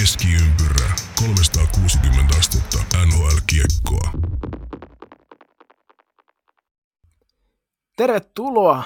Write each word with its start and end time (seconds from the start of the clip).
Keskiympyrä 0.00 0.94
360 1.20 2.38
astetta 2.38 2.78
NHL-kiekkoa. 3.06 4.10
Tervetuloa 7.96 8.82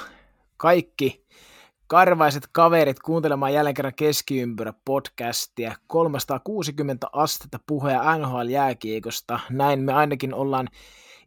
kaikki 0.57 1.27
karvaiset 1.87 2.49
kaverit 2.53 2.99
kuuntelemaan 3.01 3.55
jälleen 3.55 3.75
kerran 3.75 3.95
Keskiympyrä 3.95 4.73
podcastia. 4.85 5.75
360 5.87 7.07
astetta 7.13 7.59
puhea 7.67 8.19
NHL-jääkiekosta. 8.19 9.41
Näin 9.51 9.81
me 9.81 9.93
ainakin 9.93 10.35
ollaan 10.35 10.69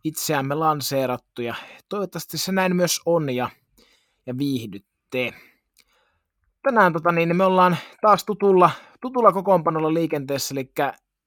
itseämme 0.03 0.55
lanseerattu 0.55 1.41
ja 1.41 1.55
toivottavasti 1.89 2.37
se 2.37 2.51
näin 2.51 2.75
myös 2.75 3.01
on 3.05 3.29
ja, 3.29 3.49
ja 4.25 4.37
viihdytte. 4.37 5.33
Tänään 6.63 6.93
tota, 6.93 7.11
niin 7.11 7.37
me 7.37 7.43
ollaan 7.43 7.77
taas 8.01 8.25
tutulla, 8.25 8.71
tutulla 9.01 9.31
kokoonpanolla 9.31 9.93
liikenteessä, 9.93 10.55
eli 10.55 10.71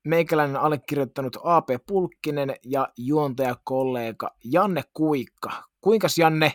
meikäläinen 0.04 0.56
allekirjoittanut 0.56 1.36
AP 1.44 1.68
Pulkkinen 1.86 2.54
ja 2.66 2.88
juontajakollega 2.96 4.30
Janne 4.44 4.82
Kuikka. 4.94 5.64
Kuinkas 5.80 6.18
Janne, 6.18 6.52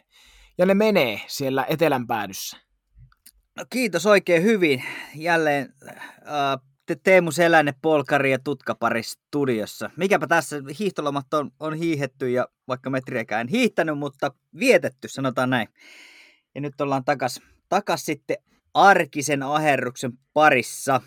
Janne 0.58 0.74
menee 0.74 1.22
siellä 1.28 1.66
etelän 1.70 2.08
päädyssä? 2.08 2.58
No 3.56 3.66
kiitos 3.70 4.06
oikein 4.06 4.44
hyvin. 4.44 4.84
Jälleen 5.16 5.74
äh, 5.84 6.60
Teemu 7.04 7.32
Selänne, 7.32 7.74
Polkari 7.82 8.32
ja 8.32 8.40
Tutkapari 8.40 9.04
studiossa. 9.04 9.90
Mikäpä 9.98 10.28
tässä 10.28 10.56
hiihtolomat 10.80 11.34
on, 11.34 11.52
on 11.60 11.74
hiihetty 11.74 12.30
ja 12.30 12.48
vaikka 12.68 12.90
metriäkään 12.90 13.48
hiihtänyt, 13.48 13.98
mutta 13.98 14.32
vietetty, 14.60 15.08
sanotaan 15.08 15.50
näin. 15.50 15.68
Ja 16.56 16.62
nyt 16.62 16.82
ollaan 16.82 17.06
takas, 17.06 17.42
takas 17.70 18.06
sitten 18.06 18.38
arkisen 18.74 19.44
aherruksen 19.44 20.12
parissa. 20.34 21.02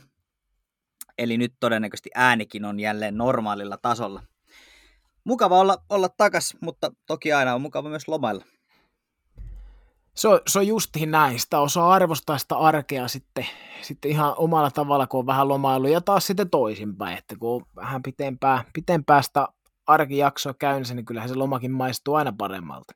Eli 1.18 1.38
nyt 1.38 1.54
todennäköisesti 1.60 2.10
äänikin 2.14 2.64
on 2.64 2.80
jälleen 2.80 3.16
normaalilla 3.16 3.76
tasolla. 3.76 4.22
Mukava 5.24 5.60
olla, 5.60 5.78
olla 5.88 6.08
takas, 6.08 6.56
mutta 6.60 6.92
toki 7.06 7.32
aina 7.32 7.54
on 7.54 7.62
mukava 7.62 7.88
myös 7.88 8.08
lomailla. 8.08 8.44
Se 10.14 10.28
on, 10.28 10.40
se 10.46 10.58
on 10.58 10.66
justiin 10.66 11.10
näin. 11.10 11.40
Sitä 11.40 11.60
osaa 11.60 11.92
arvostaa 11.92 12.38
sitä 12.38 12.56
arkea 12.56 13.08
sitten, 13.08 13.46
sitten 13.82 14.10
ihan 14.10 14.34
omalla 14.36 14.70
tavalla, 14.70 15.06
kun 15.06 15.20
on 15.20 15.26
vähän 15.26 15.48
lomailu 15.48 15.86
ja 15.86 16.00
taas 16.00 16.26
sitten 16.26 16.50
toisinpäin. 16.50 17.18
Että 17.18 17.36
kun 17.36 17.54
on 17.54 17.66
vähän 17.76 18.02
pitempää, 18.02 18.64
pitempää 18.72 19.22
sitä 19.22 19.48
arkijaksoa 19.86 20.54
käynnissä, 20.54 20.94
niin 20.94 21.06
kyllähän 21.06 21.28
se 21.28 21.34
lomakin 21.34 21.70
maistuu 21.70 22.14
aina 22.14 22.32
paremmalta. 22.38 22.94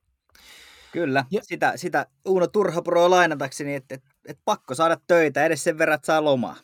Kyllä, 0.92 1.24
ja... 1.30 1.41
sitä, 1.44 1.72
sitä 1.76 2.06
Uuno 2.24 2.46
Turhapuroa 2.46 3.10
lainatakseni, 3.10 3.74
että, 3.74 3.94
että, 3.94 4.10
että 4.28 4.42
pakko 4.44 4.74
saada 4.74 4.96
töitä 5.06 5.44
edes 5.44 5.64
sen 5.64 5.78
verran, 5.78 5.94
että 5.94 6.06
saa 6.06 6.24
lomaa. 6.24 6.56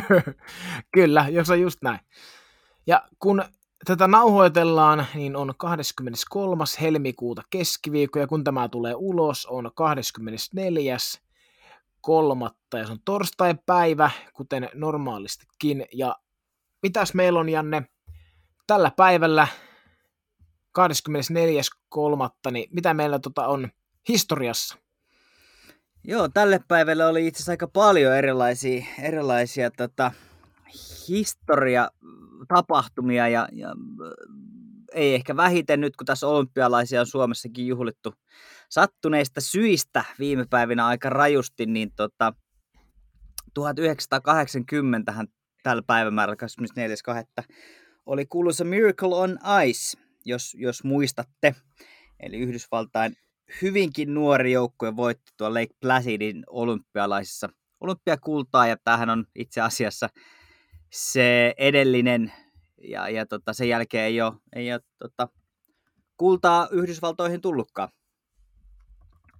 Kyllä, 0.94 1.26
jos 1.30 1.50
on 1.50 1.60
just 1.60 1.82
näin. 1.82 2.00
Ja 2.86 3.08
kun 3.18 3.44
tätä 3.84 4.08
nauhoitellaan, 4.08 5.06
niin 5.14 5.36
on 5.36 5.54
23. 5.56 6.64
helmikuuta 6.80 7.42
keskiviikko, 7.50 8.18
ja 8.18 8.26
kun 8.26 8.44
tämä 8.44 8.68
tulee 8.68 8.94
ulos, 8.96 9.46
on 9.46 9.70
24. 9.74 10.96
kolmatta, 12.00 12.78
ja 12.78 12.86
se 12.86 12.92
on 12.92 12.98
torstai-päivä, 13.04 14.10
kuten 14.32 14.68
normaalistikin. 14.74 15.86
Ja 15.94 16.16
mitäs 16.82 17.14
meillä 17.14 17.40
on, 17.40 17.48
Janne, 17.48 17.82
tällä 18.66 18.92
päivällä 18.96 19.48
24.3. 20.78 22.50
niin 22.50 22.68
mitä 22.72 22.94
meillä 22.94 23.18
tota 23.18 23.46
on 23.46 23.68
historiassa? 24.08 24.76
Joo, 26.04 26.28
tälle 26.28 26.60
päivälle 26.68 27.06
oli 27.06 27.26
itse 27.26 27.38
asiassa 27.38 27.52
aika 27.52 27.68
paljon 27.68 28.16
erilaisia, 28.16 28.84
erilaisia 29.02 29.70
tota, 29.70 30.12
historia-tapahtumia 31.08 33.28
ja, 33.28 33.48
ja 33.52 33.74
ei 34.94 35.14
ehkä 35.14 35.36
vähiten 35.36 35.80
nyt, 35.80 35.96
kun 35.96 36.06
tässä 36.06 36.26
olympialaisia 36.26 37.00
on 37.00 37.06
Suomessakin 37.06 37.66
juhlittu 37.66 38.14
sattuneista 38.70 39.40
syistä 39.40 40.04
viime 40.18 40.46
päivinä 40.50 40.86
aika 40.86 41.10
rajusti, 41.10 41.66
niin 41.66 41.90
tota, 41.96 42.32
1980 43.54 45.14
tällä 45.62 45.82
päivämäärällä 45.86 46.46
24.2. 47.42 47.46
oli 48.06 48.26
kuuluisa 48.26 48.64
Miracle 48.64 49.14
on 49.14 49.38
Ice, 49.66 49.98
jos, 50.24 50.56
jos 50.58 50.84
muistatte. 50.84 51.54
Eli 52.20 52.36
Yhdysvaltain 52.36 53.16
hyvinkin 53.62 54.14
nuori 54.14 54.52
joukkue 54.52 54.96
voitti 54.96 55.32
tuo 55.36 55.54
Lake 55.54 55.74
Placidin 55.80 56.44
olympialaisissa 56.46 57.48
olympiakultaa, 57.80 58.66
ja 58.66 58.76
tämähän 58.84 59.10
on 59.10 59.24
itse 59.34 59.60
asiassa 59.60 60.08
se 60.90 61.54
edellinen, 61.58 62.32
ja, 62.88 63.08
ja 63.08 63.26
tota, 63.26 63.52
sen 63.52 63.68
jälkeen 63.68 64.04
ei 64.04 64.20
ole, 64.22 64.32
ei 64.56 64.72
ole 64.72 64.80
tota, 64.98 65.28
kultaa 66.16 66.68
Yhdysvaltoihin 66.72 67.40
tullutkaan. 67.40 67.88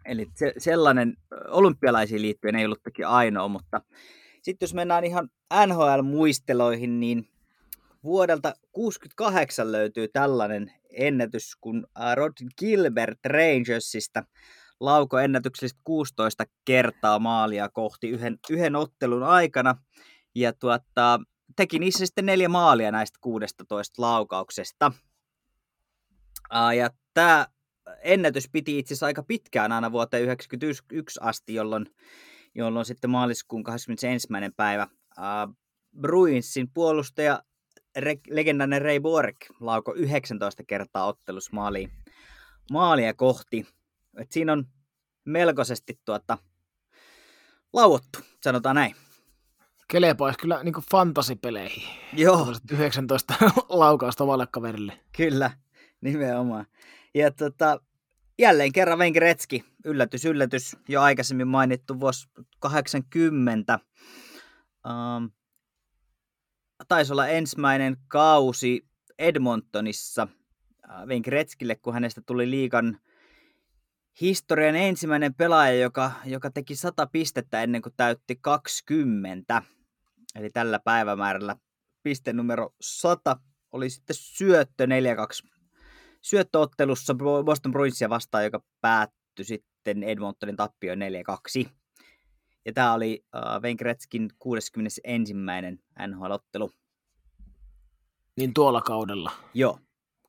Eli 0.04 0.26
se, 0.34 0.52
sellainen 0.58 1.16
olympialaisiin 1.48 2.22
liittyen 2.22 2.56
ei 2.56 2.64
ollut 2.64 2.82
toki 2.82 3.04
ainoa, 3.04 3.48
mutta 3.48 3.80
sitten 4.42 4.66
jos 4.66 4.74
mennään 4.74 5.04
ihan 5.04 5.28
NHL-muisteloihin, 5.66 7.00
niin 7.00 7.28
vuodelta 8.04 8.54
68 8.72 9.72
löytyy 9.72 10.08
tällainen 10.08 10.72
ennätys, 10.90 11.56
kun 11.60 11.86
Rod 12.14 12.32
Gilbert 12.58 13.18
Rangersista 13.26 14.24
lauko 14.80 15.18
ennätyksellisesti 15.18 15.80
16 15.84 16.44
kertaa 16.64 17.18
maalia 17.18 17.68
kohti 17.68 18.08
yhden, 18.08 18.38
yhden 18.50 18.76
ottelun 18.76 19.22
aikana. 19.22 19.76
Ja 20.34 20.52
tuota, 20.52 21.20
teki 21.56 21.78
niissä 21.78 22.06
sitten 22.06 22.26
neljä 22.26 22.48
maalia 22.48 22.90
näistä 22.92 23.18
16 23.20 24.02
laukauksesta. 24.02 24.92
Ja 26.76 26.90
tämä 27.14 27.46
ennätys 28.02 28.48
piti 28.52 28.78
itse 28.78 28.94
asiassa 28.94 29.06
aika 29.06 29.22
pitkään 29.22 29.72
aina 29.72 29.92
vuoteen 29.92 30.22
1991 30.22 31.20
asti, 31.22 31.54
jolloin, 31.54 31.86
jolloin 32.54 32.86
sitten 32.86 33.10
maaliskuun 33.10 33.62
21. 33.62 34.28
päivä 34.56 34.88
Bruinsin 36.00 36.70
puolustaja 36.74 37.42
legendainen 38.30 38.82
Ray 38.82 39.00
Borg 39.00 39.36
lauko 39.60 39.94
19 39.94 40.62
kertaa 40.64 41.06
ottelus 41.06 41.52
maaliin, 41.52 41.92
maalia 42.72 43.14
kohti. 43.14 43.66
Et 44.16 44.32
siinä 44.32 44.52
on 44.52 44.64
melkoisesti 45.24 46.00
tuota, 46.04 46.38
lauottu, 47.72 48.18
sanotaan 48.44 48.76
näin. 48.76 48.94
Kelepaisi 49.88 50.38
kyllä 50.38 50.64
niin 50.64 50.74
fantasipeleihin. 50.90 51.88
Joo. 52.12 52.54
19 52.72 53.34
laukausta 53.68 54.24
omalle 54.24 54.46
kaverille. 54.46 55.00
Kyllä, 55.16 55.50
nimenomaan. 56.00 56.66
Ja 57.14 57.30
tota, 57.30 57.80
jälleen 58.38 58.72
kerran 58.72 58.98
Venki 58.98 59.20
Retski, 59.20 59.64
yllätys, 59.84 60.24
yllätys, 60.24 60.76
jo 60.88 61.02
aikaisemmin 61.02 61.48
mainittu 61.48 62.00
vuosi 62.00 62.28
80. 62.58 63.78
Um, 64.86 65.30
taisi 66.90 67.12
olla 67.12 67.28
ensimmäinen 67.28 67.96
kausi 68.08 68.86
Edmontonissa 69.18 70.28
Wayne 71.06 71.20
Gretzkille, 71.20 71.76
kun 71.76 71.94
hänestä 71.94 72.22
tuli 72.26 72.50
liikan 72.50 72.98
historian 74.20 74.76
ensimmäinen 74.76 75.34
pelaaja, 75.34 75.80
joka, 75.80 76.12
joka 76.24 76.50
teki 76.50 76.76
100 76.76 77.06
pistettä 77.06 77.62
ennen 77.62 77.82
kuin 77.82 77.92
täytti 77.96 78.38
20. 78.40 79.62
Eli 80.34 80.50
tällä 80.50 80.78
päivämäärällä 80.78 81.56
piste 82.02 82.32
numero 82.32 82.74
100 82.80 83.36
oli 83.72 83.90
sitten 83.90 84.16
syöttö 84.18 84.86
4-2 84.86 84.88
syöttöottelussa 86.22 87.14
Boston 87.44 87.72
Bruinsia 87.72 88.08
vastaan, 88.08 88.44
joka 88.44 88.62
päättyi 88.80 89.44
sitten 89.44 90.02
Edmontonin 90.02 90.56
tappioon 90.56 90.98
4-2. 91.66 91.70
Ja 92.66 92.72
tämä 92.72 92.94
oli 92.94 93.24
Gretzkin 93.78 94.30
61. 94.38 95.34
NHL-ottelu. 96.06 96.70
Niin 98.40 98.54
tuolla 98.54 98.80
kaudella. 98.80 99.32
Joo. 99.54 99.78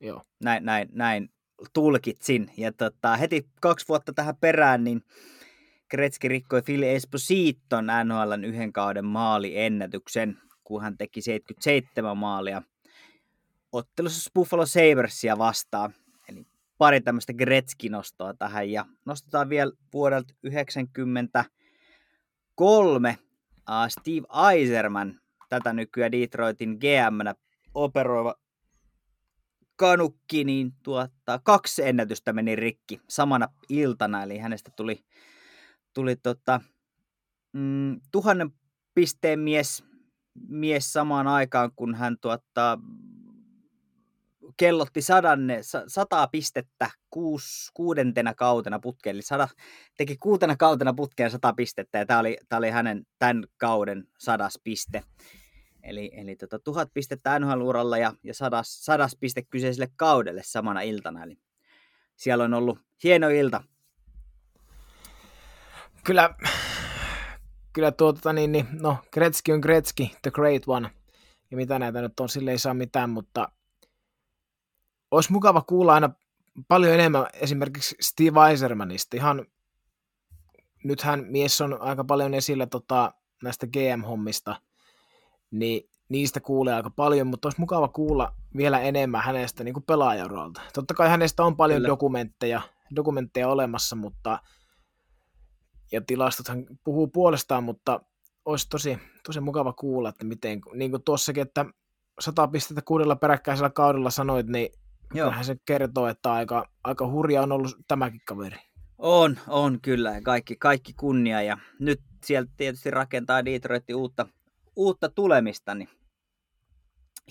Joo. 0.02 0.22
Näin, 0.44 0.66
näin, 0.66 0.90
näin 0.92 1.30
tulkitsin. 1.74 2.52
Ja 2.58 2.72
tota, 2.72 3.16
heti 3.16 3.48
kaksi 3.62 3.88
vuotta 3.88 4.14
tähän 4.14 4.36
perään, 4.36 4.84
niin 4.84 5.02
Gretzky 5.90 6.28
rikkoi 6.28 6.62
Phil 6.62 6.84
Espositon 6.84 7.88
NHLn 8.06 8.46
yhden 8.46 8.74
kauden 8.74 9.06
maaliennätyksen, 9.06 10.38
kun 10.64 10.82
hän 10.82 10.98
teki 10.98 11.22
77 11.22 12.18
maalia 12.18 12.62
ottelussa 13.72 14.32
Buffalo 14.36 14.66
Sabersia 14.66 15.38
vastaan. 15.38 15.94
Eli 16.30 16.46
pari 16.78 17.02
tämmöistä 17.02 17.34
Gretzky-nostoa 17.34 18.34
tähän. 18.34 18.72
Ja 18.72 18.86
nostetaan 19.06 19.50
vielä 19.50 19.72
vuodelta 19.94 20.34
90 20.44 21.46
kolme 22.56 23.18
uh, 23.70 23.90
Steve 23.90 24.52
Eiserman, 24.54 25.20
tätä 25.50 25.74
nykyään 25.74 26.12
Detroitin 26.12 26.70
gm 26.70 27.51
operoiva 27.74 28.36
kanukki, 29.76 30.44
niin 30.44 30.74
tuottaa, 30.84 31.40
kaksi 31.40 31.88
ennätystä 31.88 32.34
meni 32.34 32.56
rikki 32.56 33.02
samana 33.10 33.48
iltana, 33.70 34.24
eli 34.24 34.38
hänestä 34.38 34.72
tuli, 34.76 35.04
tuli 35.94 36.16
tota, 36.16 36.62
mm, 37.54 38.02
tuhannen 38.12 38.52
pisteen 38.94 39.40
mies 39.40 39.84
mies 40.48 40.94
samaan 40.94 41.28
aikaan, 41.28 41.72
kun 41.76 41.96
hän 41.96 42.18
tuottaa 42.22 42.78
kellotti 44.58 45.02
sadanne, 45.02 45.60
sataa 45.88 46.28
pistettä 46.28 46.90
kuus, 47.10 47.72
kuudentena 47.74 48.34
kautena 48.34 48.80
putkeen, 48.80 49.14
eli 49.14 49.22
sada, 49.22 49.48
teki 49.98 50.18
kuutena 50.18 50.56
kautena 50.56 50.94
putkeen 50.94 51.32
sata 51.32 51.54
pistettä, 51.54 51.98
ja 51.98 52.06
tämä 52.06 52.20
oli, 52.20 52.38
tämä 52.50 52.58
oli 52.58 52.70
hänen 52.70 53.06
tämän 53.20 53.44
kauden 53.58 54.08
sadas 54.20 54.60
piste. 54.64 55.04
Eli, 55.84 56.12
eli 56.14 56.36
tota, 56.36 56.60
tuhat 56.60 56.90
pistettä 56.94 57.40
NHL-uralla 57.40 57.98
ja, 57.98 58.14
ja 58.24 58.34
sadas, 58.34 58.86
sadas 58.86 59.16
piste 59.20 59.42
kyseiselle 59.42 59.92
kaudelle 59.96 60.42
samana 60.46 60.82
iltana. 60.82 61.24
Eli 61.24 61.38
siellä 62.16 62.44
on 62.44 62.54
ollut 62.54 62.80
hieno 63.04 63.30
ilta. 63.30 63.64
Kyllä, 66.04 66.36
kyllä 67.74 67.92
tuota, 67.92 68.34
niin, 68.34 68.52
niin, 68.52 68.68
no, 68.82 68.98
Gretzky 69.14 69.52
on 69.52 69.60
Gretzky, 69.60 70.08
the 70.22 70.32
great 70.32 70.64
one. 70.68 70.92
Ja 71.52 71.58
mitä 71.58 71.80
näitä 71.80 72.02
nyt 72.02 72.20
on, 72.20 72.30
sille 72.30 72.52
ei 72.52 72.58
saa 72.58 72.74
mitään, 72.74 73.10
mutta 73.10 73.52
olisi 75.12 75.32
mukava 75.32 75.62
kuulla 75.62 75.94
aina 75.94 76.10
paljon 76.68 76.94
enemmän 76.94 77.28
esimerkiksi 77.34 77.96
Steve 78.02 78.50
Eisermanista. 78.50 79.18
Ihan, 79.18 79.46
nythän 80.84 81.26
mies 81.28 81.62
on 81.62 81.82
aika 81.82 82.04
paljon 82.04 82.34
esillä 82.34 82.68
tota, 82.68 83.14
näistä 83.44 83.68
GM-hommista, 83.68 84.56
niin 85.52 85.90
niistä 86.10 86.40
kuulee 86.40 86.74
aika 86.74 86.90
paljon, 86.90 87.28
mutta 87.28 87.48
olisi 87.48 87.60
mukava 87.60 87.88
kuulla 87.88 88.34
vielä 88.58 88.80
enemmän 88.80 89.24
hänestä 89.24 89.64
niin 89.64 89.84
pelaajauralta. 89.88 90.62
Totta 90.74 90.94
kai 90.94 91.10
hänestä 91.10 91.44
on 91.44 91.58
paljon 91.58 91.84
dokumentteja, 91.84 92.62
dokumentteja 92.96 93.48
olemassa, 93.48 93.96
mutta 93.96 94.40
ja 95.92 96.02
tilastothan 96.02 96.66
puhuu 96.84 97.08
puolestaan, 97.08 97.64
mutta 97.64 98.00
olisi 98.46 98.70
tosi, 98.70 98.98
tosi 99.26 99.40
mukava 99.40 99.74
kuulla, 99.74 100.10
että 100.10 100.26
miten, 100.26 100.62
niin 100.74 100.92
kuin 100.92 101.04
tuossakin, 101.04 101.42
että 101.42 101.66
100 102.20 102.48
pistettä 102.48 102.82
kuudella 102.82 103.16
peräkkäisellä 103.16 103.70
kaudella 103.70 104.10
sanoit, 104.10 104.48
niin 104.48 104.70
Joo. 105.14 105.26
kyllähän 105.26 105.46
se 105.46 105.56
kertoo, 105.66 106.08
että 106.08 106.34
aika, 106.34 106.70
aika 106.84 107.08
hurja 107.08 107.42
on 107.42 107.52
ollut 107.52 107.78
tämäkin 107.88 108.22
kaveri. 108.26 108.58
On, 108.98 109.40
on 109.48 109.82
kyllä. 109.82 110.22
Kaikki, 110.22 110.56
kaikki 110.56 110.94
kunnia. 110.94 111.42
Ja 111.42 111.58
nyt 111.80 112.02
sieltä 112.24 112.52
tietysti 112.58 112.92
rakentaa 112.92 113.46
Detroit 113.46 113.84
uutta, 113.96 114.28
uutta 114.82 115.10
tulemista, 115.10 115.76
niin 115.76 115.90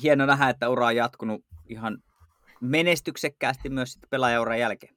hieno 0.03 0.27
nähdä, 0.27 0.49
että 0.49 0.69
ura 0.69 0.87
on 0.87 0.97
jatkunut 0.97 1.45
ihan 1.69 1.99
menestyksekkäästi 2.61 3.69
myös 3.69 3.99
pelaajauran 4.11 4.59
jälkeen. 4.59 4.97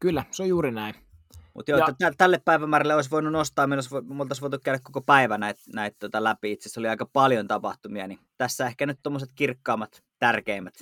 Kyllä, 0.00 0.24
se 0.30 0.42
on 0.42 0.48
juuri 0.48 0.70
näin. 0.70 0.94
Mutta 1.54 1.70
joo, 1.70 1.80
ja... 2.00 2.12
tälle 2.18 2.40
päivämäärälle 2.44 2.94
olisi 2.94 3.10
voinut 3.10 3.32
nostaa, 3.32 3.66
me 3.66 3.76
oltaisiin 4.18 4.40
voitu 4.40 4.58
käydä 4.64 4.78
koko 4.82 5.00
päivä 5.00 5.38
näitä 5.38 5.60
näit, 5.74 5.98
tota 5.98 6.24
läpi. 6.24 6.52
Itse 6.52 6.68
asiassa 6.68 6.80
oli 6.80 6.88
aika 6.88 7.06
paljon 7.06 7.48
tapahtumia, 7.48 8.06
niin 8.06 8.18
tässä 8.38 8.66
ehkä 8.66 8.86
nyt 8.86 8.98
tuommoiset 9.02 9.30
kirkkaammat, 9.34 10.04
tärkeimmät. 10.18 10.74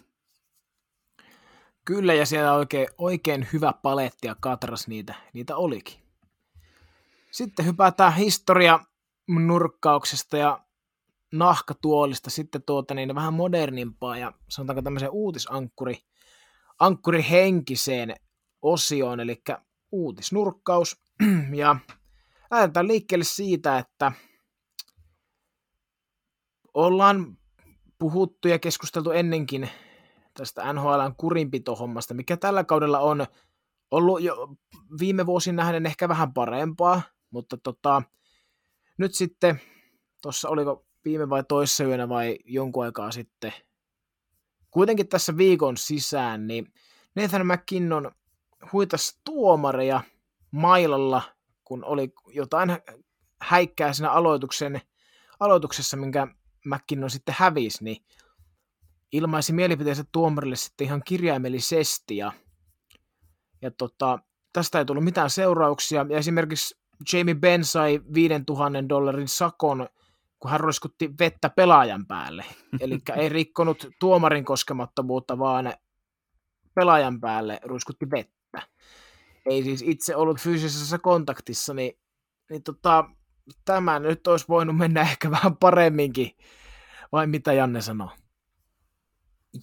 Kyllä, 1.84 2.14
ja 2.14 2.26
siellä 2.26 2.52
oikein, 2.52 2.88
oikein 2.98 3.48
hyvä 3.52 3.72
paletti 3.82 4.26
ja 4.26 4.36
katras 4.40 4.88
niitä, 4.88 5.14
niitä 5.32 5.56
olikin. 5.56 5.98
Sitten 7.30 7.66
hypätään 7.66 8.14
historia 8.14 8.80
nurkkauksesta 9.28 10.36
ja 10.36 10.64
nahkatuolista 11.32 12.30
sitten 12.30 12.62
tuota 12.62 12.94
niin 12.94 13.14
vähän 13.14 13.34
modernimpaa 13.34 14.18
ja 14.18 14.32
sanotaanko 14.48 14.82
tämmöiseen 14.82 15.12
uutisankkuri 15.12 15.98
ankkuri 16.78 17.26
henkiseen 17.30 18.14
osioon, 18.62 19.20
eli 19.20 19.42
uutisnurkkaus. 19.92 20.96
Ja 21.56 21.76
lähdetään 22.50 22.88
liikkeelle 22.88 23.24
siitä, 23.24 23.78
että 23.78 24.12
ollaan 26.74 27.38
puhuttu 27.98 28.48
ja 28.48 28.58
keskusteltu 28.58 29.10
ennenkin 29.10 29.68
tästä 30.34 30.72
NHLn 30.72 31.14
kurinpitohommasta, 31.16 32.14
mikä 32.14 32.36
tällä 32.36 32.64
kaudella 32.64 32.98
on 33.00 33.26
ollut 33.90 34.22
jo 34.22 34.48
viime 35.00 35.26
vuosin 35.26 35.56
nähden 35.56 35.86
ehkä 35.86 36.08
vähän 36.08 36.34
parempaa, 36.34 37.02
mutta 37.30 37.56
tota, 37.56 38.02
nyt 38.98 39.14
sitten, 39.14 39.60
tuossa 40.22 40.48
oliko 40.48 40.86
viime 41.04 41.28
vai 41.28 41.44
toissa 41.48 41.84
yönä 41.84 42.08
vai 42.08 42.38
jonkun 42.44 42.84
aikaa 42.84 43.10
sitten, 43.10 43.52
kuitenkin 44.70 45.08
tässä 45.08 45.36
viikon 45.36 45.76
sisään, 45.76 46.46
niin 46.46 46.72
Nathan 47.16 47.46
McKinnon 47.46 48.12
huitas 48.72 49.20
tuomareja 49.24 50.00
mailalla, 50.50 51.22
kun 51.64 51.84
oli 51.84 52.12
jotain 52.28 52.70
häikkää 53.40 53.92
siinä 53.92 54.10
aloituksen, 54.10 54.80
aloituksessa, 55.40 55.96
minkä 55.96 56.26
McKinnon 56.64 57.10
sitten 57.10 57.34
hävisi, 57.38 57.84
niin 57.84 58.04
ilmaisi 59.12 59.52
mielipiteensä 59.52 60.04
tuomarille 60.12 60.56
sitten 60.56 60.84
ihan 60.84 61.02
kirjaimellisesti 61.04 62.16
ja, 62.16 62.32
ja 63.62 63.70
tota, 63.70 64.18
tästä 64.52 64.78
ei 64.78 64.84
tullut 64.84 65.04
mitään 65.04 65.30
seurauksia. 65.30 66.06
Ja 66.08 66.18
esimerkiksi 66.18 66.83
Jamie 67.12 67.34
Benn 67.34 67.64
sai 67.64 68.00
5000 68.14 68.88
dollarin 68.88 69.28
sakon, 69.28 69.88
kun 70.38 70.50
hän 70.50 70.60
roiskutti 70.60 71.10
vettä 71.18 71.50
pelaajan 71.50 72.06
päälle. 72.06 72.44
Eli 72.80 72.98
ei 73.16 73.28
rikkonut 73.28 73.88
tuomarin 74.00 74.44
koskemattomuutta, 74.44 75.38
vaan 75.38 75.72
pelaajan 76.74 77.20
päälle 77.20 77.60
ruiskutti 77.64 78.10
vettä. 78.10 78.62
Ei 79.46 79.62
siis 79.62 79.82
itse 79.82 80.16
ollut 80.16 80.40
fyysisessä 80.40 80.98
kontaktissa, 80.98 81.74
niin, 81.74 81.98
niin 82.50 82.62
tota, 82.62 83.04
tämä 83.64 83.98
nyt 83.98 84.26
olisi 84.26 84.44
voinut 84.48 84.76
mennä 84.76 85.00
ehkä 85.00 85.30
vähän 85.30 85.56
paremminkin. 85.56 86.30
Vai 87.12 87.26
mitä 87.26 87.52
Janne 87.52 87.80
sanoo? 87.80 88.10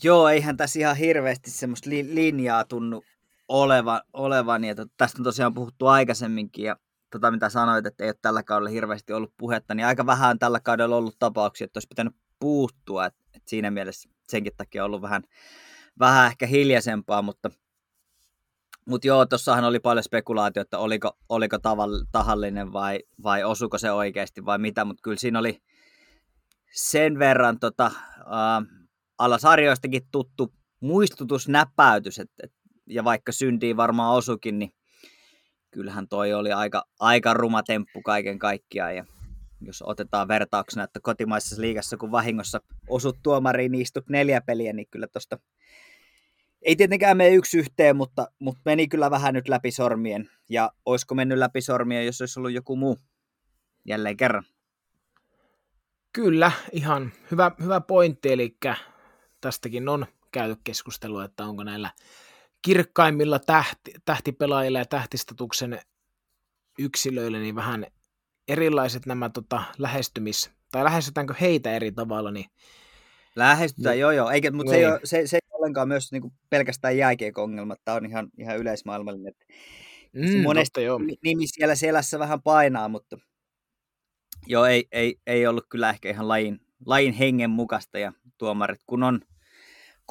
Joo, 0.04 0.30
eihän 0.30 0.58
tässä 0.58 0.80
ihan 0.80 0.96
hirveästi 0.96 1.52
semmoista 1.52 1.90
li- 1.90 2.16
linjaa 2.16 2.64
tunnu 2.64 3.04
olevan, 3.48 4.02
olevan 4.14 4.64
ja 4.64 4.76
to, 4.76 4.86
tästä 4.98 5.20
on 5.20 5.24
tosiaan 5.24 5.54
puhuttu 5.54 5.88
aikaisemminkin 5.88 6.66
ja 6.66 6.76
tota, 7.12 7.32
mitä 7.32 7.50
sanoit, 7.50 7.86
että 7.86 8.04
ei 8.04 8.10
ole 8.10 8.16
tällä 8.22 8.44
kaudella 8.44 8.70
hirveästi 8.70 9.14
ollut 9.14 9.34
puhetta, 9.38 9.76
niin 9.76 9.86
aika 9.86 10.06
vähän 10.06 10.40
tällä 10.40 10.60
kaudella 10.60 10.96
ollut 10.96 11.16
tapauksia, 11.20 11.66
että 11.66 11.78
olisi 11.78 11.88
pitänyt 11.88 12.16
puuttua, 12.40 13.06
että, 13.06 13.20
että 13.34 13.50
siinä 13.50 13.72
mielessä 13.72 14.10
senkin 14.30 14.54
takia 14.58 14.84
on 14.84 14.86
ollut 14.86 15.02
vähän, 15.02 15.24
vähän 16.00 16.28
ehkä 16.28 16.48
hiljaisempaa, 16.48 17.22
mutta, 17.22 17.50
mutta 18.86 19.08
joo, 19.08 19.26
tuossahan 19.26 19.64
oli 19.64 19.80
paljon 19.80 20.04
spekulaatio, 20.04 20.62
että 20.62 20.78
oliko, 20.78 21.18
oliko 21.30 21.60
tavall, 21.60 22.04
tahallinen 22.12 22.74
vai, 22.74 23.00
vai 23.24 23.44
osuko 23.44 23.78
se 23.78 23.92
oikeasti 23.92 24.46
vai 24.46 24.60
mitä, 24.60 24.86
mutta 24.86 25.02
kyllä 25.02 25.18
siinä 25.18 25.40
oli 25.40 25.62
sen 26.74 27.20
verran 27.20 27.60
tota, 27.60 27.92
uh, 28.20 28.88
alasarjoistakin 29.18 30.08
tuttu 30.12 30.54
muistutusnäpäytys, 30.80 32.20
että, 32.20 32.36
et, 32.44 32.54
ja 32.88 33.04
vaikka 33.04 33.32
syntiin 33.32 33.78
varmaan 33.78 34.16
osukin, 34.16 34.60
niin 34.60 34.74
kyllähän 35.72 36.08
toi 36.08 36.34
oli 36.34 36.52
aika, 36.52 36.84
aika 37.00 37.34
ruma 37.34 37.64
temppu 37.64 38.02
kaiken 38.02 38.40
kaikkiaan. 38.40 38.96
Ja 38.96 39.06
jos 39.62 39.84
otetaan 39.88 40.28
vertauksena, 40.28 40.84
että 40.84 41.00
kotimaisessa 41.04 41.62
liigassa 41.62 41.98
kun 41.98 42.12
vahingossa 42.12 42.62
osut 42.90 43.18
tuomariin, 43.24 43.72
niin 43.72 43.82
istut 43.82 44.10
neljä 44.10 44.42
peliä, 44.42 44.74
niin 44.74 44.88
kyllä 44.92 45.08
tosta 45.08 45.38
ei 46.62 46.76
tietenkään 46.76 47.18
mene 47.18 47.30
yksi 47.30 47.58
yhteen, 47.58 47.96
mutta, 47.96 48.28
mutta 48.40 48.62
meni 48.66 48.88
kyllä 48.88 49.12
vähän 49.12 49.34
nyt 49.34 49.48
läpi 49.48 49.72
sormien. 49.72 50.30
Ja 50.50 50.72
olisiko 50.86 51.16
mennyt 51.16 51.38
läpi 51.38 51.62
sormien, 51.62 52.06
jos 52.06 52.22
olisi 52.22 52.40
ollut 52.40 52.52
joku 52.52 52.76
muu 52.76 52.98
jälleen 53.86 54.18
kerran? 54.18 54.44
Kyllä, 56.14 56.52
ihan 56.72 57.12
hyvä, 57.32 57.52
hyvä 57.64 57.82
pointti, 57.82 58.32
eli 58.32 58.58
tästäkin 59.42 59.90
on 59.90 60.06
käyty 60.32 60.62
keskustelua, 60.64 61.26
että 61.26 61.46
onko 61.46 61.64
näillä 61.64 61.90
kirkkaimmilla 62.62 63.40
tähti, 63.40 63.94
tähtipelaajilla 64.06 64.80
ja 64.80 64.86
tähtistatuksen 64.86 65.80
yksilöillä 66.80 67.40
niin 67.40 67.56
vähän 67.56 67.86
erilaiset 68.48 69.06
nämä 69.06 69.30
tota, 69.30 69.64
lähestymis, 69.78 70.52
tai 70.72 70.84
lähestytäänkö 70.84 71.34
heitä 71.42 71.74
eri 71.74 71.92
tavalla, 71.92 72.32
niin 72.32 72.46
Lähestytään, 73.36 73.94
niin, 73.94 74.02
joo 74.02 74.12
joo, 74.12 74.30
Eikä, 74.30 74.52
mutta 74.52 74.72
niin. 74.72 74.80
se, 74.82 74.86
ei 74.86 74.92
ole, 74.92 75.00
se, 75.04 75.28
se 75.28 75.38
ei 75.38 75.42
ole 75.52 75.58
ollenkaan 75.58 75.88
myös 75.88 76.12
niin 76.12 76.22
kuin 76.22 76.34
pelkästään 76.50 76.98
jääkiekko-ongelma, 76.98 77.76
tämä 77.86 77.98
on 77.98 78.06
ihan, 78.06 78.30
ihan 78.38 78.58
yleismaailmallinen. 78.58 79.34
Mm, 80.14 80.42
monesti 80.44 80.74
totta, 80.74 80.82
joo. 80.82 81.00
nimi 81.24 81.48
siellä 81.48 81.76
selässä 81.76 82.20
vähän 82.20 82.42
painaa, 82.42 82.90
mutta 82.90 83.18
joo, 84.48 84.66
ei, 84.66 84.88
ei, 84.92 85.16
ei 85.28 85.48
ollut 85.48 85.66
kyllä 85.70 85.90
ehkä 85.90 86.10
ihan 86.10 86.28
lajin, 86.28 86.60
lajin 86.86 87.14
hengen 87.14 87.50
mukaista 87.50 88.00
ja 88.00 88.14
tuomarit 88.38 88.82
kun 88.88 89.04
on 89.04 89.22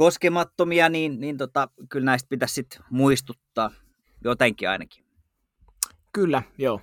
koskemattomia, 0.00 0.88
niin, 0.88 1.20
niin 1.20 1.36
tota, 1.36 1.68
kyllä 1.88 2.04
näistä 2.04 2.28
pitäisi 2.28 2.54
sit 2.54 2.80
muistuttaa 2.90 3.70
jotenkin 4.24 4.68
ainakin. 4.68 5.04
Kyllä, 6.12 6.42
joo. 6.58 6.80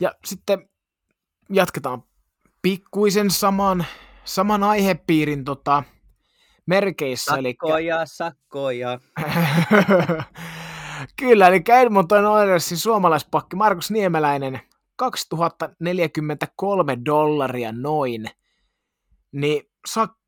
Ja 0.00 0.12
sitten 0.24 0.68
jatketaan 1.50 2.02
pikkuisen 2.62 3.30
saman, 3.30 3.84
saman 4.24 4.62
aihepiirin 4.62 5.44
tota, 5.44 5.82
merkeissä. 6.66 7.32
Sakkoja, 7.32 7.96
eli... 7.96 8.06
sakkoja. 8.06 9.00
Kyllä, 11.20 11.48
eli 11.48 11.62
Edmonton 11.80 12.24
Oilersin 12.24 12.78
suomalaispakki 12.78 13.56
Markus 13.56 13.90
Niemeläinen 13.90 14.60
2043 14.96 16.98
dollaria 17.04 17.72
noin, 17.72 18.24
niin 19.32 19.62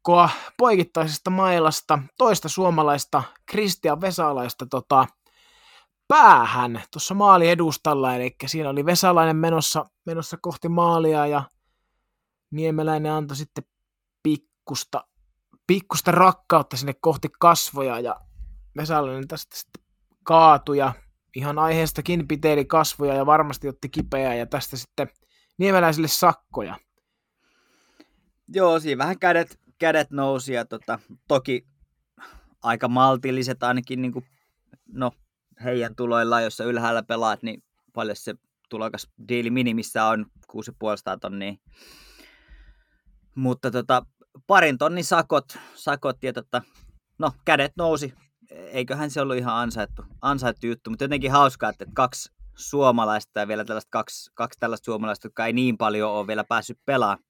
sakkoa 0.04 0.30
poikittaisesta 0.56 1.30
mailasta 1.30 1.99
toista 2.18 2.49
suomalaista 2.49 3.23
Kristian 3.46 4.00
Vesalaista 4.00 4.66
tota, 4.66 5.06
päähän 6.08 6.82
tuossa 6.92 7.14
maali 7.14 7.49
edustalla, 7.49 8.14
eli 8.14 8.37
siinä 8.46 8.70
oli 8.70 8.87
Vesalainen 8.87 9.37
menossa, 9.37 9.84
menossa 10.06 10.37
kohti 10.42 10.68
maalia 10.68 11.26
ja 11.26 11.42
Niemeläinen 12.50 13.12
antoi 13.12 13.37
sitten 13.37 13.64
pikkusta, 14.23 15.04
pikkusta 15.66 16.11
rakkautta 16.11 16.76
sinne 16.76 16.94
kohti 17.00 17.28
kasvoja 17.40 18.00
ja 18.00 18.20
Vesalainen 18.76 19.28
tästä 19.28 19.56
sitten 19.56 19.84
kaatui 20.25 20.78
ja 20.78 20.92
ihan 21.37 21.58
aiheestakin 21.58 22.28
piteeli 22.28 22.64
kasvoja 22.64 23.14
ja 23.14 23.26
varmasti 23.26 23.68
otti 23.68 23.88
kipeää 23.88 24.34
ja 24.34 24.46
tästä 24.46 24.76
sitten 24.76 25.08
Niemeläisille 25.58 26.08
sakkoja. 26.08 26.78
Joo, 28.49 28.80
siinä 28.80 28.99
vähän 28.99 29.18
kädet, 29.18 29.63
kädet 29.84 30.10
nousi 30.10 30.52
ja 30.52 30.64
tota, 30.64 30.98
toki 31.28 31.66
aika 32.62 32.88
maltilliset 32.88 33.62
ainakin 33.62 34.02
niin 34.02 34.12
kuin, 34.12 34.24
no, 34.88 35.12
heidän 35.64 35.96
tuloillaan, 35.96 36.44
jos 36.44 36.56
sä 36.56 36.64
ylhäällä 36.64 37.02
pelaat, 37.02 37.42
niin 37.42 37.62
paljon 37.92 38.16
se 38.16 38.34
tulokas 38.68 39.08
diili 39.28 39.50
minimissä 39.50 40.04
on 40.04 40.26
6,5 40.52 41.18
tonnia. 41.20 41.54
Mutta 43.34 43.70
tota, 43.70 44.06
parin 44.46 44.78
tonnin 44.78 45.04
sakot, 45.04 45.58
sakot 45.74 46.22
ja 46.22 46.32
tota, 46.32 46.62
no, 47.18 47.32
kädet 47.44 47.72
nousi. 47.76 48.14
Eiköhän 48.50 49.10
se 49.10 49.20
ollut 49.20 49.36
ihan 49.36 49.54
ansaittu, 49.54 50.04
ansaittu 50.22 50.66
juttu, 50.66 50.90
mutta 50.90 51.04
jotenkin 51.04 51.32
hauskaa, 51.32 51.70
että 51.70 51.84
kaksi 51.94 52.32
suomalaista 52.56 53.40
ja 53.40 53.48
vielä 53.48 53.64
tällaista 53.64 53.90
kaksi, 53.90 54.30
kaksi 54.34 54.60
tällaista 54.60 54.84
suomalaista, 54.84 55.26
jotka 55.26 55.46
ei 55.46 55.52
niin 55.52 55.78
paljon 55.78 56.10
ole 56.10 56.26
vielä 56.26 56.44
päässyt 56.44 56.78
pelaamaan. 56.86 57.24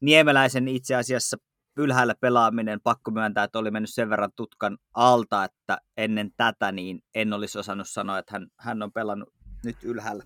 Niemeläisen 0.00 0.68
itse 0.68 0.94
asiassa 0.94 1.36
ylhäällä 1.76 2.14
pelaaminen, 2.20 2.80
pakko 2.80 3.10
myöntää, 3.10 3.44
että 3.44 3.58
oli 3.58 3.70
mennyt 3.70 3.94
sen 3.94 4.10
verran 4.10 4.32
tutkan 4.36 4.78
alta, 4.94 5.44
että 5.44 5.78
ennen 5.96 6.30
tätä 6.36 6.72
niin 6.72 7.02
en 7.14 7.32
olisi 7.32 7.58
osannut 7.58 7.88
sanoa, 7.88 8.18
että 8.18 8.32
hän, 8.32 8.46
hän 8.58 8.82
on 8.82 8.92
pelannut 8.92 9.28
nyt 9.64 9.76
ylhäällä. 9.82 10.24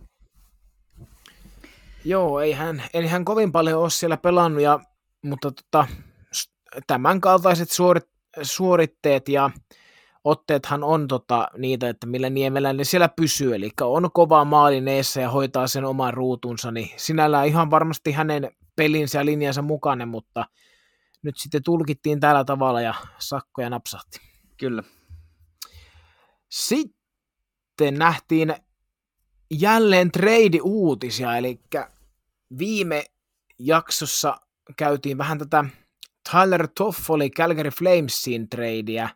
Joo, 2.04 2.40
ei 2.40 2.52
hän, 2.52 2.82
ei 2.94 3.06
hän 3.06 3.24
kovin 3.24 3.52
paljon 3.52 3.82
ole 3.82 3.90
siellä 3.90 4.16
pelannut, 4.16 4.62
ja, 4.62 4.80
mutta 5.22 5.52
tota, 5.52 5.86
tämän 6.86 7.20
kaltaiset 7.20 7.70
suorit, 7.70 8.08
suoritteet 8.42 9.28
ja 9.28 9.50
otteethan 10.24 10.84
on 10.84 11.08
tota, 11.08 11.48
niitä, 11.58 11.88
että 11.88 12.06
millä 12.06 12.30
Niemeläinen 12.30 12.86
siellä 12.86 13.08
pysyy, 13.08 13.54
eli 13.54 13.70
on 13.80 14.10
kova 14.14 14.44
maalin 14.44 14.88
eessä 14.88 15.20
ja 15.20 15.30
hoitaa 15.30 15.66
sen 15.66 15.84
oman 15.84 16.14
ruutunsa, 16.14 16.70
niin 16.70 16.90
sinällään 16.96 17.46
ihan 17.46 17.70
varmasti 17.70 18.12
hänen 18.12 18.50
pelinsä 18.76 19.18
ja 19.18 19.24
linjansa 19.24 19.62
mukainen, 19.62 20.08
mutta 20.08 20.44
nyt 21.26 21.38
sitten 21.38 21.62
tulkittiin 21.62 22.20
tällä 22.20 22.44
tavalla 22.44 22.80
ja 22.80 22.94
sakkoja 23.18 23.70
napsahti. 23.70 24.20
Kyllä. 24.56 24.82
Sitten 26.48 27.94
nähtiin 27.94 28.54
jälleen 29.50 30.10
trade-uutisia, 30.12 31.36
eli 31.36 31.60
viime 32.58 33.04
jaksossa 33.58 34.36
käytiin 34.76 35.18
vähän 35.18 35.38
tätä 35.38 35.64
Tyler 36.30 36.68
Toffoli 36.78 37.30
Calgary 37.30 37.70
Flamesin 37.70 38.48
tradeä. 38.48 39.08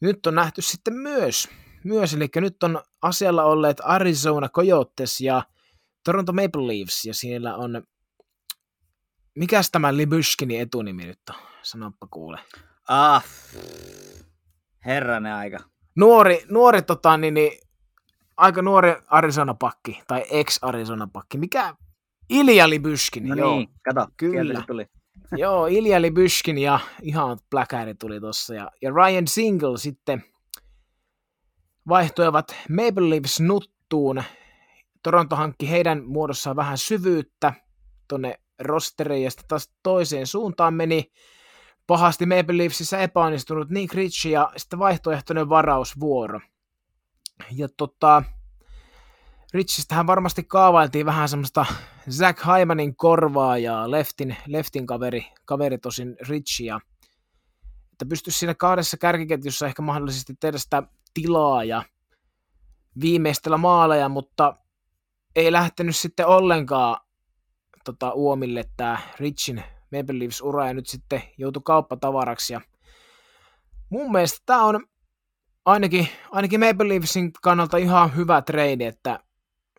Nyt 0.00 0.26
on 0.26 0.34
nähty 0.34 0.62
sitten 0.62 0.94
myös, 0.94 1.48
myös 1.84 2.14
eli 2.14 2.28
nyt 2.36 2.62
on 2.62 2.82
asialla 3.02 3.44
olleet 3.44 3.80
Arizona 3.84 4.48
Coyotes 4.48 5.20
ja 5.20 5.42
Toronto 6.04 6.32
Maple 6.32 6.66
Leafs, 6.66 7.04
ja 7.04 7.14
siellä 7.14 7.56
on 7.56 7.82
Mikäs 9.38 9.70
tämä 9.70 9.96
Libyskinin 9.96 10.60
etunimi 10.60 11.06
nyt 11.06 11.20
on? 11.30 11.36
Sanoppa 11.62 12.06
kuule. 12.10 12.38
Ah, 12.88 13.24
herranen 14.84 15.32
aika. 15.32 15.58
Nuori, 15.96 16.44
nuori 16.50 16.82
tota, 16.82 17.16
niin, 17.16 17.34
niin, 17.34 17.52
aika 18.36 18.62
nuori 18.62 18.94
Arizona-pakki, 19.06 20.02
tai 20.06 20.24
ex-Arizona-pakki. 20.30 21.38
Mikä? 21.38 21.74
Ilja 22.30 22.70
Libyskin, 22.70 23.28
no 23.28 23.34
joo. 23.34 23.56
niin, 23.56 23.68
kato, 23.82 24.06
Kyllä. 24.16 24.64
tuli. 24.66 24.86
joo, 25.42 25.66
Ilja 25.66 26.02
Libyskin 26.02 26.58
ja 26.58 26.80
ihan 27.02 27.38
pläkäri 27.50 27.94
tuli 27.94 28.20
tossa. 28.20 28.54
Ja, 28.54 28.70
ja 28.82 28.90
Ryan 28.90 29.28
Single 29.28 29.78
sitten 29.78 30.24
vaihtoivat 31.88 32.56
Maple 32.68 33.10
Leafs 33.10 33.40
nuttuun. 33.40 34.22
Toronto 35.02 35.36
hankki 35.36 35.70
heidän 35.70 36.04
muodossaan 36.04 36.56
vähän 36.56 36.78
syvyyttä 36.78 37.52
tonne 38.08 38.38
rosteriin 38.58 39.24
ja 39.24 39.30
sitten 39.30 39.48
taas 39.48 39.72
toiseen 39.82 40.26
suuntaan 40.26 40.74
meni 40.74 41.12
pahasti 41.86 42.26
Maple 42.26 42.58
Leafsissä 42.58 42.98
epäonnistunut 42.98 43.70
Nick 43.70 43.94
Ritchie 43.94 44.32
ja 44.32 44.52
sitten 44.56 44.78
vaihtoehtoinen 44.78 45.48
varausvuoro. 45.48 46.40
Ja 47.52 47.68
tota, 47.76 48.22
Richistähän 49.54 50.06
varmasti 50.06 50.44
kaavailtiin 50.44 51.06
vähän 51.06 51.28
semmoista 51.28 51.66
Zach 52.10 52.46
Hymanin 52.46 52.96
korvaa 52.96 53.58
ja 53.58 53.90
Leftin, 53.90 54.36
Leftin 54.46 54.86
kaveri, 54.86 55.26
kaveri 55.44 55.78
tosin 55.78 56.16
Richia. 56.28 56.80
Että 57.92 58.06
pystyisi 58.08 58.38
siinä 58.38 58.54
kahdessa 58.54 58.96
kärkiketjussa 58.96 59.66
ehkä 59.66 59.82
mahdollisesti 59.82 60.34
tehdä 60.40 60.58
sitä 60.58 60.82
tilaa 61.14 61.64
ja 61.64 61.82
viimeistellä 63.00 63.56
maaleja, 63.56 64.08
mutta 64.08 64.56
ei 65.36 65.52
lähtenyt 65.52 65.96
sitten 65.96 66.26
ollenkaan 66.26 67.07
tota, 67.92 68.12
Uomille 68.12 68.64
tämä 68.76 68.98
Richin 69.20 69.62
Maple 69.96 70.18
Leafs 70.18 70.40
ura 70.40 70.66
ja 70.66 70.74
nyt 70.74 70.86
sitten 70.86 71.22
joutui 71.38 71.62
kauppatavaraksi. 71.64 72.52
Ja 72.52 72.60
mun 73.90 74.12
mielestä 74.12 74.38
tämä 74.46 74.64
on 74.64 74.86
ainakin, 75.64 76.08
ainakin 76.30 76.60
Maple 76.60 76.88
Leafsin 76.88 77.32
kannalta 77.42 77.76
ihan 77.76 78.16
hyvä 78.16 78.42
trade, 78.42 78.86
että 78.86 79.20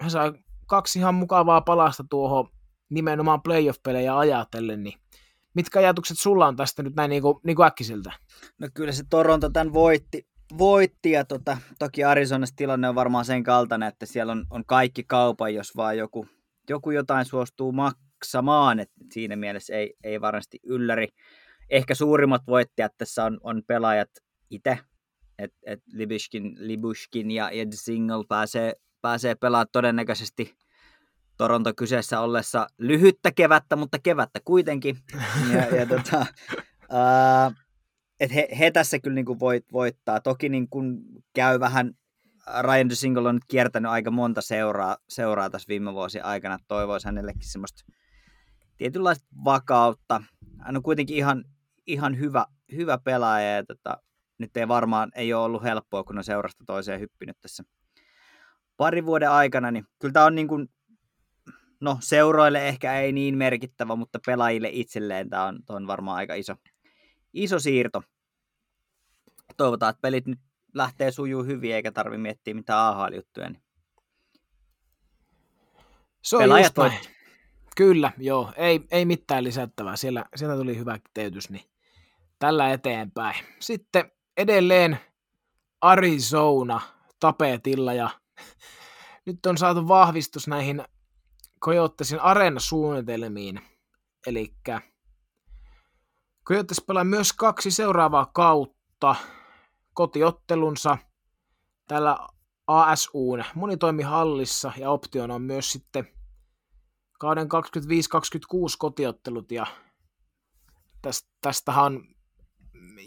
he 0.03 0.09
sai 0.09 0.33
kaksi 0.67 0.99
ihan 0.99 1.15
mukavaa 1.15 1.61
palasta 1.61 2.03
tuohon 2.09 2.49
nimenomaan 2.89 3.41
playoff-pelejä 3.41 4.17
ajatellen, 4.17 4.83
niin 4.83 4.99
mitkä 5.53 5.79
ajatukset 5.79 6.19
sulla 6.19 6.47
on 6.47 6.55
tästä 6.55 6.83
nyt 6.83 6.95
näin 6.95 7.09
niin 7.09 7.21
kuin, 7.21 7.37
niin 7.43 7.55
kuin 7.55 7.65
äkkisiltä? 7.65 8.11
No 8.59 8.67
kyllä 8.73 8.91
se 8.91 9.03
Toronto 9.09 9.49
tämän 9.49 9.73
voitti, 9.73 10.27
voitti 10.57 11.11
ja 11.11 11.25
tota, 11.25 11.57
toki 11.79 12.03
Arizonassa 12.03 12.55
tilanne 12.55 12.89
on 12.89 12.95
varmaan 12.95 13.25
sen 13.25 13.43
kaltainen, 13.43 13.89
että 13.89 14.05
siellä 14.05 14.31
on, 14.31 14.45
on 14.49 14.65
kaikki 14.65 15.03
kaupan, 15.03 15.53
jos 15.53 15.75
vaan 15.75 15.97
joku 15.97 16.27
joku 16.69 16.91
jotain 16.91 17.25
suostuu 17.25 17.71
maksamaan, 17.71 18.79
että 18.79 18.95
siinä 19.11 19.35
mielessä 19.35 19.73
ei, 19.73 19.93
ei 20.03 20.21
varmasti 20.21 20.59
ylläri. 20.63 21.07
Ehkä 21.69 21.95
suurimmat 21.95 22.41
voittajat 22.47 22.93
tässä 22.97 23.25
on, 23.25 23.37
on 23.43 23.61
pelaajat 23.67 24.09
itse, 24.49 24.79
että 25.39 25.57
et 25.65 25.79
Libushkin, 25.93 26.55
Libushkin 26.57 27.31
ja 27.31 27.49
Ed 27.49 27.71
Single 27.73 28.23
pääsee, 28.29 28.73
pääsee 29.01 29.35
pelaamaan 29.35 29.67
todennäköisesti 29.71 30.55
Toronto 31.37 31.73
kyseessä 31.73 32.19
ollessa 32.19 32.67
lyhyttä 32.77 33.31
kevättä, 33.31 33.75
mutta 33.75 33.99
kevättä 33.99 34.39
kuitenkin. 34.45 34.97
Ja, 35.53 35.75
ja 35.75 35.85
tota, 35.85 36.25
uh, 36.91 37.53
et 38.19 38.33
he, 38.35 38.47
he, 38.59 38.71
tässä 38.71 38.99
kyllä 38.99 39.15
niin 39.15 39.39
voit, 39.39 39.65
voittaa. 39.71 40.21
Toki 40.21 40.49
niin 40.49 40.69
kuin 40.69 41.01
käy 41.33 41.59
vähän 41.59 41.93
Ryan 42.61 42.95
Single 42.95 43.29
on 43.29 43.35
nyt 43.35 43.45
kiertänyt 43.47 43.91
aika 43.91 44.11
monta 44.11 44.41
seuraa, 44.41 44.97
seuraa 45.09 45.49
tässä 45.49 45.67
viime 45.67 45.93
vuosien 45.93 46.25
aikana. 46.25 46.57
Toivoisi 46.67 47.07
hänellekin 47.07 47.51
semmoista 47.51 47.85
tietynlaista 48.77 49.27
vakautta. 49.43 50.23
Hän 50.59 50.75
on 50.75 50.83
kuitenkin 50.83 51.17
ihan, 51.17 51.45
ihan 51.87 52.19
hyvä, 52.19 52.45
hyvä 52.71 52.97
pelaaja 52.97 53.55
ja 53.55 53.63
tota, 53.63 53.97
nyt 54.37 54.57
ei 54.57 54.67
varmaan 54.67 55.11
ei 55.15 55.33
ole 55.33 55.45
ollut 55.45 55.63
helppoa, 55.63 56.03
kun 56.03 56.17
on 56.17 56.23
seurasta 56.23 56.63
toiseen 56.67 56.99
hyppinyt 56.99 57.37
tässä 57.41 57.63
parin 58.77 59.05
vuoden 59.05 59.31
aikana, 59.31 59.71
niin 59.71 59.85
kyllä 59.99 60.13
tämä 60.13 60.25
on 60.25 60.35
niin 60.35 60.47
kuin, 60.47 60.69
no 61.79 61.97
seuroille 62.01 62.67
ehkä 62.67 62.99
ei 62.99 63.11
niin 63.11 63.37
merkittävä, 63.37 63.95
mutta 63.95 64.19
pelaajille 64.25 64.69
itselleen 64.71 65.29
tämä 65.29 65.45
on, 65.45 65.59
on 65.69 65.87
varmaan 65.87 66.17
aika 66.17 66.33
iso, 66.33 66.55
iso 67.33 67.59
siirto. 67.59 68.03
Toivotaan, 69.57 69.89
että 69.89 70.01
pelit 70.01 70.27
nyt 70.27 70.39
lähtee 70.73 71.11
sujuu 71.11 71.43
hyvin 71.43 71.75
eikä 71.75 71.91
tarvi 71.91 72.17
miettiä 72.17 72.53
mitään 72.53 72.79
AHL-juttuja. 72.79 73.49
Niin 73.49 73.63
se 76.21 76.35
on 76.35 76.41
Pelaajat 76.43 76.65
just 76.65 76.77
näin. 76.77 77.15
Kyllä, 77.75 78.11
joo. 78.17 78.53
Ei, 78.57 78.81
ei 78.91 79.05
mitään 79.05 79.43
lisättävää. 79.43 79.95
Siellä, 79.95 80.25
siellä 80.35 80.55
tuli 80.55 80.77
hyvä 80.77 80.99
kiteytys, 80.99 81.49
niin 81.49 81.63
tällä 82.39 82.71
eteenpäin. 82.71 83.45
Sitten 83.59 84.11
edelleen 84.37 84.99
Arizona 85.81 86.81
tapetilla 87.19 87.93
ja 87.93 88.09
nyt 89.25 89.45
on 89.45 89.57
saatu 89.57 89.87
vahvistus 89.87 90.47
näihin 90.47 90.83
Coyotesin 91.61 92.19
areenasuunnitelmiin. 92.19 93.61
Eli 94.27 94.53
Coyotes 96.45 96.83
pelaa 96.87 97.03
myös 97.03 97.33
kaksi 97.33 97.71
seuraavaa 97.71 98.31
kautta 98.33 99.15
kotiottelunsa 99.99 100.97
täällä 101.87 102.27
ASUn 102.67 103.43
monitoimihallissa 103.55 104.71
ja 104.77 104.91
optiona 104.91 105.35
on 105.35 105.41
myös 105.41 105.71
sitten 105.71 106.07
kauden 107.19 107.47
25-26 107.47 107.49
kotiottelut 108.77 109.51
ja 109.51 109.65
tästä, 111.01 111.29
tästähän 111.41 112.01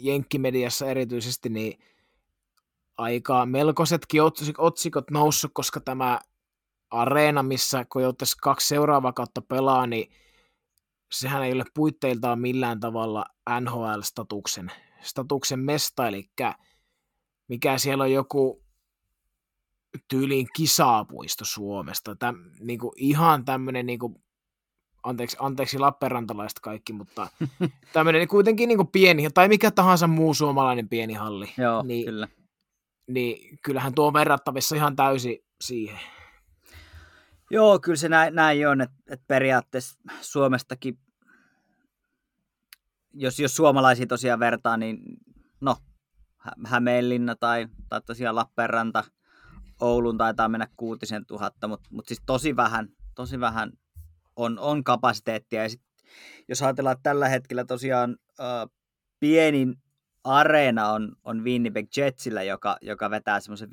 Jenkkimediassa 0.00 0.86
erityisesti 0.86 1.48
niin 1.48 1.78
aika 2.96 3.46
melkoisetkin 3.46 4.22
otsikot 4.58 5.10
noussut, 5.10 5.50
koska 5.54 5.80
tämä 5.80 6.20
areena, 6.90 7.42
missä 7.42 7.84
Coyotes 7.84 8.36
kaksi 8.36 8.68
seuraavaa 8.68 9.12
kautta 9.12 9.42
pelaa, 9.42 9.86
niin 9.86 10.12
sehän 11.12 11.42
ei 11.42 11.52
ole 11.52 11.64
puitteiltaan 11.74 12.40
millään 12.40 12.80
tavalla 12.80 13.24
NHL-statuksen 13.60 14.72
statuksen 15.02 15.60
mesta, 15.60 16.08
eli 16.08 16.30
mikä 17.52 17.78
siellä 17.78 18.04
on 18.04 18.12
joku 18.12 18.62
tyyliin 20.08 20.46
kisaapuisto 20.56 21.44
Suomesta. 21.44 22.16
Täm, 22.16 22.36
niin 22.60 22.78
kuin 22.78 22.92
ihan 22.96 23.44
tämmöinen, 23.44 23.86
niin 23.86 23.98
kuin, 23.98 24.14
anteeksi, 25.02 25.36
anteeksi 25.40 25.78
Lappeenrantalaiset 25.78 26.60
kaikki, 26.60 26.92
mutta 26.92 27.28
tämmöinen 27.92 28.20
niin 28.20 28.28
kuitenkin 28.28 28.68
niin 28.68 28.76
kuin 28.76 28.88
pieni, 28.88 29.30
tai 29.30 29.48
mikä 29.48 29.70
tahansa 29.70 30.06
muu 30.06 30.34
suomalainen 30.34 30.88
pieni 30.88 31.14
halli. 31.14 31.52
Joo, 31.58 31.82
niin, 31.82 32.04
kyllä. 32.04 32.28
Niin 33.08 33.58
kyllähän 33.64 33.94
tuo 33.94 34.06
on 34.06 34.12
verrattavissa 34.12 34.76
ihan 34.76 34.96
täysi 34.96 35.44
siihen. 35.60 36.00
Joo, 37.50 37.78
kyllä 37.78 37.96
se 37.96 38.08
näin, 38.08 38.34
näin 38.34 38.68
on, 38.68 38.80
että, 38.80 38.96
että 39.10 39.24
periaatteessa 39.28 40.00
Suomestakin, 40.20 40.98
jos, 43.14 43.40
jos 43.40 43.56
suomalaisia 43.56 44.06
tosiaan 44.06 44.40
vertaa, 44.40 44.76
niin 44.76 44.98
no, 45.60 45.76
Hämeenlinna 46.66 47.36
tai, 47.36 47.68
tai 47.88 48.00
tosiaan 48.06 48.36
Lappeenranta, 48.36 49.04
Oulun 49.80 50.18
taitaa 50.18 50.48
mennä 50.48 50.68
kuutisen 50.76 51.26
tuhatta, 51.26 51.68
mutta, 51.68 51.88
mutta 51.92 52.08
siis 52.08 52.22
tosi 52.26 52.56
vähän, 52.56 52.88
tosi 53.14 53.40
vähän 53.40 53.72
on, 54.36 54.58
on 54.58 54.84
kapasiteettia. 54.84 55.62
Ja 55.62 55.68
sit, 55.68 55.82
jos 56.48 56.62
ajatellaan, 56.62 56.92
että 56.92 57.10
tällä 57.10 57.28
hetkellä 57.28 57.64
tosiaan 57.64 58.16
äh, 58.40 58.70
pienin 59.20 59.74
areena 60.24 60.88
on, 60.88 61.16
on 61.24 61.44
Winnipeg 61.44 61.86
Jetsillä, 61.96 62.42
joka, 62.42 62.76
joka 62.80 63.10
vetää 63.10 63.40
semmoisen 63.40 63.68
15-16 63.68 63.70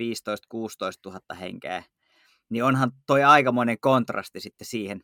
000 1.05 1.35
henkeä 1.39 1.83
niin 2.49 2.63
onhan 2.63 2.91
toi 3.07 3.23
aikamoinen 3.23 3.79
kontrasti 3.79 4.39
sitten 4.39 4.67
siihen. 4.67 5.01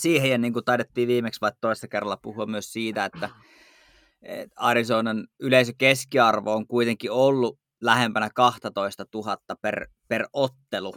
Siihen, 0.00 0.30
ja 0.30 0.38
niin 0.38 0.52
kuin 0.52 0.64
taidettiin 0.64 1.08
viimeksi 1.08 1.40
vaikka 1.40 1.58
toista 1.60 1.88
kerralla 1.88 2.16
puhua 2.16 2.46
myös 2.46 2.72
siitä, 2.72 3.04
että 3.04 3.30
Arizonan 4.56 5.26
yleisökeskiarvo 5.40 6.54
on 6.54 6.66
kuitenkin 6.66 7.10
ollut 7.10 7.58
lähempänä 7.80 8.30
12 8.34 9.04
000 9.14 9.36
per, 9.62 9.86
per 10.08 10.26
ottelu, 10.32 10.94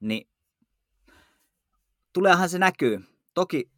niin 0.00 0.28
tuleehan 2.12 2.48
se 2.48 2.58
näkyy. 2.58 3.00
Toki 3.34 3.70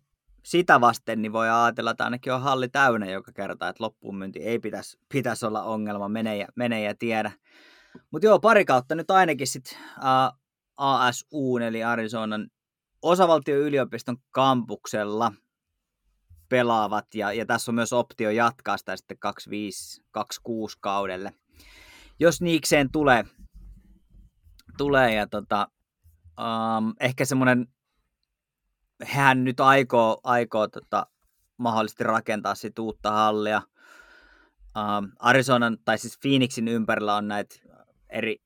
sitä 0.44 0.80
vasten 0.80 1.22
niin 1.22 1.32
voi 1.32 1.50
ajatella, 1.50 1.90
että 1.90 2.04
ainakin 2.04 2.32
on 2.32 2.42
halli 2.42 2.68
täynnä 2.68 3.10
joka 3.10 3.32
kerta, 3.32 3.68
että 3.68 3.84
loppuun 3.84 4.16
myynti 4.16 4.38
ei 4.42 4.58
pitäisi, 4.58 4.98
pitäisi 5.08 5.46
olla 5.46 5.62
ongelma, 5.62 6.08
mene 6.08 6.36
ja, 6.36 6.46
mene 6.56 6.82
ja 6.82 6.94
tiedä. 6.94 7.32
Mutta 8.10 8.26
joo, 8.26 8.40
pari 8.40 8.64
kautta 8.64 8.94
nyt 8.94 9.10
ainakin 9.10 9.46
sitten 9.46 9.78
ASU, 10.76 11.56
eli 11.56 11.84
Arizonan 11.84 12.48
osavaltioyliopiston 13.02 14.16
kampuksella 14.30 15.32
pelaavat, 16.52 17.14
ja, 17.14 17.32
ja 17.32 17.46
tässä 17.46 17.70
on 17.70 17.74
myös 17.74 17.92
optio 17.92 18.30
jatkaa 18.30 18.76
sitä 18.76 18.96
sitten 18.96 19.16
25-26 20.18 20.78
kaudelle. 20.80 21.32
Jos 22.20 22.40
niikseen 22.40 22.92
tulee, 22.92 23.24
tulee 24.78 25.14
ja 25.14 25.26
tota, 25.26 25.68
um, 26.38 26.94
ehkä 27.00 27.24
semmoinen, 27.24 27.66
hän 29.04 29.44
nyt 29.44 29.60
aikoo, 29.60 30.20
aikoo 30.24 30.68
tota, 30.68 31.06
mahdollisesti 31.56 32.04
rakentaa 32.04 32.54
sit 32.54 32.78
uutta 32.78 33.10
hallia. 33.10 33.62
Um, 34.78 35.12
Arizonan, 35.18 35.78
tai 35.84 35.98
siis 35.98 36.18
Phoenixin 36.18 36.68
ympärillä 36.68 37.14
on 37.14 37.28
näitä 37.28 37.54
eri 38.10 38.36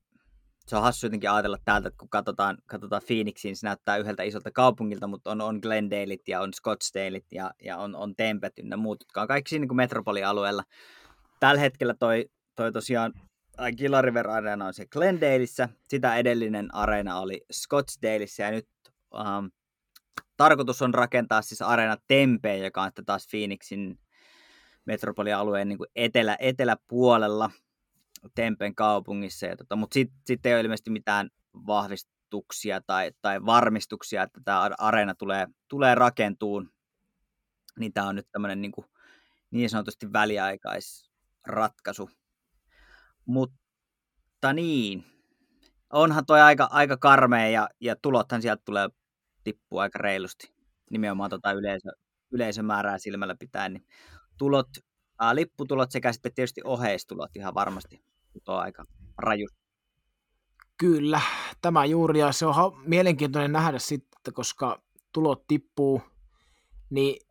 se 0.67 0.75
on 0.75 0.81
hassu 0.81 1.05
jotenkin 1.05 1.31
ajatella 1.31 1.57
täältä, 1.65 1.87
että 1.87 1.97
kun 1.97 2.09
katsotaan, 2.09 2.57
katsotaan 2.65 3.01
Phoenixiin, 3.07 3.55
se 3.55 3.67
näyttää 3.67 3.97
yhdeltä 3.97 4.23
isolta 4.23 4.51
kaupungilta, 4.51 5.07
mutta 5.07 5.31
on, 5.31 5.41
on 5.41 5.59
Glendaleit 5.61 6.27
ja 6.27 6.41
on 6.41 6.53
Scottsdaleit 6.53 7.25
ja, 7.31 7.51
ja 7.63 7.77
on, 7.77 7.95
on 7.95 8.15
Tempet 8.15 8.59
ynnä 8.59 8.77
muut, 8.77 9.01
jotka 9.01 9.21
on 9.21 9.27
kaikki 9.27 9.49
siinä 9.49 9.61
niin 9.61 9.67
kuin 9.67 9.77
metropolialueella. 9.77 10.63
Tällä 11.39 11.61
hetkellä 11.61 11.93
toi, 11.93 12.29
toi 12.55 12.71
tosiaan 12.71 13.13
Gila 13.77 14.01
River 14.01 14.29
Arena 14.29 14.65
on 14.65 14.73
se 14.73 14.85
Glendaleissa, 14.85 15.69
sitä 15.89 16.15
edellinen 16.15 16.75
areena 16.75 17.19
oli 17.19 17.41
Scottsdaleissa 17.51 18.43
ja 18.43 18.51
nyt 18.51 18.67
um, 19.13 19.51
tarkoitus 20.37 20.81
on 20.81 20.93
rakentaa 20.93 21.41
siis 21.41 21.61
areena 21.61 21.97
Tempeen, 22.07 22.63
joka 22.63 22.81
on 22.81 22.91
taas 23.05 23.27
Phoenixin 23.29 23.99
metropolialueen 24.85 25.67
niin 25.67 25.77
kuin 25.77 25.89
etelä, 25.95 26.37
eteläpuolella– 26.39 27.51
Tempen 28.35 28.75
kaupungissa, 28.75 29.45
ja 29.45 29.57
tota, 29.57 29.75
mutta 29.75 29.93
sitten 29.93 30.17
sit 30.25 30.45
ei 30.45 30.53
ole 30.53 30.61
ilmeisesti 30.61 30.89
mitään 30.89 31.29
vahvistuksia 31.67 32.81
tai, 32.81 33.11
tai 33.21 33.45
varmistuksia, 33.45 34.23
että 34.23 34.41
tämä 34.45 34.69
areena 34.77 35.15
tulee, 35.15 35.47
tulee 35.67 35.95
rakentuun, 35.95 36.69
niin 37.79 37.93
tämä 37.93 38.07
on 38.07 38.15
nyt 38.15 38.27
tämmöinen 38.31 38.61
niin, 38.61 38.73
niin 39.51 39.69
sanotusti 39.69 40.13
väliaikaisratkaisu. 40.13 42.09
Mutta 43.25 44.53
niin, 44.53 45.05
onhan 45.93 46.25
toi 46.25 46.41
aika, 46.41 46.67
aika 46.71 46.97
karmea 46.97 47.47
ja, 47.47 47.69
ja 47.81 47.95
tulothan 47.95 48.41
sieltä 48.41 48.61
tulee 48.65 48.89
tippua 49.43 49.81
aika 49.81 49.99
reilusti, 49.99 50.53
nimenomaan 50.91 51.29
tota 51.29 51.51
yleisö, 51.51 51.89
yleisömäärää 52.31 52.97
silmällä 52.97 53.35
pitäen, 53.39 53.73
niin 53.73 53.87
tulot, 54.37 54.67
ää, 55.19 55.35
lipputulot 55.35 55.91
sekä 55.91 56.13
sitten 56.13 56.33
tietysti 56.33 56.61
oheistulot 56.63 57.35
ihan 57.35 57.53
varmasti 57.53 58.03
putoaa 58.39 58.61
aika 58.61 58.85
raju. 59.17 59.47
Kyllä, 60.77 61.21
tämä 61.61 61.85
juuri, 61.85 62.19
ja 62.19 62.31
se 62.31 62.45
on 62.45 62.55
mielenkiintoinen 62.85 63.51
nähdä 63.51 63.79
sitten, 63.79 64.33
koska 64.33 64.81
tulot 65.11 65.47
tippuu, 65.47 66.01
niin 66.89 67.27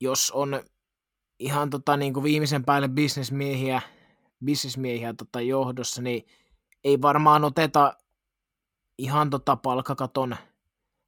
jos 0.00 0.30
on 0.30 0.62
ihan 1.38 1.70
tota, 1.70 1.96
niin 1.96 2.14
kuin 2.14 2.24
viimeisen 2.24 2.64
päälle 2.64 2.88
bisnesmiehiä, 2.88 3.82
bisnesmiehiä 4.44 5.14
tota, 5.14 5.40
johdossa, 5.40 6.02
niin 6.02 6.26
ei 6.84 7.02
varmaan 7.02 7.44
oteta 7.44 7.96
ihan 8.98 9.30
tota 9.30 9.56
palkkakaton, 9.56 10.36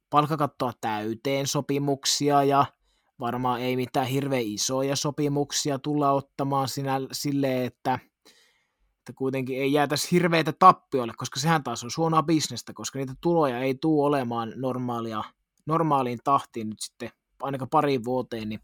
palkkakattoa 0.09 0.73
täyteen 0.81 1.47
sopimuksia 1.47 2.43
ja 2.43 2.65
varmaan 3.19 3.61
ei 3.61 3.75
mitään 3.75 4.07
hirveän 4.07 4.43
isoja 4.45 4.95
sopimuksia 4.95 5.79
tulla 5.79 6.11
ottamaan 6.11 6.67
sinä, 6.67 6.99
silleen, 7.11 7.65
että, 7.65 7.99
että 8.97 9.13
kuitenkin 9.15 9.61
ei 9.61 9.73
jäätäisi 9.73 10.11
hirveitä 10.11 10.53
tappioille, 10.59 11.13
koska 11.17 11.39
sehän 11.39 11.63
taas 11.63 11.83
on 11.83 11.91
suonaa 11.91 12.23
bisnestä, 12.23 12.73
koska 12.73 12.99
niitä 12.99 13.13
tuloja 13.21 13.59
ei 13.59 13.75
tule 13.75 14.05
olemaan 14.05 14.53
normaalia, 14.55 15.23
normaaliin 15.65 16.19
tahtiin 16.23 16.69
nyt 16.69 16.79
sitten 16.79 17.09
ainakaan 17.41 17.69
pariin 17.69 18.03
vuoteen, 18.03 18.49
niin 18.49 18.59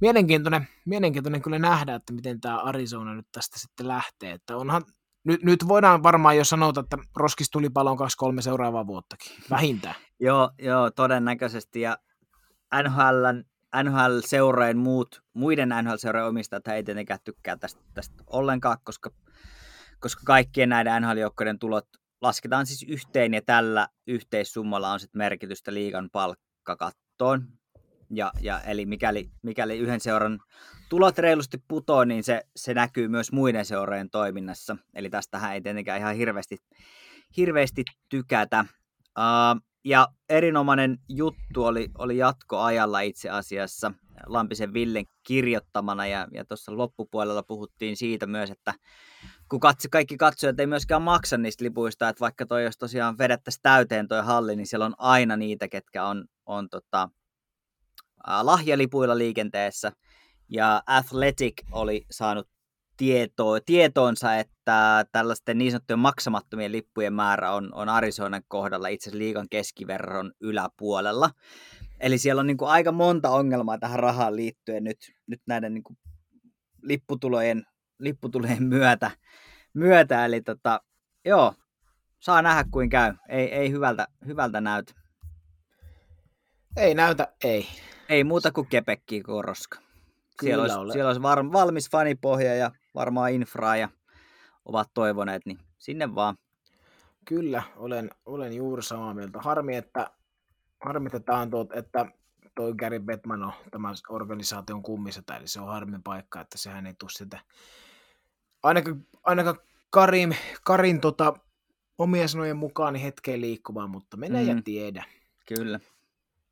mielenkiintoinen, 0.00 0.68
mielenkiintoinen 0.84 1.42
kyllä 1.42 1.58
nähdä, 1.58 1.94
että 1.94 2.12
miten 2.12 2.40
tämä 2.40 2.58
Arizona 2.58 3.14
nyt 3.14 3.26
tästä 3.32 3.58
sitten 3.58 3.88
lähtee, 3.88 4.32
että 4.32 4.56
onhan 4.56 4.82
nyt, 5.24 5.42
nyt 5.42 5.68
voidaan 5.68 6.02
varmaan 6.02 6.36
jo 6.36 6.44
sanoa, 6.44 6.72
että 6.80 6.98
roskistulipalo 7.16 7.90
on 7.90 7.96
kaksi 7.96 8.16
kolme 8.16 8.42
seuraavaa 8.42 8.86
vuottakin, 8.86 9.32
vähintään. 9.50 9.94
joo, 10.20 10.50
joo, 10.58 10.90
todennäköisesti, 10.90 11.80
ja 11.80 11.98
NHLn 12.82 13.44
NHL-seurojen 13.82 14.76
muut, 14.76 15.22
muiden 15.34 15.68
NHL-seurojen 15.68 16.28
omistajat 16.28 16.68
ei 16.68 16.84
tietenkään 16.84 17.20
tykkää 17.24 17.56
tästä, 17.56 17.82
tästä 17.94 18.24
ollenkaan, 18.26 18.78
koska, 18.84 19.10
koska 20.00 20.22
kaikkien 20.24 20.68
näiden 20.68 21.02
NHL-joukkojen 21.02 21.58
tulot 21.58 21.86
lasketaan 22.20 22.66
siis 22.66 22.82
yhteen 22.88 23.34
ja 23.34 23.42
tällä 23.42 23.88
yhteissummalla 24.06 24.92
on 24.92 25.00
sitten 25.00 25.18
merkitystä 25.18 25.74
liigan 25.74 26.10
palkkakattoon. 26.12 27.48
Ja, 28.10 28.32
ja 28.40 28.60
eli 28.60 28.86
mikäli, 28.86 29.30
mikäli 29.42 29.78
yhden 29.78 30.00
seuran 30.00 30.40
tulot 30.88 31.18
reilusti 31.18 31.62
putoo, 31.68 32.04
niin 32.04 32.24
se, 32.24 32.42
se 32.56 32.74
näkyy 32.74 33.08
myös 33.08 33.32
muiden 33.32 33.64
seurojen 33.64 34.10
toiminnassa. 34.10 34.76
Eli 34.94 35.10
tästähän 35.10 35.54
ei 35.54 35.60
tietenkään 35.60 36.00
ihan 36.00 36.16
hirveästi, 36.16 36.56
hirveästi 37.36 37.84
tykätä. 38.08 38.64
Uh, 39.18 39.73
ja 39.84 40.08
erinomainen 40.28 40.98
juttu 41.08 41.64
oli, 41.64 41.88
oli 41.98 42.16
jatkoajalla 42.16 43.00
itse 43.00 43.30
asiassa 43.30 43.92
Lampisen 44.26 44.72
Villen 44.72 45.04
kirjoittamana 45.22 46.06
ja, 46.06 46.28
ja 46.32 46.44
tuossa 46.44 46.76
loppupuolella 46.76 47.42
puhuttiin 47.42 47.96
siitä 47.96 48.26
myös, 48.26 48.50
että 48.50 48.74
kun 49.48 49.60
katso, 49.60 49.88
kaikki 49.90 50.16
katsojat 50.16 50.60
ei 50.60 50.66
myöskään 50.66 51.02
maksa 51.02 51.38
niistä 51.38 51.64
lipuista, 51.64 52.08
että 52.08 52.20
vaikka 52.20 52.46
toi 52.46 52.64
jos 52.64 52.78
tosiaan 52.78 53.18
vedettäisiin 53.18 53.62
täyteen 53.62 54.08
toi 54.08 54.22
halli, 54.22 54.56
niin 54.56 54.66
siellä 54.66 54.86
on 54.86 54.94
aina 54.98 55.36
niitä, 55.36 55.68
ketkä 55.68 56.06
on, 56.06 56.24
on 56.46 56.68
tota, 56.68 57.08
lahjalipuilla 58.42 59.18
liikenteessä. 59.18 59.92
Ja 60.48 60.82
Athletic 60.86 61.62
oli 61.72 62.06
saanut 62.10 62.48
tietoa, 62.96 63.58
tietoonsa, 63.60 64.34
että 64.34 65.04
tällaisten 65.12 65.58
niin 65.58 65.70
sanottujen 65.70 65.98
maksamattomien 65.98 66.72
lippujen 66.72 67.12
määrä 67.12 67.52
on, 67.52 67.74
on 67.74 67.88
Arizonan 67.88 68.42
kohdalla 68.48 68.88
itse 68.88 69.10
asiassa 69.10 69.18
liikan 69.18 69.48
keskiverron 69.50 70.32
yläpuolella. 70.40 71.30
Eli 72.00 72.18
siellä 72.18 72.40
on 72.40 72.46
niin 72.46 72.56
kuin 72.56 72.70
aika 72.70 72.92
monta 72.92 73.30
ongelmaa 73.30 73.78
tähän 73.78 73.98
rahaan 73.98 74.36
liittyen 74.36 74.84
nyt, 74.84 74.98
nyt 75.26 75.40
näiden 75.46 75.74
niin 75.74 75.84
kuin 75.84 75.98
lipputulojen, 76.82 77.66
lipputulojen 77.98 78.62
myötä. 78.62 79.10
myötä. 79.74 80.24
Eli 80.24 80.40
tota, 80.40 80.80
joo, 81.24 81.54
saa 82.20 82.42
nähdä 82.42 82.64
kuin 82.70 82.90
käy. 82.90 83.14
Ei, 83.28 83.52
ei 83.52 83.70
hyvältä, 83.70 84.08
hyvältä 84.26 84.60
näytä. 84.60 84.92
Ei 86.76 86.94
näytä, 86.94 87.32
ei. 87.44 87.66
Ei 88.08 88.24
muuta 88.24 88.52
kuin 88.52 88.66
kepekkiä 88.66 89.22
koroska. 89.22 89.78
Siellä 90.40 90.62
olisi, 90.62 90.76
ole. 90.76 90.92
siellä 90.92 91.08
olisi 91.08 91.22
var, 91.22 91.52
valmis 91.52 91.90
fanipohja 91.90 92.54
ja 92.54 92.70
varmaan 92.94 93.32
infraa 93.32 93.76
ja 93.76 93.88
ovat 94.64 94.90
toivoneet, 94.94 95.46
niin 95.46 95.58
sinne 95.78 96.14
vaan. 96.14 96.36
Kyllä, 97.24 97.62
olen, 97.76 98.10
olen 98.26 98.52
juuri 98.52 98.82
samaa 98.82 99.14
mieltä. 99.14 99.38
Harmi, 99.38 99.76
että, 99.76 100.10
harmi, 100.84 101.06
että, 101.06 101.20
tämä 101.20 101.38
on 101.38 101.50
tuot, 101.50 101.72
että 101.72 102.06
toi 102.54 102.74
Gary 102.74 103.00
Bettman 103.00 103.42
on 103.42 103.52
tämä 103.70 103.92
organisaation 104.08 104.82
kummissa, 104.82 105.22
eli 105.36 105.48
se 105.48 105.60
on 105.60 105.68
harmin 105.68 106.02
paikka, 106.02 106.40
että 106.40 106.58
sehän 106.58 106.86
ei 106.86 106.94
tule 106.98 107.10
sitä. 107.10 107.40
Ainakaan, 108.62 109.06
ainakaan 109.22 109.56
Karim, 109.90 110.32
Karin 110.64 111.00
tota, 111.00 111.34
omien 111.98 112.28
sanojen 112.28 112.56
mukaan 112.56 112.92
niin 112.92 113.02
hetkeen 113.02 113.40
liikkumaan, 113.40 113.90
mutta 113.90 114.16
menee 114.16 114.42
mm. 114.42 114.48
ja 114.48 114.62
tiedä. 114.64 115.04
Kyllä. 115.46 115.80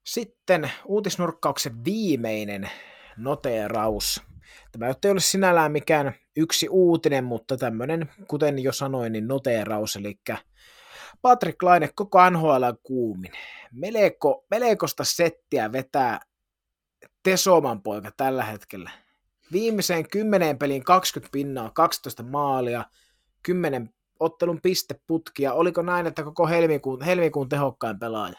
Sitten 0.04 0.70
uutisnurkkauksen 0.84 1.84
viimeinen 1.84 2.70
noteeraus. 3.16 4.22
Tämä 4.72 4.86
ei 4.86 5.10
ole 5.10 5.20
sinällään 5.20 5.72
mikään 5.72 6.14
yksi 6.36 6.68
uutinen, 6.68 7.24
mutta 7.24 7.56
tämmöinen, 7.56 8.10
kuten 8.28 8.58
jo 8.58 8.72
sanoin, 8.72 9.12
niin 9.12 9.28
noteeraus, 9.28 9.96
eli 9.96 10.18
Patrick 11.22 11.62
Laine 11.62 11.88
koko 11.94 12.30
NHL 12.30 12.64
kuumin. 12.82 13.32
Meleko, 13.72 14.46
melekosta 14.50 15.04
settiä 15.04 15.72
vetää 15.72 16.20
Tesoman 17.22 17.82
poika 17.82 18.10
tällä 18.16 18.44
hetkellä. 18.44 18.90
Viimeiseen 19.52 20.08
kymmeneen 20.08 20.58
peliin 20.58 20.84
20 20.84 21.32
pinnaa, 21.32 21.70
12 21.70 22.22
maalia, 22.22 22.84
10 23.42 23.90
ottelun 24.20 24.60
pisteputkia. 24.62 25.52
Oliko 25.52 25.82
näin, 25.82 26.06
että 26.06 26.22
koko 26.22 26.46
helmikuun, 26.46 27.02
helmikuun 27.02 27.48
tehokkain 27.48 27.98
pelaaja? 27.98 28.38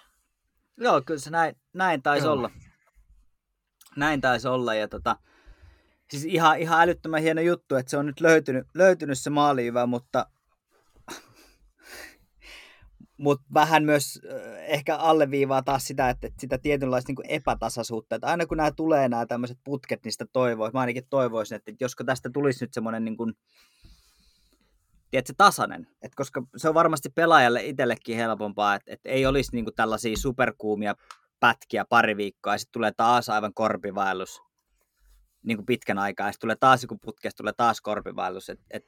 Joo, 0.77 1.01
kyllä 1.01 1.19
se 1.19 1.29
näin, 1.29 1.55
näin 1.73 2.01
taisi 2.01 2.25
Joo. 2.25 2.33
olla. 2.33 2.49
Näin 3.95 4.21
taisi 4.21 4.47
olla. 4.47 4.73
Ja 4.73 4.87
tota, 4.87 5.15
siis 6.09 6.25
ihan, 6.25 6.59
ihan 6.59 6.81
älyttömän 6.81 7.21
hieno 7.21 7.41
juttu, 7.41 7.75
että 7.75 7.89
se 7.89 7.97
on 7.97 8.05
nyt 8.05 8.21
löytynyt, 8.21 8.67
löytynyt 8.73 9.19
se 9.19 9.29
maaliivä, 9.29 9.85
mutta 9.85 10.25
mutta 13.17 13.45
vähän 13.53 13.83
myös 13.83 14.21
ehkä 14.57 14.95
alleviivaa 14.95 15.61
taas 15.61 15.87
sitä, 15.87 16.09
että, 16.09 16.27
että 16.27 16.41
sitä 16.41 16.57
tietynlaista 16.57 17.11
niin 17.11 17.29
epätasaisuutta, 17.29 18.15
että 18.15 18.27
aina 18.27 18.45
kun 18.45 18.57
nämä 18.57 18.71
tulee 18.71 19.09
nämä 19.09 19.25
tämmöiset 19.25 19.57
putket, 19.63 20.03
niistä 20.03 20.25
toivoisin, 20.33 20.75
mä 20.75 20.79
ainakin 20.79 21.07
toivoisin, 21.09 21.55
että, 21.55 21.71
että 21.71 21.83
josko 21.83 22.03
tästä 22.03 22.29
tulisi 22.33 22.63
nyt 22.63 22.73
semmoinen 22.73 23.05
niin 23.05 23.17
kuin, 23.17 23.33
tiedätkö, 25.11 25.33
tasainen. 25.37 25.87
Et 26.01 26.15
koska 26.15 26.43
se 26.57 26.69
on 26.69 26.73
varmasti 26.73 27.09
pelaajalle 27.09 27.65
itsellekin 27.65 28.17
helpompaa, 28.17 28.75
että 28.75 28.93
et 28.93 29.01
ei 29.05 29.25
olisi 29.25 29.51
niinku 29.53 29.71
tällaisia 29.71 30.17
superkuumia 30.17 30.95
pätkiä 31.39 31.85
pari 31.89 32.17
viikkoa 32.17 32.53
ja 32.53 32.57
sitten 32.57 32.73
tulee 32.73 32.91
taas 32.97 33.29
aivan 33.29 33.53
korpivaellus 33.53 34.41
niin 35.43 35.57
kuin 35.57 35.65
pitkän 35.65 35.97
aikaa 35.97 36.27
ja 36.27 36.33
tulee 36.39 36.55
taas 36.55 36.81
joku 36.83 36.97
putkesta, 36.97 37.37
tulee 37.37 37.53
taas 37.57 37.81
korpivaellus. 37.81 38.49
Et, 38.49 38.59
et, 38.71 38.85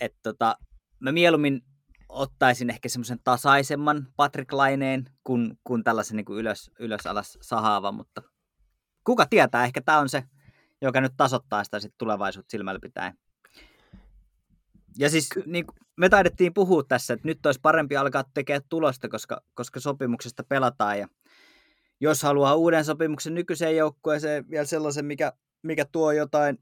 et 0.00 0.14
tota, 0.22 0.56
mä 1.00 1.12
mieluummin 1.12 1.62
ottaisin 2.08 2.70
ehkä 2.70 2.88
semmoisen 2.88 3.20
tasaisemman 3.24 4.06
Patrick 4.16 4.52
Laineen 4.52 5.04
kuin, 5.24 5.58
kuin 5.64 5.84
tällaisen 5.84 6.16
niin 6.16 6.24
kuin 6.24 6.38
ylös, 6.38 6.70
ylös 6.78 7.06
alas 7.06 7.38
sahaava, 7.42 7.92
mutta 7.92 8.22
kuka 9.04 9.26
tietää, 9.26 9.64
ehkä 9.64 9.80
tämä 9.80 9.98
on 9.98 10.08
se, 10.08 10.24
joka 10.82 11.00
nyt 11.00 11.12
tasoittaa 11.16 11.64
sitä 11.64 11.80
sit 11.80 11.94
tulevaisuutta 11.98 12.50
silmällä 12.50 12.80
pitäen. 12.82 13.18
Ja 14.98 15.10
siis 15.10 15.28
niin, 15.46 15.64
me 15.96 16.08
taidettiin 16.08 16.54
puhua 16.54 16.82
tässä, 16.82 17.14
että 17.14 17.28
nyt 17.28 17.46
olisi 17.46 17.60
parempi 17.60 17.96
alkaa 17.96 18.24
tekemään 18.34 18.62
tulosta, 18.68 19.08
koska, 19.08 19.40
koska 19.54 19.80
sopimuksesta 19.80 20.44
pelataan. 20.44 20.98
Ja 20.98 21.08
jos 22.00 22.22
haluaa 22.22 22.54
uuden 22.54 22.84
sopimuksen 22.84 23.34
nykyiseen 23.34 23.76
joukkueeseen, 23.76 24.50
vielä 24.50 24.64
sellaisen, 24.64 25.04
mikä, 25.04 25.32
mikä 25.62 25.84
tuo 25.84 26.12
jotain 26.12 26.58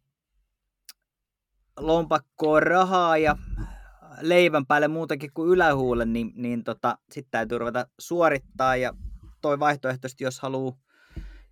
lompakkoa 1.77 2.61
rahaa 2.61 3.19
ja 3.19 3.37
leivän 4.21 4.67
päälle 4.67 4.89
muutakin 4.89 5.33
kuin 5.33 5.51
ylähuulle, 5.51 6.05
niin, 6.05 6.33
niin 6.35 6.65
tota, 6.65 6.99
sitten 7.11 7.31
täytyy 7.31 7.59
ruveta 7.59 7.87
suorittaa. 7.99 8.77
Ja 8.77 8.93
toi 9.41 9.59
vaihtoehtoisesti, 9.59 10.25
jos 10.25 10.41
haluaa 10.41 10.79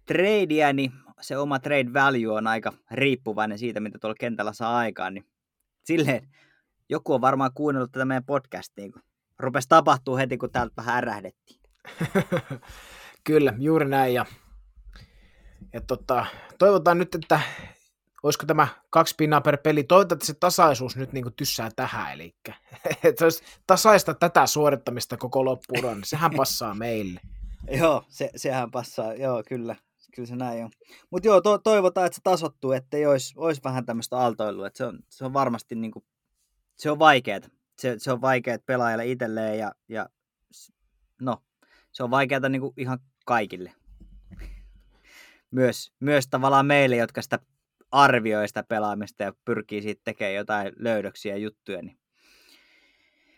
tradea, 0.07 0.72
niin 0.72 0.92
se 1.20 1.38
oma 1.38 1.59
trade 1.59 1.92
value 1.94 2.33
on 2.33 2.46
aika 2.46 2.72
riippuvainen 2.90 3.59
siitä, 3.59 3.81
mitä 3.81 3.99
tuolla 3.99 4.16
kentällä 4.20 4.53
saa 4.53 4.77
aikaan. 4.77 5.14
Niin 5.14 5.27
silleen 5.85 6.29
joku 6.88 7.14
on 7.14 7.20
varmaan 7.20 7.51
kuunnellut 7.55 7.92
tätä 7.92 8.05
meidän 8.05 8.25
podcastia, 8.25 8.92
kun 8.92 9.03
rupesi 9.38 9.68
tapahtuu 9.68 10.16
heti, 10.16 10.38
kun 10.38 10.51
täältä 10.51 10.75
vähän 10.77 10.96
ärähdettiin. 10.96 11.61
Kyllä, 13.27 13.55
juuri 13.59 13.89
näin. 13.89 14.15
Ja, 14.15 14.27
ja 15.73 15.81
tota, 15.81 16.27
toivotaan 16.59 16.99
nyt, 16.99 17.15
että 17.15 17.41
olisiko 18.23 18.47
tämä 18.47 18.69
kaksi 18.91 19.15
pinnaa 19.19 19.41
per 19.41 19.59
peli. 19.59 19.85
Toivotaan, 19.85 20.17
että 20.17 20.27
se 20.27 20.35
tasaisuus 20.35 20.97
nyt 20.97 21.12
niin 21.12 21.35
tyssää 21.37 21.71
tähän, 21.77 22.12
eli 22.12 22.35
että 23.05 23.25
olisi 23.25 23.45
tasaista 23.67 24.15
tätä 24.15 24.47
suorittamista 24.47 25.17
koko 25.17 25.45
loppuun, 25.45 26.01
sehän 26.05 26.31
passaa 26.37 26.75
meille. 26.75 27.21
joo, 27.81 28.05
se, 28.09 28.31
sehän 28.37 28.71
passaa, 28.71 29.15
joo, 29.15 29.43
kyllä. 29.49 29.77
Kyllä 30.15 30.27
se 30.27 30.37
näin 30.37 30.65
on. 30.65 30.71
Mutta 31.11 31.29
joo, 31.29 31.41
to, 31.41 31.59
toivotaan, 31.59 32.07
että 32.07 32.17
se 32.17 32.21
tasottuu, 32.25 32.73
ettei 32.73 33.07
olisi, 33.07 33.35
olisi 33.37 33.61
vähän 33.65 33.87
tämmöistä 33.87 34.17
aaltoilua. 34.17 34.67
Että 34.67 34.77
se, 34.77 34.85
on, 34.85 34.99
se 35.09 35.25
on 35.25 35.33
varmasti 35.33 35.75
niin 35.75 35.91
kuin 35.91 36.05
se 36.77 36.91
on 36.91 36.99
vaikeaa. 36.99 37.41
Se, 37.79 37.95
se 37.99 38.12
on 38.12 38.21
vaikeaa 38.21 38.59
pelaajalle 38.67 39.07
itselleen 39.07 39.59
ja, 39.59 39.73
ja 39.89 40.09
no, 41.21 41.43
se 41.93 42.03
on 42.03 42.11
vaikeaa 42.11 42.49
niin 42.49 42.61
kuin 42.61 42.75
ihan 42.77 42.99
kaikille. 43.27 43.73
Myös, 45.51 45.93
myös 46.01 46.29
tavallaan 46.29 46.67
meille, 46.67 46.97
jotka 46.97 47.23
sitä 47.23 47.39
arvioi 47.91 48.49
sitä 48.49 48.62
pelaamista 48.62 49.23
ja 49.23 49.33
pyrkii 49.45 49.83
siitä 49.83 50.01
tekemään 50.05 50.35
jotain 50.35 50.73
löydöksiä 50.77 51.35
ja 51.35 51.39
juttuja, 51.39 51.83
niin 51.83 51.99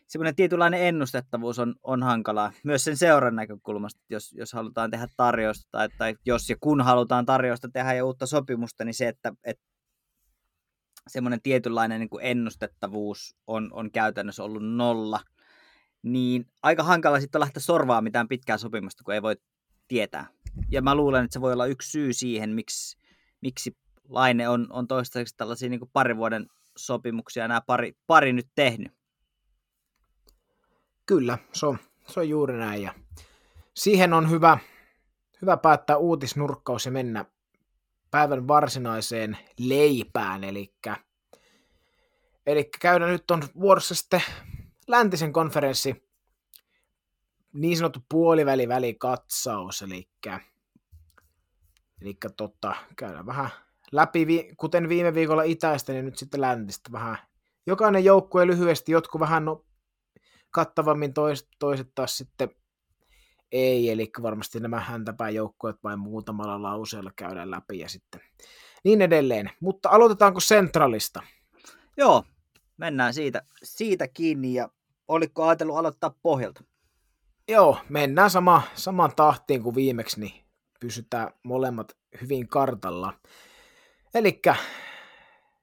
semmoinen 0.07 0.37
tietynlainen 0.37 0.83
ennustettavuus 0.83 1.59
on, 1.59 1.75
on 1.83 2.03
hankalaa. 2.03 2.53
Myös 2.65 2.85
sen 2.85 2.97
seuran 2.97 3.37
näkökulmasta, 3.37 4.01
jos, 4.11 4.33
jos 4.33 4.53
halutaan 4.53 4.91
tehdä 4.91 5.09
tarjousta 5.17 5.69
tai, 5.71 5.89
tai 5.99 6.15
jos 6.27 6.51
ja 6.51 6.57
kun 6.61 6.81
halutaan 6.81 7.27
tarjousta 7.27 7.69
tehdä 7.73 7.95
ja 7.95 8.05
uutta 8.05 8.27
sopimusta, 8.27 8.85
niin 8.85 8.95
se, 8.95 9.09
että, 9.09 9.33
että 9.45 9.65
semmoinen 11.09 11.43
tietynlainen 11.43 12.01
niin 12.01 12.11
kuin 12.11 12.25
ennustettavuus 12.25 13.37
on, 13.47 13.69
on 13.73 13.91
käytännössä 13.91 14.45
ollut 14.45 14.77
nolla, 14.77 15.21
niin 16.03 16.47
aika 16.63 16.83
hankala 16.83 17.21
sitten 17.21 17.41
lähteä 17.41 17.61
sorvaa 17.61 18.03
mitään 18.03 18.29
pitkää 18.29 18.59
sopimusta, 18.59 19.05
kun 19.05 19.15
ei 19.15 19.23
voi 19.23 19.37
tietää. 19.89 20.27
Ja 20.71 20.83
mä 20.83 20.95
luulen, 20.95 21.25
että 21.25 21.33
se 21.33 21.41
voi 21.41 21.53
olla 21.53 21.67
yksi 21.67 21.91
syy 21.91 22.13
siihen, 22.13 22.51
miksi, 22.51 22.99
miksi 23.41 23.77
Laine 24.09 24.49
on, 24.49 24.67
on 24.71 24.89
toistaiseksi 24.89 25.37
tällaisia 25.37 25.69
niin 25.69 25.81
kuin 25.81 25.91
pari 25.93 26.17
vuoden 26.17 26.47
sopimuksia 26.77 27.49
nämä 27.49 27.61
pari, 27.61 27.93
pari 28.07 28.33
nyt 28.33 28.49
tehnyt. 28.55 28.93
Kyllä, 31.07 31.39
se 31.53 31.67
on, 31.67 31.79
se 32.07 32.21
on 32.21 32.29
juuri 32.29 32.59
näin. 32.59 32.83
Ja 32.83 32.95
siihen 33.75 34.13
on 34.13 34.31
hyvä, 34.31 34.59
hyvä 35.43 35.57
päättää 35.57 35.97
uutisnurkkaus 35.97 36.87
ja 36.87 36.93
mennä 36.93 37.25
päivän 38.11 38.49
varsinaiseen 38.49 39.39
leipään, 39.59 40.43
Eli 42.47 42.71
käydään 42.81 43.11
nyt 43.11 43.31
on 43.31 43.43
vuorossa 43.61 43.95
sitten 43.95 44.23
läntisen 44.87 45.33
konferenssi, 45.33 46.08
niin 47.53 47.77
sanottu 47.77 48.01
puoliväli-välikatsaus, 48.09 49.83
eli, 49.83 50.09
eli 52.03 52.17
totta, 52.37 52.75
käydään 52.97 53.27
vähän 53.27 53.51
läpi, 53.93 54.27
kuten 54.57 54.89
viime 54.89 55.15
viikolla 55.15 55.43
itäistä, 55.43 55.93
niin 55.93 56.05
nyt 56.05 56.19
sitten 56.19 56.41
läntistä 56.41 56.93
vähän. 56.93 57.19
Jokainen 57.67 58.05
joukkue 58.05 58.47
lyhyesti, 58.47 58.93
jotkut 58.93 59.21
vähän 59.21 59.45
no, 59.45 59.65
kattavammin, 60.51 61.15
toiset, 61.15 61.49
toiset 61.59 61.89
taas 61.95 62.17
sitten 62.17 62.51
ei, 63.53 63.91
eli 63.91 64.11
varmasti 64.23 64.61
nämä 64.61 64.81
häntäpää 64.81 65.31
joukkueet 65.31 65.77
vain 65.85 65.99
muutamalla 65.99 66.63
lauseella 66.63 67.11
käydään 67.17 67.51
läpi 67.51 67.79
ja 67.79 67.89
sitten 67.89 68.21
niin 68.85 69.03
edelleen. 69.03 69.51
Mutta 69.61 69.89
aloitetaanko 69.89 70.41
Centralista? 70.41 71.23
Joo, 71.97 72.25
mennään 72.77 73.15
siitä, 73.15 73.43
siitä 73.63 74.09
kiinni 74.09 74.55
ja 74.55 74.69
oliko 75.09 75.47
ajatellut 75.47 75.77
aloittaa 75.77 76.15
pohjalta? 76.23 76.65
Joo, 77.49 77.79
mennään 77.89 78.31
sama, 78.31 78.63
samaan 78.75 79.13
tahtiin 79.17 79.63
kuin 79.63 79.75
viimeksi, 79.75 80.21
niin 80.21 80.45
pysytään 80.81 81.31
molemmat 81.43 81.97
hyvin 82.21 82.49
kartalla. 82.49 83.13
Eli 84.15 84.43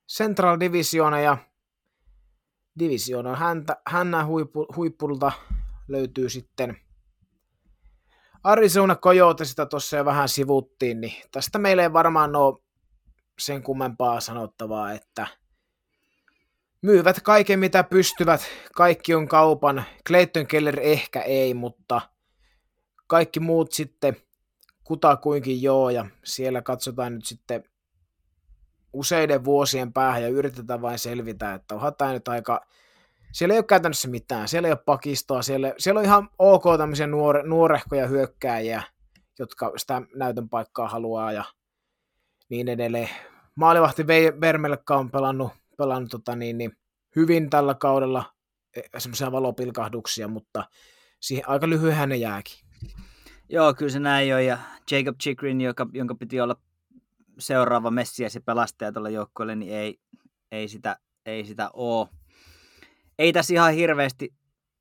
Central 0.07 0.59
Divisiona 0.59 1.19
ja 1.19 1.37
Divisioona 2.79 3.35
häntä, 3.35 3.77
hännän 3.87 4.27
huippu, 4.27 4.65
huippulta 4.75 5.31
löytyy 5.87 6.29
sitten 6.29 6.77
Arizona 8.43 8.95
Coyote, 8.95 9.45
sitä 9.45 9.65
tuossa 9.65 9.97
jo 9.97 10.05
vähän 10.05 10.29
sivuttiin, 10.29 11.01
niin 11.01 11.13
tästä 11.31 11.59
meillä 11.59 11.83
ei 11.83 11.93
varmaan 11.93 12.35
ole 12.35 12.57
sen 13.39 13.63
kummempaa 13.63 14.19
sanottavaa, 14.19 14.91
että 14.91 15.27
myyvät 16.81 17.21
kaiken 17.21 17.59
mitä 17.59 17.83
pystyvät, 17.83 18.41
kaikki 18.75 19.15
on 19.15 19.27
kaupan, 19.27 19.83
Clayton 20.07 20.47
Keller 20.47 20.79
ehkä 20.79 21.21
ei, 21.21 21.53
mutta 21.53 22.01
kaikki 23.07 23.39
muut 23.39 23.71
sitten 23.71 24.17
kutakuinkin 24.83 25.61
joo, 25.61 25.89
ja 25.89 26.05
siellä 26.23 26.61
katsotaan 26.61 27.15
nyt 27.15 27.25
sitten 27.25 27.63
useiden 28.93 29.45
vuosien 29.45 29.93
päähän 29.93 30.21
ja 30.21 30.29
yritetään 30.29 30.81
vain 30.81 30.99
selvitä, 30.99 31.53
että 31.53 31.75
onhan 31.75 31.95
tämä 31.95 32.13
nyt 32.13 32.27
aika, 32.27 32.65
siellä 33.31 33.53
ei 33.53 33.59
ole 33.59 33.65
käytännössä 33.65 34.07
mitään, 34.07 34.47
siellä 34.47 34.67
ei 34.67 34.71
ole 34.71 34.81
pakistoa, 34.85 35.41
siellä, 35.41 35.73
siellä 35.77 35.99
on 35.99 36.05
ihan 36.05 36.29
ok 36.39 36.63
tämmöisiä 36.77 37.07
nuore, 37.07 37.43
nuorehkoja 37.43 38.07
hyökkääjiä, 38.07 38.83
jotka 39.39 39.71
sitä 39.77 40.01
näytön 40.15 40.49
paikkaa 40.49 40.87
haluaa 40.87 41.31
ja 41.31 41.43
niin 42.49 42.67
edelleen. 42.67 43.09
Maalivahti 43.55 44.07
Vermelkka 44.41 44.97
on 44.97 45.11
pelannut, 45.11 45.51
pelannut 45.77 46.11
tota 46.11 46.35
niin, 46.35 46.57
niin, 46.57 46.71
hyvin 47.15 47.49
tällä 47.49 47.75
kaudella, 47.75 48.33
e, 48.75 48.81
semmoisia 48.97 49.31
valopilkahduksia, 49.31 50.27
mutta 50.27 50.63
siihen 51.19 51.49
aika 51.49 51.69
lyhyen 51.69 52.09
ne 52.09 52.15
jääkin. 52.15 52.57
Joo, 53.49 53.73
kyllä 53.73 53.91
se 53.91 53.99
näin 53.99 54.35
on, 54.35 54.45
ja 54.45 54.57
Jacob 54.91 55.15
Chikrin, 55.23 55.61
joka, 55.61 55.87
jonka 55.93 56.15
piti 56.15 56.41
olla 56.41 56.55
seuraava 57.39 57.91
Messias 57.91 58.35
ja 58.35 58.41
pelastaja 58.41 58.91
tuolla 58.91 59.09
joukkueelle, 59.09 59.55
niin 59.55 59.73
ei, 59.73 59.99
ei, 60.51 60.67
sitä, 60.67 60.97
ei 61.25 61.45
sitä 61.45 61.69
ole. 61.73 62.07
Ei 63.19 63.33
tässä 63.33 63.53
ihan 63.53 63.73
hirveästi, 63.73 64.33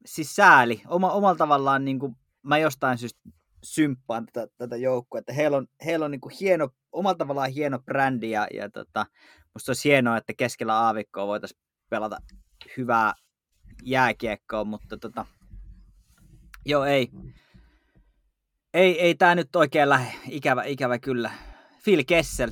siis 0.06 0.36
sääli. 0.36 0.82
Oma, 0.86 1.12
omalla 1.12 1.36
tavallaan 1.36 1.84
niin 1.84 1.98
kuin, 1.98 2.16
mä 2.42 2.58
jostain 2.58 2.98
syystä 2.98 3.20
symppaan 3.64 4.26
tätä, 4.26 4.52
tätä 4.58 4.76
joukkoa, 4.76 5.18
että 5.18 5.32
heillä 5.32 5.56
on, 5.56 5.66
heillä 5.84 6.04
on 6.04 6.10
niin 6.10 6.20
kuin 6.20 6.34
hieno, 6.40 6.68
omalla 6.92 7.14
tavallaan 7.16 7.50
hieno 7.50 7.78
brändi 7.78 8.30
ja, 8.30 8.46
ja 8.54 8.70
tota, 8.70 9.06
musta 9.54 9.70
olisi 9.70 9.88
hienoa, 9.88 10.16
että 10.16 10.32
keskellä 10.36 10.78
aavikkoa 10.78 11.26
voitaisiin 11.26 11.60
pelata 11.90 12.18
hyvää 12.76 13.14
jääkiekkoa, 13.82 14.64
mutta 14.64 14.96
tota, 14.96 15.26
joo 16.66 16.84
ei, 16.84 17.10
ei, 18.74 19.00
ei 19.00 19.14
tämä 19.14 19.34
nyt 19.34 19.56
oikein 19.56 19.88
lähde, 19.88 20.12
ikävä, 20.28 20.64
ikävä 20.64 20.98
kyllä. 20.98 21.30
Phil 21.84 22.04
Kessel. 22.06 22.50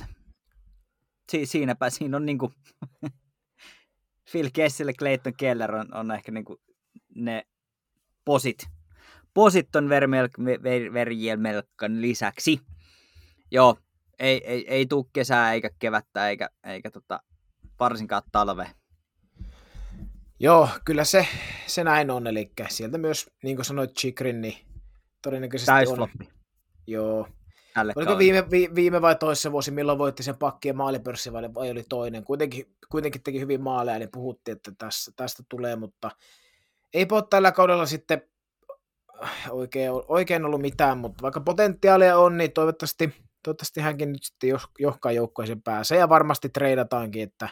Si- 1.31 1.45
siinäpä 1.45 1.89
siinä 1.89 2.17
on 2.17 2.25
niinku 2.25 2.51
Phil 4.31 4.49
Kessel 4.53 4.87
ja 4.87 4.93
Clayton 4.93 5.33
Keller 5.37 5.75
on, 5.75 5.93
on 5.93 6.11
ehkä 6.11 6.31
niinku 6.31 6.61
ne 7.15 7.43
posit. 8.25 8.67
Posit 9.33 9.75
on 9.75 9.89
Verjelmelkan 10.93 12.01
lisäksi. 12.01 12.59
Joo, 13.51 13.77
ei, 14.23 14.41
ei, 14.45 14.65
ei 14.67 14.85
tuu 14.85 15.09
kesää 15.13 15.53
eikä 15.53 15.69
kevättä 15.79 16.29
eikä, 16.29 16.49
eikä 16.63 16.91
tota, 16.91 17.19
varsinkaan 17.79 18.23
talve. 18.31 18.69
Joo, 20.39 20.69
kyllä 20.85 21.03
se, 21.03 21.27
se 21.67 21.83
näin 21.83 22.11
on, 22.11 22.27
eli 22.27 22.51
sieltä 22.69 22.97
myös, 22.97 23.29
niin 23.43 23.55
kuin 23.55 23.65
sanoit 23.65 23.93
Chikrin, 23.93 24.41
niin 24.41 24.57
todennäköisesti 25.21 25.71
Täysfloppi. 25.71 26.25
on. 26.25 26.27
Joo, 26.87 27.27
Tälle 27.73 27.93
Oliko 27.95 28.17
viime, 28.17 28.51
vi, 28.51 28.69
viime 28.75 29.01
vai 29.01 29.15
toisessa 29.15 29.51
vuosi, 29.51 29.71
milloin 29.71 29.97
voitti 29.97 30.23
sen 30.23 30.37
pakkien 30.37 30.77
maalipörssi 30.77 31.33
vai, 31.33 31.53
vai 31.53 31.71
oli 31.71 31.83
toinen? 31.89 32.23
Kuitenkin, 32.23 32.75
kuitenkin 32.89 33.23
teki 33.23 33.39
hyvin 33.39 33.61
maaleja, 33.61 33.99
niin 33.99 34.11
puhuttiin, 34.11 34.55
että 34.55 34.71
tässä, 34.77 35.11
tästä 35.15 35.43
tulee, 35.49 35.75
mutta 35.75 36.11
ei 36.93 37.07
ole 37.11 37.23
tällä 37.29 37.51
kaudella 37.51 37.85
sitten 37.85 38.21
oikein, 39.49 39.91
oikein 40.07 40.45
ollut 40.45 40.61
mitään, 40.61 40.97
mutta 40.97 41.21
vaikka 41.21 41.41
potentiaalia 41.41 42.17
on, 42.17 42.37
niin 42.37 42.51
toivottavasti, 42.51 43.13
toivottavasti 43.43 43.81
hänkin 43.81 44.11
nyt 44.11 44.23
sitten 44.23 44.49
johkaa 44.79 45.11
joukkueeseen 45.11 45.61
pääsee 45.61 45.97
ja 45.97 46.09
varmasti 46.09 46.49
treidataankin, 46.49 47.23
että 47.23 47.49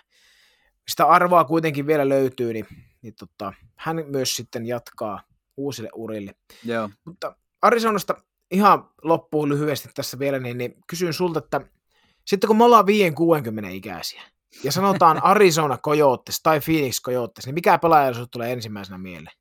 sitä 0.88 1.06
arvoa 1.06 1.44
kuitenkin 1.44 1.88
vielä 1.88 2.10
löytyy, 2.10 2.54
niin, 2.54 2.68
niin 3.02 3.14
tota, 3.20 3.54
hän 3.76 4.04
myös 4.08 4.36
sitten 4.36 4.66
jatkaa 4.66 5.24
uusille 5.58 5.90
urille. 5.96 6.36
Joo. 6.66 6.90
Mutta 7.06 7.36
Arizonasta 7.62 8.16
ihan 8.52 8.90
loppuun 9.02 9.50
lyhyesti 9.50 9.90
tässä 9.94 10.20
vielä, 10.20 10.40
niin, 10.40 10.58
niin 10.58 10.76
kysyn 10.88 11.14
sulta, 11.14 11.40
että 11.40 11.62
sitten 12.26 12.48
kun 12.48 12.58
me 12.58 12.64
ollaan 12.64 12.86
5-60 13.66 13.68
ikäisiä, 13.68 14.22
ja 14.64 14.72
sanotaan 14.72 15.24
Arizona 15.34 15.78
Coyotes 15.78 16.40
tai 16.44 16.60
Phoenix 16.60 17.02
Coyotes, 17.02 17.46
niin 17.46 17.56
mikä 17.56 17.78
pelaaja 17.78 18.14
sinulle 18.14 18.30
tulee 18.32 18.54
ensimmäisenä 18.54 18.98
mieleen? 18.98 19.36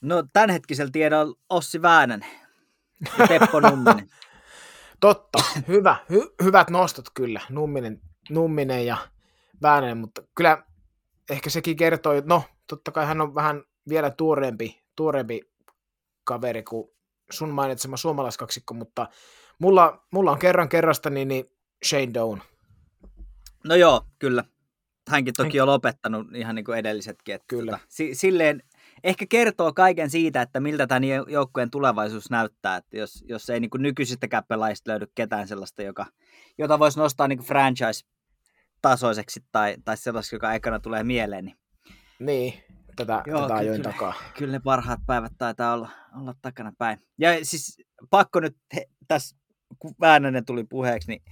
No 0.00 0.24
tämänhetkisellä 0.32 0.90
tiedolla 0.90 1.34
Ossi 1.48 1.82
Väänänen 1.82 2.30
ja 3.18 3.28
Teppo 3.28 3.60
Numminen. 3.60 4.10
Totta, 5.00 5.38
hyvä, 5.68 5.96
hy, 6.10 6.34
hyvät 6.42 6.70
nostot 6.70 7.06
kyllä, 7.14 7.40
Numminen, 7.48 8.00
Numminen 8.30 8.86
ja 8.86 8.96
Väänänen, 9.62 9.98
mutta 9.98 10.22
kyllä 10.34 10.62
ehkä 11.30 11.50
sekin 11.50 11.76
kertoo, 11.76 12.12
että 12.12 12.28
no 12.28 12.42
totta 12.66 12.92
kai 12.92 13.06
hän 13.06 13.20
on 13.20 13.34
vähän 13.34 13.62
vielä 13.88 14.10
tuoreempi, 14.10 14.82
tuoreempi 14.96 15.40
kaveri 16.24 16.62
kuin 16.62 16.88
sun 17.30 17.50
mainitsema 17.50 17.96
suomalaiskaksikko, 17.96 18.74
mutta 18.74 19.08
mulla, 19.58 20.06
mulla 20.10 20.30
on 20.32 20.38
kerran 20.38 20.68
kerrasta 20.68 21.10
niin, 21.10 21.28
niin 21.28 21.44
Shane 21.84 22.14
Down. 22.14 22.40
No 23.64 23.74
joo, 23.74 24.02
kyllä. 24.18 24.44
Hänkin 25.08 25.34
toki 25.36 25.60
on 25.60 25.66
lopettanut 25.66 26.26
ihan 26.34 26.54
niin 26.54 26.64
kuin 26.64 26.78
edellisetkin. 26.78 27.34
Että 27.34 27.44
kyllä. 27.48 27.72
Tota, 27.72 27.84
si- 27.88 28.14
silleen 28.14 28.62
ehkä 29.04 29.26
kertoo 29.28 29.72
kaiken 29.72 30.10
siitä, 30.10 30.42
että 30.42 30.60
miltä 30.60 30.86
tämän 30.86 31.04
joukkueen 31.28 31.70
tulevaisuus 31.70 32.30
näyttää. 32.30 32.76
Että 32.76 32.96
jos, 32.96 33.24
jos 33.28 33.50
ei 33.50 33.60
niin 33.60 33.70
kuin 33.70 33.82
nykyisistäkään 33.82 34.44
pelaajista 34.48 34.90
löydy 34.90 35.06
ketään 35.14 35.48
sellaista, 35.48 35.82
joka, 35.82 36.06
jota 36.58 36.78
voisi 36.78 36.98
nostaa 36.98 37.28
niin 37.28 37.38
kuin 37.38 37.46
franchise-tasoiseksi 37.46 39.40
tai, 39.52 39.76
tai 39.84 39.96
sellaista, 39.96 40.36
joka 40.36 40.48
aikana 40.48 40.80
tulee 40.80 41.04
mieleen, 41.04 41.44
niin 41.44 41.56
niin, 42.18 42.54
tätä, 42.96 43.22
Joo, 43.26 43.42
tätä 43.42 43.54
ajoin 43.54 43.80
kyllä, 43.80 43.92
takaa. 43.92 44.14
Kyllä 44.38 44.52
ne 44.52 44.60
parhaat 44.64 45.00
päivät 45.06 45.32
taitaa 45.38 45.74
olla, 45.74 45.88
olla 46.20 46.34
takana 46.42 46.72
päin. 46.78 46.98
Ja 47.18 47.30
siis 47.42 47.76
pakko 48.10 48.40
nyt 48.40 48.56
he, 48.74 48.86
tässä, 49.08 49.36
kun 49.78 49.94
Väänänen 50.00 50.44
tuli 50.44 50.64
puheeksi, 50.64 51.08
niin 51.08 51.22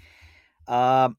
uh, 0.69 1.17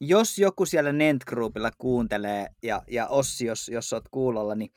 jos 0.00 0.38
joku 0.38 0.66
siellä 0.66 0.92
Nent 0.92 1.24
Groupilla 1.24 1.70
kuuntelee, 1.78 2.46
ja, 2.62 2.82
ja 2.90 3.08
Ossi, 3.08 3.46
jos, 3.46 3.68
jos 3.68 3.92
oot 3.92 4.04
kuulolla, 4.10 4.54
niin 4.54 4.72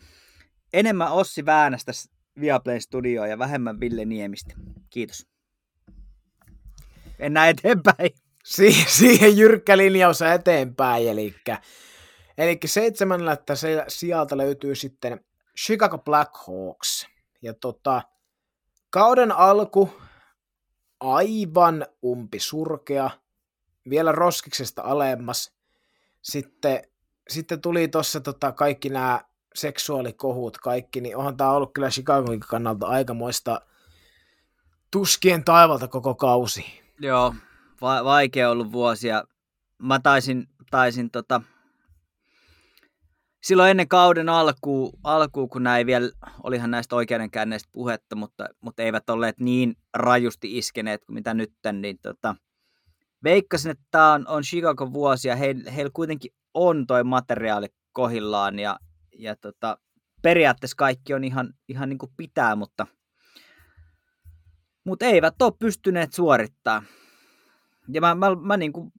enemmän 0.73 1.11
Ossi 1.11 1.45
Väänästä 1.45 1.91
Viaplay 2.39 2.79
Studioon 2.79 3.29
ja 3.29 3.39
vähemmän 3.39 3.79
Ville 3.79 4.05
Niemistä. 4.05 4.53
Kiitos. 4.89 5.27
Mennään 7.19 7.49
eteenpäin. 7.49 8.09
Si- 8.43 8.85
siihen 8.87 9.37
jyrkkä 9.37 9.77
linjaus 9.77 10.21
eteenpäin, 10.21 11.07
eli 11.07 11.35
Eli 12.37 12.59
seitsemännellä 12.65 13.37
sieltä 13.87 14.37
löytyy 14.37 14.75
sitten 14.75 15.25
Chicago 15.57 15.97
Blackhawks. 15.97 17.07
Ja 17.41 17.53
tota, 17.53 18.01
kauden 18.89 19.31
alku 19.31 19.93
aivan 20.99 21.85
umpi 22.03 22.39
surkea, 22.39 23.09
vielä 23.89 24.11
roskiksesta 24.11 24.81
alemmas. 24.81 25.53
Sitten, 26.21 26.83
sitten 27.29 27.61
tuli 27.61 27.87
tuossa 27.87 28.21
tota 28.21 28.51
kaikki 28.51 28.89
nämä 28.89 29.21
seksuaalikohut, 29.55 30.57
kaikki, 30.57 31.01
niin 31.01 31.17
onhan 31.17 31.37
tämä 31.37 31.51
ollut 31.51 31.73
kyllä 31.73 31.89
Chicagoin 31.89 32.39
kannalta 32.39 32.87
aikamoista 32.87 33.61
tuskien 34.91 35.43
taivalta 35.43 35.87
koko 35.87 36.15
kausi. 36.15 36.65
Joo, 36.99 37.35
va- 37.81 38.03
vaikea 38.03 38.49
ollut 38.49 38.71
vuosia. 38.71 39.23
Mä 39.77 39.99
taisin, 39.99 40.47
taisin 40.71 41.11
tota, 41.11 41.41
silloin 43.43 43.71
ennen 43.71 43.87
kauden 43.87 44.29
alkuun, 44.29 44.93
alkuun 45.03 45.49
kun 45.49 45.63
näin 45.63 45.87
vielä, 45.87 46.09
olihan 46.43 46.71
näistä 46.71 46.95
oikeudenkäänneistä 46.95 47.69
puhetta, 47.71 48.15
mutta, 48.15 48.45
mutta 48.61 48.83
eivät 48.83 49.09
olleet 49.09 49.39
niin 49.39 49.75
rajusti 49.93 50.57
iskeneet 50.57 51.05
kuin 51.05 51.13
mitä 51.13 51.33
nyt, 51.33 51.53
niin 51.73 51.99
tota, 52.01 52.35
veikkasin, 53.23 53.71
että 53.71 53.85
tämä 53.91 54.13
on, 54.13 54.27
on 54.27 54.43
Chicago 54.43 54.93
vuosi 54.93 55.27
ja 55.27 55.35
heillä 55.35 55.71
heil 55.71 55.89
kuitenkin 55.93 56.31
on 56.53 56.87
toi 56.87 57.03
materiaali 57.03 57.67
kohillaan 57.93 58.59
ja, 58.59 58.79
ja 59.17 59.35
tota, 59.35 59.77
periaatteessa 60.21 60.75
kaikki 60.77 61.13
on 61.13 61.23
ihan, 61.23 61.53
ihan 61.67 61.89
niin 61.89 61.97
kuin 61.97 62.11
pitää, 62.17 62.55
mutta, 62.55 62.87
mutta 64.85 65.05
eivät 65.05 65.41
ole 65.41 65.53
pystyneet 65.59 66.13
suorittamaan. 66.13 66.87
Ja 67.93 68.01
mä, 68.01 68.15
mä, 68.15 68.35
mä 68.35 68.57
niin 68.57 68.73
kuin 68.73 68.91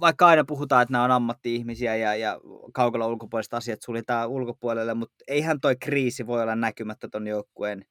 vaikka 0.00 0.26
aina 0.26 0.44
puhutaan, 0.44 0.82
että 0.82 0.92
nämä 0.92 1.04
on 1.04 1.10
ammatti-ihmisiä 1.10 1.96
ja, 1.96 2.16
ja 2.16 2.40
kaukalla 2.72 3.06
ulkopuoliset 3.06 3.54
asiat 3.54 3.82
suljetaan 3.82 4.28
ulkopuolelle, 4.28 4.94
mutta 4.94 5.24
eihän 5.28 5.60
toi 5.60 5.76
kriisi 5.76 6.26
voi 6.26 6.42
olla 6.42 6.56
näkymättä 6.56 7.08
ton 7.08 7.26
joukkueen 7.26 7.84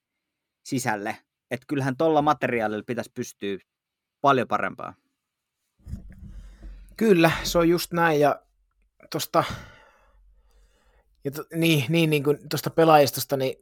sisälle. 0.65 1.17
Että 1.51 1.65
kyllähän 1.67 1.97
tuolla 1.97 2.21
materiaalilla 2.21 2.83
pitäisi 2.87 3.11
pystyä 3.13 3.57
paljon 4.21 4.47
parempaa. 4.47 4.93
Kyllä, 6.97 7.31
se 7.43 7.57
on 7.57 7.69
just 7.69 7.93
näin 7.93 8.19
ja 8.19 8.41
tuosta 9.11 9.43
ja 11.25 11.31
to, 11.31 11.43
niin, 11.53 11.85
niin, 11.89 12.09
niin 12.09 12.23
kuin 12.23 12.39
tuosta 12.49 12.69
pelaajistosta, 12.69 13.37
niin 13.37 13.55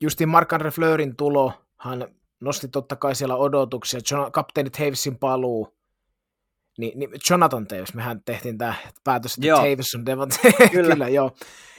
justiin 0.00 0.28
Mark-Andre 0.28 0.70
Fleurin 0.70 1.16
tulohan 1.16 2.08
nosti 2.40 2.68
totta 2.68 2.96
kai 2.96 3.14
siellä 3.14 3.36
odotuksia. 3.36 4.00
John, 4.10 4.32
kapteeni 4.32 4.70
Tavesin 4.70 5.18
paluu, 5.18 5.76
niin, 6.78 6.98
niin 6.98 7.10
Jonathan 7.30 7.66
Taves, 7.66 7.94
mehän 7.94 8.22
tehtiin 8.24 8.58
tämä 8.58 8.74
päätös, 9.04 9.34
että 9.34 9.46
joo. 9.46 9.58
Taves 9.58 9.94
on 9.94 10.06
Devon 10.06 10.28
Kyllä. 10.42 10.68
Kyllä, 10.70 11.08
joo. 11.08 11.32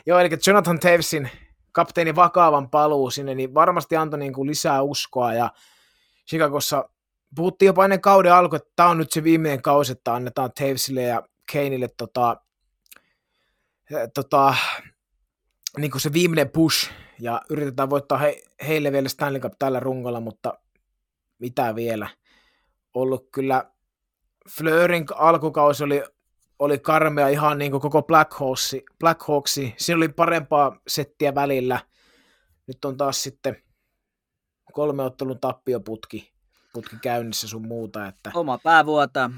Joo, 0.05 0.19
eli 0.19 0.29
Jonathan 0.47 0.79
Tavesin 0.79 1.29
kapteeni 1.71 2.15
vakaavan 2.15 2.69
paluu 2.69 3.11
sinne, 3.11 3.35
niin 3.35 3.53
varmasti 3.53 3.95
antoi 3.95 4.19
niin 4.19 4.33
kuin 4.33 4.49
lisää 4.49 4.81
uskoa, 4.81 5.33
ja 5.33 5.51
Chicagossa 6.29 6.89
puhuttiin 7.35 7.67
jopa 7.67 7.83
ennen 7.83 8.01
kauden 8.01 8.33
alku, 8.33 8.55
että 8.55 8.71
tämä 8.75 8.89
on 8.89 8.97
nyt 8.97 9.11
se 9.11 9.23
viimeinen 9.23 9.61
kausi, 9.61 9.91
että 9.91 10.13
annetaan 10.13 10.51
Tavesille 10.59 11.01
ja 11.01 11.23
Kaneille 11.53 11.89
tota, 11.97 12.37
tota, 14.13 14.55
niin 15.77 15.91
kuin 15.91 16.01
se 16.01 16.13
viimeinen 16.13 16.49
push, 16.49 16.91
ja 17.19 17.41
yritetään 17.49 17.89
voittaa 17.89 18.17
he, 18.17 18.43
heille 18.67 18.91
vielä 18.91 19.09
Stanley 19.09 19.41
Cup 19.41 19.53
tällä 19.59 19.79
rungolla, 19.79 20.19
mutta 20.19 20.59
mitä 21.39 21.75
vielä. 21.75 22.07
Ollut 22.93 23.29
kyllä, 23.31 23.71
Fleurin 24.49 25.05
alkukausi 25.15 25.83
oli, 25.83 26.03
oli 26.59 26.79
karmea 26.79 27.27
ihan 27.27 27.57
niin 27.57 27.71
kuin 27.71 27.81
koko 27.81 28.03
Black, 28.03 28.33
Hawksi, 28.33 28.83
Black 28.99 29.27
Hawksi. 29.27 29.73
Siinä 29.77 29.97
oli 29.97 30.09
parempaa 30.09 30.79
settiä 30.87 31.35
välillä. 31.35 31.79
Nyt 32.67 32.85
on 32.85 32.97
taas 32.97 33.23
sitten 33.23 33.63
kolme 34.73 35.03
ottelun 35.03 35.39
tappioputki 35.39 36.33
putki 36.73 36.95
käynnissä 37.01 37.47
sun 37.47 37.67
muuta. 37.67 38.07
Että 38.07 38.31
oma 38.33 38.57
pää 38.57 38.85
vuotaa. 38.85 39.29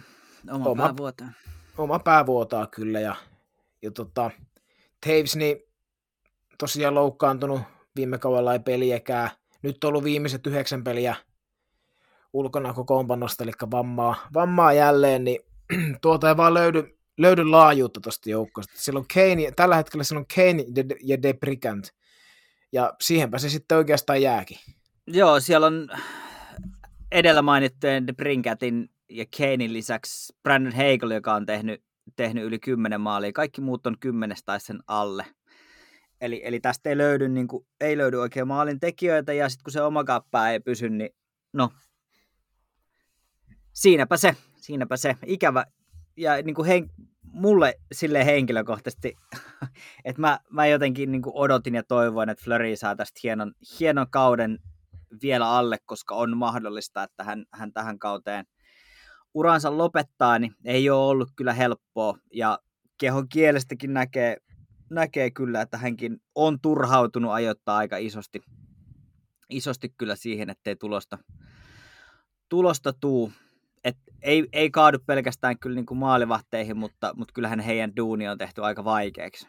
Oma, 0.52 0.66
oma 0.66 0.84
pää 0.84 0.98
vuotaa. 0.98 1.32
Oma 1.78 2.00
pää 2.00 2.26
vuotaa 2.26 2.68
kyllä. 2.68 3.00
Ja, 3.00 3.16
ja 3.82 3.92
tota, 3.92 4.32
Taves, 5.06 5.36
niin 5.36 5.58
tosiaan 6.58 6.96
loukkaantunut, 6.96 7.62
viime 7.96 8.18
kaudella 8.18 8.54
ei 8.54 8.60
peliäkään. 8.60 9.30
Nyt 9.62 9.84
on 9.84 9.88
ollut 9.88 10.04
viimeiset 10.04 10.48
yhdeksän 10.48 10.84
peliä 10.84 11.16
ulkona 12.34 12.74
kokoonpanosta, 12.74 13.44
eli 13.44 13.52
vammaa, 13.72 14.16
vammaa 14.34 14.74
jälleen, 14.74 15.24
niin 15.24 15.40
tuota 16.02 16.30
ei 16.30 16.38
vaan 16.38 16.54
löydy, 16.54 16.98
löydy 17.18 17.46
laajuutta 17.46 18.02
tuosta 18.02 18.30
joukkosta. 18.30 18.74
Siellä 18.78 19.00
on 19.00 19.06
Kane, 19.14 19.52
tällä 19.56 19.76
hetkellä 19.76 20.04
siellä 20.04 20.20
on 20.20 20.26
Kane 20.36 20.66
ja 21.04 21.22
Debricant, 21.22 21.90
ja 22.72 22.94
siihenpä 23.02 23.38
se 23.38 23.50
sitten 23.50 23.78
oikeastaan 23.78 24.22
jääkin. 24.22 24.58
Joo, 25.08 25.40
siellä 25.40 25.68
on 25.68 25.90
edellä 27.12 27.42
mainittujen 27.42 28.08
Debrincatin 28.08 28.90
ja 29.10 29.26
Kanein 29.38 29.74
lisäksi 29.74 30.34
Brandon 30.44 30.74
Hagel, 30.74 31.12
joka 31.12 31.34
on 31.34 31.46
tehnyt, 31.46 31.84
tehnyt 32.16 32.44
yli 32.44 32.60
10 32.60 33.02
maalia. 33.02 33.32
Kaikki 33.32 33.62
muut 33.62 33.88
on 33.88 33.98
kymmenestä 34.00 34.46
tai 34.46 34.60
sen 34.60 34.80
alle. 34.88 35.26
Eli, 36.26 36.42
eli 36.44 36.60
tästä 36.60 36.90
ei 36.90 36.98
löydy, 36.98 37.30
niin 37.30 37.48
kuin, 37.48 37.66
ei 37.82 37.98
löydy 37.98 38.18
oikein 38.18 38.48
maalin 38.48 38.80
tekijöitä, 38.80 39.34
ja 39.34 39.50
sitten 39.50 39.64
kun 39.64 39.72
se 39.72 39.82
oma 39.82 40.04
kappaa 40.04 40.50
ei 40.50 40.60
pysy, 40.60 40.90
niin 40.90 41.10
no, 41.54 41.70
siinäpä 43.74 44.18
se, 44.18 44.36
siinäpä 44.58 44.98
se. 44.98 45.16
Ikävä, 45.26 45.66
ja 46.18 46.42
niin 46.42 46.56
kuin 46.56 46.68
hen, 46.68 46.90
mulle 47.24 47.76
sille 47.92 48.26
henkilökohtaisesti, 48.26 49.16
että 50.06 50.22
mä, 50.22 50.40
mä 50.50 50.68
jotenkin 50.68 51.12
niin 51.12 51.22
kuin 51.22 51.36
odotin 51.36 51.76
ja 51.76 51.84
toivoin, 51.84 52.30
että 52.30 52.44
Fleury 52.44 52.76
saa 52.76 52.96
tästä 52.96 53.20
hienon, 53.24 53.54
hienon 53.80 54.08
kauden 54.10 54.60
vielä 55.22 55.50
alle, 55.50 55.78
koska 55.86 56.16
on 56.16 56.38
mahdollista, 56.38 57.04
että 57.04 57.24
hän, 57.24 57.46
hän 57.54 57.74
tähän 57.74 58.00
kauteen 58.00 58.46
uransa 59.34 59.78
lopettaa, 59.78 60.40
niin 60.40 60.56
ei 60.66 60.90
ole 60.90 61.10
ollut 61.10 61.30
kyllä 61.36 61.54
helppoa. 61.54 62.18
Ja 62.34 62.60
kehon 62.98 63.30
kielestäkin 63.30 63.94
näkee, 63.94 64.38
näkee 64.90 65.32
kyllä, 65.32 65.62
että 65.62 65.78
hänkin 65.78 66.22
on 66.36 66.60
turhautunut 66.62 67.32
ajoittaa 67.32 67.78
aika 67.78 67.98
isosti, 67.98 68.42
isosti 69.50 69.94
kyllä 69.98 70.16
siihen, 70.16 70.50
ettei 70.50 70.76
tulosta, 70.76 71.18
tulosta 72.50 72.94
tuu. 72.94 73.32
Et 73.84 73.98
ei, 74.22 74.48
ei 74.54 74.72
kaadu 74.72 75.00
pelkästään 75.00 75.60
kyllä 75.60 75.76
niin 75.76 75.86
kuin 75.86 75.98
maalivahteihin, 75.98 76.78
mutta, 76.78 77.14
mutta 77.16 77.34
kyllähän 77.34 77.60
heidän 77.60 77.96
duuni 77.96 78.28
on 78.28 78.38
tehty 78.38 78.64
aika 78.64 78.84
vaikeaksi. 78.84 79.48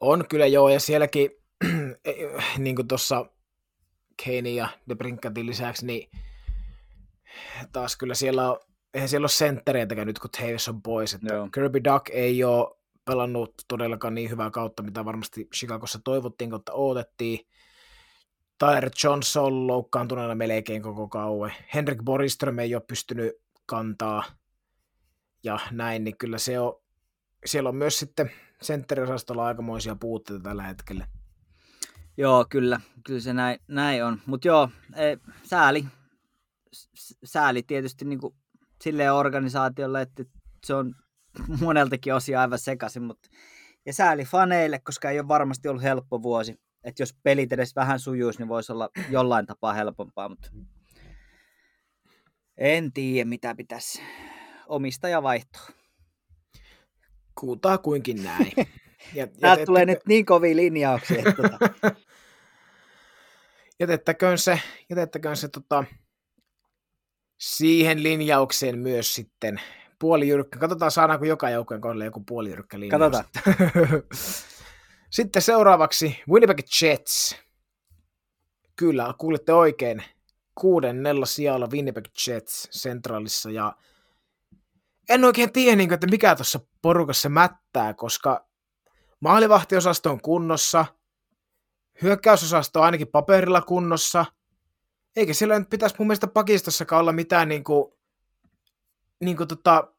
On 0.00 0.24
kyllä 0.28 0.46
joo, 0.46 0.68
ja 0.68 0.80
sielläkin 0.80 1.30
niin 2.58 2.76
kuin 2.76 2.88
tuossa 2.88 3.26
Kane 4.24 4.50
ja 4.50 4.68
De 4.88 4.94
Brinkatin 4.94 5.46
lisäksi, 5.46 5.86
niin 5.86 6.10
taas 7.72 7.96
kyllä 7.96 8.14
siellä 8.14 8.50
on, 8.50 8.58
eihän 8.94 9.08
siellä 9.08 9.24
ole 9.24 9.28
senttereitäkään 9.28 10.06
nyt, 10.06 10.18
kun 10.18 10.30
Taves 10.30 10.68
on 10.68 10.82
pois. 10.82 11.14
Että 11.14 11.26
Kirby 11.54 11.84
Duck 11.84 12.10
ei 12.10 12.44
ole 12.44 12.76
pelannut 13.04 13.54
todellakaan 13.68 14.14
niin 14.14 14.30
hyvää 14.30 14.50
kautta, 14.50 14.82
mitä 14.82 15.04
varmasti 15.04 15.48
Chicagossa 15.54 15.98
toivottiin, 16.04 16.50
kautta 16.50 16.72
odotettiin. 16.72 17.46
Tyler 18.58 18.90
Johnson 19.04 19.66
loukkaantuneena 19.66 20.34
melkein 20.34 20.82
koko 20.82 21.08
kauan. 21.08 21.52
Henrik 21.74 22.02
Boriström 22.04 22.58
ei 22.58 22.74
ole 22.74 22.82
pystynyt 22.88 23.32
kantaa 23.66 24.24
ja 25.44 25.58
näin, 25.70 26.04
niin 26.04 26.18
kyllä 26.18 26.38
se 26.38 26.60
on, 26.60 26.74
siellä 27.46 27.68
on 27.68 27.76
myös 27.76 27.98
sitten 27.98 28.30
sentteriosastolla 28.62 29.46
aikamoisia 29.46 29.96
puutteita 29.96 30.42
tällä 30.42 30.62
hetkellä. 30.62 31.06
Joo, 32.16 32.46
kyllä, 32.50 32.80
kyllä 33.06 33.20
se 33.20 33.32
näin, 33.32 33.60
näin 33.68 34.04
on. 34.04 34.20
Mutta 34.26 34.48
joo, 34.48 34.68
ei, 34.96 35.16
sääli, 35.42 35.84
sääli 37.24 37.62
tietysti 37.62 38.04
niin 38.04 38.20
kuin 38.20 38.34
silleen 38.82 39.12
organisaatiolle, 39.12 40.02
että 40.02 40.24
se 40.66 40.74
on 40.74 40.94
moneltakin 41.60 42.14
osia 42.14 42.40
aivan 42.40 42.58
sekaisin, 42.58 43.02
mutta 43.02 43.28
ja 43.86 43.92
sääli 43.92 44.24
faneille, 44.24 44.78
koska 44.78 45.10
ei 45.10 45.20
ole 45.20 45.28
varmasti 45.28 45.68
ollut 45.68 45.82
helppo 45.82 46.22
vuosi. 46.22 46.60
Että 46.84 47.02
jos 47.02 47.14
pelit 47.22 47.52
edes 47.52 47.76
vähän 47.76 48.00
sujuisi, 48.00 48.38
niin 48.38 48.48
voisi 48.48 48.72
olla 48.72 48.90
jollain 49.10 49.46
tapaa 49.46 49.72
helpompaa, 49.72 50.28
mutta 50.28 50.50
en 52.58 52.92
tiedä, 52.92 53.28
mitä 53.28 53.54
pitäisi 53.54 54.02
omistaja 54.66 55.22
vaihtoa. 55.22 55.66
Kuutaa 57.40 57.78
kuinkin 57.78 58.22
näin. 58.24 58.52
Ja, 59.14 59.26
Tämä 59.26 59.54
ja 59.54 59.66
tulee 59.66 59.86
nyt 59.86 59.98
niin 60.08 60.26
kovia 60.26 60.56
linjauksia. 60.56 61.18
Että 61.18 61.32
tota... 61.32 61.58
jätettäköön 63.80 64.38
se, 64.38 64.60
jätettäköön 64.90 65.36
se 65.36 65.48
tota, 65.48 65.84
siihen 67.40 68.02
linjaukseen 68.02 68.78
myös 68.78 69.14
sitten 69.14 69.60
puolijyrkkä. 69.98 70.58
Katsotaan 70.58 70.90
saadaanko 70.90 71.24
joka 71.24 71.50
joukkojen 71.50 71.80
kohdalla 71.80 72.04
joku 72.04 72.20
puolijyrkkä 72.20 72.80
linjaus. 72.80 73.00
Katsotaan. 73.00 74.02
sitten 75.10 75.42
seuraavaksi 75.42 76.22
Winnipeg 76.28 76.58
Jets. 76.82 77.36
Kyllä, 78.76 79.14
kuulitte 79.18 79.52
oikein. 79.52 80.04
Kuudennella 80.54 81.26
sijalla 81.26 81.66
Winnipeg 81.66 82.04
Jets 82.26 82.68
centralissa 82.70 83.50
ja 83.50 83.76
en 85.08 85.24
oikein 85.24 85.52
tiedä, 85.52 85.76
niin 85.76 85.92
että 85.92 86.06
mikä 86.06 86.34
tuossa 86.34 86.60
porukassa 86.82 87.28
mättää, 87.28 87.94
koska 87.94 88.46
maalivahtiosasto 89.20 90.10
on 90.10 90.20
kunnossa, 90.20 90.86
hyökkäysosasto 92.02 92.78
on 92.80 92.84
ainakin 92.84 93.08
paperilla 93.08 93.62
kunnossa, 93.62 94.24
eikä 95.16 95.34
sillä 95.34 95.58
nyt 95.58 95.70
pitäisi 95.70 95.96
mun 95.98 96.06
mielestä 96.06 96.26
pakistossakaan 96.26 97.00
olla 97.00 97.12
mitään 97.12 97.48
niin 97.48 97.64
kuin, 97.64 97.93
niin 99.24 99.36
kuin 99.36 99.48
tota, 99.48 99.92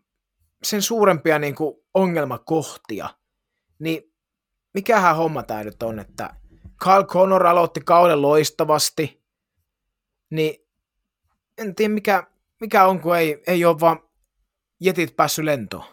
sen 0.64 0.82
suurempia 0.82 1.40
niin 1.40 1.56
kuin 1.56 1.76
ongelmakohtia. 1.94 3.10
Niin 3.80 4.14
mikähän 4.74 5.16
homma 5.16 5.44
tämä 5.44 5.64
nyt 5.64 5.84
on, 5.84 6.00
että 6.00 6.36
Carl 6.84 7.06
Connor 7.06 7.48
aloitti 7.48 7.82
kauden 7.86 8.22
loistavasti, 8.22 9.24
niin 10.30 10.66
en 11.58 11.76
tiedä 11.76 11.94
mikä, 11.94 12.28
mikä 12.62 12.86
on, 12.86 13.00
kun 13.00 13.18
ei, 13.18 13.44
ei 13.48 13.66
ole 13.66 13.80
vaan 13.80 14.00
jetit 14.80 15.16
päässyt 15.16 15.46
lentoon. 15.46 15.86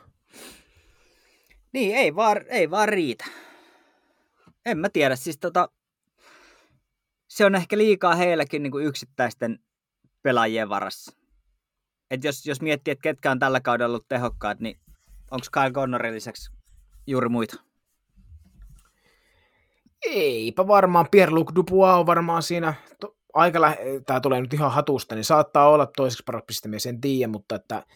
Niin, 1.73 1.97
ei 1.97 2.15
vaan, 2.15 2.37
ei 2.49 2.71
vaan 2.71 2.89
riitä. 2.89 3.25
En 4.67 4.79
mä 4.79 4.89
tiedä, 4.89 5.17
siis 5.17 5.39
tota, 5.39 5.69
se 7.29 7.45
on 7.45 7.55
ehkä 7.55 7.79
liikaa 7.79 8.15
heilläkin 8.15 8.63
niin 8.63 8.71
kuin 8.71 8.87
yksittäisten 8.87 9.59
pelaajien 10.23 10.69
varassa. 10.69 11.22
Et 12.13 12.25
jos, 12.25 12.47
jos 12.47 12.61
miettii, 12.61 12.93
että 12.93 13.03
ketkä 13.03 13.31
on 13.31 13.39
tällä 13.39 13.61
kaudella 13.61 13.93
ollut 13.93 14.09
tehokkaat, 14.09 14.61
niin 14.61 14.79
onko 15.31 15.47
Kyle 15.53 15.71
Connorin 15.71 16.15
lisäksi 16.15 16.53
juuri 17.07 17.29
muita? 17.29 17.57
Eipä 20.03 20.67
varmaan. 20.67 21.07
Pierre-Luc 21.11 21.55
Dubois 21.55 21.95
on 21.95 22.07
varmaan 22.07 22.43
siinä 22.43 22.75
to, 23.01 23.17
aika 23.35 23.61
lä- 23.61 23.77
tämä 24.07 24.21
tulee 24.21 24.41
nyt 24.41 24.55
ihan 24.55 24.73
hatusta, 24.73 25.15
niin 25.15 25.25
saattaa 25.25 25.69
olla 25.69 25.87
toiseksi 25.97 26.23
paras 26.27 26.43
pistemies, 26.47 26.87
en 26.87 27.01
tiedä, 27.01 27.29
mutta 27.33 27.55
että 27.55 27.87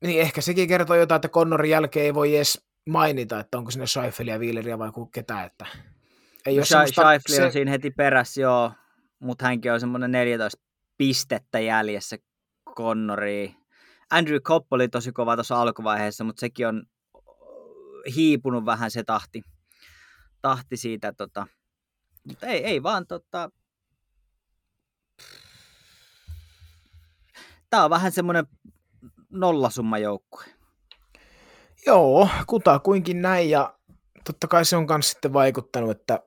niin 0.00 0.20
ehkä 0.20 0.40
sekin 0.40 0.68
kertoo 0.68 0.96
jotain, 0.96 1.16
että 1.16 1.28
Connorin 1.28 1.70
jälkeen 1.70 2.06
ei 2.06 2.14
voi 2.14 2.36
edes 2.36 2.66
mainita, 2.88 3.40
että 3.40 3.58
onko 3.58 3.70
sinne 3.70 3.86
Scheifelia, 3.86 4.38
Wheeleria 4.38 4.78
vai 4.78 4.90
ketä, 5.14 5.44
että 5.44 5.66
ei 6.46 6.56
no, 6.56 6.64
Scheifeli 6.64 7.18
se... 7.28 7.44
on 7.44 7.52
siinä 7.52 7.70
heti 7.70 7.90
perässä, 7.90 8.40
joo, 8.40 8.72
mutta 9.18 9.44
hänkin 9.44 9.72
on 9.72 9.80
semmoinen 9.80 10.12
14 10.12 10.71
pistettä 11.02 11.60
jäljessä 11.60 12.16
Connoriin. 12.76 13.56
Andrew 14.10 14.38
Kopp 14.42 14.72
oli 14.72 14.88
tosi 14.88 15.12
kova 15.12 15.36
tuossa 15.36 15.60
alkuvaiheessa, 15.60 16.24
mutta 16.24 16.40
sekin 16.40 16.66
on 16.66 16.82
hiipunut 18.14 18.64
vähän 18.64 18.90
se 18.90 19.04
tahti, 19.04 19.42
tahti 20.42 20.76
siitä. 20.76 21.12
Tota. 21.12 21.46
Mutta 22.28 22.46
ei, 22.46 22.64
ei 22.64 22.82
vaan 22.82 23.06
tota, 23.06 23.50
Tämä 27.70 27.84
on 27.84 27.90
vähän 27.90 28.12
semmoinen 28.12 28.46
nollasumma 29.30 29.98
joukkue. 29.98 30.44
Joo, 31.86 32.28
kuinkin 32.82 33.22
näin 33.22 33.50
ja 33.50 33.78
totta 34.24 34.48
kai 34.48 34.64
se 34.64 34.76
on 34.76 34.86
myös 34.88 35.10
sitten 35.10 35.32
vaikuttanut, 35.32 35.90
että 35.90 36.20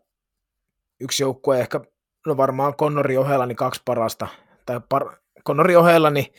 yksi 1.00 1.24
joukkue 1.24 1.60
ehkä, 1.60 1.82
no 2.26 2.38
varmaan 2.38 2.76
Connori 2.76 3.18
ohella 3.18 3.46
niin 3.46 3.56
kaksi 3.56 3.82
parasta, 3.86 4.28
tai 4.66 4.82
par, 4.90 5.18
Connori 5.48 5.76
ohella 5.76 6.10
niin 6.10 6.34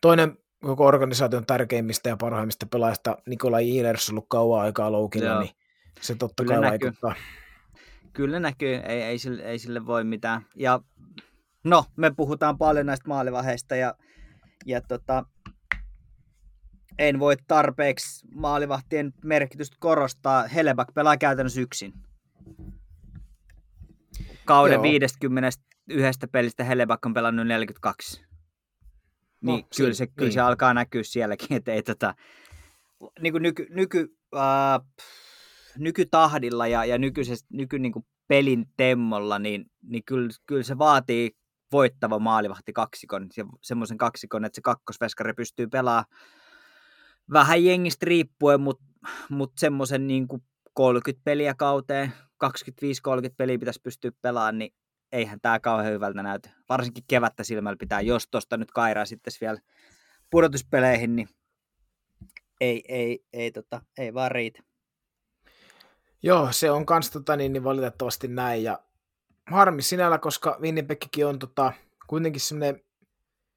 toinen 0.00 0.38
koko 0.62 0.86
organisaation 0.86 1.46
tärkeimmistä 1.46 2.08
ja 2.08 2.16
parhaimmista 2.16 2.66
pelaajista 2.66 3.16
Nikola 3.26 3.60
Ehlers 3.60 4.10
ollut 4.10 4.26
kauan 4.28 4.62
aikaa 4.62 4.92
loukilla, 4.92 5.28
Joo. 5.28 5.40
niin 5.40 5.50
se 6.00 6.14
totta 6.14 6.42
Kyllä 6.42 6.54
kai 6.54 6.70
näkyy. 6.70 6.86
vaikuttaa. 6.86 7.14
Kyllä 8.12 8.40
näkyy, 8.40 8.74
ei, 8.74 9.02
ei, 9.02 9.18
sille, 9.18 9.42
ei 9.42 9.58
sille 9.58 9.86
voi 9.86 10.04
mitään. 10.04 10.46
Ja 10.56 10.80
no, 11.64 11.84
me 11.96 12.10
puhutaan 12.16 12.58
paljon 12.58 12.86
näistä 12.86 13.08
maalivaheista 13.08 13.76
ja, 13.76 13.94
ja 14.66 14.80
tota, 14.80 15.24
en 16.98 17.18
voi 17.18 17.36
tarpeeksi 17.46 18.26
maalivahtien 18.34 19.12
merkitystä 19.24 19.76
korostaa. 19.80 20.46
Helebak 20.48 20.94
pelaa 20.94 21.16
käytännössä 21.16 21.60
yksin. 21.60 21.92
Kauden 24.44 24.74
Joo. 24.74 24.82
51 25.88 26.26
pelistä 26.32 26.64
Helebak 26.64 27.06
on 27.06 27.14
pelannut 27.14 27.46
42. 27.46 28.22
No, 29.40 29.52
niin, 29.52 29.66
kyllä, 29.76 29.94
se, 29.94 30.06
kyllä 30.06 30.26
niin. 30.26 30.32
se 30.32 30.40
alkaa 30.40 30.74
näkyä 30.74 31.02
sielläkin, 31.02 31.56
että 31.56 31.72
ei 31.72 31.82
tota, 31.82 32.14
niin 33.20 33.32
kuin 33.32 33.42
nyky, 33.42 33.66
nyky, 33.70 34.16
äh, 34.36 34.80
nykytahdilla 35.78 36.66
ja, 36.66 36.84
ja 36.84 36.98
nykyises, 36.98 37.46
nyky 37.52 37.78
niin 37.78 37.92
kuin 37.92 38.06
pelin 38.28 38.66
temmolla, 38.76 39.38
niin, 39.38 39.70
niin 39.82 40.04
kyllä, 40.04 40.28
kyllä 40.46 40.62
se 40.62 40.78
vaatii 40.78 41.30
voittava 41.72 42.18
maalivahti 42.18 42.72
kaksikon, 42.72 43.26
se, 43.32 43.44
semmoisen 43.60 43.98
kaksikon, 43.98 44.44
että 44.44 44.56
se 44.56 44.62
kakkosveskari 44.62 45.32
pystyy 45.34 45.66
pelaamaan 45.66 46.04
vähän 47.32 47.64
jengistä 47.64 48.06
riippuen, 48.06 48.60
mutta 48.60 48.84
mut 49.28 49.52
semmoisen 49.58 50.06
niin 50.06 50.28
30 50.74 51.24
peliä 51.24 51.54
kauteen, 51.54 52.12
25-30 52.44 52.48
peliä 53.36 53.58
pitäisi 53.58 53.80
pystyä 53.82 54.10
pelaamaan, 54.22 54.58
niin 54.58 54.74
eihän 55.12 55.40
tämä 55.40 55.60
kauhean 55.60 55.92
hyvältä 55.92 56.22
näytä. 56.22 56.50
Varsinkin 56.68 57.04
kevättä 57.08 57.44
silmällä 57.44 57.76
pitää, 57.76 58.00
jos 58.00 58.28
tuosta 58.28 58.56
nyt 58.56 58.72
kairaa 58.72 59.04
sitten 59.04 59.32
vielä 59.40 59.58
pudotuspeleihin, 60.30 61.16
niin 61.16 61.28
ei, 62.60 62.84
ei, 62.88 63.24
ei, 63.32 63.52
tota, 63.52 63.82
ei 63.98 64.14
vaan 64.14 64.30
riitä. 64.30 64.62
Joo, 66.22 66.48
se 66.50 66.70
on 66.70 66.86
kans 66.86 67.10
tota, 67.10 67.36
niin, 67.36 67.52
niin 67.52 67.64
valitettavasti 67.64 68.28
näin. 68.28 68.62
Ja 68.64 68.78
harmi 69.50 69.82
sinällä, 69.82 70.18
koska 70.18 70.58
Winnipegkin 70.60 71.26
on 71.26 71.38
tota, 71.38 71.72
kuitenkin 72.06 72.40
semmoinen 72.40 72.80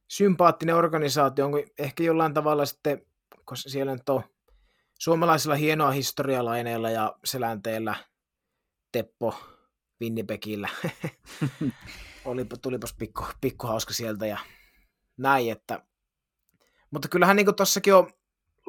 sympaattinen 0.07 0.75
organisaatio, 0.75 1.45
onko 1.45 1.63
ehkä 1.79 2.03
jollain 2.03 2.33
tavalla 2.33 2.65
sitten, 2.65 3.05
koska 3.45 3.69
siellä 3.69 3.91
nyt 3.91 4.09
on 4.09 4.23
suomalaisilla 4.99 5.55
hienoa 5.55 5.91
historialaineilla 5.91 6.89
ja 6.89 7.15
selänteellä 7.25 7.95
Teppo 8.91 9.54
Winnipegillä. 10.01 10.69
Olipa, 12.25 12.57
tulipas 12.57 12.93
pikku, 12.93 13.25
pikku 13.41 13.67
hauska 13.67 13.93
sieltä 13.93 14.25
ja 14.25 14.37
näin, 15.17 15.51
että 15.51 15.83
mutta 16.91 17.07
kyllähän 17.07 17.35
niin 17.35 17.55
tuossakin 17.55 17.95
on 17.95 18.09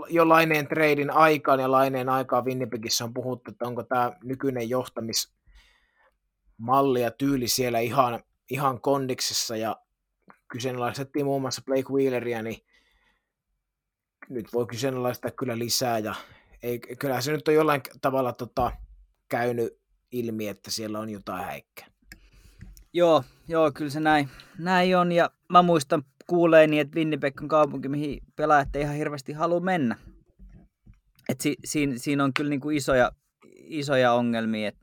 jo 0.09 0.29
Laineen 0.29 0.69
treidin 0.69 1.11
aikaan 1.11 1.61
ja 1.61 1.71
Laineen 1.71 2.09
aikaa 2.09 2.45
Winnipegissä 2.45 3.05
on 3.05 3.15
puhuttu, 3.15 3.51
että 3.51 3.67
onko 3.67 3.83
tämä 3.83 4.13
nykyinen 4.25 4.69
johtamismalli 4.69 7.01
ja 7.01 7.11
tyyli 7.11 7.49
siellä 7.49 7.81
ihan, 7.81 8.23
ihan 8.51 8.81
kondiksessa 8.81 9.57
ja 9.57 9.77
kyseenalaistettiin 10.49 11.27
muun 11.27 11.41
muassa 11.41 11.63
Blake 11.67 11.93
Wheeleria, 11.93 12.43
niin 12.43 12.67
nyt 14.29 14.53
voi 14.53 14.67
kyseenalaistaa 14.67 15.31
kyllä 15.31 15.59
lisää 15.59 15.99
ja 15.99 16.15
ei, 16.63 16.79
kyllä 16.79 17.21
se 17.21 17.33
nyt 17.33 17.49
on 17.49 17.55
jollain 17.55 17.83
tavalla 18.01 18.33
tota, 18.33 18.73
käynyt 19.29 19.81
ilmi, 20.13 20.49
että 20.49 20.71
siellä 20.71 20.99
on 20.99 21.11
jotain 21.11 21.45
häikkää. 21.45 21.87
Joo, 22.93 23.25
joo, 23.49 23.73
kyllä 23.73 23.91
se 23.91 24.01
näin, 24.01 24.29
näin 24.59 24.97
on. 24.97 25.13
Ja 25.13 25.31
mä 25.49 25.63
muistan 25.63 26.03
kuuleeni, 26.27 26.79
että 26.79 26.97
Winnipeg 26.97 27.43
on 27.43 27.49
kaupunki, 27.49 27.89
mihin 27.89 28.21
pelaajat 28.37 28.77
ei 28.77 28.83
ihan 28.83 28.97
hirveästi 28.97 29.33
halua 29.33 29.61
mennä. 29.61 29.97
Et 31.29 31.41
si, 31.41 31.57
siinä, 31.65 31.95
siinä, 31.97 32.25
on 32.25 32.35
kyllä 32.35 32.51
niinku 32.51 32.71
isoja, 32.71 33.13
isoja 33.57 34.13
ongelmia. 34.13 34.69
Et 34.69 34.77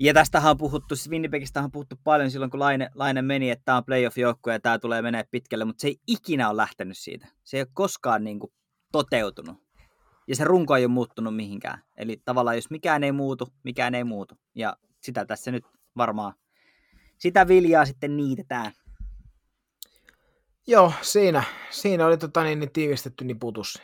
ja 0.00 0.14
tästähän 0.14 0.50
on 0.50 0.58
puhuttu, 0.58 0.96
siis 0.96 1.52
on 1.56 1.72
puhuttu 1.72 1.96
paljon 2.04 2.30
silloin, 2.30 2.50
kun 2.50 2.60
Laine, 2.60 2.90
Laine 2.94 3.22
meni, 3.22 3.50
että 3.50 3.64
tämä 3.64 3.76
on 3.76 3.84
playoff-joukkue 3.84 4.52
ja 4.52 4.60
tämä 4.60 4.78
tulee 4.78 5.02
menee 5.02 5.24
pitkälle, 5.30 5.64
mutta 5.64 5.80
se 5.80 5.88
ei 5.88 5.96
ikinä 6.06 6.48
ole 6.48 6.56
lähtenyt 6.56 6.98
siitä. 6.98 7.28
Se 7.44 7.56
ei 7.56 7.60
ole 7.60 7.68
koskaan 7.74 8.24
niin 8.24 8.38
kuin 8.38 8.52
toteutunut. 8.92 9.56
Ja 10.26 10.36
se 10.36 10.44
runko 10.44 10.76
ei 10.76 10.84
ole 10.84 10.92
muuttunut 10.92 11.36
mihinkään. 11.36 11.82
Eli 11.96 12.22
tavallaan 12.24 12.56
jos 12.56 12.70
mikään 12.70 13.04
ei 13.04 13.12
muutu, 13.12 13.48
mikään 13.62 13.94
ei 13.94 14.04
muutu. 14.04 14.34
Ja 14.54 14.76
sitä 15.00 15.24
tässä 15.24 15.50
nyt 15.50 15.64
varmaan, 15.96 16.34
sitä 17.18 17.48
viljaa 17.48 17.84
sitten 17.84 18.16
niitetään. 18.16 18.72
Joo, 20.66 20.92
siinä, 21.02 21.44
siinä 21.70 22.06
oli 22.06 22.16
tota 22.16 22.42
niin, 22.42 22.60
niin 22.60 22.72
tiivistetty 22.72 23.24
niputus. 23.24 23.82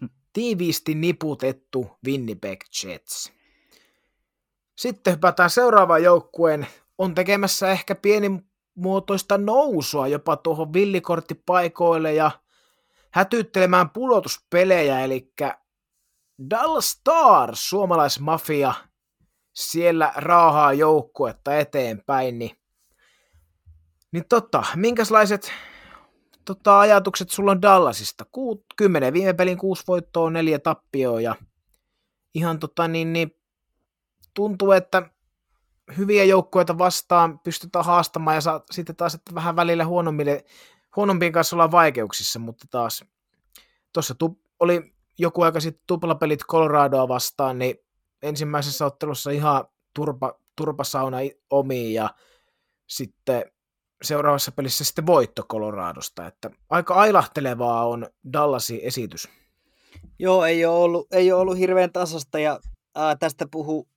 Tiiviisti 0.32 0.94
niputettu 0.94 1.90
Winnipeg 2.06 2.60
Jets. 2.84 3.32
Sitten 4.76 5.12
hypätään 5.12 5.50
seuraavaan 5.50 6.02
joukkueen. 6.02 6.66
On 6.98 7.14
tekemässä 7.14 7.70
ehkä 7.70 7.94
pienimuotoista 7.94 9.38
nousua 9.38 10.08
jopa 10.08 10.36
tuohon 10.36 10.72
villikorttipaikoille 10.72 12.14
ja 12.14 12.30
hätyttelemään 13.16 13.90
pudotuspelejä, 13.90 15.00
eli 15.00 15.32
Dallas 16.50 16.90
Stars, 16.90 17.70
suomalaismafia, 17.70 18.74
siellä 19.52 20.12
raahaa 20.16 20.72
joukkuetta 20.72 21.56
eteenpäin, 21.56 22.38
niin, 22.38 22.50
niin 24.12 24.24
tota, 24.28 24.64
minkälaiset 24.74 25.52
tota, 26.44 26.80
ajatukset 26.80 27.30
sulla 27.30 27.50
on 27.50 27.62
Dallasista? 27.62 28.24
Ku, 28.32 28.64
10 28.76 29.12
viime 29.12 29.32
pelin 29.32 29.58
kuusi 29.58 29.84
voittoa, 29.88 30.30
neljä 30.30 30.58
tappioa 30.58 31.20
ja 31.20 31.34
ihan 32.34 32.58
tota, 32.58 32.88
niin, 32.88 33.12
niin, 33.12 33.30
tuntuu, 34.34 34.72
että 34.72 35.10
hyviä 35.96 36.24
joukkueita 36.24 36.78
vastaan 36.78 37.38
pystytään 37.38 37.84
haastamaan 37.84 38.34
ja 38.34 38.40
saa, 38.40 38.64
sitten 38.70 38.96
taas 38.96 39.14
että 39.14 39.34
vähän 39.34 39.56
välillä 39.56 39.84
huonommille, 39.84 40.44
huonompien 40.96 41.32
kanssa 41.32 41.56
ollaan 41.56 41.70
vaikeuksissa, 41.70 42.38
mutta 42.38 42.66
taas 42.70 43.04
tuossa 43.92 44.14
tu, 44.14 44.38
oli 44.60 44.94
joku 45.18 45.42
aika 45.42 45.60
sitten 45.60 45.84
tuplapelit 45.86 46.44
Coloradoa 46.44 47.08
vastaan, 47.08 47.58
niin 47.58 47.76
ensimmäisessä 48.22 48.86
ottelussa 48.86 49.30
ihan 49.30 49.64
turpa, 49.94 50.40
turpasauna 50.56 51.16
omiin 51.50 51.94
ja 51.94 52.10
sitten 52.86 53.44
seuraavassa 54.02 54.52
pelissä 54.52 54.84
sitten 54.84 55.06
voitto 55.06 55.42
Coloradosta, 55.42 56.26
että 56.26 56.50
aika 56.70 56.94
ailahtelevaa 56.94 57.86
on 57.86 58.06
Dallasin 58.32 58.80
esitys. 58.82 59.28
Joo, 60.18 60.44
ei 60.44 60.64
ole 60.64 60.78
ollut, 60.78 61.06
ei 61.12 61.32
ole 61.32 61.40
ollut 61.40 61.58
hirveän 61.58 61.92
tasasta 61.92 62.38
ja 62.38 62.60
ää, 62.94 63.16
tästä 63.16 63.46
puhuu 63.50 63.88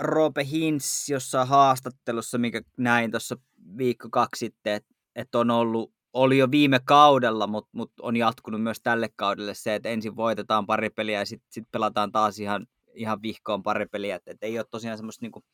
Rope 0.00 0.44
Hintz 0.44 1.08
jossain 1.08 1.48
haastattelussa, 1.48 2.38
mikä 2.38 2.62
näin 2.76 3.10
tuossa 3.10 3.36
viikko 3.78 4.08
kaksi 4.10 4.38
sitten, 4.38 4.72
että 4.72 4.94
et 5.16 5.34
on 5.34 5.50
ollut, 5.50 5.92
oli 6.12 6.38
jo 6.38 6.50
viime 6.50 6.80
kaudella, 6.84 7.46
mutta 7.46 7.70
mut 7.72 7.92
on 8.00 8.16
jatkunut 8.16 8.62
myös 8.62 8.80
tälle 8.80 9.08
kaudelle 9.16 9.54
se, 9.54 9.74
että 9.74 9.88
ensin 9.88 10.16
voitetaan 10.16 10.66
pari 10.66 10.90
peliä 10.90 11.18
ja 11.18 11.26
sitten 11.26 11.48
sit 11.52 11.70
pelataan 11.70 12.12
taas 12.12 12.38
ihan, 12.38 12.66
ihan 12.94 13.22
vihkoon 13.22 13.62
pari 13.62 13.86
peliä, 13.86 14.16
että 14.16 14.30
et 14.30 14.42
ei 14.42 14.58
ole 14.58 14.66
tosiaan 14.70 14.96
semmoista 14.96 15.24
niinku 15.24 15.44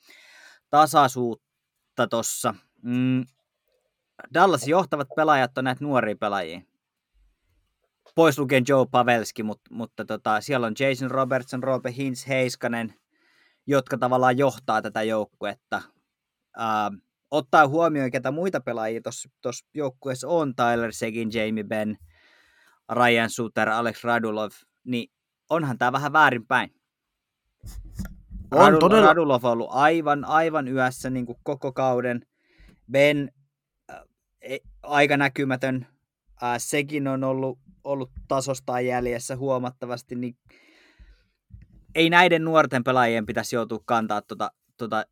tasaisuutta 0.70 2.06
tuossa. 2.10 2.54
Mm, 2.82 3.24
Dallasin 4.34 4.70
johtavat 4.70 5.08
pelaajat 5.16 5.58
on 5.58 5.64
näitä 5.64 5.84
nuoria 5.84 6.16
pelaajia. 6.16 6.60
Pois 8.14 8.38
lukien 8.38 8.64
Joe 8.68 8.86
Pavelski, 8.90 9.42
mutta, 9.42 9.74
mutta 9.74 10.04
tota, 10.04 10.40
siellä 10.40 10.66
on 10.66 10.74
Jason 10.80 11.10
Robertson, 11.10 11.62
Robe 11.62 11.94
Hintz, 11.96 12.28
Heiskanen, 12.28 12.94
jotka 13.66 13.98
tavallaan 13.98 14.38
johtaa 14.38 14.82
tätä 14.82 15.02
joukkuetta. 15.02 15.82
Ää, 16.56 16.90
ottaa 17.36 17.68
huomioon, 17.68 18.10
ketä 18.10 18.30
muita 18.30 18.60
pelaajia 18.60 19.00
tuossa 19.42 19.66
joukkueessa 19.74 20.28
on, 20.28 20.54
Tyler 20.56 20.92
Segin, 20.92 21.30
Jamie 21.32 21.64
Benn, 21.64 21.96
Ryan 22.92 23.30
Suter, 23.30 23.68
Alex 23.68 24.04
Radulov, 24.04 24.50
niin 24.84 25.12
onhan 25.50 25.78
tämä 25.78 25.92
vähän 25.92 26.12
väärinpäin. 26.12 26.74
On 28.50 28.72
Radul- 28.72 28.78
todella. 28.78 29.06
Radulov 29.06 29.44
on 29.44 29.52
ollut 29.52 29.70
aivan, 29.70 30.24
aivan 30.24 30.68
yössä 30.68 31.10
niin 31.10 31.26
kuin 31.26 31.38
koko 31.42 31.72
kauden. 31.72 32.26
Ben 32.90 33.30
E, 34.44 34.58
aika 34.82 35.16
näkymätön. 35.16 35.86
sekin 36.58 37.08
on 37.08 37.24
ollut, 37.24 37.58
ollut 37.84 38.10
tasostaan 38.28 38.86
jäljessä 38.86 39.36
huomattavasti, 39.36 40.14
niin 40.14 40.36
ei 41.94 42.10
näiden 42.10 42.44
nuorten 42.44 42.84
pelaajien 42.84 43.26
pitäisi 43.26 43.56
joutua 43.56 43.82
kantaa 43.84 44.22
tuota, 44.22 44.50
tuota 44.76 45.04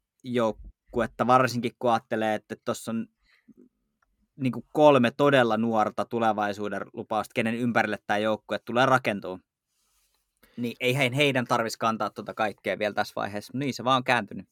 joukkuetta, 0.93 1.27
varsinkin 1.27 1.73
kun 1.79 1.91
ajattelee, 1.91 2.35
että 2.35 2.57
tuossa 2.65 2.91
on 2.91 3.07
niin 4.37 4.53
kuin 4.53 4.65
kolme 4.73 5.11
todella 5.11 5.57
nuorta 5.57 6.05
tulevaisuuden 6.05 6.83
lupausta, 6.93 7.33
kenen 7.35 7.55
ympärille 7.55 7.99
tämä 8.07 8.19
joukkue 8.19 8.59
tulee 8.59 8.87
rakentua. 8.87 9.39
Niin 10.57 10.77
ei 10.81 10.97
heidän 11.17 11.45
tarvitsisi 11.45 11.79
kantaa 11.79 12.11
tuota 12.11 12.35
kaikkea 12.35 12.79
vielä 12.79 12.95
tässä 12.95 13.13
vaiheessa. 13.17 13.59
Niin 13.59 13.75
se 13.75 13.85
vaan 13.85 13.97
on 13.97 14.05
kääntynyt. 14.05 14.47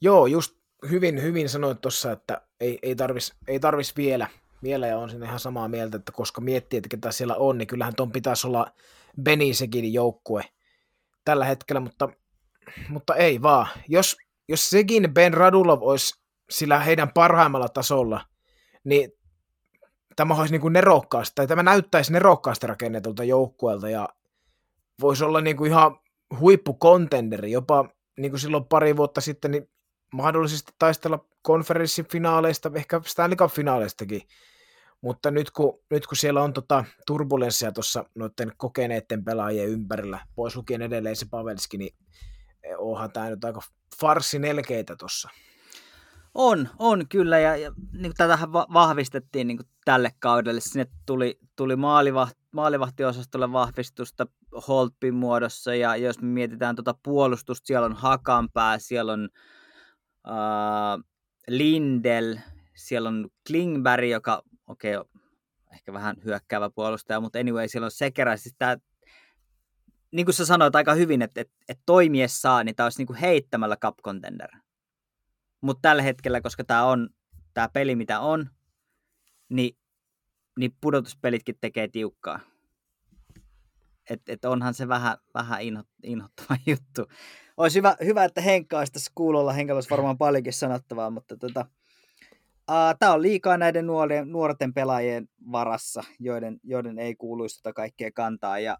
Joo, 0.00 0.26
just 0.26 0.56
hyvin, 0.90 1.22
hyvin 1.22 1.48
sanoit 1.48 1.80
tuossa, 1.80 2.12
että 2.12 2.40
ei, 2.60 2.78
ei 2.82 2.96
tarvitsisi 2.96 3.34
ei 3.48 3.60
tarvis 3.60 3.96
vielä, 3.96 4.28
vielä, 4.62 4.86
ja 4.86 4.98
on 4.98 5.10
sinne 5.10 5.26
ihan 5.26 5.40
samaa 5.40 5.68
mieltä, 5.68 5.96
että 5.96 6.12
koska 6.12 6.40
miettii, 6.40 6.76
että 6.76 6.88
ketä 6.88 7.12
siellä 7.12 7.34
on, 7.36 7.58
niin 7.58 7.66
kyllähän 7.66 7.94
tuon 7.96 8.12
pitäisi 8.12 8.46
olla 8.46 8.72
Benisekin 9.22 9.92
joukkue 9.92 10.42
tällä 11.24 11.44
hetkellä, 11.44 11.80
mutta, 11.80 12.08
mutta 12.88 13.14
ei 13.14 13.42
vaan. 13.42 13.68
Jos, 13.88 14.16
jos 14.48 14.70
sekin 14.70 15.14
Ben 15.14 15.34
Radulov 15.34 15.82
olisi 15.82 16.14
sillä 16.50 16.80
heidän 16.80 17.12
parhaimmalla 17.12 17.68
tasolla, 17.68 18.24
niin 18.84 19.12
tämä 20.16 20.34
olisi 20.34 20.52
niin 20.52 20.60
kuin 20.60 20.72
nerokkaasti, 20.72 21.34
tai 21.34 21.46
tämä 21.46 21.62
näyttäisi 21.62 22.12
nerokkaasti 22.12 22.66
rakennetulta 22.66 23.24
joukkueelta, 23.24 23.88
ja 23.88 24.08
voisi 25.00 25.24
olla 25.24 25.40
niin 25.40 25.56
kuin 25.56 25.70
ihan 25.70 25.98
huippukontenderi, 26.40 27.52
jopa 27.52 27.88
niin 28.18 28.30
kuin 28.30 28.40
silloin 28.40 28.64
pari 28.64 28.96
vuotta 28.96 29.20
sitten, 29.20 29.50
niin 29.50 29.70
mahdollisesti 30.12 30.72
taistella 30.78 31.26
konferenssifinaaleista, 31.42 32.70
ehkä 32.74 33.00
Stanley 33.06 33.36
Cup-finaaleistakin. 33.36 34.22
Mutta 35.00 35.30
nyt 35.30 35.50
kun, 35.50 35.80
nyt 35.90 36.06
kun 36.06 36.16
siellä 36.16 36.42
on 36.42 36.52
tota 36.52 36.84
turbulenssia 37.06 37.72
tuossa 37.72 38.04
noiden 38.14 38.52
kokeneiden 38.56 39.24
pelaajien 39.24 39.68
ympärillä, 39.68 40.26
pois 40.34 40.56
lukien 40.56 40.82
edelleen 40.82 41.16
se 41.16 41.26
Pavelski, 41.30 41.78
niin 41.78 41.94
onhan 42.78 43.12
tämä 43.12 43.30
nyt 43.30 43.44
aika 43.44 43.60
farsi 44.00 44.38
nelkeitä 44.38 44.96
tuossa. 44.96 45.28
On, 46.34 46.68
on 46.78 47.08
kyllä, 47.08 47.38
ja, 47.38 47.56
ja 47.56 47.72
niin 47.92 48.12
tätähän 48.16 48.52
vahvistettiin 48.52 49.46
niin 49.46 49.58
tälle 49.84 50.10
kaudelle. 50.18 50.60
Sinne 50.60 50.86
tuli, 51.06 51.38
tuli 51.56 51.76
maalivahti, 51.76 52.38
maalivahtiosastolle 52.52 53.52
vahvistusta 53.52 54.26
Holtpin 54.68 55.14
muodossa, 55.14 55.74
ja 55.74 55.96
jos 55.96 56.20
me 56.20 56.28
mietitään 56.28 56.76
tuota 56.76 56.94
puolustusta, 57.02 57.66
siellä 57.66 57.86
on 57.86 57.92
Hakanpää, 57.92 58.78
siellä 58.78 59.12
on 59.12 59.28
uh, 60.28 61.04
Lindel, 61.48 62.36
siellä 62.74 63.08
on 63.08 63.28
Klingberg, 63.46 64.08
joka, 64.08 64.42
okei, 64.66 64.96
okay, 64.96 65.22
ehkä 65.72 65.92
vähän 65.92 66.16
hyökkäävä 66.24 66.70
puolustaja, 66.70 67.20
mutta 67.20 67.38
anyway, 67.38 67.68
siellä 67.68 67.84
on 67.84 67.90
Sekerä. 67.90 68.36
Siis 68.36 68.54
tää, 68.58 68.76
niin 70.16 70.26
kuin 70.26 70.34
sä 70.34 70.46
sanoit 70.46 70.76
aika 70.76 70.94
hyvin, 70.94 71.22
että, 71.22 71.40
että, 71.40 71.54
että 71.68 71.82
toimiessaan, 71.86 72.66
niin 72.66 72.76
tämä 72.76 72.84
olisi 72.84 72.98
niin 72.98 73.06
kuin 73.06 73.18
heittämällä 73.18 73.76
cup 73.76 73.98
contender. 74.02 74.50
Mutta 75.60 75.82
tällä 75.82 76.02
hetkellä, 76.02 76.40
koska 76.40 76.64
tämä 76.64 76.84
on 76.84 77.08
tämä 77.54 77.68
peli, 77.68 77.96
mitä 77.96 78.20
on, 78.20 78.50
niin, 79.48 79.76
niin 80.58 80.76
pudotuspelitkin 80.80 81.58
tekee 81.60 81.88
tiukkaa. 81.88 82.40
Et, 84.10 84.22
et 84.28 84.44
onhan 84.44 84.74
se 84.74 84.88
vähän, 84.88 85.16
vähän 85.34 85.60
inhottava 86.02 86.56
juttu 86.66 87.06
olisi 87.56 87.78
hyvä, 87.78 87.96
hyvä 88.04 88.24
että 88.24 88.40
Henkka 88.40 88.78
olisi 88.78 88.92
tässä 88.92 89.12
kuulolla. 89.14 89.52
Henkalla 89.52 89.76
olisi 89.76 89.90
varmaan 89.90 90.18
paljonkin 90.18 90.52
sanottavaa, 90.52 91.10
mutta 91.10 91.36
tota, 91.36 91.66
uh, 92.70 92.98
tämä 92.98 93.12
on 93.12 93.22
liikaa 93.22 93.56
näiden 93.56 93.86
nuorien, 93.86 94.32
nuorten 94.32 94.74
pelaajien 94.74 95.28
varassa, 95.52 96.02
joiden, 96.18 96.60
joiden 96.62 96.98
ei 96.98 97.14
kuuluisi 97.14 97.56
tota 97.56 97.72
kaikkea 97.72 98.10
kantaa. 98.14 98.58
Ja 98.58 98.78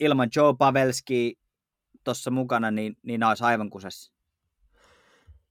ilman 0.00 0.28
Joe 0.36 0.54
Pavelski 0.58 1.38
tuossa 2.04 2.30
mukana, 2.30 2.70
niin, 2.70 2.96
niin 3.02 3.24
olisi 3.24 3.44
aivan 3.44 3.70
kusessa. 3.70 4.12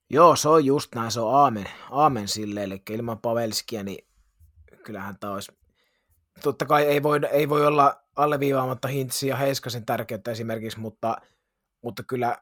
Joo, 0.10 0.36
se 0.36 0.50
on 0.50 0.66
just 0.66 0.96
näin, 0.96 1.12
se 1.12 1.20
on 1.20 1.36
aamen, 1.36 1.66
aamen 1.92 2.28
sille, 2.28 2.64
eli 2.64 2.82
ilman 2.90 3.20
Pavelskia, 3.20 3.84
niin 3.84 4.08
kyllähän 4.84 5.20
tämä 5.20 5.34
olisi, 5.34 5.52
totta 6.44 6.66
kai 6.66 6.84
ei 6.84 7.04
voi, 7.04 7.20
ei 7.32 7.50
voi 7.50 7.66
olla 7.66 8.04
alleviivaamatta 8.16 8.88
Hintsin 8.88 9.30
ja 9.30 9.36
Heiskasen 9.36 9.86
tärkeyttä 9.86 10.32
esimerkiksi, 10.32 10.80
mutta, 10.80 11.18
mutta 11.82 12.04
kyllä 12.04 12.38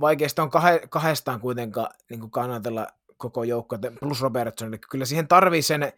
vaikeasta 0.00 0.42
on 0.42 0.48
kah- 0.48 0.88
kahdestaan 0.88 1.40
kuitenkaan 1.40 1.90
niin 2.10 2.30
kannatella 2.30 2.86
koko 3.16 3.44
joukko, 3.44 3.78
plus 4.00 4.20
Robertson, 4.20 4.68
eli 4.68 4.78
kyllä 4.90 5.04
siihen 5.04 5.28
tarvii 5.28 5.62
sen, 5.62 5.92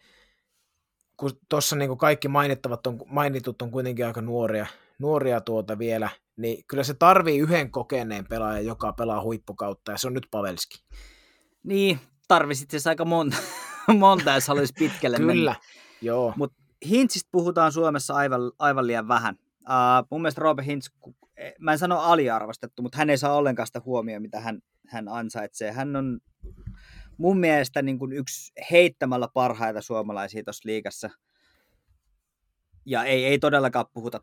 kun 1.16 1.30
tuossa 1.48 1.76
niin 1.76 1.98
kaikki 1.98 2.28
mainittavat 2.28 2.86
on, 2.86 2.98
mainitut 3.06 3.62
on 3.62 3.70
kuitenkin 3.70 4.06
aika 4.06 4.20
nuoria, 4.20 4.66
nuoria 4.98 5.40
tuota 5.40 5.78
vielä, 5.78 6.08
niin 6.36 6.64
kyllä 6.68 6.84
se 6.84 6.94
tarvii 6.94 7.38
yhden 7.38 7.70
kokeneen 7.70 8.26
pelaajan, 8.28 8.66
joka 8.66 8.92
pelaa 8.92 9.22
huippukautta, 9.22 9.92
ja 9.92 9.98
se 9.98 10.06
on 10.06 10.14
nyt 10.14 10.26
Pavelski. 10.30 10.84
Niin, 11.62 11.98
tarvisit 12.28 12.70
siis 12.70 12.86
aika 12.86 13.04
monta, 13.04 13.36
monta 13.98 14.34
jos 14.34 14.48
haluaisi 14.48 14.74
pitkälle 14.78 15.16
Kyllä, 15.16 15.34
mennä. 15.34 15.54
joo. 16.02 16.32
Mutta 16.36 16.62
Hintsistä 16.88 17.28
puhutaan 17.32 17.72
Suomessa 17.72 18.14
aivan, 18.14 18.40
aivan 18.58 18.86
liian 18.86 19.08
vähän. 19.08 19.36
Uh, 19.60 20.06
mun 20.10 20.22
mielestä 20.22 20.40
Robert 20.40 20.66
Hintz 20.66 20.88
Eh, 21.36 21.54
mä 21.58 21.72
en 21.72 21.78
sano 21.78 21.98
aliarvostettu, 22.00 22.82
mutta 22.82 22.98
hän 22.98 23.10
ei 23.10 23.18
saa 23.18 23.36
ollenkaan 23.36 23.66
sitä 23.66 23.82
huomioon, 23.84 24.22
mitä 24.22 24.40
hän, 24.40 24.60
hän 24.88 25.08
ansaitsee. 25.08 25.72
Hän 25.72 25.96
on 25.96 26.20
mun 27.18 27.38
mielestä 27.38 27.82
niin 27.82 27.98
kuin 27.98 28.12
yksi 28.12 28.52
heittämällä 28.70 29.28
parhaita 29.34 29.80
suomalaisia 29.80 30.44
tuossa 30.44 30.68
liigassa. 30.68 31.10
Ja 32.86 33.04
ei, 33.04 33.24
ei 33.24 33.38
todellakaan 33.38 33.86
puhuta, 33.92 34.20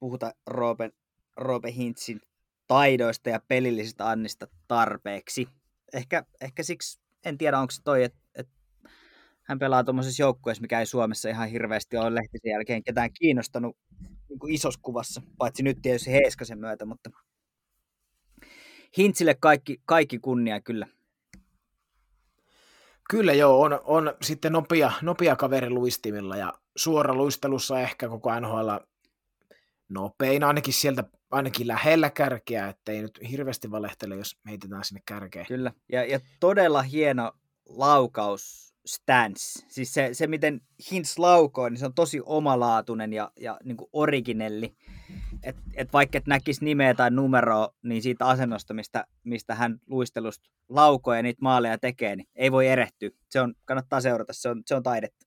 puhuta 0.00 0.34
Roope, 0.46 0.90
Roope 1.36 1.72
Hintzin 1.72 2.20
taidoista 2.66 3.30
ja 3.30 3.40
pelillisistä 3.48 4.08
annista 4.08 4.46
tarpeeksi. 4.68 5.48
Ehkä, 5.92 6.24
ehkä 6.40 6.62
siksi, 6.62 7.00
en 7.24 7.38
tiedä 7.38 7.58
onko 7.58 7.70
se 7.70 7.82
toi, 7.82 8.04
että 8.04 8.18
et 8.34 8.48
hän 9.42 9.58
pelaa 9.58 9.84
tuommoisessa 9.84 10.22
joukkueessa, 10.22 10.62
mikä 10.62 10.80
ei 10.80 10.86
Suomessa 10.86 11.28
ihan 11.28 11.48
hirveästi 11.48 11.96
ole 11.96 12.14
lehtisen 12.14 12.50
jälkeen 12.50 12.84
ketään 12.84 13.12
kiinnostanut 13.12 13.76
niin 14.28 14.38
kuin 14.38 14.54
isossa 14.54 14.80
kuvassa, 14.82 15.22
paitsi 15.38 15.62
nyt 15.62 15.78
tietysti 15.82 16.12
Heiskasen 16.12 16.58
myötä, 16.58 16.84
mutta 16.84 17.10
Hintsille 18.98 19.34
kaikki, 19.34 19.82
kaikki 19.84 20.18
kunnia 20.18 20.60
kyllä. 20.60 20.86
Kyllä 23.10 23.32
joo, 23.32 23.60
on, 23.60 23.80
on 23.84 24.14
sitten 24.22 24.52
nopea, 24.52 24.92
nopea 25.02 25.36
kaveri 25.36 25.70
luistimilla 25.70 26.36
ja 26.36 26.52
suora 26.76 27.14
luistelussa 27.14 27.80
ehkä 27.80 28.08
koko 28.08 28.40
NHL 28.40 28.70
nopein, 29.88 30.44
ainakin 30.44 30.74
sieltä 30.74 31.04
ainakin 31.30 31.68
lähellä 31.68 32.10
kärkeä, 32.10 32.68
ettei 32.68 33.02
nyt 33.02 33.20
hirveästi 33.30 33.70
valehtele, 33.70 34.16
jos 34.16 34.38
heitetään 34.48 34.84
sinne 34.84 35.02
kärkeen. 35.06 35.46
Kyllä, 35.46 35.72
ja, 35.92 36.04
ja 36.04 36.20
todella 36.40 36.82
hieno 36.82 37.32
laukaus 37.68 38.74
stance. 38.86 39.64
Siis 39.68 39.94
se, 39.94 40.08
se 40.12 40.26
miten 40.26 40.60
Hintz 40.90 41.18
laukoo, 41.18 41.68
niin 41.68 41.78
se 41.78 41.86
on 41.86 41.94
tosi 41.94 42.20
omalaatuinen 42.24 43.12
ja, 43.12 43.32
ja 43.40 43.58
niin 43.64 43.76
originelli. 43.92 44.74
Et, 45.44 45.56
et 45.74 45.92
vaikka 45.92 46.18
et 46.18 46.26
näkisi 46.26 46.64
nimeä 46.64 46.94
tai 46.94 47.10
numeroa, 47.10 47.68
niin 47.82 48.02
siitä 48.02 48.26
asennosta, 48.26 48.74
mistä, 48.74 49.06
mistä 49.24 49.54
hän 49.54 49.78
luistelusta 49.86 50.50
laukoo 50.68 51.14
ja 51.14 51.22
niitä 51.22 51.42
maaleja 51.42 51.78
tekee, 51.78 52.16
niin 52.16 52.28
ei 52.34 52.52
voi 52.52 52.66
erehtyä. 52.66 53.10
Se 53.30 53.40
on, 53.40 53.54
kannattaa 53.64 54.00
seurata, 54.00 54.32
se 54.32 54.48
on, 54.48 54.62
se 54.66 54.74
on 54.74 54.82
taidetta. 54.82 55.26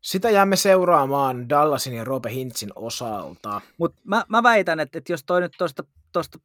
Sitä 0.00 0.30
jäämme 0.30 0.56
seuraamaan 0.56 1.48
Dallasin 1.48 1.94
ja 1.94 2.04
Robe 2.04 2.30
Hintzin 2.32 2.70
osalta. 2.74 3.60
Mutta 3.78 4.00
mä, 4.04 4.24
mä 4.28 4.42
väitän, 4.42 4.80
että, 4.80 4.98
että 4.98 5.12
jos 5.12 5.24
toi 5.26 5.40
nyt 5.40 5.52
tuosta, 5.58 5.84
tuosta 6.12 6.38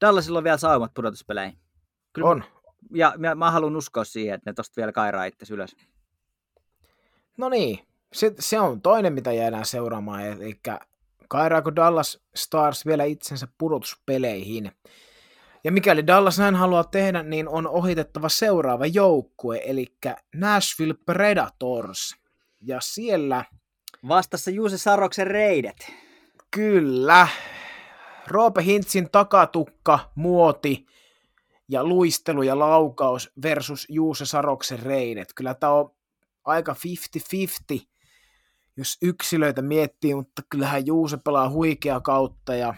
Dallasilla 0.00 0.38
on 0.38 0.44
vielä 0.44 0.56
saumat 0.56 0.94
pudotuspeleihin. 0.94 1.58
Kyllä, 2.12 2.28
on, 2.28 2.44
ja 2.94 3.14
mä, 3.18 3.34
mä 3.34 3.50
haluan 3.50 3.76
uskoa 3.76 4.04
siihen, 4.04 4.34
että 4.34 4.50
ne 4.50 4.54
tosta 4.54 4.76
vielä 4.76 4.92
kairaa 4.92 5.24
itse 5.24 5.54
ylös. 5.54 5.76
No 7.36 7.48
niin, 7.48 7.78
se, 8.12 8.34
se 8.38 8.60
on 8.60 8.80
toinen, 8.80 9.12
mitä 9.12 9.32
jäädään 9.32 9.66
seuraamaan, 9.66 10.26
eli 10.26 10.60
kairaako 11.34 11.76
Dallas 11.76 12.22
Stars 12.34 12.86
vielä 12.86 13.04
itsensä 13.04 13.48
pudotuspeleihin. 13.58 14.72
Ja 15.64 15.72
mikäli 15.72 16.06
Dallas 16.06 16.38
näin 16.38 16.54
haluaa 16.54 16.84
tehdä, 16.84 17.22
niin 17.22 17.48
on 17.48 17.66
ohitettava 17.66 18.28
seuraava 18.28 18.86
joukkue, 18.86 19.60
eli 19.64 19.86
Nashville 20.34 20.94
Predators. 21.06 22.16
Ja 22.60 22.80
siellä... 22.80 23.44
Vastassa 24.08 24.50
Juuse 24.50 24.78
Saroksen 24.78 25.26
reidet. 25.26 25.92
Kyllä. 26.50 27.28
Roope 28.26 28.64
Hintzin 28.64 29.10
takatukka, 29.10 29.98
muoti, 30.14 30.86
ja 31.68 31.84
luistelu 31.84 32.42
ja 32.42 32.58
laukaus 32.58 33.30
versus 33.42 33.86
Juuse 33.88 34.26
Saroksen 34.26 34.78
reidet. 34.78 35.32
Kyllä 35.34 35.54
tämä 35.54 35.72
on 35.72 35.94
aika 36.44 36.76
50-50, 37.76 37.86
jos 38.76 38.98
yksilöitä 39.02 39.62
miettii, 39.62 40.14
mutta 40.14 40.42
kyllähän 40.50 40.86
Juuse 40.86 41.18
pelaa 41.24 41.50
huikea 41.50 42.00
kautta 42.00 42.54
ja 42.54 42.74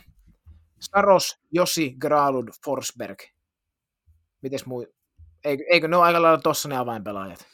Saros, 0.81 1.39
Josi, 1.53 1.95
Graalud, 1.99 2.49
Forsberg. 2.65 3.19
Mites 4.43 4.67
muu? 4.67 4.87
Eikö, 5.45 5.65
eikö 5.71 5.89
ne 5.89 5.97
ole 5.97 6.05
aika 6.05 6.23
lailla 6.23 6.41
tossa 6.41 6.69
ne 6.69 6.77
avainpelaajat? 6.77 7.47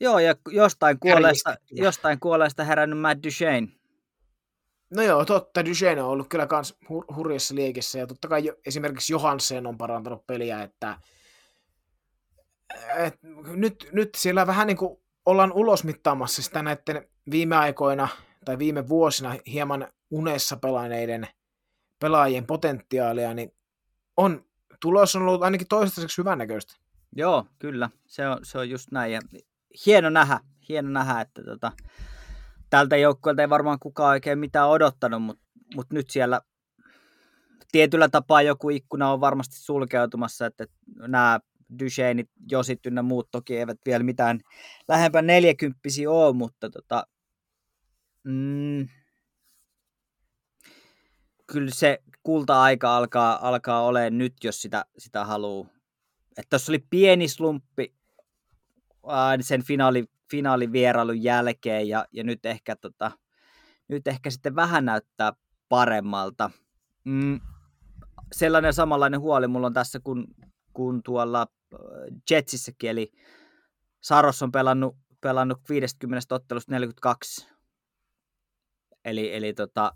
Joo, 0.00 0.18
ja 0.18 0.34
jostain 0.48 0.98
kuolleesta, 1.00 1.56
jostain 1.70 2.20
kuolleesta 2.20 2.64
herännyt 2.64 2.98
Matt 2.98 3.22
Duchesne. 3.22 3.68
No 4.90 5.02
joo, 5.02 5.24
totta. 5.24 5.64
Duchenne 5.64 6.02
on 6.02 6.08
ollut 6.08 6.28
kyllä 6.28 6.46
kans 6.46 6.76
hur- 6.84 7.14
hurjassa 7.16 7.54
liekissä 7.54 7.98
ja 7.98 8.06
totta 8.06 8.28
kai 8.28 8.44
jo, 8.44 8.54
esimerkiksi 8.66 9.12
Johansen 9.12 9.66
on 9.66 9.78
parantanut 9.78 10.26
peliä, 10.26 10.62
että 10.62 10.98
et, 12.96 13.18
nyt, 13.44 13.88
nyt 13.92 14.10
siellä 14.16 14.46
vähän 14.46 14.66
niin 14.66 14.76
kuin 14.76 15.02
ollaan 15.26 15.52
ulosmittaamassa 15.52 16.42
sitä 16.42 16.62
näiden 16.62 17.08
viime 17.30 17.56
aikoina 17.56 18.08
tai 18.44 18.58
viime 18.58 18.88
vuosina 18.88 19.36
hieman 19.46 19.88
unessa 20.10 20.56
pelaaneiden 20.56 21.28
pelaajien 21.98 22.46
potentiaalia, 22.46 23.34
niin 23.34 23.54
on, 24.16 24.44
tulos 24.80 25.16
on 25.16 25.22
ollut 25.22 25.42
ainakin 25.42 25.68
toistaiseksi 25.68 26.18
hyvännäköistä. 26.18 26.74
Joo, 27.16 27.46
kyllä. 27.58 27.90
Se 28.06 28.28
on, 28.28 28.38
se 28.42 28.58
on 28.58 28.70
just 28.70 28.90
näin. 28.90 29.12
Ja 29.12 29.20
hieno 29.86 30.10
nähdä, 30.10 30.40
hieno 30.68 30.88
nähdä 30.88 31.20
että 31.20 31.42
tota, 31.44 31.72
tältä 32.70 32.96
joukkueelta 32.96 33.42
ei 33.42 33.50
varmaan 33.50 33.78
kukaan 33.78 34.10
oikein 34.10 34.38
mitään 34.38 34.68
odottanut, 34.68 35.22
mutta 35.22 35.42
mut 35.74 35.90
nyt 35.92 36.10
siellä 36.10 36.40
tietyllä 37.72 38.08
tapaa 38.08 38.42
joku 38.42 38.70
ikkuna 38.70 39.12
on 39.12 39.20
varmasti 39.20 39.56
sulkeutumassa, 39.56 40.46
että 40.46 40.66
nämä 40.98 41.40
Ducheneit, 41.78 42.30
Josit 42.50 42.86
ynnä 42.86 43.02
muut 43.02 43.30
toki 43.30 43.58
eivät 43.58 43.78
vielä 43.86 44.04
mitään 44.04 44.40
lähempää 44.88 45.22
neljäkymppisiä 45.22 46.10
ole, 46.10 46.34
mutta 46.36 46.70
tota, 46.70 47.06
mm, 48.24 48.88
kyllä 51.46 51.70
se 51.70 52.02
kulta-aika 52.22 52.96
alkaa, 52.96 53.48
alkaa 53.48 53.82
olemaan 53.82 54.18
nyt, 54.18 54.34
jos 54.44 54.62
sitä, 54.62 54.84
sitä 54.98 55.24
haluaa. 55.24 55.68
Että 56.38 56.50
tuossa 56.50 56.72
oli 56.72 56.84
pieni 56.90 57.28
slumppi 57.28 57.94
sen 59.40 59.62
finaali, 59.64 60.04
finaalivierailun 60.30 61.22
jälkeen 61.22 61.88
ja, 61.88 62.06
ja 62.12 62.24
nyt, 62.24 62.46
ehkä, 62.46 62.76
tota, 62.76 63.10
nyt 63.88 64.06
ehkä 64.06 64.30
sitten 64.30 64.56
vähän 64.56 64.84
näyttää 64.84 65.32
paremmalta. 65.68 66.50
Mm, 67.04 67.40
sellainen 68.32 68.72
samanlainen 68.74 69.20
huoli 69.20 69.48
mulla 69.48 69.66
on 69.66 69.72
tässä, 69.72 70.00
kun, 70.00 70.26
kun 70.72 71.02
tuolla 71.02 71.46
Jetsissäkin, 72.30 72.90
eli 72.90 73.12
Saros 74.00 74.42
on 74.42 74.52
pelannut, 74.52 74.96
pelannut 75.20 75.60
50 75.68 76.34
ottelusta 76.34 76.72
42. 76.72 77.48
Eli, 79.04 79.34
eli 79.34 79.52
tota, 79.52 79.92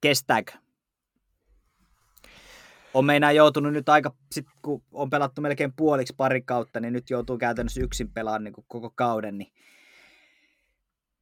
kestääkö? 0.00 0.52
On 2.94 3.04
meinaa 3.04 3.32
joutunut 3.32 3.72
nyt 3.72 3.88
aika, 3.88 4.14
sit 4.32 4.46
kun 4.62 4.82
on 4.92 5.10
pelattu 5.10 5.40
melkein 5.40 5.72
puoliksi 5.72 6.14
pari 6.16 6.42
kautta, 6.42 6.80
niin 6.80 6.92
nyt 6.92 7.10
joutuu 7.10 7.38
käytännössä 7.38 7.80
yksin 7.82 8.10
pelaamaan 8.10 8.44
niin 8.44 8.54
koko 8.68 8.90
kauden, 8.90 9.38
niin 9.38 9.52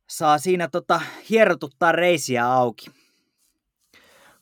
saa 0.06 0.38
siinä 0.38 0.68
tota, 0.68 1.00
hierotuttaa 1.30 1.92
reisiä 1.92 2.52
auki. 2.52 2.90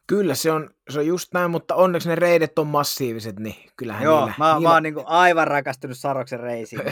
Kyllä, 0.06 0.34
se 0.34 0.50
on, 0.50 0.70
se 0.90 0.98
on 0.98 1.06
just 1.06 1.34
näin, 1.34 1.50
mutta 1.50 1.74
onneksi 1.74 2.08
ne 2.08 2.14
reidet 2.14 2.58
on 2.58 2.66
massiiviset, 2.66 3.38
niin 3.38 3.70
kyllähän 3.76 4.02
Joo, 4.02 4.20
niillä, 4.20 4.34
mä, 4.38 4.54
niillä... 4.54 4.68
mä 4.68 4.74
oon 4.74 4.82
niin 4.82 4.94
aivan 5.04 5.46
rakastunut 5.46 5.98
Saroksen 5.98 6.40
reisiin. 6.40 6.82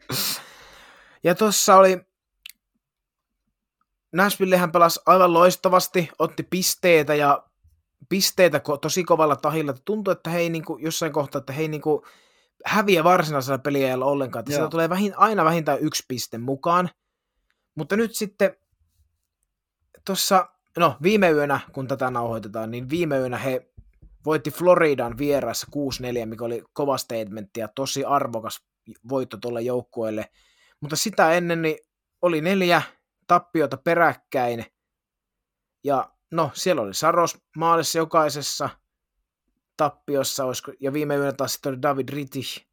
ja 1.24 1.34
tuossa 1.34 1.76
oli, 1.76 2.00
Nashvillehän 4.12 4.72
pelasi 4.72 5.00
aivan 5.06 5.32
loistavasti, 5.32 6.10
otti 6.18 6.42
pisteitä 6.42 7.14
ja 7.14 7.44
pisteitä 8.08 8.60
tosi 8.80 9.04
kovalla 9.04 9.36
tahilla. 9.36 9.74
Tuntui, 9.84 10.12
että 10.12 10.30
hei 10.30 10.50
niin 10.50 10.64
kuin, 10.64 10.82
jossain 10.82 11.12
kohtaa, 11.12 11.38
että 11.38 11.52
hei 11.52 11.68
niin 11.68 11.82
kuin, 11.82 12.02
häviä 12.64 13.04
varsinaisella 13.04 13.58
peliajalla 13.58 14.04
ollenkaan. 14.04 14.44
Että 14.48 14.68
tulee 14.68 14.88
vähin, 14.88 15.18
aina 15.18 15.44
vähintään 15.44 15.80
yksi 15.80 16.04
piste 16.08 16.38
mukaan. 16.38 16.90
Mutta 17.74 17.96
nyt 17.96 18.14
sitten 18.14 18.56
tuossa 20.04 20.48
no 20.78 20.96
viime 21.02 21.30
yönä, 21.30 21.60
kun 21.72 21.88
tätä 21.88 22.10
nauhoitetaan, 22.10 22.70
niin 22.70 22.90
viime 22.90 23.18
yönä 23.18 23.38
he 23.38 23.70
voitti 24.26 24.50
Floridan 24.50 25.18
vieraassa 25.18 25.66
6-4, 26.22 26.26
mikä 26.26 26.44
oli 26.44 26.64
kova 26.72 26.98
statementti 26.98 27.60
ja 27.60 27.68
tosi 27.68 28.04
arvokas 28.04 28.64
voitto 29.08 29.36
tuolle 29.36 29.62
joukkueelle. 29.62 30.30
Mutta 30.80 30.96
sitä 30.96 31.32
ennen 31.32 31.62
niin 31.62 31.78
oli 32.22 32.40
neljä 32.40 32.82
tappiota 33.30 33.76
peräkkäin. 33.76 34.64
Ja 35.84 36.12
no, 36.30 36.50
siellä 36.54 36.82
oli 36.82 36.94
Saros 36.94 37.38
maalissa 37.56 37.98
jokaisessa 37.98 38.70
tappiossa, 39.76 40.44
olisiko, 40.44 40.72
ja 40.80 40.92
viime 40.92 41.16
yönä 41.16 41.32
taas 41.32 41.52
sitten 41.52 41.72
oli 41.72 41.82
David 41.82 42.08
Rittich. 42.08 42.66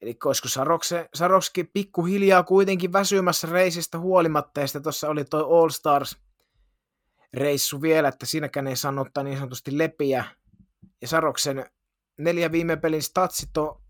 Eli 0.00 0.16
olisiko 0.24 0.48
Sarokse, 0.48 1.08
Sarokski 1.14 1.64
pikkuhiljaa 1.64 2.42
kuitenkin 2.42 2.92
väsymässä 2.92 3.48
reisistä 3.50 3.98
huolimatta, 3.98 4.60
ja 4.60 4.66
sitten 4.66 4.82
tuossa 4.82 5.08
oli 5.08 5.24
toi 5.24 5.42
All 5.42 5.68
Stars 5.68 6.16
reissu 7.34 7.82
vielä, 7.82 8.08
että 8.08 8.26
siinäkään 8.26 8.66
ei 8.66 8.76
saanut 8.76 9.06
ottaa 9.06 9.24
niin 9.24 9.36
sanotusti 9.36 9.78
lepiä. 9.78 10.24
Ja 11.02 11.08
Saroksen 11.08 11.66
neljä 12.18 12.52
viime 12.52 12.76
pelin 12.76 13.02
statsit 13.02 13.56
on 13.56 13.82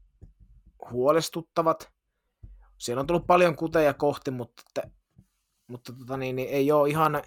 huolestuttavat. 0.90 1.92
Siellä 2.78 3.00
on 3.00 3.06
tullut 3.06 3.26
paljon 3.26 3.56
kuteja 3.56 3.94
kohti, 3.94 4.30
mutta, 4.30 4.62
mutta 5.72 5.92
tota 5.92 6.16
niin, 6.16 6.36
niin 6.36 6.48
ei 6.48 6.72
ole 6.72 6.88
ihan 6.88 7.22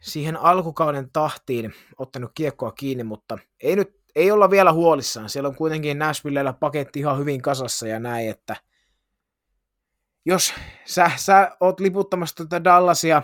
siihen 0.00 0.36
alkukauden 0.36 1.10
tahtiin 1.12 1.74
ottanut 1.98 2.30
kiekkoa 2.34 2.72
kiinni, 2.72 3.04
mutta 3.04 3.38
ei 3.60 3.76
nyt 3.76 4.04
ei 4.14 4.30
olla 4.30 4.50
vielä 4.50 4.72
huolissaan. 4.72 5.28
Siellä 5.28 5.48
on 5.48 5.56
kuitenkin 5.56 5.98
Nashvillellä 5.98 6.52
paketti 6.52 7.00
ihan 7.00 7.18
hyvin 7.18 7.42
kasassa 7.42 7.88
ja 7.88 8.00
näin, 8.00 8.30
että 8.30 8.56
jos 10.24 10.54
sä, 10.84 11.10
sä 11.16 11.56
oot 11.60 11.80
liputtamassa 11.80 12.36
tätä 12.36 12.64
Dallasia 12.64 13.22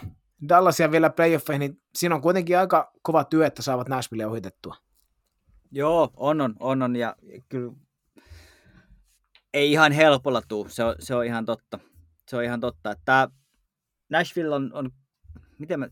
Dallasia 0.48 0.90
vielä 0.90 1.10
playoffeihin, 1.10 1.60
niin 1.60 1.82
siinä 1.94 2.14
on 2.14 2.20
kuitenkin 2.20 2.58
aika 2.58 2.92
kova 3.02 3.24
työ, 3.24 3.46
että 3.46 3.62
saavat 3.62 3.88
Nashville 3.88 4.26
ohitettua. 4.26 4.76
Joo, 5.70 6.10
on, 6.16 6.40
on, 6.40 6.54
on, 6.60 6.82
on 6.82 6.96
ja 6.96 7.16
kyllä 7.48 7.72
ei 9.54 9.72
ihan 9.72 9.92
helpolla 9.92 10.42
tuu, 10.48 10.68
se 10.68 10.84
on, 10.84 10.94
se 10.98 11.14
on 11.14 11.24
ihan 11.24 11.44
totta. 11.44 11.78
Se 12.28 12.36
on 12.36 12.44
ihan 12.44 12.60
totta, 12.60 12.90
että 12.90 13.28
Nashville 14.10 14.54
on, 14.54 14.70
on 14.74 14.90
miten 15.58 15.80
mä, 15.80 15.88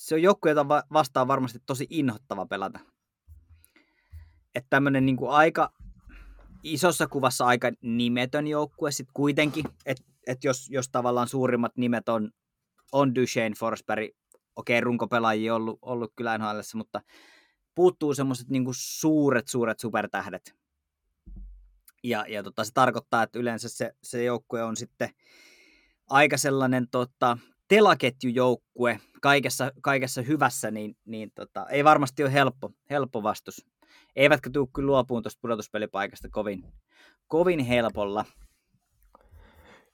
se 0.00 0.14
on 0.14 0.22
joku, 0.22 0.48
jota 0.48 0.68
vastaan 0.68 1.28
varmasti 1.28 1.58
tosi 1.66 1.86
inhottava 1.90 2.46
pelata. 2.46 2.80
Että 4.54 4.70
tämmöinen 4.70 5.06
niin 5.06 5.16
aika 5.28 5.72
isossa 6.62 7.06
kuvassa 7.06 7.46
aika 7.46 7.70
nimetön 7.82 8.46
joukkue 8.46 8.90
sitten 8.90 9.14
kuitenkin, 9.14 9.64
että 9.86 10.04
et 10.26 10.44
jos, 10.44 10.70
jos 10.70 10.88
tavallaan 10.88 11.28
suurimmat 11.28 11.76
nimet 11.76 12.08
on, 12.08 12.30
on 12.92 13.14
Duchesne, 13.14 13.56
Forsberg, 13.58 14.10
okei, 14.56 14.78
okay, 14.78 14.84
runkopelaajia 14.84 15.54
ollut, 15.54 15.78
ollut 15.82 16.12
kyllä 16.16 16.38
nhl 16.38 16.60
mutta 16.74 17.00
puuttuu 17.74 18.14
semmoiset 18.14 18.48
niin 18.48 18.64
suuret, 18.70 19.48
suuret 19.48 19.78
supertähdet. 19.78 20.54
Ja, 22.04 22.24
ja 22.28 22.42
tota, 22.42 22.64
se 22.64 22.70
tarkoittaa, 22.74 23.22
että 23.22 23.38
yleensä 23.38 23.68
se, 23.68 23.94
se 24.02 24.24
joukkue 24.24 24.62
on 24.62 24.76
sitten 24.76 25.10
aika 26.10 26.36
sellainen 26.36 26.88
tota, 26.90 27.38
telaketjujoukkue 27.68 29.00
kaikessa, 29.22 29.72
kaikessa 29.82 30.22
hyvässä, 30.22 30.70
niin, 30.70 30.96
niin 31.04 31.32
tota, 31.34 31.66
ei 31.68 31.84
varmasti 31.84 32.22
ole 32.22 32.32
helppo, 32.32 32.70
helppo 32.90 33.22
vastus. 33.22 33.66
Eivätkä 34.16 34.50
tule 34.50 34.68
kyllä 34.74 34.86
luopuun 34.86 35.22
tuosta 35.22 35.38
pudotuspelipaikasta 35.42 36.28
kovin, 36.28 36.64
kovin 37.28 37.60
helpolla. 37.60 38.24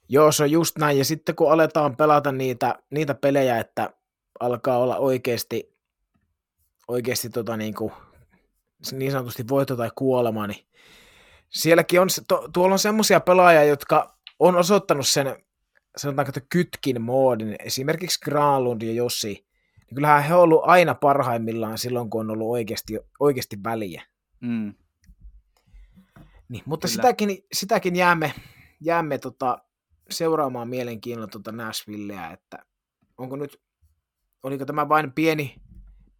Joo, 0.08 0.32
se 0.32 0.42
on 0.42 0.50
just 0.50 0.78
näin. 0.78 0.98
Ja 0.98 1.04
sitten 1.04 1.34
kun 1.34 1.52
aletaan 1.52 1.96
pelata 1.96 2.32
niitä, 2.32 2.78
niitä 2.90 3.14
pelejä, 3.14 3.58
että 3.58 3.92
alkaa 4.40 4.78
olla 4.78 4.96
oikeasti, 4.96 5.76
oikeasti 6.88 7.30
tota 7.30 7.56
niin, 7.56 7.74
kuin, 7.74 7.92
niin 8.92 9.12
sanotusti 9.12 9.48
voitto 9.48 9.76
tai 9.76 9.90
kuolema, 9.94 10.46
niin 10.46 10.66
sielläkin 11.50 12.00
on, 12.00 12.08
to, 12.28 12.48
tuolla 12.52 12.72
on 12.72 12.78
semmoisia 12.78 13.20
pelaajia, 13.20 13.64
jotka 13.64 14.16
on 14.38 14.56
osoittanut 14.56 15.08
sen, 15.08 15.26
sanotaanko, 15.96 16.28
että 16.30 16.48
kytkin 16.48 17.02
moodin, 17.02 17.56
esimerkiksi 17.58 18.20
Granlund 18.20 18.82
ja 18.82 18.92
Jossi, 18.92 19.46
niin 19.76 19.94
kyllähän 19.94 20.24
he 20.24 20.34
on 20.34 20.40
ollut 20.40 20.62
aina 20.64 20.94
parhaimmillaan 20.94 21.78
silloin, 21.78 22.10
kun 22.10 22.20
on 22.20 22.30
ollut 22.30 22.50
oikeasti, 22.50 22.98
oikeasti 23.20 23.56
väliä. 23.64 24.02
Mm. 24.40 24.74
Niin, 26.48 26.62
mutta 26.66 26.88
sitäkin, 26.88 27.38
sitäkin 27.52 27.96
jäämme, 27.96 28.34
jäämme 28.80 29.18
tota, 29.18 29.58
seuraamaan 30.10 30.68
mielenkiinnolla 30.68 31.28
tuota 31.28 31.52
Nashvilleä, 31.52 32.30
että 32.30 32.58
onko 33.18 33.36
nyt, 33.36 33.60
oliko 34.42 34.64
tämä 34.64 34.88
vain 34.88 35.12
pieni, 35.12 35.56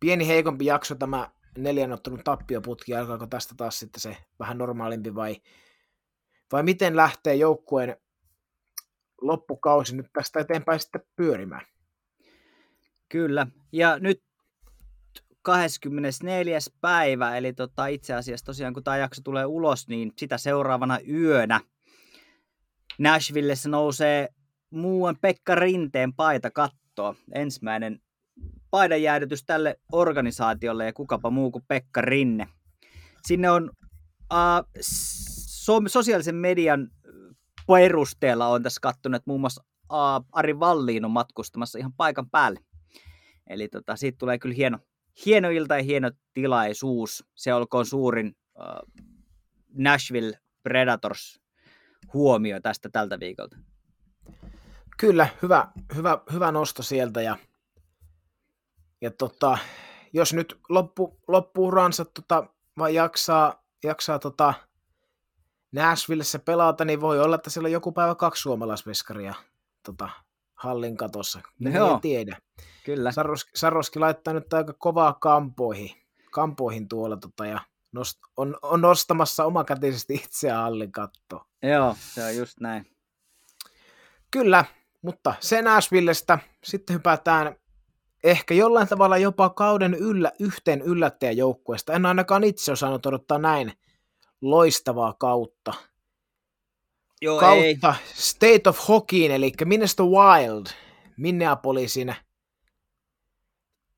pieni 0.01 0.29
heikompi 0.29 0.65
jakso 0.67 0.95
tämä 0.95 1.31
neljän 1.59 1.93
ottelun 1.93 2.25
tappioputki, 2.25 2.95
alkaako 2.95 3.27
tästä 3.27 3.55
taas 3.57 3.79
sitten 3.79 4.01
se 4.01 4.17
vähän 4.39 4.59
normaalimpi 4.59 5.15
vai, 5.15 5.37
vai 6.53 6.63
miten 6.63 6.97
lähtee 6.97 7.35
joukkueen 7.35 7.97
loppukausi 9.21 9.97
nyt 9.97 10.07
tästä 10.13 10.41
eteenpäin 10.41 10.81
sitten 10.81 11.03
pyörimään? 11.17 11.67
Kyllä, 13.09 13.47
ja 13.73 13.99
nyt 13.99 14.23
24. 15.43 16.59
päivä, 16.81 17.37
eli 17.37 17.53
tota 17.53 17.87
itse 17.87 18.15
asiassa 18.15 18.47
tosiaan 18.47 18.75
kun 18.75 18.85
tämä 18.85 18.97
jakso 18.97 19.23
tulee 19.23 19.47
ulos, 19.47 19.89
niin 19.89 20.13
sitä 20.19 20.39
seuraavana 20.39 20.99
yönä 21.09 21.61
Nashvillessä 22.99 23.69
nousee 23.69 24.29
muun 24.71 25.17
Pekka 25.21 25.55
Rinteen 25.55 26.13
paita 26.13 26.51
katsoa. 26.51 27.15
Ensimmäinen 27.35 28.01
paidanjäädytys 28.71 29.45
tälle 29.45 29.77
organisaatiolle 29.93 30.85
ja 30.85 30.93
kukapa 30.93 31.31
muu 31.31 31.51
kuin 31.51 31.65
Pekka 31.69 32.01
Rinne. 32.01 32.49
Sinne 33.27 33.51
on 33.51 33.71
uh, 34.33 34.69
so- 34.81 35.83
sosiaalisen 35.87 36.35
median 36.35 36.91
perusteella 37.75 38.49
on 38.49 38.63
tässä 38.63 38.81
kattonut, 38.81 39.17
että 39.17 39.31
muun 39.31 39.41
muassa 39.41 39.65
Ari 40.33 40.61
Valliin 40.61 41.05
on 41.05 41.11
matkustamassa 41.11 41.79
ihan 41.79 41.93
paikan 41.93 42.31
päälle. 42.31 42.61
Eli 43.47 43.69
tota, 43.69 43.97
siitä 43.97 44.19
tulee 44.19 44.39
kyllä 44.39 44.55
hieno, 44.55 44.79
hieno 45.27 45.51
ilta 45.51 45.77
ja 45.77 45.83
hieno 45.83 46.11
tilaisuus. 46.33 47.25
Se 47.35 47.55
olkoon 47.55 47.87
suurin 47.87 48.37
uh, 48.55 49.05
Nashville 49.75 50.39
Predators 50.63 51.41
huomio 52.15 52.61
tästä 52.61 52.89
tältä 52.93 53.21
viikolta. 53.21 53.57
Kyllä, 54.99 55.29
hyvä, 55.43 55.69
hyvä, 55.95 56.19
hyvä 56.33 56.53
nosto 56.53 56.83
sieltä 56.83 57.23
ja, 57.23 57.37
ja 59.01 59.11
tota, 59.11 59.59
jos 60.13 60.33
nyt 60.33 60.59
loppu, 60.69 61.21
loppuuransa 61.29 62.05
tota, 62.05 62.47
vai 62.79 62.95
jaksaa, 62.95 63.65
jaksaa 63.85 64.19
tota 64.19 64.55
Nashvillessä 65.73 66.39
pelata, 66.39 66.85
niin 66.85 67.01
voi 67.01 67.21
olla, 67.21 67.37
että 67.37 67.51
siellä 67.51 67.67
on 67.67 67.73
joku 67.73 67.93
päivä 67.93 68.15
kaksi 68.15 68.43
suomalaisveskaria 68.43 69.35
tota, 69.83 70.09
hallin 70.55 70.97
katossa. 70.97 71.41
No 71.59 71.71
No 71.71 71.77
joo. 71.77 71.95
ei 71.95 72.01
tiedä. 72.01 72.37
Kyllä. 72.85 73.13
Saroski, 73.13 73.51
Saroski 73.55 73.99
laittaa 73.99 74.35
nyt 74.35 74.53
aika 74.53 74.73
kovaa 74.73 75.13
kampoihin, 75.13 75.91
kampoihin 76.31 76.89
tuolla 76.89 77.17
tota, 77.17 77.47
ja 77.47 77.61
nost, 77.93 78.19
on, 78.37 78.57
on 78.63 78.81
nostamassa 78.81 79.45
omakätisesti 79.45 80.15
itseään 80.15 80.63
hallin 80.63 80.93
kattoon. 80.93 81.47
Joo, 81.63 81.97
se 81.99 82.25
on 82.25 82.37
just 82.37 82.61
näin. 82.61 82.87
Kyllä, 84.31 84.65
mutta 85.03 85.35
se 85.41 85.63
Nashvillestä. 85.63 86.39
Sitten 86.65 86.95
hypätään 86.95 87.57
ehkä 88.25 88.55
jollain 88.55 88.89
tavalla 88.89 89.19
jopa 89.19 89.51
kauden 89.51 89.95
yllä, 89.95 90.33
yhteen 90.39 90.83
yllättäjäjoukkueesta. 90.83 91.93
En 91.93 92.07
ainakaan 92.07 92.45
itse 92.45 92.73
osannut 92.73 93.07
odottaa 93.07 93.39
näin 93.39 93.73
loistavaa 94.41 95.13
kautta. 95.13 95.73
Joo, 97.23 97.41
ei. 97.41 97.77
kautta 97.77 97.95
State 98.15 98.69
of 98.69 98.89
Hockeyin, 98.89 99.31
eli 99.31 99.53
Minnesota 99.65 100.03
Wild, 100.03 100.67
Minneapolisin 101.17 102.15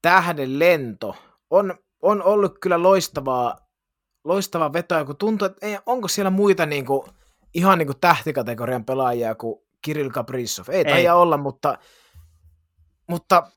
tähden 0.03 0.59
lento. 0.59 1.17
On, 1.51 1.75
on 2.03 2.23
ollut 2.23 2.59
kyllä 2.61 2.83
loistavaa, 2.83 3.59
loistavaa 4.25 4.73
vetoa, 4.73 5.05
kun 5.05 5.17
tuntuu, 5.17 5.47
että 5.47 5.67
ei, 5.67 5.79
onko 5.87 6.09
siellä 6.09 6.31
muita 6.31 6.67
niin 6.67 6.87
kuin, 6.87 7.03
ihan 7.55 7.79
niin 7.79 7.87
kuin 7.87 8.01
tähtikategorian 8.01 8.85
pelaajia 8.85 9.35
kuin 9.35 9.61
Kirill 9.83 10.11
Kaprizov. 10.11 10.69
Ei, 10.69 10.77
ei. 10.77 10.85
taida 10.85 11.15
olla, 11.15 11.37
mutta, 11.37 11.79
mutta 13.07 13.51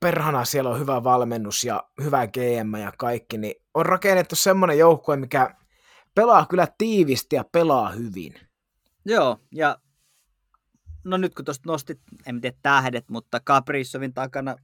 perhana 0.00 0.44
siellä 0.44 0.70
on 0.70 0.78
hyvä 0.78 1.04
valmennus 1.04 1.64
ja 1.64 1.84
hyvä 2.02 2.26
GM 2.26 2.74
ja 2.80 2.92
kaikki, 2.98 3.38
niin 3.38 3.54
on 3.74 3.86
rakennettu 3.86 4.36
semmoinen 4.36 4.78
joukkue, 4.78 5.16
mikä 5.16 5.54
pelaa 6.16 6.46
kyllä 6.46 6.68
tiivisti 6.78 7.36
ja 7.36 7.44
pelaa 7.52 7.90
hyvin. 7.90 8.34
Joo, 9.04 9.40
ja 9.54 9.78
no 11.04 11.16
nyt 11.16 11.34
kun 11.34 11.44
tuosta 11.44 11.70
nostit, 11.70 12.00
en 12.26 12.40
tiedä 12.40 12.56
tähdet, 12.62 13.04
mutta 13.10 13.40
Kaprizovin 13.40 14.14
takana 14.14 14.56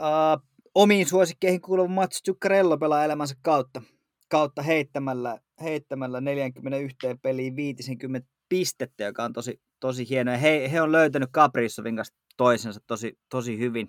uh, 0.00 0.42
omiin 0.74 1.08
suosikkeihin 1.08 1.60
kuuluva 1.60 1.88
Mats 1.88 2.22
Zuccarello 2.26 2.78
pelaa 2.78 3.04
elämänsä 3.04 3.34
kautta, 3.42 3.82
kautta 4.28 4.62
heittämällä, 4.62 5.38
heittämällä 5.62 6.20
41 6.20 6.98
peliin 7.22 7.56
50 7.56 8.28
pistettä, 8.48 9.04
joka 9.04 9.24
on 9.24 9.32
tosi, 9.32 9.60
tosi 9.80 10.08
hieno. 10.08 10.32
He, 10.42 10.70
he 10.72 10.82
on 10.82 10.92
löytänyt 10.92 11.28
Kaprizovin 11.32 11.96
kanssa 11.96 12.14
toisensa 12.36 12.80
tosi, 12.86 13.18
tosi 13.30 13.58
hyvin. 13.58 13.88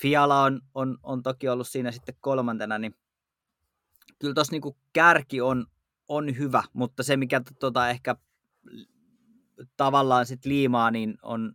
Fiala 0.00 0.42
on, 0.42 0.60
on, 0.74 0.98
on 1.02 1.22
toki 1.22 1.48
ollut 1.48 1.68
siinä 1.68 1.92
sitten 1.92 2.14
kolmantena, 2.20 2.78
niin 2.78 2.94
kyllä 4.18 4.34
tuossa 4.34 4.52
niinku 4.52 4.76
kärki 4.92 5.40
on, 5.40 5.66
on 6.08 6.38
hyvä, 6.38 6.62
mutta 6.72 7.02
se 7.02 7.16
mikä 7.16 7.42
tota 7.60 7.90
ehkä 7.90 8.16
tavallaan 9.76 10.26
sit 10.26 10.44
liimaa, 10.44 10.90
niin 10.90 11.18
on, 11.22 11.52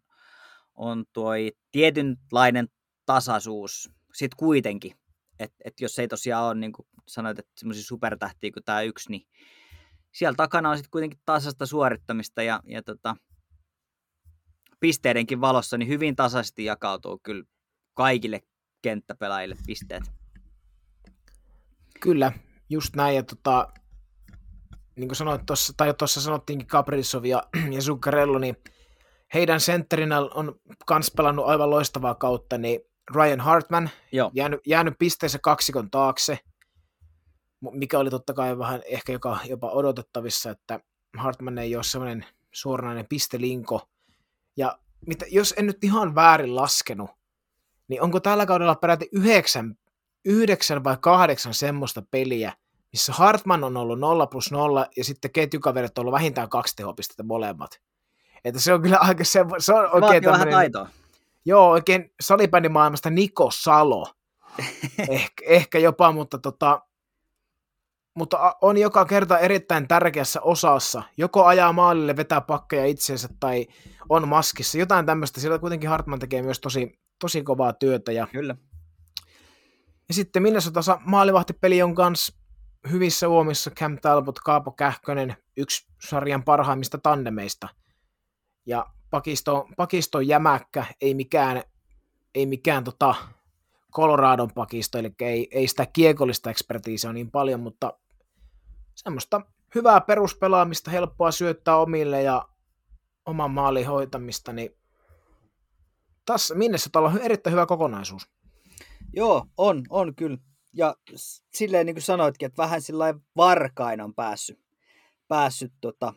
on 0.73 1.05
tuo 1.13 1.31
tietynlainen 1.71 2.69
tasaisuus 3.05 3.89
sitten 4.13 4.37
kuitenkin. 4.37 4.91
Että 5.39 5.57
et 5.65 5.81
jos 5.81 5.99
ei 5.99 6.07
tosiaan 6.07 6.45
ole, 6.45 6.55
niin 6.55 6.71
kuin 6.71 6.87
sanoit, 7.07 7.39
että 7.39 7.51
semmoisia 7.55 7.83
supertähtiä 7.83 8.51
kuin 8.51 8.63
tämä 8.63 8.81
yksi, 8.81 9.11
niin 9.11 9.27
siellä 10.11 10.35
takana 10.35 10.69
on 10.69 10.77
sitten 10.77 10.91
kuitenkin 10.91 11.19
tasasta 11.25 11.65
suorittamista 11.65 12.43
ja, 12.43 12.59
ja 12.65 12.83
tota, 12.83 13.15
pisteidenkin 14.79 15.41
valossa 15.41 15.77
niin 15.77 15.89
hyvin 15.89 16.15
tasaisesti 16.15 16.65
jakautuu 16.65 17.19
kyllä 17.23 17.43
kaikille 17.93 18.41
kenttäpelaajille 18.81 19.55
pisteet. 19.67 20.03
Kyllä, 21.99 22.31
just 22.71 22.95
näin. 22.95 23.15
Ja 23.15 23.23
tota, 23.23 23.67
niin 24.95 25.07
kuin 25.07 25.15
sanoit 25.15 25.45
tuossa, 25.45 25.73
tai 25.77 25.93
tuossa 25.93 26.21
sanottiinkin 26.21 26.67
Kaprizov 26.67 27.25
ja, 27.25 27.43
ja 27.75 27.81
Zuccarello, 27.81 28.39
niin 28.39 28.57
heidän 29.33 29.59
sentterinä 29.59 30.19
on 30.19 30.59
kans 30.85 31.11
pelannut 31.17 31.45
aivan 31.45 31.69
loistavaa 31.69 32.15
kautta, 32.15 32.57
niin 32.57 32.79
Ryan 33.15 33.39
Hartman, 33.39 33.89
Joo. 34.11 34.31
jäänyt, 34.33 34.59
jäänyt 34.67 34.93
pisteessä 34.99 35.39
kaksikon 35.39 35.91
taakse, 35.91 36.39
mikä 37.71 37.99
oli 37.99 38.09
totta 38.09 38.33
kai 38.33 38.57
vähän 38.57 38.81
ehkä 38.85 39.11
joka, 39.11 39.39
jopa 39.45 39.69
odotettavissa, 39.69 40.49
että 40.49 40.79
Hartman 41.17 41.57
ei 41.57 41.75
ole 41.75 41.83
semmoinen 41.83 42.25
suoranainen 42.51 43.05
pistelinko. 43.09 43.89
Ja 44.57 44.79
mitä, 45.07 45.25
jos 45.29 45.53
en 45.57 45.65
nyt 45.65 45.83
ihan 45.83 46.15
väärin 46.15 46.55
laskenut, 46.55 47.09
niin 47.87 48.01
onko 48.01 48.19
tällä 48.19 48.45
kaudella 48.45 48.75
peräti 48.75 49.09
yhdeksän, 49.11 49.75
yhdeksän 50.25 50.83
vai 50.83 50.97
kahdeksan 51.01 51.53
semmoista 51.53 52.03
peliä, 52.11 52.53
missä 52.91 53.13
Hartman 53.13 53.63
on 53.63 53.77
ollut 53.77 53.99
0 53.99 54.27
plus 54.27 54.51
0 54.51 54.85
ja 54.97 55.03
sitten 55.03 55.31
ketjukaverit 55.31 55.97
on 55.97 56.01
ollut 56.01 56.13
vähintään 56.13 56.49
kaksi 56.49 56.75
tehopistettä 56.75 57.23
molemmat. 57.23 57.81
Että 58.45 58.59
se 58.59 58.73
on 58.73 58.81
kyllä 58.81 58.97
aika 58.97 59.23
se, 59.23 59.45
se 59.57 59.73
on 59.73 59.83
oikein 59.83 60.01
Vaatii 60.01 60.29
vähän 60.31 60.49
taitoa. 60.49 60.87
joo, 61.45 61.69
oikein 61.69 62.13
salibändimaailmasta 62.21 63.09
Niko 63.09 63.51
Salo. 63.53 64.07
ehkä, 65.09 65.45
ehkä 65.45 65.79
jopa, 65.79 66.11
mutta 66.11 66.37
tota, 66.37 66.81
mutta 68.15 68.55
on 68.61 68.77
joka 68.77 69.05
kerta 69.05 69.39
erittäin 69.39 69.87
tärkeässä 69.87 70.41
osassa. 70.41 71.03
Joko 71.17 71.45
ajaa 71.45 71.73
maalille, 71.73 72.15
vetää 72.15 72.41
pakkeja 72.41 72.85
itseensä 72.85 73.29
tai 73.39 73.67
on 74.09 74.27
maskissa. 74.27 74.77
Jotain 74.77 75.05
tämmöistä. 75.05 75.39
Siellä 75.39 75.59
kuitenkin 75.59 75.89
Hartman 75.89 76.19
tekee 76.19 76.41
myös 76.41 76.59
tosi, 76.59 76.99
tosi 77.19 77.43
kovaa 77.43 77.73
työtä. 77.73 78.11
Ja, 78.11 78.27
Kyllä. 78.31 78.55
ja 80.07 80.13
sitten 80.13 80.43
Minnesota 80.43 80.99
maalivahtipeli 81.05 81.81
on 81.81 81.95
kans 81.95 82.40
hyvissä 82.91 83.27
uomissa. 83.27 83.71
Cam 83.71 83.97
Talbot, 84.01 84.39
Kaapo 84.39 84.71
Kähkönen, 84.71 85.37
yksi 85.57 85.87
sarjan 86.09 86.43
parhaimmista 86.43 86.97
tandemeista. 86.97 87.67
Ja 88.65 88.85
pakisto, 89.09 89.67
pakisto 89.77 90.19
jämäkkä, 90.19 90.85
ei 91.01 91.13
mikään, 91.13 91.63
ei 92.35 92.45
mikään 92.45 92.83
tota, 92.83 93.15
Coloradon 93.93 94.51
pakisto, 94.55 94.97
eli 94.97 95.11
ei, 95.21 95.47
ei 95.51 95.67
sitä 95.67 95.85
kiekollista 95.85 96.49
ekspertiisiä 96.49 97.13
niin 97.13 97.31
paljon, 97.31 97.59
mutta 97.59 97.93
semmoista 98.95 99.41
hyvää 99.75 100.01
peruspelaamista, 100.01 100.91
helppoa 100.91 101.31
syöttää 101.31 101.77
omille 101.77 102.21
ja 102.21 102.49
oman 103.25 103.51
maalin 103.51 103.87
hoitamista, 103.87 104.53
niin 104.53 104.77
tässä 106.25 106.55
Minnesotalla 106.55 107.09
on 107.09 107.17
erittäin 107.17 107.51
hyvä 107.51 107.65
kokonaisuus. 107.65 108.29
Joo, 109.13 109.45
on, 109.57 109.83
on 109.89 110.15
kyllä. 110.15 110.37
Ja 110.73 110.95
silleen 111.53 111.85
niin 111.85 111.95
kuin 111.95 112.03
sanoitkin, 112.03 112.45
että 112.45 112.63
vähän 112.63 112.81
sillä 112.81 113.13
varkain 113.37 114.01
on 114.01 114.15
päässyt, 114.15 114.59
päässyt 115.27 115.73
tota, 115.81 116.13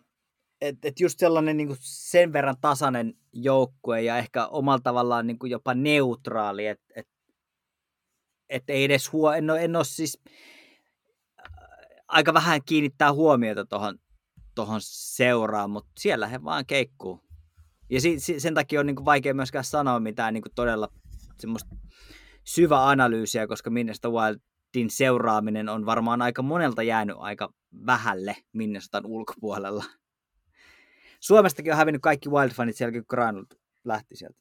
että 0.60 0.88
et 0.88 1.00
just 1.00 1.18
sellainen 1.18 1.56
niin 1.56 1.66
kuin 1.66 1.78
sen 1.80 2.32
verran 2.32 2.56
tasainen 2.60 3.14
joukkue 3.32 4.02
ja 4.02 4.18
ehkä 4.18 4.46
omalla 4.46 4.80
tavallaan 4.80 5.26
niin 5.26 5.38
kuin 5.38 5.50
jopa 5.50 5.74
neutraali, 5.74 6.66
että 6.66 6.94
et, 6.96 7.08
et 8.48 8.70
ei 8.70 8.84
edes 8.84 9.12
huo, 9.12 9.32
en 9.32 9.50
ole, 9.50 9.64
en 9.64 9.76
ole 9.76 9.84
siis 9.84 10.22
aika 12.08 12.34
vähän 12.34 12.60
kiinnittää 12.66 13.12
huomiota 13.12 13.64
tuohon 13.64 13.98
tohon 14.54 14.80
seuraan, 14.82 15.70
mutta 15.70 15.90
siellä 15.98 16.28
he 16.28 16.44
vaan 16.44 16.66
keikkuu. 16.66 17.20
Ja 17.90 18.00
si, 18.00 18.20
si, 18.20 18.40
sen 18.40 18.54
takia 18.54 18.80
on 18.80 18.86
niin 18.86 18.96
kuin 18.96 19.04
vaikea 19.04 19.34
myöskään 19.34 19.64
sanoa 19.64 20.00
mitään 20.00 20.34
niin 20.34 20.42
kuin 20.42 20.54
todella 20.54 20.88
semmoista 21.38 21.76
syvä 22.44 22.88
analyysiä, 22.88 23.46
koska 23.46 23.70
Minnesota 23.70 24.10
Wildin 24.10 24.90
seuraaminen 24.90 25.68
on 25.68 25.86
varmaan 25.86 26.22
aika 26.22 26.42
monelta 26.42 26.82
jäänyt 26.82 27.16
aika 27.18 27.52
vähälle 27.86 28.36
Minnesotan 28.52 29.06
ulkopuolella. 29.06 29.84
Suomestakin 31.20 31.72
on 31.72 31.78
hävinnyt 31.78 32.02
kaikki 32.02 32.28
Wild-fanit 32.28 32.72
siellä, 32.72 32.92
kun 32.92 33.04
Granlund 33.08 33.46
lähti 33.84 34.16
sieltä. 34.16 34.38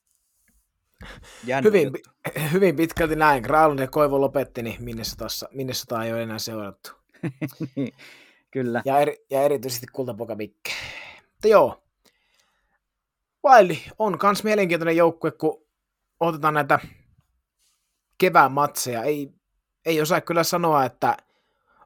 Jännä 1.47 1.67
Hyvin, 1.67 1.83
juttu. 1.83 2.09
hyvin 2.53 2.75
pitkälti 2.75 3.15
näin. 3.15 3.43
Granlund 3.43 3.79
ja 3.79 3.87
Koivo 3.87 4.21
lopetti, 4.21 4.63
niin 4.63 4.83
Minnesotassa, 4.83 5.49
Minnesota 5.51 6.03
ei 6.03 6.13
ole 6.13 6.23
enää 6.23 6.39
seurattu. 6.39 6.91
Niin, 7.75 7.93
Kyllä. 8.51 8.81
Ja, 8.85 8.99
eri, 8.99 9.25
ja 9.29 9.41
erityisesti 9.41 9.87
kultapoika 9.93 10.35
Mikke. 10.35 10.71
Mutta 11.31 11.47
joo, 11.47 11.83
Wildi 13.47 13.77
on 13.99 14.17
kans 14.17 14.43
mielenkiintoinen 14.43 14.97
joukkue, 14.97 15.31
kun 15.31 15.65
otetaan 16.19 16.53
näitä 16.53 16.79
kevään 18.17 18.51
matseja, 18.51 19.03
ei, 19.03 19.29
ei 19.85 20.01
osaa 20.01 20.21
kyllä 20.21 20.43
sanoa, 20.43 20.85
että 20.85 21.17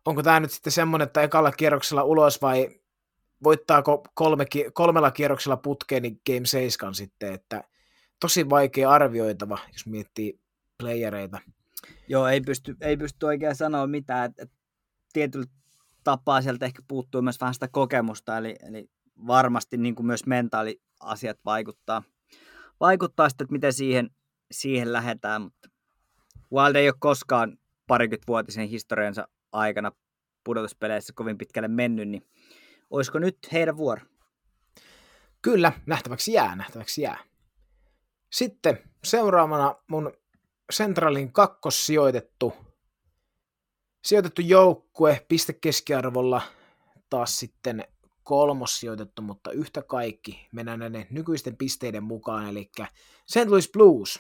onko 0.06 0.24
tämä 0.24 0.40
nyt 0.40 0.52
sitten 0.52 0.74
semmoinen, 0.74 1.06
että 1.06 1.22
ekalla 1.22 1.52
kierroksella 1.52 2.04
ulos 2.04 2.42
vai 2.42 2.70
voittaako 3.44 4.04
kolme, 4.14 4.46
kolmella 4.74 5.12
kierroksella 5.12 5.58
putkeen 5.58 6.04
niin 6.04 6.22
Game 6.26 6.46
7 6.46 6.96
sitten, 6.96 7.34
että 7.34 7.64
tosi 8.20 8.50
vaikea 8.50 8.92
arvioitava, 8.92 9.58
jos 9.74 9.86
miettii 9.86 10.40
playereita. 10.78 11.40
Joo, 12.08 12.28
ei 12.28 12.42
pysty, 12.42 12.76
ei 12.82 12.98
pysty 12.98 13.26
oikein 13.26 13.56
sanoa 13.56 13.88
mitään, 13.88 14.26
että, 14.26 14.44
että 14.44 14.56
tietyllä 15.14 15.46
tapaa 16.04 16.42
sieltä 16.42 16.66
ehkä 16.66 16.82
puuttuu 16.88 17.22
myös 17.22 17.42
vähän 17.42 17.54
sitä 17.54 17.68
kokemusta, 17.68 18.38
eli, 18.38 18.56
eli 18.68 18.90
varmasti 19.28 19.78
niin 19.78 19.96
kuin 19.96 20.06
myös 20.06 20.26
mentaaliasiat 20.26 21.40
vaikuttaa, 21.46 22.04
vaikuttaa 22.80 23.30
sitten, 23.30 23.46
että 23.46 23.54
miten 23.54 23.74
siihen, 23.74 24.10
siihen 24.52 24.94
lähdetään, 24.94 25.42
mutta 25.42 25.70
Wild 26.54 26.76
ei 26.76 26.90
ole 26.90 26.96
koskaan 27.00 27.58
parikymmentävuotisen 27.88 28.68
historiansa 28.68 29.28
aikana 29.52 29.92
pudotuspeleissä 30.44 31.14
kovin 31.16 31.38
pitkälle 31.38 31.68
mennyt, 31.68 32.10
niin 32.10 32.28
olisiko 32.90 33.20
nyt 33.20 33.38
heidän 33.52 33.78
vuoro? 33.78 34.02
Kyllä, 35.42 35.72
nähtäväksi 35.86 36.34
jää, 36.34 36.56
nähtäväksi 36.56 37.02
jää. 37.02 37.20
Sitten 38.32 38.80
seuraavana 39.04 39.76
mun 39.88 40.14
Centralin 40.74 41.34
kakkossijoitettu 41.34 42.54
sijoitettu 44.08 44.42
joukkue 44.42 45.26
pistekeskiarvolla 45.28 46.42
taas 47.10 47.40
sitten 47.40 47.88
kolmos 48.24 48.80
sijoitettu, 48.80 49.22
mutta 49.22 49.52
yhtä 49.52 49.82
kaikki 49.82 50.48
mennään 50.52 50.80
näiden 50.80 51.08
nykyisten 51.10 51.58
pisteiden 51.58 52.04
mukaan, 52.04 52.50
eli 52.50 52.72
St. 53.26 53.46
Louis 53.48 53.72
Blues. 53.72 54.20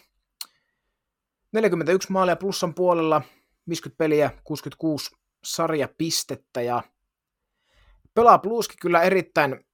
41 1.51 2.11
maalia 2.11 2.35
plussan 2.35 2.73
puolella, 2.73 3.21
50 3.69 3.97
peliä, 3.97 4.31
66 4.43 5.15
sarjapistettä 5.43 6.61
ja 6.61 6.83
pelaa 8.13 8.37
Blueskin 8.37 8.77
kyllä 8.81 9.01
erittäin 9.01 9.65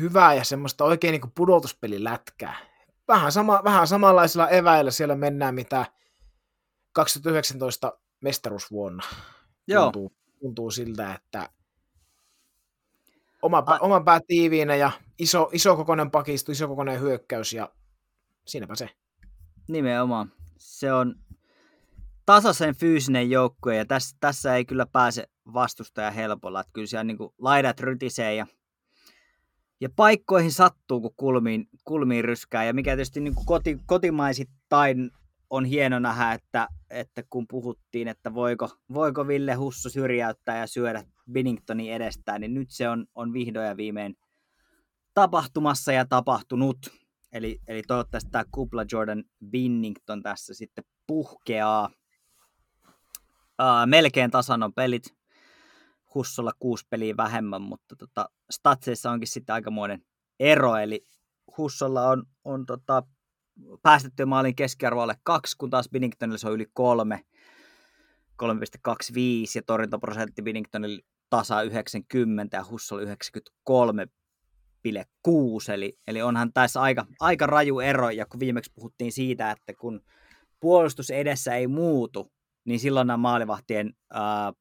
hyvää 0.00 0.34
ja 0.34 0.44
semmoista 0.44 0.84
oikein 0.84 1.12
niin 1.12 1.32
pudotuspelilätkää. 1.34 2.56
Vähän, 3.08 3.32
sama, 3.32 3.60
vähän 3.64 3.86
samanlaisilla 3.86 4.48
eväillä 4.48 4.90
siellä 4.90 5.14
mennään, 5.14 5.54
mitä 5.54 5.86
2019 6.92 7.98
mestaruusvuonna. 8.20 9.02
Joo. 9.68 9.82
Tuntuu, 9.82 10.12
tuntuu 10.40 10.70
siltä, 10.70 11.14
että 11.14 11.48
oma, 13.42 13.62
A- 13.66 13.78
oma 13.78 14.00
pää 14.00 14.20
tiiviinä 14.26 14.76
ja 14.76 14.90
iso, 15.18 15.50
iso 15.52 15.76
kokoinen 15.76 16.10
pakisto, 16.10 16.52
iso 16.52 16.68
kokoinen 16.68 17.00
hyökkäys 17.00 17.52
ja 17.52 17.72
siinäpä 18.46 18.74
se. 18.74 18.88
Nimenomaan. 19.68 20.32
Se 20.62 20.92
on 20.92 21.14
tasaisen 22.26 22.76
fyysinen 22.76 23.30
joukkue 23.30 23.76
ja 23.76 23.86
tässä, 23.86 24.16
tässä 24.20 24.56
ei 24.56 24.64
kyllä 24.64 24.86
pääse 24.86 25.28
vastustaja 25.52 26.10
helpolla. 26.10 26.60
Että 26.60 26.72
kyllä 26.72 26.86
siellä 26.86 27.04
niin 27.04 27.18
kuin 27.18 27.34
laidat 27.38 27.80
rytisee 27.80 28.34
ja, 28.34 28.46
ja 29.80 29.88
paikkoihin 29.96 30.52
sattuu, 30.52 31.00
kun 31.00 31.14
kulmiin, 31.16 31.68
kulmiin 31.84 32.24
ryskää. 32.24 32.64
Ja 32.64 32.74
mikä 32.74 32.90
tietysti 32.90 33.20
niin 33.20 33.34
kuin 33.34 33.46
koti, 33.46 33.78
kotimaisittain 33.86 35.10
on 35.50 35.64
hieno 35.64 35.98
nähdä, 35.98 36.32
että, 36.32 36.68
että 36.90 37.22
kun 37.30 37.46
puhuttiin, 37.48 38.08
että 38.08 38.34
voiko, 38.34 38.70
voiko 38.92 39.26
Ville 39.26 39.54
Husso 39.54 39.88
syrjäyttää 39.88 40.58
ja 40.58 40.66
syödä 40.66 41.04
Binningtonin 41.32 41.92
edestään, 41.92 42.40
niin 42.40 42.54
nyt 42.54 42.70
se 42.70 42.88
on, 42.88 43.06
on 43.14 43.32
vihdoin 43.32 43.66
ja 43.66 43.76
viimein 43.76 44.16
tapahtumassa 45.14 45.92
ja 45.92 46.06
tapahtunut. 46.06 47.01
Eli, 47.32 47.60
eli 47.68 47.82
toivottavasti 47.82 48.30
tämä 48.30 48.44
kupla 48.50 48.84
Jordan 48.92 49.24
Binnington 49.50 50.22
tässä 50.22 50.54
sitten 50.54 50.84
puhkeaa. 51.06 51.90
Uh, 53.62 53.86
melkein 53.86 54.30
tasan 54.30 54.62
on 54.62 54.74
pelit. 54.74 55.14
Hussolla 56.14 56.52
kuusi 56.58 56.86
peliä 56.90 57.16
vähemmän, 57.16 57.62
mutta 57.62 57.96
tota, 57.96 58.28
statseissa 58.50 59.10
onkin 59.10 59.28
sitten 59.28 59.54
aikamoinen 59.54 60.04
ero. 60.40 60.76
Eli 60.76 61.06
Hussolla 61.56 62.08
on, 62.08 62.24
on 62.44 62.66
tota, 62.66 63.02
päästetty 63.82 64.24
maalin 64.24 64.56
keskiarvo 64.56 65.00
alle 65.00 65.16
kaksi, 65.22 65.56
kun 65.58 65.70
taas 65.70 65.88
Binningtonilla 65.88 66.38
se 66.38 66.48
on 66.48 66.54
yli 66.54 66.66
kolme. 66.72 67.24
3,25 68.42 68.48
ja 69.54 69.62
torjuntaprosentti 69.66 70.42
Binningtonilla 70.42 71.02
tasa 71.30 71.62
90 71.62 72.56
ja 72.56 72.64
Hussol 72.70 72.98
93,6, 72.98 74.10
eli, 75.74 75.98
eli 76.06 76.22
onhan 76.22 76.52
tässä 76.52 76.80
aika, 76.80 77.06
aika 77.20 77.46
raju 77.46 77.80
ero, 77.80 78.10
ja 78.10 78.26
kun 78.26 78.40
viimeksi 78.40 78.72
puhuttiin 78.74 79.12
siitä, 79.12 79.50
että 79.50 79.74
kun 79.74 80.00
puolustus 80.60 81.10
edessä 81.10 81.54
ei 81.54 81.66
muutu, 81.66 82.32
niin 82.64 82.80
silloin 82.80 83.06
nämä 83.06 83.16
maalivahtien 83.16 83.94
ää, 84.12 84.52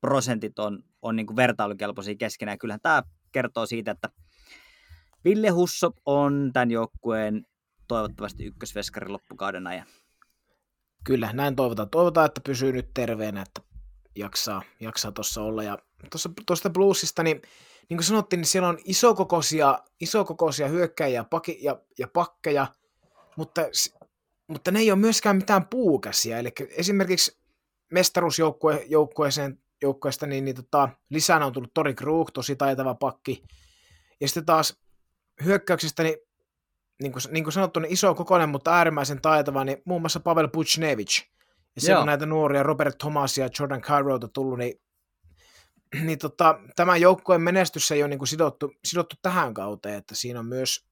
prosentit 0.00 0.58
on, 0.58 0.82
on 1.02 1.16
niin 1.16 1.36
vertailukelpoisia 1.36 2.14
keskenään. 2.14 2.58
Kyllähän 2.58 2.80
tämä 2.82 3.02
kertoo 3.32 3.66
siitä, 3.66 3.90
että 3.90 4.08
Ville 5.24 5.48
Husso 5.48 5.90
on 6.06 6.50
tämän 6.52 6.70
joukkueen 6.70 7.46
toivottavasti 7.88 8.44
ykkösveskari 8.44 9.08
loppukauden 9.08 9.66
ajan. 9.66 9.86
Kyllä, 11.04 11.32
näin 11.32 11.56
toivotaan. 11.56 11.90
Toivotaan, 11.90 12.26
että 12.26 12.40
pysyy 12.40 12.72
nyt 12.72 12.90
terveenä, 12.94 13.42
että 13.42 13.60
jaksaa, 14.16 14.62
jaksaa 14.80 15.12
tuossa 15.12 15.42
olla. 15.42 15.62
Ja 15.62 15.78
tuosta 16.46 16.70
bluesista, 16.70 17.22
niin, 17.22 17.42
niin 17.90 17.96
kuin 17.96 18.04
sanottiin, 18.04 18.40
niin 18.40 18.46
siellä 18.46 18.68
on 18.68 18.78
isokokoisia, 18.84 19.78
isokokoisia 20.00 20.68
hyökkäjiä 20.68 21.24
paki, 21.24 21.58
ja, 21.62 21.80
ja 21.98 22.08
pakkeja, 22.08 22.66
mutta, 23.36 23.62
mutta 24.46 24.70
ne 24.70 24.78
ei 24.78 24.90
ole 24.90 24.98
myöskään 24.98 25.36
mitään 25.36 25.66
puukäsiä. 25.66 26.38
Eli 26.38 26.52
esimerkiksi 26.70 27.38
mestaruusjoukkueeseen 27.92 29.58
joukkueesta, 29.82 30.26
niin, 30.26 30.44
niin 30.44 30.56
tota, 30.56 30.88
lisänä 31.10 31.46
on 31.46 31.52
tullut 31.52 31.74
Tori 31.74 31.94
Krug, 31.94 32.30
tosi 32.34 32.56
taitava 32.56 32.94
pakki. 32.94 33.44
Ja 34.20 34.28
sitten 34.28 34.46
taas 34.46 34.76
hyökkäyksistä, 35.44 36.02
niin 36.02 36.16
niin 37.02 37.12
kuin, 37.12 37.22
niin 37.30 37.44
kuin 37.44 37.52
sanottu, 37.52 37.80
niin 37.80 37.92
iso 37.92 38.14
kokoinen, 38.14 38.48
mutta 38.48 38.74
äärimmäisen 38.74 39.20
taitava, 39.20 39.64
niin 39.64 39.82
muun 39.84 40.02
muassa 40.02 40.20
Pavel 40.20 40.48
Buchnevich. 40.48 41.26
Ja 41.74 41.80
siellä 41.80 42.00
on 42.00 42.06
näitä 42.06 42.26
nuoria 42.26 42.62
Robert 42.62 42.98
Thomas 42.98 43.38
ja 43.38 43.48
Jordan 43.58 43.80
Cairota 43.80 44.28
tullut, 44.28 44.58
niin, 44.58 44.80
niin 46.06 46.18
tota, 46.18 46.60
tämän 46.76 47.00
joukkueen 47.00 47.42
menestys 47.42 47.90
ei 47.90 48.02
ole 48.02 48.08
niin 48.08 48.18
kuin 48.18 48.28
sidottu, 48.28 48.72
sidottu 48.84 49.16
tähän 49.22 49.54
kauteen, 49.54 49.94
että 49.94 50.14
siinä 50.14 50.38
on 50.38 50.46
myös 50.46 50.86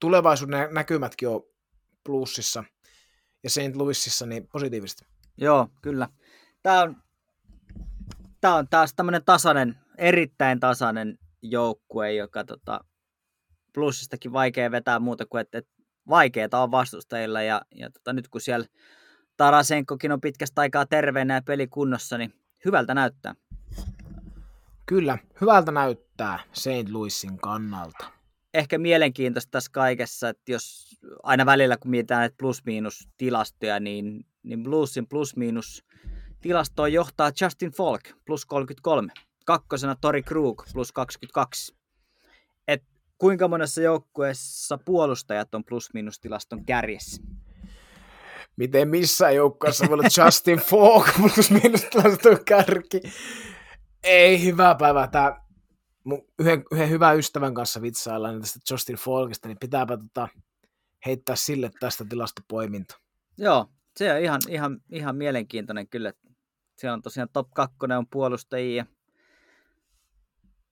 tulevaisuuden 0.00 0.74
näkymätkin 0.74 1.28
on 1.28 1.42
plussissa 2.04 2.64
ja 3.42 3.50
St. 3.50 3.74
Louisissa 3.76 4.26
niin 4.26 4.48
positiivisesti. 4.52 5.06
Joo, 5.36 5.68
kyllä. 5.82 6.08
Tämä 6.62 6.82
on, 6.82 6.96
tämä 8.40 8.54
on 8.54 8.68
taas 8.68 8.94
tämmöinen 8.94 9.24
tasainen, 9.24 9.78
erittäin 9.98 10.60
tasainen 10.60 11.18
joukkue, 11.42 12.12
joka 12.12 12.44
tota, 12.44 12.80
plussistakin 13.74 14.32
vaikea 14.32 14.70
vetää 14.70 14.98
muuta 14.98 15.26
kuin, 15.26 15.40
että, 15.40 15.58
että 15.58 15.72
vaikeaa 16.08 16.62
on 16.62 16.70
vastustajilla 16.70 17.42
ja, 17.42 17.62
ja 17.74 17.90
tota, 17.90 18.12
nyt 18.12 18.28
kun 18.28 18.40
siellä 18.40 18.66
Tarasenkokin 19.36 20.12
on 20.12 20.20
pitkästä 20.20 20.60
aikaa 20.60 20.86
terveenä 20.86 21.34
ja 21.34 21.42
pelikunnossa, 21.42 22.18
niin 22.18 22.34
hyvältä 22.64 22.94
näyttää. 22.94 23.34
Kyllä, 24.86 25.18
hyvältä 25.40 25.72
näyttää 25.72 26.38
St. 26.52 26.88
Louisin 26.90 27.38
kannalta. 27.38 28.06
Ehkä 28.54 28.78
mielenkiintoista 28.78 29.50
tässä 29.50 29.70
kaikessa, 29.72 30.28
että 30.28 30.52
jos 30.52 30.96
aina 31.22 31.46
välillä 31.46 31.76
kun 31.76 31.90
mietitään 31.90 32.20
näitä 32.20 32.36
plus-miinus 32.38 33.08
tilastoja, 33.16 33.80
niin, 33.80 34.26
niin 34.42 34.62
Bluesin 34.62 35.06
plus-miinus 35.06 35.84
tilastoa 36.40 36.88
johtaa 36.88 37.30
Justin 37.40 37.70
Falk 37.70 38.02
plus 38.24 38.46
33. 38.46 39.12
Kakkosena 39.44 39.96
Tori 40.00 40.22
Krug 40.22 40.62
plus 40.72 40.92
22 40.92 41.76
kuinka 43.18 43.48
monessa 43.48 43.82
joukkueessa 43.82 44.78
puolustajat 44.84 45.54
on 45.54 45.64
plus-minus-tilaston 45.64 46.64
kärjessä? 46.64 47.22
Miten 48.56 48.88
missään 48.88 49.34
joukkueessa 49.34 49.86
voi 49.88 49.94
olla 49.94 50.24
Justin 50.24 50.58
Falk 50.58 51.06
plus-minus-tilaston 51.20 52.44
kärki? 52.44 53.00
Ei, 54.06 54.44
hyvää 54.44 54.74
päivää. 54.74 55.08
Tämä 55.08 55.40
mun 56.04 56.24
yhden, 56.38 56.64
yhden 56.72 56.90
hyvän 56.90 57.18
ystävän 57.18 57.54
kanssa 57.54 57.82
vitsaillaan 57.82 58.40
tästä 58.40 58.60
Justin 58.70 58.96
Falkista, 58.96 59.48
niin 59.48 59.58
pitääpä 59.58 59.96
tota 59.96 60.28
heittää 61.06 61.36
sille 61.36 61.70
tästä 61.80 62.04
tilastopoiminta. 62.08 63.00
Joo, 63.38 63.66
se 63.96 64.12
on 64.12 64.20
ihan, 64.20 64.40
ihan, 64.48 64.80
ihan 64.90 65.16
mielenkiintoinen 65.16 65.88
kyllä. 65.88 66.12
Siellä 66.78 66.94
on 66.94 67.02
tosiaan 67.02 67.28
top 67.32 67.50
2 67.54 67.76
on 67.98 68.06
puolustajia. 68.06 68.86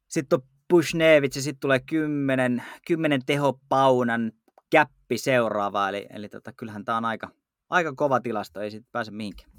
Sitten 0.09 0.39
on 0.41 0.49
Bushnevich 0.70 1.37
ja 1.37 1.43
sitten 1.43 1.61
tulee 1.61 1.80
kymmenen, 1.80 2.62
kymmenen 2.87 3.24
tehopaunan 3.26 4.32
käppi 4.70 5.18
seuraava, 5.18 5.89
eli, 5.89 6.07
eli 6.11 6.28
tota, 6.28 6.53
kyllähän 6.53 6.85
tämä 6.85 6.99
on 6.99 7.05
aika, 7.05 7.30
aika 7.70 7.93
kova 7.97 8.20
tilasto, 8.20 8.61
ei 8.61 8.70
sitten 8.70 8.93
pääse 8.93 9.11
mihinkään. 9.11 9.51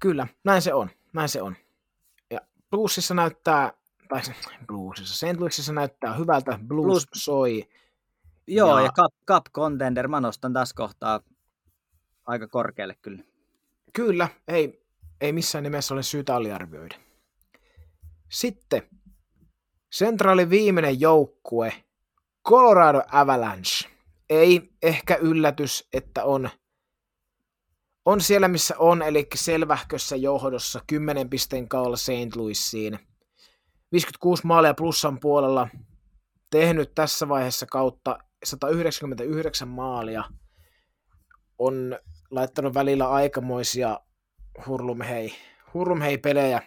Kyllä, 0.00 0.26
näin 0.44 0.62
se 0.62 0.74
on, 0.74 0.90
näin 1.12 1.28
se 1.28 1.42
on. 1.42 1.56
Bluesissa 2.70 3.14
näyttää, 3.14 3.72
tai 4.08 4.20
Bluesissa, 4.66 5.26
St. 5.26 5.40
Louisissa 5.40 5.72
näyttää 5.72 6.14
hyvältä, 6.14 6.58
Blues, 6.66 6.86
Blues. 6.86 7.06
soi. 7.14 7.68
Joo, 8.46 8.78
ja, 8.78 8.84
ja 8.84 8.92
Cup, 8.92 9.14
Cup 9.26 9.44
Contender, 9.54 10.08
mä 10.08 10.20
nostan 10.20 10.52
tässä 10.52 10.74
kohtaa 10.76 11.20
aika 12.26 12.48
korkealle 12.48 12.94
kyllä. 13.02 13.22
Kyllä, 13.92 14.28
ei, 14.48 14.86
ei 15.20 15.32
missään 15.32 15.64
nimessä 15.64 15.94
ole 15.94 16.02
syytä 16.02 16.36
aliarvioida. 16.36 16.96
Sitten 18.28 18.82
Centralin 19.94 20.50
viimeinen 20.50 21.00
joukkue, 21.00 21.72
Colorado 22.48 23.02
Avalanche. 23.12 23.90
Ei 24.30 24.70
ehkä 24.82 25.16
yllätys, 25.16 25.88
että 25.92 26.24
on, 26.24 26.50
on 28.08 28.20
siellä, 28.20 28.48
missä 28.48 28.74
on, 28.78 29.02
eli 29.02 29.26
selvähkössä 29.34 30.16
johdossa 30.16 30.80
10 30.86 31.30
pisteen 31.30 31.68
kaula 31.68 31.96
St. 31.96 32.36
Louisiin. 32.36 32.98
56 33.92 34.46
maalia 34.46 34.74
plussan 34.74 35.20
puolella, 35.20 35.68
tehnyt 36.50 36.94
tässä 36.94 37.28
vaiheessa 37.28 37.66
kautta 37.66 38.18
199 38.44 39.68
maalia, 39.68 40.24
on 41.58 41.98
laittanut 42.30 42.74
välillä 42.74 43.10
aikamoisia 43.10 44.00
hurlumhei, 44.66 45.34
hurlumhei 45.74 46.18
pelejä, 46.18 46.62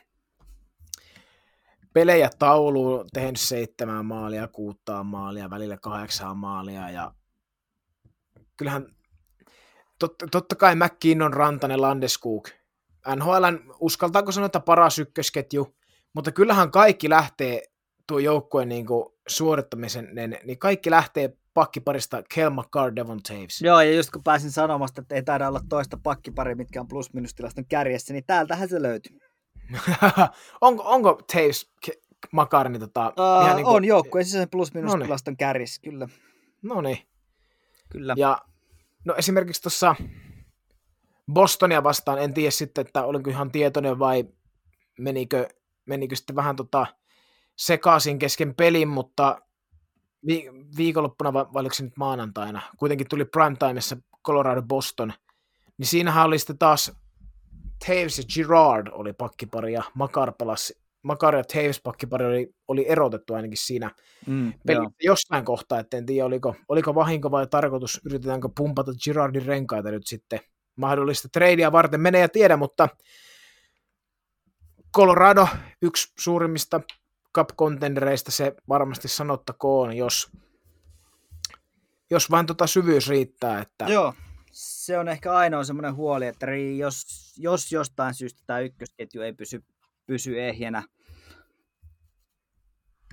pelejä 1.94 2.30
tauluun, 2.40 3.06
tehnyt 3.14 3.40
seitsemän 3.40 4.06
maalia, 4.06 4.48
kuuttaa 4.48 5.04
maalia, 5.04 5.50
välillä 5.50 5.78
kahdeksan 5.78 6.38
maalia 6.38 6.90
ja 6.90 7.14
kyllähän 8.58 8.88
totta, 10.02 10.28
totta 10.32 10.56
kai 10.56 10.76
McKinnon, 10.76 11.34
Rantanen, 11.34 11.82
Landeskog, 11.82 12.48
NHL, 13.16 13.46
uskaltaako 13.80 14.32
sanoa, 14.32 14.46
että 14.46 14.60
paras 14.60 15.00
ykkösketju, 15.00 15.76
mutta 16.14 16.32
kyllähän 16.32 16.72
kaikki 16.72 17.10
lähtee 17.10 17.64
tuo 18.08 18.20
joukkueen 18.20 18.70
niin 18.70 18.86
suorittamisen, 19.28 20.10
niin, 20.14 20.38
niin 20.44 20.60
kaikki 20.60 20.92
lähtee 20.92 21.38
pakkiparista 21.54 22.24
Kel 22.36 22.50
McCarr, 22.50 22.96
Devon 22.96 23.24
Taves. 23.24 23.62
Joo, 23.62 23.82
ja 23.82 23.96
just 23.96 24.10
kun 24.12 24.24
pääsin 24.24 24.52
sanomasta, 24.52 25.02
että 25.02 25.16
ei 25.16 25.24
taida 25.24 25.48
olla 25.48 25.62
toista 25.70 25.98
pakkiparia, 26.04 26.56
mitkä 26.56 26.82
on 26.82 26.88
plus-minus-tilaston 26.88 27.66
kärjessä, 27.66 28.14
niin 28.14 28.24
täältähän 28.28 28.70
se 28.70 28.82
löytyy. 28.82 29.20
onko, 30.62 30.84
onko 30.86 31.22
Taves 31.34 31.72
McCarr, 32.32 32.70
niin 32.70 32.80
tota, 32.80 33.08
uh, 33.08 33.44
ihan 33.44 33.56
niin 33.56 33.66
kuin... 33.66 33.76
On 33.76 33.86
joukkueen 33.86 34.26
sisäisen 34.26 34.50
plus-minus-tilaston 34.50 35.38
kärjessä, 35.38 35.82
kyllä. 35.82 36.08
No 36.62 36.82
niin. 36.82 36.98
Kyllä. 37.90 38.14
Ja 38.18 38.38
no 39.06 39.16
esimerkiksi 39.18 39.62
tuossa 39.62 39.96
Bostonia 41.34 41.84
vastaan, 41.84 42.22
en 42.22 42.34
tiedä 42.34 42.52
sitten, 42.52 42.86
että 42.86 43.04
olinko 43.04 43.30
ihan 43.30 43.52
tietoinen 43.52 44.00
vai 44.00 44.26
menikö, 45.00 45.48
menikö 45.86 46.16
sitten 46.16 46.36
vähän 46.36 46.56
tota 46.56 46.88
sekaisin 47.56 48.20
kesken 48.20 48.56
pelin, 48.56 48.88
mutta 48.88 49.42
vi- 50.28 50.50
viikonloppuna 50.78 51.34
vai 51.34 51.46
oliko 51.56 51.76
se 51.76 51.84
nyt 51.84 51.98
maanantaina, 51.98 52.62
kuitenkin 52.78 53.08
tuli 53.08 53.26
primetimeissa 53.26 53.98
Colorado 54.26 54.62
Boston, 54.62 55.14
niin 55.78 55.88
siinähän 55.88 56.26
oli 56.26 56.40
sitten 56.40 56.58
taas 56.58 56.92
Taves 57.88 58.18
ja 58.18 58.24
Girard 58.34 58.88
oli 58.92 59.14
pakkipari 59.14 59.74
ja 59.74 59.84
Makar 59.94 60.34
pelasi, 60.34 60.82
Makar 61.04 61.36
ja 61.36 61.44
Taves 61.44 61.82
pakkipari 61.84 62.26
oli, 62.26 62.54
oli 62.68 62.86
erotettu 62.90 63.34
ainakin 63.34 63.58
siinä 63.58 63.92
mm, 64.28 64.54
pelissä 64.68 64.96
jossain 65.04 65.46
kohtaa, 65.46 65.80
että 65.80 65.98
en 65.98 66.06
tiedä 66.06 66.26
oliko, 66.26 66.56
oliko 66.70 66.96
vahinko 66.96 67.32
vai 67.32 67.48
tarkoitus, 67.48 68.02
yritetäänkö 68.06 68.50
pumpata 68.58 68.92
Girardin 69.04 69.46
renkaita 69.46 69.92
nyt 69.92 70.08
sitten 70.08 70.40
mahdollista 70.76 71.30
tradea 71.32 71.72
varten, 71.72 72.02
menee 72.02 72.22
ja 72.22 72.30
tiedä, 72.30 72.58
mutta 72.58 72.90
Colorado, 74.96 75.48
yksi 75.82 76.14
suurimmista 76.20 76.82
cup-contendereista 77.38 78.32
se 78.32 78.54
varmasti 78.70 79.08
sanottakoon, 79.08 79.98
jos, 79.98 80.32
jos 82.10 82.32
vain 82.32 82.46
tota 82.46 82.68
syvyys 82.68 83.10
riittää. 83.10 83.62
Että... 83.62 83.86
Joo, 83.86 84.14
se 84.52 84.98
on 84.98 85.08
ehkä 85.08 85.34
ainoa 85.34 85.64
semmoinen 85.64 85.96
huoli, 85.96 86.28
että 86.28 86.46
jos, 86.78 87.06
jos 87.38 87.72
jostain 87.72 88.14
syystä 88.14 88.42
tämä 88.48 88.60
ykkösketju 88.60 89.22
ei 89.22 89.34
pysy, 89.34 89.64
pysy 90.06 90.42
ehjänä, 90.42 90.84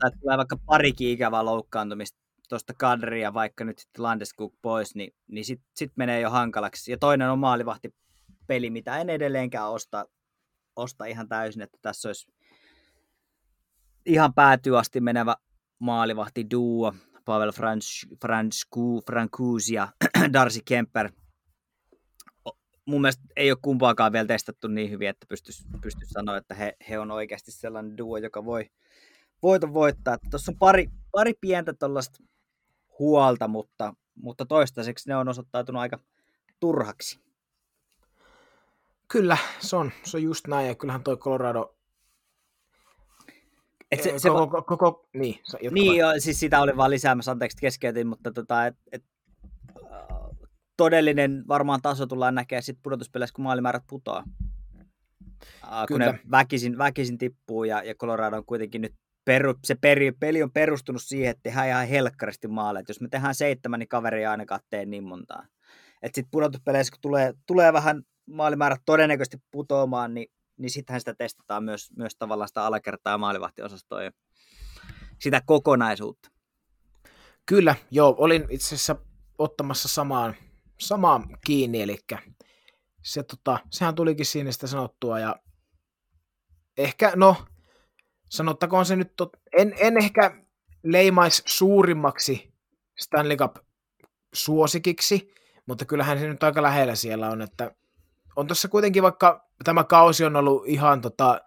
tai 0.01 0.11
tulee 0.20 0.36
vaikka 0.36 0.57
parikin 0.66 1.09
ikävää 1.09 1.45
loukkaantumista 1.45 2.18
tuosta 2.49 2.74
kadria, 2.78 3.34
vaikka 3.34 3.64
nyt 3.64 3.78
sitten 3.78 4.03
Landeskog 4.03 4.55
pois, 4.62 4.95
niin, 4.95 5.14
niin 5.26 5.45
sitten 5.45 5.70
sit 5.76 5.93
menee 5.97 6.20
jo 6.20 6.30
hankalaksi. 6.30 6.91
Ja 6.91 6.99
toinen 6.99 7.30
on 7.30 7.39
maalivahti 7.39 7.95
peli, 8.47 8.70
mitä 8.70 8.99
en 8.99 9.11
edelleenkään 9.11 9.70
osta, 9.70 10.07
osta 10.76 11.05
ihan 11.05 11.28
täysin, 11.28 11.62
että 11.62 11.78
tässä 11.82 12.09
olisi 12.09 12.32
ihan 14.07 14.34
päätyy 14.34 14.78
asti 14.78 15.01
menevä 15.01 15.36
maalivahti 15.78 16.47
duo, 16.51 16.95
Pavel 17.24 17.53
Fransku, 18.20 19.03
Frankus 19.07 19.70
ja 19.70 19.89
Darcy 20.32 20.61
Kemper. 20.64 21.12
Mun 22.89 23.01
mielestä 23.01 23.22
ei 23.36 23.51
ole 23.51 23.59
kumpaakaan 23.62 24.12
vielä 24.12 24.26
testattu 24.26 24.68
niin 24.68 24.91
hyvin, 24.91 25.09
että 25.09 25.26
pystyisi 25.28 25.64
pystyis 25.82 26.11
sanoa, 26.11 26.36
että 26.36 26.55
he, 26.55 26.76
he 26.91 26.99
on 26.99 27.11
oikeasti 27.11 27.53
sellainen 27.53 27.99
duo, 27.99 28.16
joka 28.16 28.45
voi 28.45 28.70
voita 29.43 29.72
voittaa. 29.72 30.18
Tuossa 30.30 30.53
on 30.53 30.59
pari, 30.59 30.91
pari 31.12 31.34
pientä 31.41 31.72
tuollaista 31.72 32.24
huolta, 32.99 33.49
mutta, 33.49 33.95
mutta 34.14 34.47
toistaiseksi 34.47 35.09
ne 35.09 35.16
on 35.16 35.28
osoittautunut 35.28 35.80
aika 35.80 35.99
turhaksi. 36.61 37.20
Kyllä, 39.09 39.36
se 39.61 39.76
on, 39.76 39.93
se 40.05 40.16
on 40.16 40.22
just 40.22 40.47
näin, 40.47 40.68
ja 40.68 40.74
kyllähän 40.74 41.03
toi 41.03 41.16
Colorado 41.16 41.78
et 43.91 44.03
se, 44.03 44.18
se 44.18 44.28
koko, 44.28 44.47
koko, 44.47 44.76
koko, 44.76 45.09
niin, 45.12 45.41
niin 45.70 45.97
joo, 45.97 46.12
siis 46.18 46.41
sitä 46.41 46.61
oli 46.61 46.76
vaan 46.76 46.91
lisäämässä, 46.91 47.30
anteeksi 47.30 47.57
keskeytin, 47.61 48.07
mutta 48.07 48.32
tota, 48.32 48.66
et, 48.66 48.76
et, 48.93 49.05
todellinen 50.79 51.45
varmaan 51.49 51.83
taso 51.83 52.07
tullaan 52.07 52.35
näkemään 52.35 52.62
sitten 52.62 52.83
pudotuspeleissä, 52.83 53.35
kun 53.35 53.43
maalimäärät 53.43 53.83
putoaa. 53.87 54.24
Äh, 55.64 55.87
kun 55.89 56.01
ne 56.01 56.20
väkisin, 56.31 56.79
väkisin 56.79 57.18
tippuu 57.18 57.64
ja, 57.64 57.83
ja 57.83 57.95
Colorado 57.95 58.37
on 58.37 58.45
kuitenkin 58.45 58.83
nyt 58.83 58.95
peru, 59.24 59.55
se 59.64 59.74
peri, 59.74 60.12
peli 60.12 60.43
on 60.43 60.51
perustunut 60.51 61.03
siihen, 61.03 61.31
että 61.31 61.43
tehdään 61.43 61.68
ihan 61.68 61.89
helkkaristi 61.89 62.49
maaleja. 62.49 62.85
jos 62.89 63.01
me 63.01 63.09
tehdään 63.09 63.35
seitsemän, 63.35 63.81
niin 63.81 63.89
kaveri 63.89 64.18
ei 64.18 64.26
ainakaan 64.26 64.61
tee 64.70 64.87
niin 64.87 65.05
montaa. 65.05 65.47
Että 66.03 66.16
sitten 66.16 66.31
pudotuspeleissä, 66.31 66.91
kun 66.91 67.01
tulee, 67.01 67.35
tulee 67.47 67.72
vähän 67.72 68.03
maalimäärät 68.31 68.83
todennäköisesti 68.87 69.39
putoamaan, 69.51 70.14
niin 70.14 70.29
niin 70.59 70.70
sittenhän 70.70 71.01
sitä 71.01 71.14
testataan 71.14 71.64
myös, 71.64 71.91
myös 71.97 72.16
tavallaan 72.18 72.49
sitä 72.49 72.64
alakertaa 72.64 73.12
ja 73.12 73.18
maalivahtiosastoa 73.18 74.03
ja 74.03 74.11
sitä 75.18 75.43
kokonaisuutta. 75.47 76.29
Kyllä, 77.47 77.74
joo, 77.91 78.14
olin 78.18 78.47
itse 78.51 78.66
asiassa 78.66 78.97
ottamassa 79.39 79.89
samaan, 79.89 80.35
samaan 80.81 81.39
kiinni, 81.47 81.83
eli 81.83 81.99
se, 83.03 83.22
tota, 83.22 83.59
sehän 83.70 83.95
tulikin 83.95 84.26
siinä 84.26 84.53
sitä 84.53 84.66
sanottua, 84.66 85.18
ja 85.18 85.37
ehkä, 86.76 87.12
no, 87.16 87.37
sanottakoon 88.29 88.87
se 88.87 88.97
nyt, 88.97 89.16
tot, 89.16 89.37
en, 89.59 89.74
en 89.76 89.99
ehkä 89.99 90.45
leimaisi 90.83 91.43
suurimmaksi 91.47 92.53
Stanley 92.99 93.37
Cup 93.37 93.57
suosikiksi, 94.33 95.35
mutta 95.66 95.85
kyllähän 95.85 96.18
se 96.18 96.29
nyt 96.29 96.43
aika 96.43 96.62
lähellä 96.62 96.95
siellä 96.95 97.31
on, 97.31 97.43
että 97.43 97.74
on 98.37 98.47
tuossa 98.47 98.68
kuitenkin, 98.68 99.03
vaikka 99.03 99.49
tämä 99.64 99.85
kausi 99.85 100.24
on 100.24 100.37
ollut 100.37 100.62
ihan 100.66 101.01
tota, 101.01 101.41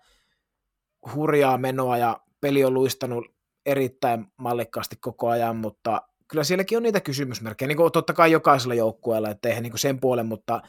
hurjaa 1.14 1.58
menoa 1.58 1.98
ja 1.98 2.20
peli 2.42 2.66
on 2.66 2.74
luistanut 2.74 3.26
erittäin 3.66 4.26
mallikkaasti 4.38 4.96
koko 4.96 5.30
ajan, 5.30 5.56
mutta 5.56 6.02
kyllä 6.32 6.44
sielläkin 6.44 6.78
on 6.78 6.84
niitä 6.84 7.02
kysymysmerkkejä, 7.02 7.68
niin 7.68 7.78
kuin 7.78 7.92
totta 7.92 8.14
kai 8.14 8.32
jokaisella 8.32 8.74
joukkueella, 8.74 9.30
että 9.30 9.50
eihän 9.50 9.64
niin 9.64 9.78
sen 9.78 10.00
puolen, 10.00 10.26
mutta 10.26 10.62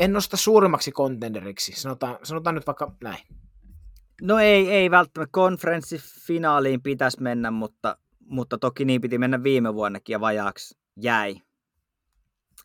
en 0.00 0.12
nosta 0.12 0.36
suurimmaksi 0.36 0.92
kontenderiksi, 0.92 1.72
sanotaan, 1.72 2.18
sanotaan 2.22 2.54
nyt 2.54 2.66
vaikka 2.66 2.96
näin. 3.02 3.26
No 4.22 4.38
ei, 4.38 4.70
ei 4.70 4.90
välttämättä 4.90 5.32
konferenssifinaaliin 5.32 6.82
pitäisi 6.82 7.22
mennä, 7.22 7.50
mutta, 7.50 7.96
mutta 8.26 8.58
toki 8.58 8.84
niin 8.84 9.00
piti 9.00 9.18
mennä 9.18 9.42
viime 9.42 9.74
vuonnakin 9.74 10.12
ja 10.12 10.20
vajaaksi 10.20 10.78
jäi. 10.96 11.36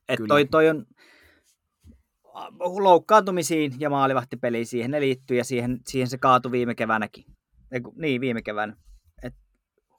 Et 0.09 0.19
toi, 0.27 0.45
toi 0.45 0.69
on, 0.69 0.85
loukkaantumisiin 2.59 3.73
ja 3.79 3.89
maalivahtipeliin, 3.89 4.65
siihen 4.65 4.91
ne 4.91 5.01
liittyy 5.01 5.37
ja 5.37 5.43
siihen, 5.43 5.79
siihen 5.87 6.07
se 6.07 6.17
kaatui 6.17 6.51
viime 6.51 6.75
keväänäkin. 6.75 7.25
Eiku, 7.71 7.93
niin, 7.95 8.21
viime 8.21 8.41
keväänä. 8.41 8.77
Et 9.23 9.33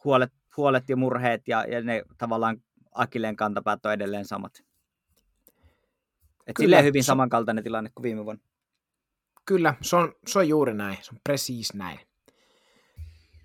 huolet, 0.05 0.33
huolet 0.59 0.89
ja 0.89 0.97
murheet 0.97 1.49
ja, 1.49 1.65
ja 1.65 1.83
ne 1.83 2.03
tavallaan 2.19 2.63
Akilleen 2.95 3.37
kantapäät 3.37 3.87
on 3.87 3.93
edelleen 3.93 4.25
samat. 4.25 4.53
Et 6.47 6.57
Kyllä, 6.57 6.67
silleen 6.67 6.85
hyvin 6.85 7.03
se... 7.03 7.07
samankaltainen 7.07 7.65
tilanne 7.65 7.91
kuin 7.95 8.03
viime 8.03 8.25
vuonna. 8.25 8.43
Kyllä, 9.45 9.75
se 9.81 9.97
on, 9.97 10.13
se 10.27 10.39
on 10.39 10.49
juuri 10.49 10.75
näin. 10.75 10.99
Se 11.03 11.11
on 11.13 11.21
presiis 11.25 11.75
näin. 11.75 12.01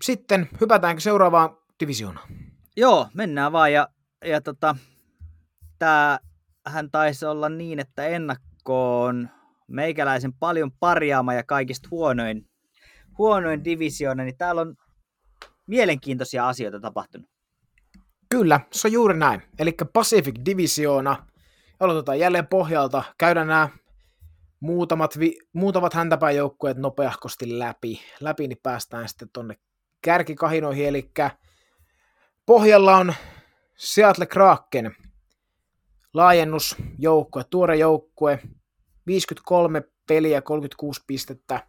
Sitten 0.02 0.48
hypätäänkö 0.60 1.00
seuraavaan 1.00 1.56
divisioonaan? 1.80 2.28
Joo, 2.76 3.08
mennään 3.14 3.52
vaan. 3.52 3.72
Ja, 3.72 3.88
ja 4.24 4.40
tota, 4.40 4.76
tämähän 5.78 6.90
taisi 6.90 7.26
olla 7.26 7.48
niin, 7.48 7.78
että 7.78 8.06
ennakko 8.06 8.54
ennakkoon 8.64 9.28
meikäläisen 9.68 10.32
paljon 10.32 10.72
parjaama 10.72 11.34
ja 11.34 11.42
kaikista 11.42 11.88
huonoin, 11.90 12.48
huonoin 13.18 13.64
divisioona, 13.64 14.24
niin 14.24 14.36
täällä 14.36 14.60
on 14.60 14.76
mielenkiintoisia 15.66 16.48
asioita 16.48 16.80
tapahtunut. 16.80 17.30
Kyllä, 18.28 18.60
se 18.72 18.88
on 18.88 18.92
juuri 18.92 19.18
näin. 19.18 19.42
Eli 19.58 19.76
Pacific 19.92 20.34
Divisiona. 20.44 21.26
aloitetaan 21.80 22.18
jälleen 22.18 22.46
pohjalta. 22.46 23.02
Käydään 23.18 23.46
nämä 23.46 23.68
muutamat, 24.60 25.18
vi, 25.18 25.38
muutamat 25.52 25.94
häntäpäin 25.94 26.36
joukkueet 26.36 26.76
nopeahkosti 26.76 27.58
läpi, 27.58 28.00
läpi, 28.20 28.48
niin 28.48 28.60
päästään 28.62 29.08
sitten 29.08 29.28
tuonne 29.32 29.54
kärkikahinoihin, 30.02 30.88
eli 30.88 31.10
pohjalla 32.46 32.96
on 32.96 33.14
Seattle 33.76 34.26
Kraken, 34.26 34.96
laajennusjoukkue, 36.14 37.44
tuore 37.50 37.76
joukkue, 37.76 38.38
53 39.06 39.82
peliä, 40.08 40.42
36 40.42 41.00
pistettä, 41.06 41.66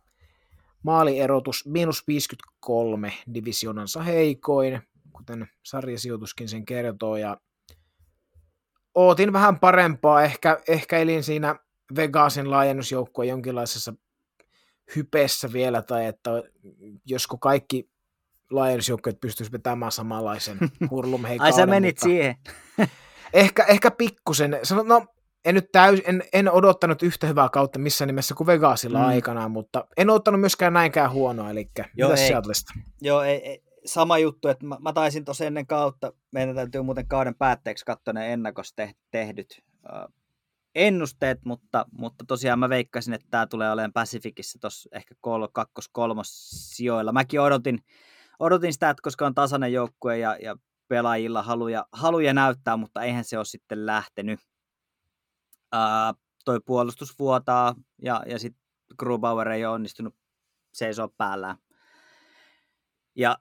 maalierotus 0.86 1.66
miinus 1.66 2.08
53, 2.08 3.14
divisionansa 3.34 4.04
heikoin, 4.04 4.82
kuten 5.14 5.48
sarjasijoituskin 5.64 6.50
sen 6.50 6.66
kertoo, 6.66 7.18
ja 7.18 7.38
ootin 8.96 9.34
vähän 9.34 9.60
parempaa, 9.60 10.24
ehkä, 10.24 10.60
ehkä 10.68 10.98
elin 10.98 11.24
siinä 11.24 11.56
Vegasin 11.96 12.52
laajennusjoukkue 12.52 13.26
jonkinlaisessa 13.26 13.94
hypeessä 14.96 15.54
vielä, 15.54 15.82
tai 15.82 16.06
että 16.06 16.32
josko 17.06 17.38
kaikki 17.38 17.90
laajennusjoukkueet 18.52 19.20
pystyisi 19.20 19.52
vetämään 19.52 19.92
samanlaisen 19.92 20.58
hurlumheikauden. 20.92 21.54
Ai 21.54 21.60
sä 21.60 21.66
menit 21.66 21.96
mutta 21.96 22.04
siihen. 22.04 22.36
Ehkä, 23.34 23.64
ehkä 23.64 23.92
pikkusen. 23.92 24.60
No, 24.86 25.06
en 25.46 25.56
nyt 25.56 25.72
täys, 25.72 26.02
en, 26.06 26.24
en, 26.34 26.52
odottanut 26.52 27.04
yhtä 27.04 27.28
hyvää 27.28 27.50
kautta 27.50 27.80
missään 27.80 28.08
nimessä 28.08 28.36
kuin 28.36 28.48
Vegasilla 28.48 29.00
mm. 29.00 29.06
aikanaan, 29.06 29.52
mutta 29.52 29.88
en 29.98 30.10
odottanut 30.10 30.40
myöskään 30.40 30.74
näinkään 30.74 31.12
huonoa, 31.12 31.50
eli 31.50 31.70
Joo, 31.98 32.12
ei. 32.12 32.18
Seattleista? 32.18 32.74
Joo, 33.02 33.22
ei, 33.22 33.50
ei, 33.50 33.64
sama 33.86 34.18
juttu, 34.18 34.48
että 34.48 34.66
mä, 34.66 34.78
mä 34.80 34.94
taisin 34.94 35.26
tuossa 35.26 35.46
ennen 35.46 35.68
kautta, 35.68 36.14
meidän 36.32 36.56
täytyy 36.56 36.82
muuten 36.82 37.08
kauden 37.08 37.36
päätteeksi 37.36 37.86
katsoa 37.86 38.14
ne 38.14 38.34
ennakossa 38.34 38.76
te, 38.76 38.94
tehdyt 39.12 39.62
uh, 39.90 40.14
ennusteet, 40.76 41.40
mutta, 41.46 41.86
mutta 41.92 42.26
tosiaan 42.28 42.60
mä 42.60 42.70
veikkasin, 42.70 43.14
että 43.14 43.28
tämä 43.32 43.48
tulee 43.48 43.72
olemaan 43.72 43.94
Pacificissa 43.94 44.60
tuossa 44.60 44.90
ehkä 44.94 45.16
kol, 45.22 45.48
kakkos, 45.48 45.90
kolmos 45.90 46.50
sijoilla. 46.50 47.12
Mäkin 47.12 47.42
odotin, 47.42 47.80
odotin 48.40 48.74
sitä, 48.74 48.90
että 48.90 49.02
koska 49.02 49.26
on 49.26 49.36
tasainen 49.36 49.74
joukkue 49.74 50.18
ja, 50.18 50.38
ja 50.42 50.56
pelaajilla 50.88 51.42
haluja, 51.42 51.86
haluja 51.92 52.34
näyttää, 52.34 52.78
mutta 52.78 53.04
eihän 53.04 53.24
se 53.24 53.38
ole 53.38 53.46
sitten 53.46 53.86
lähtenyt. 53.86 54.40
Toi 56.46 56.60
puolustus 56.66 57.20
vuotaa 57.20 57.76
ja, 58.02 58.24
ja 58.28 58.40
sitten 58.40 58.66
Grubauer 59.00 59.48
ei 59.48 59.66
ole 59.66 59.74
onnistunut 59.74 60.16
seisoa 60.74 61.10
päällään. 61.18 61.58
Ja 63.16 63.38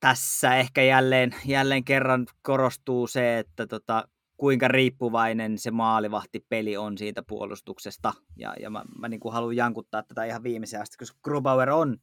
tässä 0.00 0.56
ehkä 0.56 0.82
jälleen, 0.82 1.34
jälleen 1.46 1.84
kerran 1.84 2.26
korostuu 2.42 3.06
se, 3.06 3.38
että 3.38 3.66
tota, 3.66 4.08
kuinka 4.36 4.68
riippuvainen 4.68 5.58
se 5.58 5.70
maalivahtipeli 5.70 6.76
on 6.76 6.98
siitä 6.98 7.22
puolustuksesta. 7.22 8.12
Ja, 8.36 8.54
ja 8.60 8.70
mä, 8.70 8.84
mä 8.98 9.08
niin 9.08 9.20
kuin 9.20 9.32
haluan 9.32 9.56
jankuttaa 9.56 10.02
tätä 10.02 10.24
ihan 10.24 10.42
viimeiseen 10.42 10.82
asti, 10.82 10.96
koska 10.96 11.18
Grubauer 11.24 11.70
on 11.70 11.96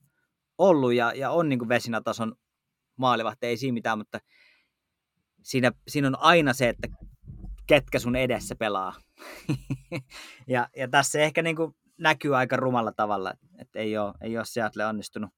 ollut 0.58 0.94
ja, 0.94 1.14
ja 1.14 1.32
on 1.32 1.50
niin 1.50 1.60
kuin 1.60 1.70
vesinatason 1.70 2.36
maalivahti, 2.96 3.48
ei 3.48 3.58
siinä 3.58 3.74
mitään, 3.74 3.98
mutta 3.98 4.20
siinä, 5.44 5.72
siinä 5.88 6.08
on 6.08 6.20
aina 6.20 6.54
se, 6.54 6.70
että 6.70 6.88
ketkä 7.70 8.00
sun 8.00 8.16
edessä 8.16 8.56
pelaa. 8.56 8.94
ja, 10.48 10.68
ja 10.78 10.88
tässä 10.88 11.20
ehkä 11.20 11.42
niin 11.42 11.56
kuin 11.56 11.76
näkyy 11.98 12.38
aika 12.38 12.56
rumalla 12.58 12.92
tavalla, 12.92 13.34
että 13.58 13.80
ei 13.80 13.98
ole, 13.98 14.14
ei 14.22 14.38
ole 14.38 14.46
Seattle 14.46 14.86
onnistunut. 14.86 15.30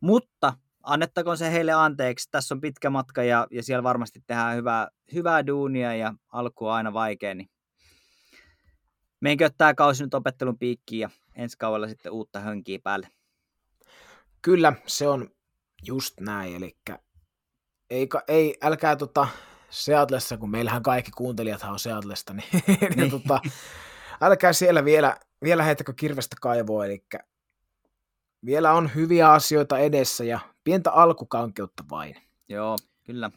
Mutta 0.00 0.52
annettakoon 0.82 1.38
se 1.38 1.52
heille 1.52 1.72
anteeksi. 1.72 2.28
Tässä 2.30 2.54
on 2.54 2.60
pitkä 2.60 2.90
matka 2.90 3.22
ja, 3.22 3.46
ja 3.50 3.62
siellä 3.62 3.82
varmasti 3.82 4.20
tehdään 4.26 4.56
hyvää, 4.56 4.88
hyvää 5.14 5.46
duunia 5.46 5.94
ja 5.94 6.14
alku 6.32 6.66
on 6.66 6.74
aina 6.74 6.92
vaikea. 6.92 7.34
Niin 7.34 7.50
meinkö 9.20 9.50
tämä 9.58 9.74
kausi 9.74 10.04
nyt 10.04 10.14
opettelun 10.14 10.58
piikkiin 10.58 11.00
ja 11.00 11.10
ensi 11.36 11.58
kaudella 11.58 11.88
sitten 11.88 12.12
uutta 12.12 12.40
hönkiä 12.40 12.78
päälle. 12.82 13.08
Kyllä, 14.42 14.72
se 14.86 15.08
on 15.08 15.30
just 15.86 16.20
näin. 16.20 16.56
Eli 16.56 16.76
ei, 17.90 18.08
ei 18.28 18.56
älkää 18.62 18.96
tota, 18.96 19.28
Seatlessa, 19.72 20.36
kun 20.36 20.50
meillähän 20.50 20.82
kaikki 20.82 21.10
kuuntelijat 21.10 21.62
on 21.62 21.78
Seatlesta, 21.78 22.34
niin, 22.52 22.62
niin. 22.66 22.92
niin 22.96 23.10
tota, 23.10 23.40
älkää 24.20 24.52
siellä 24.52 24.84
vielä, 24.84 25.16
vielä 25.42 25.62
heittäkö 25.62 25.92
kirvestä 25.92 26.36
kaivoa, 26.40 26.86
eli 26.86 27.04
vielä 28.44 28.72
on 28.72 28.94
hyviä 28.94 29.32
asioita 29.32 29.78
edessä 29.78 30.24
ja 30.24 30.40
pientä 30.64 30.90
alkukankeutta 30.90 31.84
vain. 31.90 32.16
Joo, 32.48 32.76
kyllä. 33.04 33.30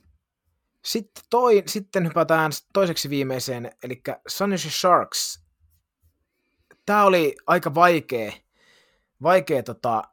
Sitten, 0.85 1.23
toi, 1.29 1.63
sitten 1.65 2.07
hypätään 2.07 2.51
toiseksi 2.73 3.09
viimeiseen, 3.09 3.71
eli 3.83 4.01
Jose 4.39 4.69
Sharks. 4.69 5.45
Tämä 6.85 7.03
oli 7.03 7.35
aika 7.47 7.75
vaikea, 7.75 8.31
vaikea 9.21 9.63
tota, 9.63 10.03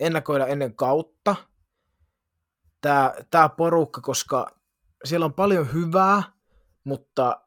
ennakoida 0.00 0.46
ennen 0.46 0.74
kautta, 0.74 1.36
tämä, 2.80 3.14
tämä 3.30 3.48
porukka, 3.48 4.00
koska 4.00 4.57
siellä 5.04 5.26
on 5.26 5.34
paljon 5.34 5.72
hyvää, 5.72 6.22
mutta 6.84 7.40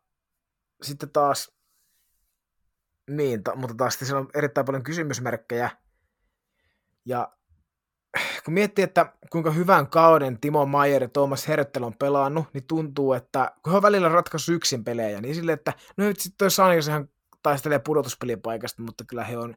sitten 0.81 1.09
taas, 1.09 1.51
niin, 3.09 3.43
ta, 3.43 3.55
mutta 3.55 3.75
taas 3.75 3.99
siellä 3.99 4.19
on 4.19 4.29
erittäin 4.33 4.65
paljon 4.65 4.83
kysymysmerkkejä. 4.83 5.69
Ja 7.05 7.31
kun 8.45 8.53
miettii, 8.53 8.83
että 8.83 9.13
kuinka 9.29 9.51
hyvän 9.51 9.87
kauden 9.87 10.39
Timo 10.39 10.65
Maier 10.65 11.01
ja 11.01 11.09
Thomas 11.09 11.47
Herttel 11.47 11.83
on 11.83 11.97
pelannut, 11.97 12.45
niin 12.53 12.67
tuntuu, 12.67 13.13
että 13.13 13.51
kun 13.63 13.71
he 13.71 13.77
on 13.77 13.81
välillä 13.81 14.09
ratkaisu 14.09 14.51
yksin 14.53 14.83
pelejä, 14.83 15.21
niin 15.21 15.35
silleen, 15.35 15.53
että 15.53 15.73
no 15.97 16.05
nyt 16.05 16.19
sitten 16.19 16.37
toi 16.37 16.51
Sanjosehan 16.51 17.09
taistelee 17.43 17.79
pudotuspelipaikasta, 17.79 18.81
mutta 18.81 19.03
kyllä 19.07 19.23
he 19.23 19.37
on, 19.37 19.55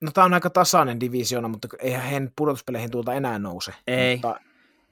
no 0.00 0.10
tämä 0.10 0.24
on 0.24 0.34
aika 0.34 0.50
tasainen 0.50 1.00
divisiona, 1.00 1.48
mutta 1.48 1.68
eihän 1.78 2.02
he 2.02 2.32
pudotuspeleihin 2.36 2.90
tuolta 2.90 3.14
enää 3.14 3.38
nouse. 3.38 3.74
Ei. 3.86 4.16
Mutta, 4.16 4.40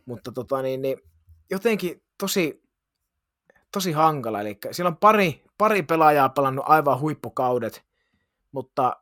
mutta 0.06 0.32
tota 0.32 0.62
niin, 0.62 0.82
niin 0.82 0.98
jotenkin 1.50 2.02
tosi, 2.18 2.62
tosi 3.72 3.92
hankala. 3.92 4.40
Eli 4.40 4.58
siellä 4.70 4.88
on 4.88 4.96
pari, 4.96 5.44
pari 5.58 5.82
pelaajaa 5.82 6.28
pelannut 6.28 6.64
aivan 6.68 7.00
huippukaudet, 7.00 7.84
mutta 8.52 8.96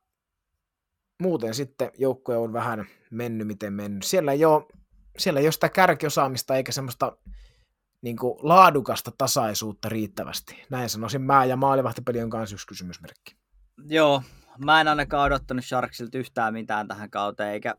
muuten 1.23 1.55
sitten 1.55 1.91
joukkue 1.99 2.37
on 2.37 2.53
vähän 2.53 2.87
mennyt 3.11 3.47
miten 3.47 3.73
mennyt. 3.73 4.03
Siellä 4.03 4.33
ei 4.33 4.45
ole, 4.45 4.67
siellä 5.19 5.41
ei 5.41 5.47
ole 5.47 5.53
sitä 5.53 5.69
kärkiosaamista 5.69 6.57
eikä 6.57 6.73
semmoista 6.73 7.17
niin 8.03 8.17
kuin 8.17 8.39
laadukasta 8.43 9.13
tasaisuutta 9.19 9.89
riittävästi. 9.89 10.63
Näin 10.71 10.89
sanoisin 10.89 11.23
mä, 11.23 11.45
ja 11.45 11.57
maalivahtipeli 11.57 12.23
on 12.23 12.31
myös 12.35 12.53
yksi 12.53 12.67
kysymysmerkki. 12.67 13.37
Joo, 13.85 14.23
mä 14.59 14.81
en 14.81 14.89
ainakaan 14.89 15.27
odottanut 15.27 15.65
Sharksilta 15.65 16.19
yhtään 16.19 16.53
mitään 16.53 16.89
tähän 16.89 17.11
kauteen, 17.11 17.53
eikä 17.53 17.75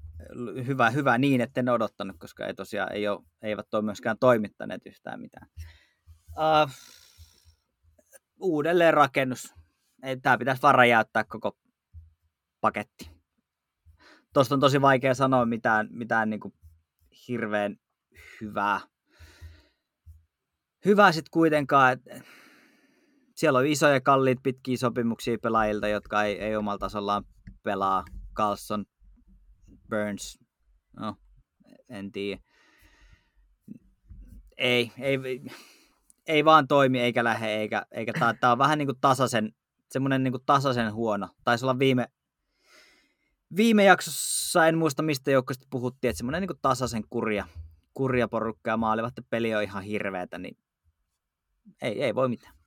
hyvä, 0.68 0.90
hyvä 0.90 1.18
niin, 1.18 1.42
että 1.42 1.60
en 1.60 1.70
odottanut, 1.70 2.16
koska 2.20 2.48
ei 2.48 2.54
tosiaan 2.54 2.94
ei 2.94 3.08
ole, 3.08 3.24
eivät 3.42 3.74
ole 3.74 3.82
myöskään 3.82 4.18
toimittaneet 4.20 4.82
yhtään 4.86 5.20
mitään. 5.20 5.48
Uh, 6.30 6.72
uudelleen 8.40 8.94
rakennus. 8.94 9.54
Tämä 10.22 10.38
pitäisi 10.38 10.62
vaan 10.62 10.76
räjäyttää 10.76 11.24
koko 11.24 11.58
paketti. 12.62 13.12
Tuosta 14.34 14.56
on 14.56 14.62
tosi 14.62 14.82
vaikea 14.82 15.14
sanoa 15.14 15.46
mitään, 15.46 15.88
mitään 15.92 16.30
niin 16.30 16.40
kuin 16.40 16.54
hirveän 17.28 17.78
hyvää. 18.42 18.80
Hyvää 20.86 21.12
sitten 21.12 21.32
kuitenkaan, 21.32 21.94
että 21.94 22.22
siellä 23.36 23.60
on 23.60 23.66
isoja 23.66 24.02
kalliit 24.02 24.40
pitkiä 24.44 24.78
sopimuksia 24.78 25.38
pelaajilta, 25.42 25.88
jotka 25.88 26.24
ei, 26.24 26.40
ei 26.40 26.56
omalla 26.56 26.78
tasollaan 26.78 27.24
pelaa. 27.64 28.04
Carlson, 28.36 28.86
Burns, 29.90 30.40
no, 31.00 31.16
en 31.90 32.12
tiedä. 32.12 32.42
Ei, 34.58 34.92
ei, 35.00 35.20
ei 36.28 36.46
vaan 36.46 36.68
toimi 36.68 37.00
eikä 37.00 37.24
lähde, 37.24 37.48
eikä, 37.48 37.86
eikä 37.92 38.14
tämä 38.40 38.52
on 38.52 38.58
vähän 38.58 38.78
niin 38.78 38.88
kuin 38.88 39.00
tasaisen, 39.02 39.52
semmoinen 39.92 40.24
niin 40.24 40.32
kuin 40.32 40.46
tasaisen 40.46 40.94
huono. 40.94 41.30
Taisi 41.44 41.66
olla 41.66 41.80
viime, 41.80 42.08
viime 43.56 43.84
jaksossa, 43.84 44.68
en 44.68 44.78
muista 44.78 45.04
mistä 45.04 45.32
joukkoista 45.32 45.68
puhuttiin, 45.70 46.10
että 46.10 46.18
semmoinen 46.18 46.42
niin 46.42 46.48
kuin 46.48 46.60
tasaisen 46.62 47.04
kurja, 47.10 47.48
kurja 47.94 48.28
porukka 48.28 48.70
ja 48.70 48.78
maalivat 48.78 49.14
peli 49.30 49.56
on 49.56 49.64
ihan 49.64 49.84
hirveätä, 49.84 50.38
niin 50.38 50.58
ei, 51.82 52.04
ei 52.04 52.16
voi 52.16 52.30
mitään. 52.30 52.63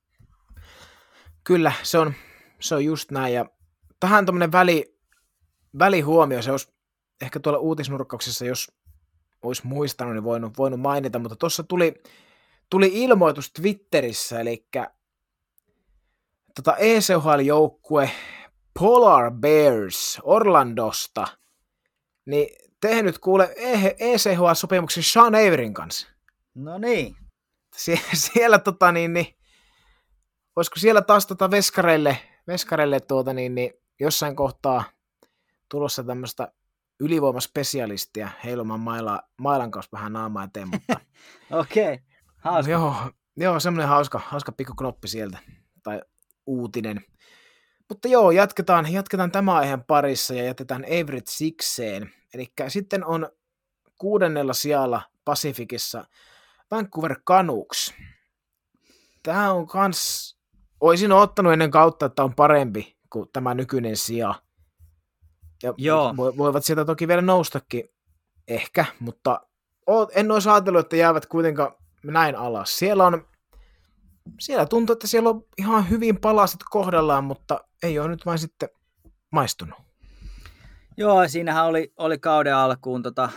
Kyllä, 1.47 1.71
se 1.83 1.97
on, 1.97 2.13
se 2.59 2.75
on 2.75 2.85
just 2.85 3.11
näin. 3.11 3.33
Ja 3.33 3.45
tähän 3.99 4.25
tämmöinen 4.25 4.51
väli, 4.51 4.97
välihuomio, 5.79 6.41
se 6.41 6.51
olisi 6.51 6.73
ehkä 7.21 7.39
tuolla 7.39 7.59
uutisnurkkauksessa, 7.59 8.45
jos 8.45 8.71
olisi 9.41 9.67
muistanut, 9.67 10.13
niin 10.13 10.23
voinut, 10.23 10.57
voinut 10.57 10.79
mainita, 10.79 11.19
mutta 11.19 11.35
tuossa 11.35 11.63
tuli, 11.63 11.93
tuli 12.69 12.91
ilmoitus 12.93 13.51
Twitterissä, 13.53 14.39
eli 14.39 14.67
tota 16.55 16.75
ECHL-joukkue 16.75 18.09
Polar 18.79 19.31
Bears 19.31 20.19
Orlandosta, 20.23 21.27
niin 22.25 22.47
tehnyt 22.81 23.19
kuule 23.19 23.53
ECHL-sopimuksen 23.99 25.03
Sean 25.03 25.35
Averin 25.35 25.73
kanssa. 25.73 26.07
No 26.55 26.77
niin. 26.77 27.15
Sie- 27.75 28.01
siellä 28.13 28.59
tota 28.59 28.91
niin, 28.91 29.13
niin 29.13 29.37
olisiko 30.57 30.79
siellä 30.79 31.01
taas 31.01 31.27
tota 31.27 31.51
veskareille, 31.51 32.17
veskareille 32.47 32.99
tuota, 32.99 33.33
niin, 33.33 33.55
niin 33.55 33.73
jossain 33.99 34.35
kohtaa 34.35 34.83
tulossa 35.69 36.03
tämmöistä 36.03 36.51
ylivoimaspesialistia 36.99 38.29
heilumaan 38.43 38.79
maila, 38.79 39.21
mailan 39.37 39.71
kanssa 39.71 39.89
vähän 39.91 40.13
naamaa 40.13 40.43
eteen, 40.43 40.67
mutta 40.67 40.93
Okei, 41.51 41.93
okay. 41.93 41.97
hauska. 42.37 42.71
joo, 42.71 42.95
joo 43.37 43.59
semmoinen 43.59 43.87
hauska, 43.89 44.21
hauska 44.25 44.51
pikku 44.51 44.73
knoppi 44.77 45.07
sieltä, 45.07 45.37
tai 45.83 46.01
uutinen. 46.45 47.05
Mutta 47.89 48.07
joo, 48.07 48.31
jatketaan, 48.31 48.93
jatketaan 48.93 49.31
tämä 49.31 49.55
aiheen 49.55 49.83
parissa 49.83 50.33
ja 50.33 50.43
jätetään 50.43 50.85
Everett 50.87 51.27
sikseen. 51.27 52.13
Eli 52.33 52.53
sitten 52.67 53.05
on 53.05 53.29
kuudennella 53.97 54.53
sijalla 54.53 55.01
Pacificissa 55.25 56.05
Vancouver 56.71 57.19
Canucks. 57.27 57.93
Tämä 59.23 59.51
on 59.51 59.67
kans, 59.67 60.36
olisin 60.81 61.11
ottanut 61.11 61.53
ennen 61.53 61.71
kautta, 61.71 62.05
että 62.05 62.23
on 62.23 62.35
parempi 62.35 62.97
kuin 63.09 63.29
tämä 63.33 63.53
nykyinen 63.53 63.97
sija. 63.97 64.35
Ja 65.63 65.73
Joo. 65.77 66.11
vo- 66.11 66.37
voivat 66.37 66.65
sieltä 66.65 66.85
toki 66.85 67.07
vielä 67.07 67.21
noustakin, 67.21 67.83
ehkä, 68.47 68.85
mutta 68.99 69.41
en 70.15 70.31
olisi 70.31 70.49
ajatellut, 70.49 70.79
että 70.79 70.95
jäävät 70.95 71.25
kuitenkaan 71.25 71.71
näin 72.03 72.35
alas. 72.35 72.79
Siellä 72.79 73.05
on, 73.05 73.27
siellä 74.39 74.65
tuntuu, 74.65 74.93
että 74.93 75.07
siellä 75.07 75.29
on 75.29 75.45
ihan 75.57 75.89
hyvin 75.89 76.19
palaset 76.19 76.59
kohdallaan, 76.69 77.23
mutta 77.23 77.59
ei 77.83 77.99
ole 77.99 78.07
nyt 78.07 78.25
vain 78.25 78.39
sitten 78.39 78.69
maistunut. 79.31 79.79
Joo, 80.97 81.27
siinähän 81.27 81.65
oli, 81.65 81.93
oli 81.97 82.19
kauden 82.19 82.55
alkuun 82.55 83.03
tota, 83.03 83.29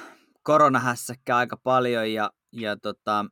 koronahässäkkä 0.42 1.36
aika 1.36 1.56
paljon 1.56 2.12
ja, 2.12 2.30
ja 2.52 2.76
tota, 2.76 3.24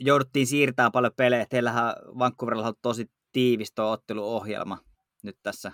jouduttiin 0.00 0.46
siirtämään 0.46 0.92
paljon 0.92 1.12
pelejä. 1.16 1.46
Teillähän 1.50 1.94
Vancouverilla 2.18 2.68
on 2.68 2.74
tosi 2.82 3.10
tiivis 3.32 3.72
tuo 3.72 3.90
otteluohjelma 3.90 4.78
nyt 5.22 5.38
tässä, 5.42 5.72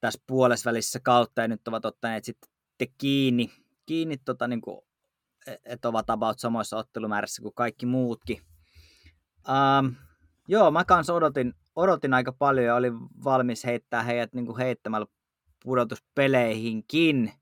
tässä 0.00 0.22
puolesvälissä 0.26 1.00
kautta 1.00 1.40
ja 1.40 1.48
nyt 1.48 1.68
ovat 1.68 1.84
ottaneet 1.84 2.24
sitten 2.24 2.50
kiinni, 2.98 3.52
kiinni 3.86 4.16
tota, 4.16 4.48
niin 4.48 4.60
kuin, 4.60 4.80
että 5.64 5.88
ovat 5.88 6.10
about 6.10 6.38
samoissa 6.38 6.76
ottelumäärissä 6.76 7.42
kuin 7.42 7.54
kaikki 7.54 7.86
muutkin. 7.86 8.40
Um, 9.48 9.94
joo, 10.48 10.70
mä 10.70 10.84
kanssa 10.84 11.14
odotin, 11.14 11.54
odotin 11.76 12.14
aika 12.14 12.32
paljon 12.32 12.66
ja 12.66 12.74
olin 12.74 12.94
valmis 13.24 13.64
heittää 13.64 14.02
heidät 14.02 14.34
niin 14.34 14.46
kuin 14.46 14.58
heittämällä 14.58 15.06
pudotuspeleihinkin. 15.64 17.32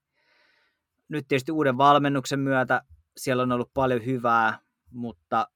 Nyt 1.08 1.28
tietysti 1.28 1.52
uuden 1.52 1.78
valmennuksen 1.78 2.40
myötä 2.40 2.82
siellä 3.16 3.42
on 3.42 3.52
ollut 3.52 3.70
paljon 3.74 4.06
hyvää, 4.06 4.58
mutta, 4.90 5.48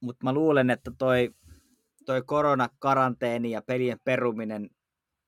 mutta 0.00 0.24
mä 0.24 0.32
luulen, 0.32 0.70
että 0.70 0.90
toi, 0.98 1.34
toi 2.10 2.22
koronakaranteeni 2.22 3.50
ja 3.50 3.62
pelien 3.62 4.00
peruminen 4.04 4.70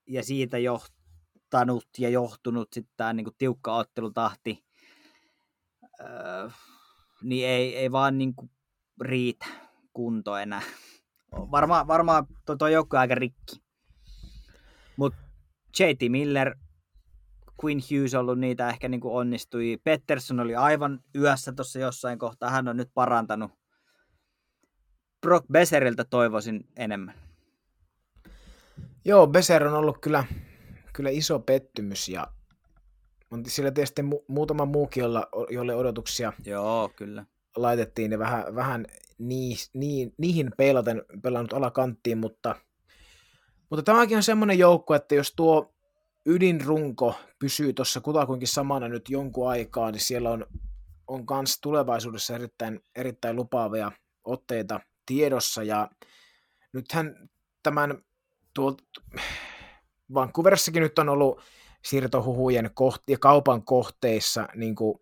ja 0.08 0.22
siitä 0.24 0.58
johtanut 0.58 1.86
ja 1.98 2.08
johtunut 2.08 2.72
sitten 2.72 2.94
tämä 2.96 3.12
niin 3.12 3.26
tiukka 3.38 3.76
ottelutahti, 3.76 4.64
öö, 6.00 6.50
niin 7.22 7.48
ei, 7.48 7.76
ei 7.76 7.92
vaan 7.92 8.18
niin 8.18 8.34
kuin 8.34 8.50
riitä 9.00 9.46
kunto 9.92 10.36
enää. 10.36 10.62
Varmaan 11.32 11.86
varmaa 11.86 12.26
tuo, 12.46 12.56
tuo 12.56 12.68
joukko 12.68 12.98
aika 12.98 13.14
rikki. 13.14 13.62
Mutta 14.96 15.18
JT 15.78 16.10
Miller, 16.10 16.56
Quinn 17.64 17.80
Hughes 17.90 18.14
on 18.14 18.20
ollut 18.20 18.38
niitä 18.38 18.68
ehkä 18.68 18.88
niin 18.88 19.00
kuin 19.00 19.14
onnistui. 19.14 19.78
Pettersson 19.84 20.40
oli 20.40 20.54
aivan 20.54 21.00
yössä 21.14 21.52
tuossa 21.52 21.78
jossain 21.78 22.18
kohtaa. 22.18 22.50
Hän 22.50 22.68
on 22.68 22.76
nyt 22.76 22.90
parantanut. 22.94 23.61
Brock 25.22 25.46
Besseriltä 25.52 26.04
toivoisin 26.04 26.68
enemmän. 26.76 27.14
Joo, 29.04 29.26
Beser 29.26 29.66
on 29.66 29.74
ollut 29.74 29.98
kyllä, 30.00 30.24
kyllä 30.92 31.10
iso 31.10 31.38
pettymys 31.38 32.08
ja 32.08 32.26
on 33.30 33.42
siellä 33.46 33.70
tietysti 33.70 34.02
mu- 34.02 34.24
muutama 34.28 34.64
muukin, 34.64 35.00
jolla, 35.00 35.28
jolle 35.50 35.74
odotuksia 35.74 36.32
Joo, 36.46 36.90
kyllä. 36.96 37.24
laitettiin 37.56 38.12
ja 38.12 38.18
vähän, 38.18 38.54
vähän 38.54 38.86
nii, 39.18 39.54
nii, 39.74 40.12
niihin 40.18 40.50
peilaten 40.56 41.02
pelannut 41.22 41.52
alakanttiin, 41.52 42.18
mutta, 42.18 42.56
mutta 43.70 43.82
tämäkin 43.82 44.16
on 44.16 44.22
semmoinen 44.22 44.58
joukko, 44.58 44.94
että 44.94 45.14
jos 45.14 45.32
tuo 45.36 45.74
ydinrunko 46.26 47.14
pysyy 47.38 47.72
tuossa 47.72 48.00
kutakuinkin 48.00 48.48
samana 48.48 48.88
nyt 48.88 49.08
jonkun 49.08 49.48
aikaa, 49.48 49.90
niin 49.90 50.00
siellä 50.00 50.30
on, 50.30 50.46
on 51.06 51.26
kans 51.26 51.60
tulevaisuudessa 51.60 52.34
erittäin, 52.34 52.80
erittäin 52.96 53.36
lupaavia 53.36 53.92
otteita 54.24 54.80
tiedossa 55.06 55.62
ja 55.62 55.90
nythän 56.72 57.28
tämän 57.62 58.02
tuo, 58.54 58.76
Vancouverissakin 60.14 60.82
nyt 60.82 60.98
on 60.98 61.08
ollut 61.08 61.40
siirtohuhujen 61.84 62.66
koht- 62.66 63.04
ja 63.08 63.18
kaupan 63.18 63.64
kohteissa 63.64 64.48
niin 64.54 64.74
kuin 64.74 64.98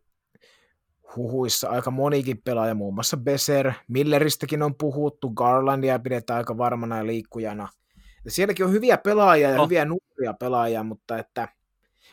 huhuissa 1.16 1.68
aika 1.68 1.90
monikin 1.90 2.42
pelaaja, 2.42 2.74
muun 2.74 2.94
muassa 2.94 3.16
Beser, 3.16 3.72
Milleristäkin 3.88 4.62
on 4.62 4.74
puhuttu, 4.74 5.30
Garlandia 5.30 5.98
pidetään 5.98 6.38
aika 6.38 6.58
varmana 6.58 6.96
ja 6.98 7.06
liikkujana. 7.06 7.68
Ja 8.24 8.30
sielläkin 8.30 8.66
on 8.66 8.72
hyviä 8.72 8.98
pelaajia 8.98 9.50
ja 9.50 9.60
Oh. 9.60 9.66
hyviä 9.66 9.84
nuoria 9.84 10.34
pelaajia, 10.40 10.82
mutta 10.82 11.18
että 11.18 11.48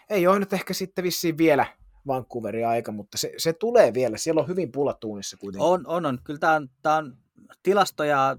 ei 0.09 0.27
ole 0.27 0.39
nyt 0.39 0.53
ehkä 0.53 0.73
sitten 0.73 1.03
vissiin 1.03 1.37
vielä 1.37 1.65
Vancouverin 2.07 2.67
aika, 2.67 2.91
mutta 2.91 3.17
se, 3.17 3.33
se 3.37 3.53
tulee 3.53 3.93
vielä. 3.93 4.17
Siellä 4.17 4.41
on 4.41 4.47
hyvin 4.47 4.71
pullatuunissa 4.71 5.37
kuitenkin. 5.37 5.67
On, 5.67 5.87
on, 5.87 6.05
on. 6.05 6.19
Kyllä 6.23 6.39
tämä 6.39 6.53
on, 6.53 6.69
tää 6.81 6.95
on 6.95 7.17
tilastoja, 7.63 8.37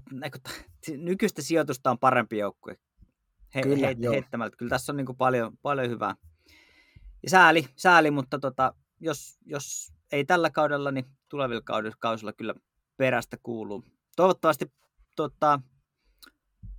nykyistä 0.97 1.41
sijoitusta 1.41 1.91
on 1.91 1.99
parempi 1.99 2.37
joukkue. 2.37 2.77
He, 3.55 3.61
Kyllä, 3.61 3.87
he, 3.87 3.95
joo. 3.99 4.13
heittämältä. 4.13 4.57
Kyllä 4.57 4.69
tässä 4.69 4.91
on 4.91 4.97
niin 4.97 5.17
paljon, 5.17 5.57
paljon 5.61 5.89
hyvää. 5.89 6.15
Ja 7.23 7.29
sääli, 7.29 7.67
sääli 7.75 8.11
mutta 8.11 8.39
tota, 8.39 8.73
jos, 8.99 9.37
jos 9.45 9.93
ei 10.11 10.25
tällä 10.25 10.49
kaudella, 10.49 10.91
niin 10.91 11.05
tulevilla 11.29 11.61
kausilla 11.99 12.33
kyllä 12.33 12.53
perästä 12.97 13.37
kuuluu. 13.43 13.83
Toivottavasti 14.15 14.71
tota, 15.15 15.59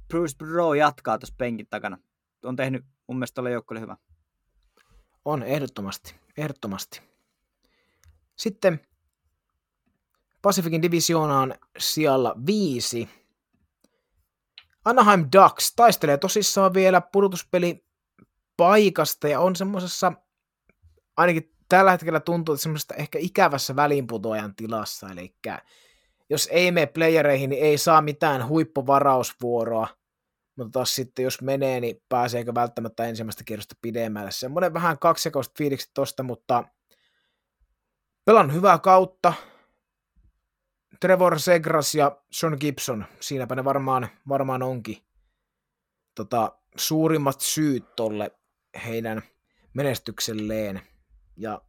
Bruce 0.09 0.37
Bro 0.37 0.75
jatkaa 0.75 1.19
tuossa 1.19 1.35
penkin 1.39 1.67
takana. 1.71 1.99
On 2.45 2.57
tehnyt 2.57 2.85
mun 3.07 3.17
mielestä 3.17 3.35
tuolle 3.35 3.51
joukkueelle 3.51 3.83
hyvä. 3.83 3.97
On, 5.25 5.43
ehdottomasti. 5.43 6.15
Ehdottomasti. 6.37 7.03
Sitten 8.37 8.81
Pacificin 10.43 10.83
divisioonaan 10.83 11.55
sijalla 11.79 12.35
viisi. 12.47 13.09
Anaheim 14.85 15.29
Ducks 15.37 15.75
taistelee 15.77 16.17
tosissaan 16.17 16.75
vielä 16.75 17.01
pudotuspeli 17.01 17.87
paikasta 18.57 19.29
ja 19.29 19.41
on 19.41 19.57
semmoisessa, 19.57 20.13
ainakin 21.17 21.55
tällä 21.69 21.91
hetkellä 21.91 22.21
tuntuu, 22.21 22.55
että 22.55 22.63
semmoisesta 22.63 22.95
ehkä 22.95 23.19
ikävässä 23.19 23.77
väliinputoajan 23.77 24.57
tilassa, 24.57 25.09
eli 25.11 25.35
jos 26.31 26.49
ei 26.53 26.73
mene 26.73 26.87
playereihin, 26.87 27.51
niin 27.51 27.63
ei 27.63 27.79
saa 27.79 28.03
mitään 28.03 28.49
huippuvarausvuoroa, 28.49 29.89
mutta 30.57 30.71
taas 30.71 30.95
sitten 30.95 31.23
jos 31.23 31.43
menee, 31.43 31.81
niin 31.81 32.03
pääseekö 32.09 32.55
välttämättä 32.55 33.05
ensimmäistä 33.05 33.45
kierrosta 33.45 33.75
pidemmälle. 33.83 34.31
Semmoinen 34.31 34.75
vähän 34.75 34.99
kaksijakoista 34.99 35.55
fiiliksi 35.59 35.91
tosta, 35.95 36.23
mutta 36.23 36.65
pelan 38.25 38.55
hyvää 38.55 38.79
kautta. 38.79 39.33
Trevor 41.01 41.41
Segras 41.41 41.95
ja 41.95 42.17
John 42.43 42.57
Gibson, 42.61 43.05
siinäpä 43.21 43.55
ne 43.55 43.65
varmaan, 43.65 44.09
varmaan 44.29 44.63
onkin 44.63 44.99
tota, 46.15 46.59
suurimmat 46.77 47.41
syyt 47.41 47.97
tolle 47.97 48.31
heidän 48.85 49.23
menestykselleen. 49.75 50.81
Ja 51.37 51.63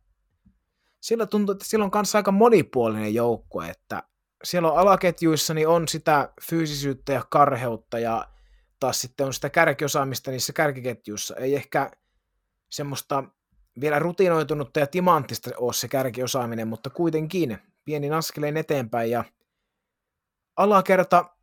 siellä 1.01 1.25
tuntuu, 1.25 1.53
että 1.53 1.65
siellä 1.65 1.83
on 1.83 1.91
kanssa 1.91 2.17
aika 2.17 2.31
monipuolinen 2.31 3.13
joukkue, 3.13 3.69
että 3.69 4.03
siellä 4.43 4.71
on 4.71 4.77
alaketjuissa 4.77 5.53
niin 5.53 5.67
on 5.67 5.87
sitä 5.87 6.33
fyysisyyttä 6.49 7.13
ja 7.13 7.23
karheutta 7.29 7.99
ja 7.99 8.27
taas 8.79 9.01
sitten 9.01 9.25
on 9.25 9.33
sitä 9.33 9.49
kärkiosaamista 9.49 10.31
niissä 10.31 10.53
kärkiketjuissa. 10.53 11.35
Ei 11.35 11.55
ehkä 11.55 11.91
semmoista 12.69 13.23
vielä 13.81 13.99
rutinoitunutta 13.99 14.79
ja 14.79 14.87
timanttista 14.87 15.49
ole 15.57 15.73
se 15.73 15.87
kärkiosaaminen, 15.87 16.67
mutta 16.67 16.89
kuitenkin 16.89 17.57
pienin 17.85 18.13
askeleen 18.13 18.57
eteenpäin 18.57 19.11
ja 19.11 19.23
alakerta 20.55 21.35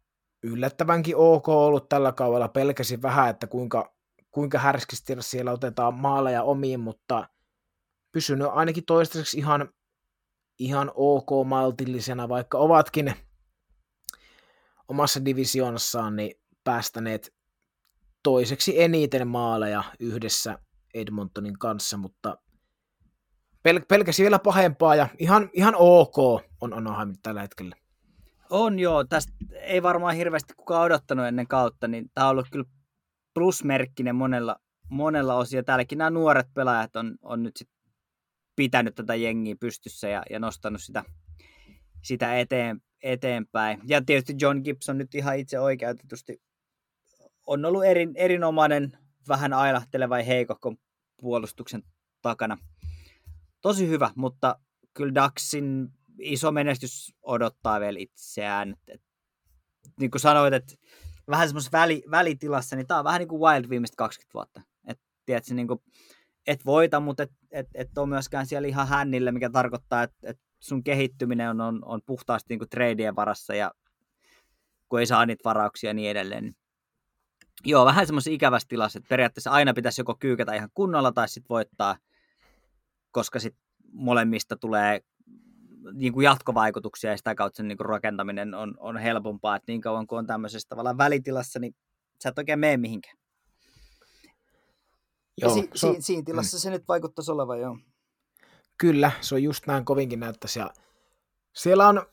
yllättävänkin 0.42 1.16
ok 1.16 1.48
ollut 1.48 1.88
tällä 1.88 2.12
kaudella. 2.12 2.48
Pelkäsin 2.48 3.02
vähän, 3.02 3.30
että 3.30 3.46
kuinka, 3.46 3.94
kuinka 4.30 4.58
härskisti 4.58 5.16
siellä 5.20 5.52
otetaan 5.52 5.94
maaleja 5.94 6.42
omiin, 6.42 6.80
mutta 6.80 7.28
pysynyt 8.12 8.48
ainakin 8.52 8.84
toistaiseksi 8.84 9.38
ihan, 9.38 9.68
ihan 10.58 10.92
ok 10.94 11.28
maltillisena, 11.46 12.28
vaikka 12.28 12.58
ovatkin 12.58 13.14
omassa 14.88 15.24
divisioonassaan 15.24 16.16
niin 16.16 16.40
päästäneet 16.64 17.34
toiseksi 18.22 18.82
eniten 18.82 19.28
maaleja 19.28 19.84
yhdessä 20.00 20.58
Edmontonin 20.94 21.58
kanssa, 21.58 21.96
mutta 21.96 22.38
pel- 23.68 23.84
pelkäsi 23.88 24.22
vielä 24.22 24.38
pahempaa 24.38 24.94
ja 24.94 25.08
ihan, 25.18 25.50
ihan 25.52 25.74
ok 25.76 26.18
on 26.60 26.74
Anaheim 26.74 27.12
tällä 27.22 27.40
hetkellä. 27.40 27.76
On 28.50 28.78
joo, 28.78 29.04
tästä 29.04 29.32
ei 29.52 29.82
varmaan 29.82 30.16
hirveästi 30.16 30.54
kukaan 30.54 30.82
odottanut 30.82 31.26
ennen 31.26 31.46
kautta, 31.46 31.88
niin 31.88 32.10
tämä 32.14 32.26
on 32.26 32.30
ollut 32.30 32.46
kyllä 32.52 32.64
plusmerkkinen 33.34 34.16
monella, 34.16 34.56
monella 34.88 35.34
osia. 35.34 35.62
Täälläkin 35.62 35.98
nämä 35.98 36.10
nuoret 36.10 36.46
pelaajat 36.54 36.96
on, 36.96 37.16
on 37.22 37.42
nyt 37.42 37.56
sit 37.56 37.68
pitänyt 38.56 38.94
tätä 38.94 39.14
jengiä 39.14 39.56
pystyssä 39.60 40.08
ja, 40.08 40.22
ja 40.30 40.38
nostanut 40.38 40.82
sitä, 40.82 41.04
sitä 42.04 42.38
eteen, 42.38 42.80
eteenpäin. 43.02 43.80
Ja 43.84 44.04
tietysti 44.04 44.34
John 44.40 44.60
Gibson 44.64 44.98
nyt 44.98 45.14
ihan 45.14 45.38
itse 45.38 45.60
oikeutetusti 45.60 46.42
on 47.46 47.64
ollut 47.64 47.84
erin, 47.84 48.12
erinomainen, 48.14 48.92
vähän 49.28 49.52
ailahteleva 49.52 50.18
ja 50.18 50.24
heikokko 50.24 50.74
puolustuksen 51.20 51.82
takana. 52.22 52.58
Tosi 53.60 53.88
hyvä, 53.88 54.10
mutta 54.16 54.58
kyllä 54.94 55.14
Daxin 55.14 55.88
iso 56.18 56.52
menestys 56.52 57.14
odottaa 57.22 57.80
vielä 57.80 57.98
itseään. 57.98 58.70
Et, 58.70 58.78
et, 58.94 59.02
niin 60.00 60.10
kuin 60.10 60.20
sanoit, 60.20 60.54
että 60.54 60.74
vähän 61.30 61.48
semmoisessa 61.48 61.78
väli, 61.78 62.02
välitilassa, 62.10 62.76
niin 62.76 62.86
tämä 62.86 62.98
on 62.98 63.04
vähän 63.04 63.18
niin 63.18 63.28
kuin 63.28 63.40
Wild 63.40 63.70
viimeiset 63.70 63.96
20 63.96 64.34
vuotta. 64.34 64.60
Et, 64.86 65.00
tiedätkö, 65.26 65.54
niin 65.54 65.68
kuin, 65.68 65.80
et 66.46 66.64
voita, 66.66 67.00
mutta 67.00 67.22
et, 67.22 67.32
et, 67.50 67.66
et 67.74 67.98
ole 67.98 68.08
myöskään 68.08 68.46
siellä 68.46 68.68
ihan 68.68 68.88
hännille, 68.88 69.32
mikä 69.32 69.50
tarkoittaa, 69.50 70.02
että 70.02 70.30
et 70.30 70.38
sun 70.60 70.84
kehittyminen 70.84 71.50
on, 71.50 71.60
on, 71.60 71.78
on 71.84 72.00
puhtaasti 72.06 72.46
niin 72.48 72.58
kuin 72.58 73.16
varassa 73.16 73.54
ja 73.54 73.72
kun 74.88 75.00
ei 75.00 75.06
saa 75.06 75.26
niitä 75.26 75.44
varauksia 75.44 75.90
ja 75.90 75.94
niin 75.94 76.10
edelleen. 76.10 76.44
Niin 76.44 76.56
joo, 77.64 77.84
vähän 77.84 78.06
semmoisessa 78.06 78.30
ikävässä 78.30 78.68
tilassa, 78.68 78.98
että 78.98 79.08
periaatteessa 79.08 79.50
aina 79.50 79.74
pitäisi 79.74 80.00
joko 80.00 80.16
kyykätä 80.20 80.54
ihan 80.54 80.70
kunnolla 80.74 81.12
tai 81.12 81.28
sitten 81.28 81.48
voittaa, 81.48 81.96
koska 83.10 83.38
sitten 83.40 83.62
molemmista 83.92 84.56
tulee 84.56 85.00
niin 85.92 86.12
kuin 86.12 86.24
jatkovaikutuksia 86.24 87.10
ja 87.10 87.16
sitä 87.16 87.34
kautta 87.34 87.56
sen 87.56 87.68
niin 87.68 87.78
kuin 87.78 87.88
rakentaminen 87.88 88.54
on, 88.54 88.74
on 88.78 88.96
helpompaa, 88.96 89.56
että 89.56 89.72
niin 89.72 89.80
kauan 89.80 90.06
kuin 90.06 90.18
on 90.18 90.26
tämmöisessä 90.26 90.68
tavallaan 90.68 90.98
välitilassa, 90.98 91.58
niin 91.58 91.76
sä 92.22 92.28
et 92.28 92.38
oikein 92.38 92.58
mene 92.58 92.76
mihinkään. 92.76 93.16
Joo, 95.40 95.54
si- 95.54 95.70
so, 95.74 95.94
si- 95.94 96.02
siinä 96.02 96.22
tilassa 96.22 96.56
mm. 96.56 96.60
se 96.60 96.70
nyt 96.70 96.88
vaikuttaisi 96.88 97.30
olevan, 97.30 97.60
joo. 97.60 97.78
Kyllä, 98.78 99.12
se 99.20 99.34
on 99.34 99.42
just 99.42 99.66
näin 99.66 99.84
kovinkin 99.84 100.20
näyttäisi. 100.20 100.58
Ja 100.58 100.70
siellä 101.54 101.88
on, 101.88 102.06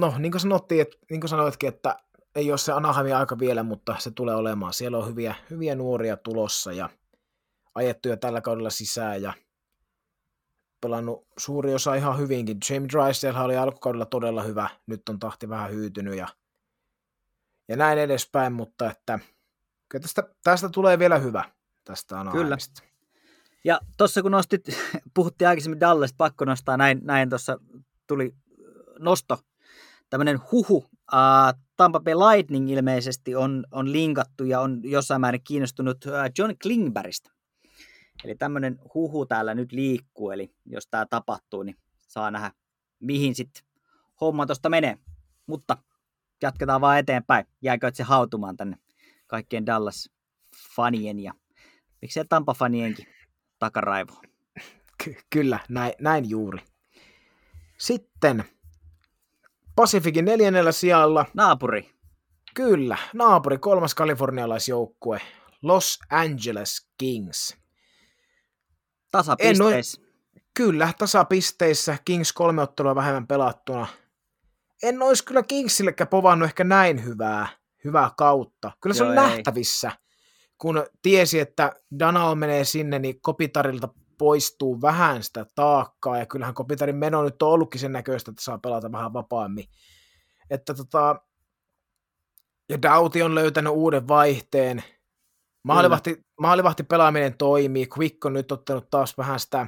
no 0.00 0.14
niin 0.18 0.32
kuin 0.32 0.40
sanottiin, 0.40 0.80
että, 0.80 0.96
niin 1.10 1.20
kuin 1.20 1.28
sanoitkin, 1.28 1.68
että 1.68 1.96
ei 2.34 2.50
ole 2.50 2.58
se 2.58 2.72
Anaheimin 2.72 3.16
aika 3.16 3.38
vielä, 3.38 3.62
mutta 3.62 3.96
se 3.98 4.10
tulee 4.10 4.34
olemaan. 4.34 4.72
Siellä 4.72 4.98
on 4.98 5.08
hyviä, 5.08 5.34
hyviä 5.50 5.74
nuoria 5.74 6.16
tulossa 6.16 6.72
ja 6.72 6.88
ajettuja 7.74 8.16
tällä 8.16 8.40
kaudella 8.40 8.70
sisään 8.70 9.22
ja 9.22 9.32
pelannut 10.80 11.26
suuri 11.38 11.74
osa 11.74 11.94
ihan 11.94 12.18
hyvinkin. 12.18 12.58
James 12.70 12.88
Drysdale 12.92 13.44
oli 13.44 13.56
alkukaudella 13.56 14.06
todella 14.06 14.42
hyvä, 14.42 14.68
nyt 14.86 15.08
on 15.08 15.18
tahti 15.18 15.48
vähän 15.48 15.70
hyytynyt 15.70 16.16
ja, 16.16 16.28
ja 17.68 17.76
näin 17.76 17.98
edespäin, 17.98 18.52
mutta 18.52 18.90
että 18.90 19.18
kyllä 19.88 20.02
tästä, 20.02 20.34
tästä 20.44 20.68
tulee 20.68 20.98
vielä 20.98 21.18
hyvä 21.18 21.44
tästä 21.84 22.20
Anaheimista. 22.20 22.82
Kyllä. 22.82 22.90
Ja 23.64 23.80
tuossa 23.96 24.22
kun 24.22 24.32
nostit, 24.32 24.62
puhuttiin 25.14 25.48
aikaisemmin 25.48 25.80
Dallasta, 25.80 26.16
pakko 26.16 26.44
nostaa, 26.44 26.76
näin, 26.76 27.00
näin 27.02 27.28
tuossa 27.28 27.58
tuli 28.06 28.34
nosto, 28.98 29.38
tämmöinen 30.10 30.38
huhu. 30.52 30.76
Uh, 30.76 31.60
Tampa 31.76 32.00
Bay 32.00 32.14
Lightning 32.14 32.70
ilmeisesti 32.70 33.34
on, 33.34 33.64
on 33.72 33.92
linkattu 33.92 34.44
ja 34.44 34.60
on 34.60 34.80
jossain 34.84 35.20
määrin 35.20 35.42
kiinnostunut 35.44 36.04
John 36.38 36.54
Klingbergistä. 36.62 37.30
Eli 38.24 38.34
tämmöinen 38.34 38.78
huhu 38.94 39.26
täällä 39.26 39.54
nyt 39.54 39.72
liikkuu, 39.72 40.30
eli 40.30 40.54
jos 40.66 40.86
tämä 40.86 41.06
tapahtuu, 41.06 41.62
niin 41.62 41.76
saa 42.08 42.30
nähdä, 42.30 42.52
mihin 43.00 43.34
sitten 43.34 43.62
homma 44.20 44.46
tuosta 44.46 44.68
menee. 44.68 44.98
Mutta 45.46 45.76
jatketaan 46.42 46.80
vaan 46.80 46.98
eteenpäin. 46.98 47.44
Jääkö 47.62 47.90
se 47.94 48.02
hautumaan 48.02 48.56
tänne 48.56 48.76
kaikkien 49.26 49.66
Dallas-fanien 49.66 51.18
ja 51.18 51.32
miksei 52.02 52.24
Tampa-fanienkin 52.24 53.06
takaraivo. 53.58 54.12
Ky- 55.04 55.16
kyllä, 55.30 55.58
näin, 55.68 55.92
näin 56.00 56.30
juuri. 56.30 56.58
Sitten 57.78 58.44
Pasifikin 59.76 60.24
neljännellä 60.24 60.72
sijalla. 60.72 61.26
Naapuri. 61.34 61.90
Kyllä, 62.54 62.98
naapuri, 63.14 63.58
kolmas 63.58 63.94
kalifornialaisjoukkue, 63.94 65.20
Los 65.62 65.98
Angeles 66.10 66.88
Kings. 66.98 67.56
Tasapisteissä. 69.10 70.00
Kyllä, 70.54 70.92
tasapisteissä. 70.98 71.98
Kings 72.04 72.32
kolme 72.32 72.62
ottelua 72.62 72.94
vähemmän 72.94 73.26
pelattuna. 73.26 73.86
En 74.82 75.02
olisi 75.02 75.24
kyllä 75.24 75.42
Kingsillekään 75.42 76.08
povannut 76.08 76.46
ehkä 76.46 76.64
näin 76.64 77.04
hyvää, 77.04 77.48
hyvää 77.84 78.10
kautta. 78.16 78.72
Kyllä 78.80 78.94
se 78.94 79.04
Joo, 79.04 79.12
on 79.12 79.18
ei. 79.18 79.24
nähtävissä 79.24 79.92
kun 80.60 80.86
tiesi, 81.02 81.40
että 81.40 81.72
Danal 81.98 82.34
menee 82.34 82.64
sinne, 82.64 82.98
niin 82.98 83.20
Kopitarilta 83.20 83.88
poistuu 84.18 84.80
vähän 84.82 85.22
sitä 85.22 85.46
taakkaa, 85.54 86.18
ja 86.18 86.26
kyllähän 86.26 86.54
Kopitarin 86.54 86.96
meno 86.96 87.22
nyt 87.22 87.42
on 87.42 87.48
ollutkin 87.48 87.80
sen 87.80 87.92
näköistä, 87.92 88.30
että 88.30 88.44
saa 88.44 88.58
pelata 88.58 88.92
vähän 88.92 89.12
vapaammin. 89.12 89.64
Että 90.50 90.74
tota, 90.74 91.20
ja 92.68 92.82
Dauti 92.82 93.22
on 93.22 93.34
löytänyt 93.34 93.72
uuden 93.72 94.08
vaihteen, 94.08 94.84
maalivahti, 95.62 96.24
maalivahti 96.40 96.82
pelaaminen 96.82 97.36
toimii, 97.38 97.88
Quick 97.98 98.24
on 98.24 98.32
nyt 98.32 98.52
ottanut 98.52 98.90
taas 98.90 99.18
vähän 99.18 99.40
sitä, 99.40 99.66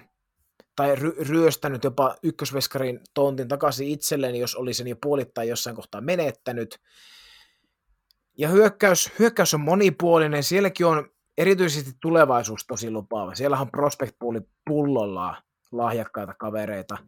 tai 0.77 0.95
ry- 0.95 1.29
ryöstänyt 1.29 1.85
jopa 1.85 2.15
ykkösveskarin 2.23 3.01
tontin 3.15 3.49
takaisin 3.49 3.89
itselleen, 3.89 4.37
jos 4.37 4.55
oli 4.55 4.75
sen 4.75 4.89
jo 4.89 4.97
puolittain 5.03 5.49
jossain 5.49 5.77
kohtaa 5.77 6.01
menettänyt. 6.01 6.79
Ja 8.39 8.49
hyökkäys, 8.49 9.11
hyökkäys 9.19 9.55
on 9.55 9.61
monipuolinen, 9.61 10.43
sielläkin 10.43 10.87
on 10.87 11.11
erityisesti 11.39 11.91
tulevaisuus 12.01 12.67
tosi 12.67 12.91
lupaava. 12.91 13.35
Siellä 13.35 13.59
on 13.59 13.71
prospect 13.71 14.17
pooli 14.19 14.41
pullollaan 14.67 15.43
lahjakkaita 15.73 16.35
kavereita. 16.35 16.99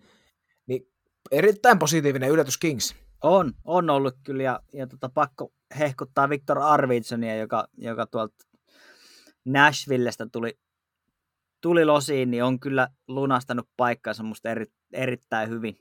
Niin 0.66 0.86
erittäin 1.30 1.78
positiivinen 1.78 2.30
yllätys 2.30 2.58
Kings. 2.58 2.94
On, 3.22 3.52
on 3.64 3.90
ollut 3.90 4.14
kyllä 4.24 4.42
ja, 4.42 4.60
ja 4.72 4.86
tota, 4.86 5.08
pakko 5.08 5.52
hehkuttaa 5.78 6.28
Viktor 6.28 6.58
Arvidsonia, 6.58 7.36
joka, 7.36 7.68
joka 7.76 8.06
tuolta 8.06 8.34
Nashvillestä 9.44 10.26
tuli, 10.32 10.58
tuli 11.60 11.84
losiin, 11.84 12.30
niin 12.30 12.44
on 12.44 12.60
kyllä 12.60 12.88
lunastanut 13.08 13.68
paikkaansa 13.76 14.22
musta 14.22 14.50
eri, 14.50 14.66
erittäin 14.92 15.48
hyvin. 15.48 15.78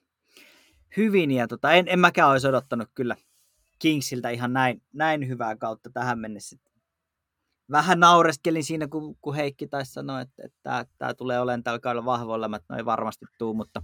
hyvin 0.98 1.32
ja 1.32 1.48
tota, 1.48 1.74
en, 1.74 1.86
en 1.88 2.00
mäkään 2.00 2.30
olisi 2.30 2.48
odottanut 2.48 2.90
kyllä 2.96 3.16
Kingsiltä 3.80 4.30
ihan 4.30 4.54
näin, 4.54 4.82
näin 4.94 5.28
hyvää 5.28 5.56
kautta 5.56 5.90
tähän 5.94 6.20
mennessä. 6.20 6.58
Vähän 7.72 8.00
naureskelin 8.00 8.64
siinä, 8.64 8.88
kun, 8.88 9.16
kun 9.22 9.36
Heikki 9.36 9.68
taisi 9.68 9.94
sanoa, 9.94 10.22
että, 10.22 10.44
että 10.46 10.86
tämä, 10.98 11.14
tulee 11.14 11.40
olemaan 11.40 11.64
tällä 11.64 11.80
kaudella 11.80 12.06
vahvoilla, 12.06 12.56
että 12.56 12.66
no 12.70 12.78
ei 12.78 12.86
varmasti 12.86 13.26
tuu, 13.38 13.54
mutta 13.54 13.82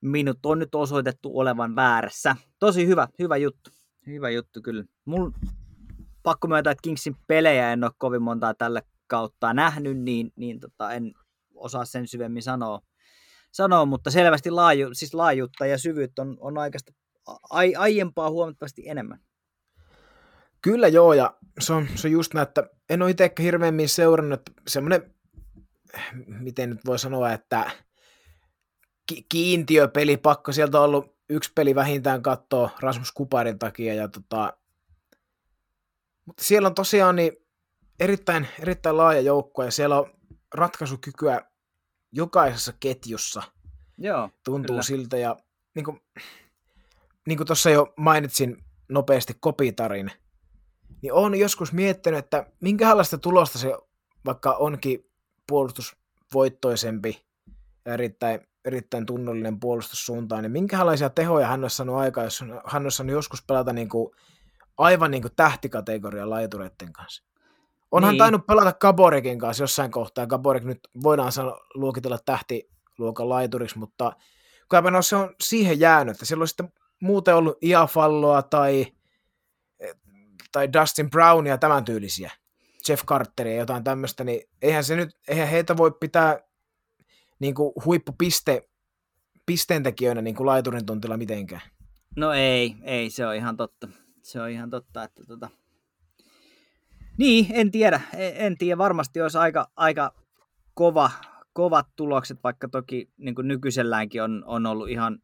minut 0.00 0.46
on 0.46 0.58
nyt 0.58 0.74
osoitettu 0.74 1.38
olevan 1.38 1.76
väärässä. 1.76 2.36
Tosi 2.58 2.86
hyvä, 2.86 3.08
hyvä 3.18 3.36
juttu. 3.36 3.70
Hyvä 4.06 4.30
juttu 4.30 4.62
kyllä. 4.62 4.84
Mulla 5.04 5.32
pakko 6.28 6.48
myöntää, 6.48 6.70
että 6.70 6.82
Kingsin 6.82 7.16
pelejä 7.26 7.72
en 7.72 7.84
ole 7.84 7.92
kovin 7.98 8.22
montaa 8.22 8.54
tällä 8.54 8.82
kautta 9.06 9.54
nähnyt, 9.54 9.98
niin, 9.98 10.32
niin 10.36 10.60
tota, 10.60 10.92
en 10.92 11.12
osaa 11.54 11.84
sen 11.84 12.06
syvemmin 12.06 12.42
sanoa, 12.42 12.80
sanoa 13.52 13.84
mutta 13.84 14.10
selvästi 14.10 14.50
laaju, 14.50 14.88
siis 14.92 15.14
laajuutta 15.14 15.66
ja 15.66 15.78
syvyyttä 15.78 16.22
on, 16.22 16.36
on 16.40 16.58
aikaista 16.58 16.92
ai, 17.50 17.74
aiempaa 17.74 18.30
huomattavasti 18.30 18.88
enemmän. 18.88 19.20
Kyllä 20.62 20.88
joo, 20.88 21.12
ja 21.12 21.36
se 21.60 21.72
on, 21.72 21.88
se 21.94 22.08
on 22.08 22.12
just 22.12 22.34
näin, 22.34 22.48
että 22.48 22.68
en 22.90 23.02
ole 23.02 23.10
itse 23.10 23.32
hirveämmin 23.42 23.88
seurannut, 23.88 24.40
semmoinen, 24.66 25.14
miten 26.26 26.70
nyt 26.70 26.80
voi 26.86 26.98
sanoa, 26.98 27.32
että 27.32 27.70
ki- 29.06 29.26
kiintiöpeli, 29.28 30.16
pakko 30.16 30.52
sieltä 30.52 30.78
on 30.78 30.84
ollut 30.84 31.16
yksi 31.28 31.52
peli 31.54 31.74
vähintään 31.74 32.22
katsoa 32.22 32.70
Rasmus 32.80 33.12
Kuparin 33.12 33.58
takia, 33.58 33.94
ja 33.94 34.08
tota, 34.08 34.57
mutta 36.28 36.44
siellä 36.44 36.68
on 36.68 36.74
tosiaan 36.74 37.16
niin 37.16 37.32
erittäin, 38.00 38.48
erittäin 38.60 38.96
laaja 38.96 39.20
joukko, 39.20 39.64
ja 39.64 39.70
siellä 39.70 40.00
on 40.00 40.12
ratkaisukykyä 40.54 41.40
jokaisessa 42.12 42.72
ketjussa. 42.80 43.42
Joo, 43.98 44.30
Tuntuu 44.44 44.74
kyllä. 44.74 44.82
siltä, 44.82 45.16
ja 45.16 45.36
niin 45.74 45.84
kuin, 45.84 46.00
niin 47.26 47.36
kuin 47.36 47.46
tuossa 47.46 47.70
jo 47.70 47.92
mainitsin 47.96 48.64
nopeasti 48.88 49.36
Kopitarin, 49.40 50.10
niin 51.02 51.12
on 51.12 51.34
joskus 51.34 51.72
miettinyt, 51.72 52.18
että 52.18 52.46
minkälaista 52.60 53.18
tulosta 53.18 53.58
se 53.58 53.72
vaikka 54.24 54.52
onkin 54.52 55.10
puolustusvoittoisempi 55.46 57.26
ja 57.84 57.94
erittäin, 57.94 58.40
erittäin 58.64 59.06
tunnollinen 59.06 59.60
puolustussuuntaan, 59.60 60.42
niin 60.42 60.52
minkälaisia 60.52 61.10
tehoja 61.10 61.46
hän 61.46 61.62
olisi 61.62 61.76
saanut 61.76 61.96
aikaa, 61.96 62.24
jos 62.24 62.44
hän 62.66 62.82
olisi 62.82 62.96
saanut 62.96 63.12
joskus 63.12 63.42
pelata 63.42 63.72
niin 63.72 63.88
kuin, 63.88 64.10
aivan 64.78 65.10
niin 65.10 65.22
kuin 65.22 65.32
tähtikategoria 65.36 66.30
laitureiden 66.30 66.92
kanssa. 66.92 67.24
Onhan 67.90 68.12
niin. 68.12 68.18
tainnut 68.18 68.46
pelata 68.46 68.72
Gaborikin 68.72 69.38
kanssa 69.38 69.62
jossain 69.62 69.90
kohtaa, 69.90 70.26
Gaborik 70.26 70.64
nyt 70.64 70.80
voidaan 71.02 71.32
sanoa, 71.32 71.66
luokitella 71.74 72.18
tähtiluokan 72.24 73.28
laituriksi, 73.28 73.78
mutta 73.78 74.12
kun 74.68 75.02
se 75.02 75.16
on 75.16 75.34
siihen 75.40 75.80
jäänyt, 75.80 76.12
että 76.12 76.24
siellä 76.24 76.42
on 76.42 76.48
sitten 76.48 76.72
muuten 77.00 77.34
ollut 77.34 77.58
Iafalloa 77.62 78.42
tai, 78.42 78.86
tai 80.52 80.72
Dustin 80.72 81.10
Brownia 81.10 81.58
tämän 81.58 81.84
tyylisiä, 81.84 82.30
Jeff 82.88 83.04
Carteria 83.04 83.52
ja 83.52 83.58
jotain 83.58 83.84
tämmöistä, 83.84 84.24
niin 84.24 84.42
eihän, 84.62 84.84
se 84.84 84.96
nyt, 84.96 85.10
eihän 85.28 85.48
heitä 85.48 85.76
voi 85.76 85.92
pitää 86.00 86.40
niin 87.38 87.54
kuin 87.54 87.72
huippupiste 87.84 88.68
pisteentekijöinä 89.46 90.22
niin 90.22 90.36
kuin 90.36 90.46
laiturin 90.46 90.86
tontilla 90.86 91.16
mitenkään. 91.16 91.62
No 92.16 92.32
ei, 92.32 92.76
ei, 92.82 93.10
se 93.10 93.26
on 93.26 93.34
ihan 93.34 93.56
totta. 93.56 93.88
Se 94.28 94.40
on 94.40 94.50
ihan 94.50 94.70
totta, 94.70 95.04
että 95.04 95.24
tota... 95.24 95.50
Niin, 97.18 97.46
en 97.50 97.70
tiedä. 97.70 98.00
En, 98.12 98.58
tiedä. 98.58 98.78
Varmasti 98.78 99.20
olisi 99.20 99.38
aika, 99.38 99.70
aika 99.76 100.14
kova, 100.74 101.10
kovat 101.52 101.86
tulokset, 101.96 102.38
vaikka 102.44 102.68
toki 102.68 103.10
niin 103.16 103.34
kuin 103.34 103.48
nykyiselläänkin 103.48 104.22
on, 104.22 104.44
on 104.46 104.66
ollut 104.66 104.88
ihan, 104.88 105.18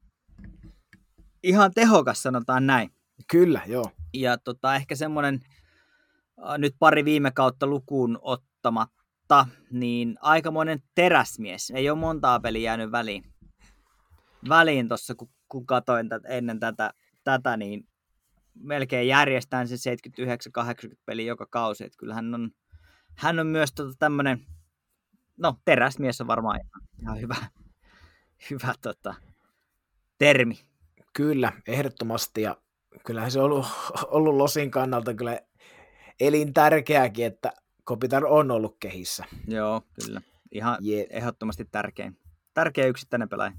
ihan 1.43 1.70
tehokas, 1.74 2.22
sanotaan 2.22 2.66
näin. 2.66 2.90
Kyllä, 3.31 3.60
joo. 3.66 3.90
Ja 4.14 4.39
tota, 4.39 4.76
ehkä 4.76 4.94
semmoinen 4.94 5.40
nyt 6.59 6.74
pari 6.78 7.05
viime 7.05 7.31
kautta 7.31 7.66
lukuun 7.66 8.18
ottamatta, 8.22 9.47
niin 9.70 10.16
aikamoinen 10.20 10.82
teräsmies. 10.94 11.70
Ei 11.70 11.90
ole 11.90 11.98
montaa 11.98 12.40
peliä 12.40 12.62
jäänyt 12.62 12.93
väliin. 12.93 13.24
Väliin 14.48 14.89
tuossa, 14.89 15.14
kun, 15.14 15.31
kun 15.48 15.66
katsoin 15.66 16.09
tätä, 16.09 16.28
ennen 16.28 16.60
tätä, 16.60 16.90
tätä, 17.24 17.56
niin 17.56 17.89
melkein 18.55 19.09
järjestään 19.09 19.68
se 19.68 19.74
79-80 20.90 20.94
peli 21.06 21.26
joka 21.26 21.47
kausi. 21.47 21.85
Että 21.85 21.98
kyllä 21.98 22.14
hän 22.14 22.35
on, 22.35 22.51
hän 23.16 23.39
on 23.39 23.47
myös 23.47 23.72
tota 23.72 23.94
tämmöinen, 23.98 24.47
no 25.36 25.55
teräsmies 25.64 26.20
on 26.20 26.26
varmaan 26.26 26.60
ihan, 26.60 26.89
ihan 27.02 27.20
hyvä, 27.20 27.36
hyvä 28.51 28.74
tota, 28.82 29.14
termi. 30.18 30.60
Kyllä, 31.12 31.52
ehdottomasti. 31.68 32.43
Ja 32.43 32.56
kyllähän 33.06 33.31
se 33.31 33.39
on 33.39 33.44
ollut, 33.44 33.66
ollut 34.16 34.35
Losin 34.35 34.70
kannalta 34.70 35.14
kyllä 35.14 35.40
elintärkeääkin, 36.20 37.26
että 37.26 37.52
Kopitar 37.85 38.26
on 38.26 38.51
ollut 38.51 38.76
kehissä. 38.81 39.24
Joo, 39.48 39.82
kyllä. 40.05 40.20
Ihan 40.52 40.78
yeah. 40.86 41.06
ehdottomasti 41.10 41.64
tärkein. 41.64 42.18
Tärkeä 42.55 42.86
yksittäinen 42.86 43.28
pelaaja. 43.28 43.52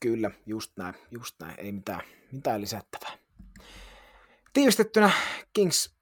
Kyllä, 0.00 0.30
just 0.46 0.72
näin, 0.76 0.94
just 1.10 1.36
näin. 1.40 1.54
Ei 1.60 1.72
mitään, 1.72 2.00
mitään 2.32 2.60
lisättävää. 2.60 3.09
Tiivistettynä 4.52 5.10
Kings 5.52 5.96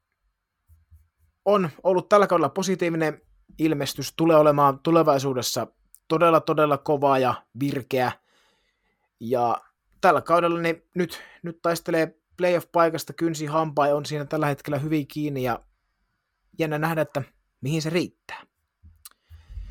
on 1.44 1.70
ollut 1.82 2.08
tällä 2.08 2.26
kaudella 2.26 2.48
positiivinen 2.48 3.20
ilmestys, 3.58 4.12
tulee 4.16 4.36
olemaan 4.36 4.78
tulevaisuudessa 4.78 5.66
todella, 6.08 6.40
todella 6.40 6.78
kova 6.78 7.18
ja 7.18 7.34
virkeä. 7.60 8.12
Ja 9.20 9.60
tällä 10.00 10.22
kaudella 10.22 10.60
niin 10.60 10.82
nyt, 10.94 11.22
nyt 11.42 11.62
taistelee 11.62 12.18
playoff-paikasta 12.36 13.12
kynsi 13.12 13.46
hampaa 13.46 13.88
ja 13.88 13.96
on 13.96 14.06
siinä 14.06 14.24
tällä 14.24 14.46
hetkellä 14.46 14.78
hyvin 14.78 15.08
kiinni 15.08 15.42
ja 15.42 15.64
jännä 16.58 16.78
nähdä, 16.78 17.00
että 17.00 17.22
mihin 17.60 17.82
se 17.82 17.90
riittää. 17.90 18.42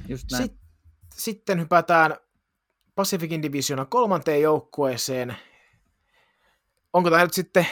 Just 0.08 0.32
näin. 0.32 0.44
Sitten, 0.44 0.68
sitten 1.14 1.60
hypätään 1.60 2.18
Pacificin 2.96 3.42
divisiona 3.42 3.86
kolmanteen 3.86 4.42
joukkueeseen. 4.42 5.36
Onko 6.94 7.10
tämä 7.10 7.24
nyt 7.24 7.34
sitten 7.34 7.68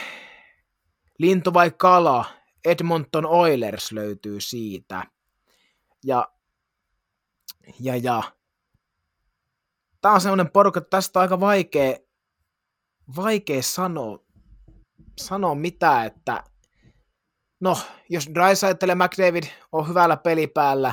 lintu 1.18 1.54
vai 1.54 1.70
kala? 1.70 2.24
Edmonton 2.64 3.26
Oilers 3.26 3.92
löytyy 3.92 4.40
siitä. 4.40 5.04
Ja, 6.04 6.28
ja, 7.80 7.96
ja. 7.96 8.22
Tämä 10.00 10.14
on 10.14 10.20
sellainen 10.20 10.50
porukka, 10.50 10.78
että 10.78 10.90
tästä 10.90 11.18
on 11.18 11.22
aika 11.22 11.40
vaikea, 11.40 11.96
vaikea 13.16 13.62
sanoa, 13.62 14.18
sanoa 15.18 15.54
mitä, 15.54 16.04
että 16.04 16.44
no, 17.60 17.78
jos 18.08 18.30
Drysaitel 18.34 18.88
ja 18.88 18.96
McDavid 18.96 19.44
on 19.72 19.88
hyvällä 19.88 20.16
pelipäällä, 20.16 20.92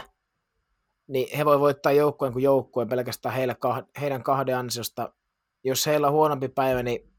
niin 1.08 1.38
he 1.38 1.46
voi 1.46 1.60
voittaa 1.60 1.92
joukkueen 1.92 2.34
kuin 2.34 2.44
joukkueen 2.44 2.90
pelkästään 2.90 3.36
heillä, 3.36 3.56
heidän 4.02 4.24
kahden 4.24 4.58
ansiosta. 4.58 5.14
Jos 5.64 5.86
heillä 5.86 6.08
on 6.08 6.14
huonompi 6.14 6.48
päivä, 6.48 6.84
niin 6.84 7.13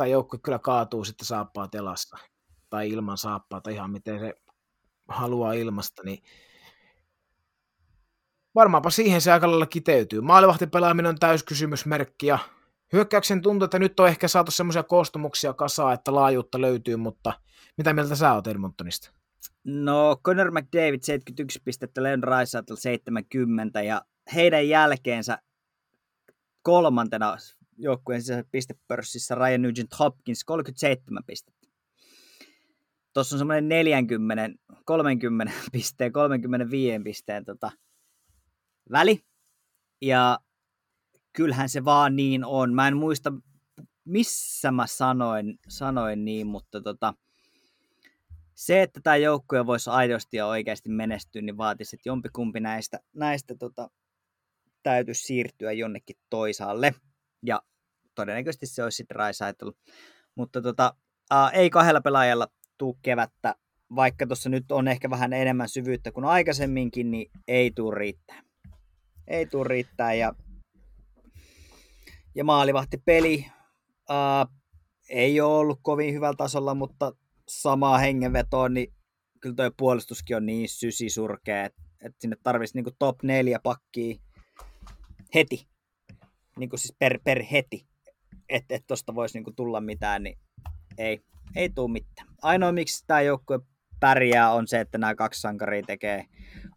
tai 0.00 0.10
joukkue 0.10 0.38
kyllä 0.42 0.58
kaatuu 0.58 1.04
sitten 1.04 1.26
saappaa 1.26 1.68
telasta 1.68 2.18
tai 2.70 2.90
ilman 2.90 3.18
saappaa 3.18 3.60
tai 3.60 3.74
ihan 3.74 3.90
miten 3.90 4.20
se 4.20 4.34
haluaa 5.08 5.52
ilmasta, 5.52 6.02
niin 6.02 6.22
varmaanpa 8.54 8.90
siihen 8.90 9.20
se 9.20 9.32
aika 9.32 9.50
lailla 9.50 9.66
kiteytyy. 9.66 10.20
Maalivahtipelaaminen 10.20 11.08
on 11.08 11.18
täyskysymysmerkki 11.18 12.26
ja 12.26 12.38
hyökkäyksen 12.92 13.42
tuntuu, 13.42 13.64
että 13.64 13.78
nyt 13.78 14.00
on 14.00 14.08
ehkä 14.08 14.28
saatu 14.28 14.50
semmoisia 14.50 14.82
koostumuksia 14.82 15.52
kasaa, 15.52 15.92
että 15.92 16.14
laajuutta 16.14 16.60
löytyy, 16.60 16.96
mutta 16.96 17.32
mitä 17.76 17.92
mieltä 17.92 18.16
sä 18.16 18.34
oot 18.34 18.46
Edmontonista? 18.46 19.10
No 19.64 20.16
Conor 20.24 20.50
McDavid 20.50 21.00
71 21.02 21.60
pistettä, 21.64 22.02
Leon 22.02 22.22
Raisaitl 22.22 22.74
70 22.74 23.82
ja 23.82 24.02
heidän 24.34 24.68
jälkeensä 24.68 25.38
kolmantena 26.62 27.36
joukkueen 27.82 28.22
sisäisessä 28.22 28.48
pistepörssissä 28.52 29.34
Ryan 29.34 29.62
Nugent 29.62 29.98
Hopkins 29.98 30.44
37 30.44 31.24
pistettä. 31.26 31.68
Tuossa 33.12 33.36
on 33.36 33.38
semmoinen 33.38 33.68
40, 33.68 34.50
30 34.84 35.52
pisteen, 35.72 36.12
35 36.12 37.02
pisteen 37.04 37.44
tota, 37.44 37.70
väli. 38.92 39.20
Ja 40.02 40.38
kyllähän 41.32 41.68
se 41.68 41.84
vaan 41.84 42.16
niin 42.16 42.44
on. 42.44 42.74
Mä 42.74 42.88
en 42.88 42.96
muista, 42.96 43.32
missä 44.04 44.70
mä 44.70 44.86
sanoin, 44.86 45.58
sanoin 45.68 46.24
niin, 46.24 46.46
mutta 46.46 46.80
tota, 46.80 47.14
se, 48.54 48.82
että 48.82 49.00
tämä 49.00 49.16
joukkue 49.16 49.66
voisi 49.66 49.90
aidosti 49.90 50.36
ja 50.36 50.46
oikeasti 50.46 50.88
menestyä, 50.88 51.42
niin 51.42 51.56
vaatisi, 51.56 51.96
että 51.96 52.08
jompikumpi 52.08 52.60
näistä, 52.60 53.00
näistä 53.12 53.54
tota, 53.54 53.90
täytyisi 54.82 55.22
siirtyä 55.22 55.72
jonnekin 55.72 56.16
toisaalle. 56.30 56.94
Ja 57.46 57.62
todennäköisesti 58.14 58.66
se 58.66 58.84
olisi 58.84 58.96
sitten 58.96 59.16
Raisaitel. 59.16 59.72
Mutta 60.34 60.62
tota, 60.62 60.94
ää, 61.30 61.50
ei 61.50 61.70
kahdella 61.70 62.00
pelaajalla 62.00 62.46
tuu 62.78 62.98
kevättä, 63.02 63.54
vaikka 63.94 64.26
tuossa 64.26 64.48
nyt 64.48 64.72
on 64.72 64.88
ehkä 64.88 65.10
vähän 65.10 65.32
enemmän 65.32 65.68
syvyyttä 65.68 66.12
kuin 66.12 66.24
aikaisemminkin, 66.24 67.10
niin 67.10 67.30
ei 67.48 67.70
tuu 67.70 67.90
riittää. 67.90 68.42
Ei 69.28 69.46
tuu 69.46 69.64
riittää 69.64 70.14
ja, 70.14 70.34
ja 72.34 72.44
peli 73.04 73.46
ää, 74.08 74.46
ei 75.08 75.40
ole 75.40 75.58
ollut 75.58 75.80
kovin 75.82 76.14
hyvällä 76.14 76.36
tasolla, 76.36 76.74
mutta 76.74 77.12
samaa 77.48 77.98
hengenvetoa, 77.98 78.68
niin 78.68 78.94
kyllä 79.40 79.56
tuo 79.56 79.70
puolustuskin 79.76 80.36
on 80.36 80.46
niin 80.46 80.68
sysisurkea, 80.68 81.64
että, 81.64 81.82
että 82.04 82.16
sinne 82.20 82.36
tarvitsisi 82.42 82.82
niin 82.82 82.96
top 82.98 83.22
neljä 83.22 83.60
pakkia 83.62 84.16
heti. 85.34 85.68
Niin 86.60 86.70
kuin 86.70 86.80
siis 86.80 86.96
per, 86.98 87.20
per 87.24 87.42
heti. 87.42 87.86
Että 88.48 88.74
et 88.74 88.86
tuosta 88.86 89.14
voisi 89.14 89.40
niin 89.40 89.54
tulla 89.56 89.80
mitään, 89.80 90.22
niin 90.22 90.38
ei, 90.98 91.20
ei 91.56 91.70
tule 91.70 91.90
mitään. 91.90 92.28
Ainoa 92.42 92.72
miksi 92.72 93.04
tämä 93.06 93.20
joukkue 93.20 93.58
pärjää 94.00 94.52
on 94.52 94.68
se, 94.68 94.80
että 94.80 94.98
nämä 94.98 95.14
kaksi 95.14 95.40
sankaria 95.40 95.82
tekee, 95.86 96.24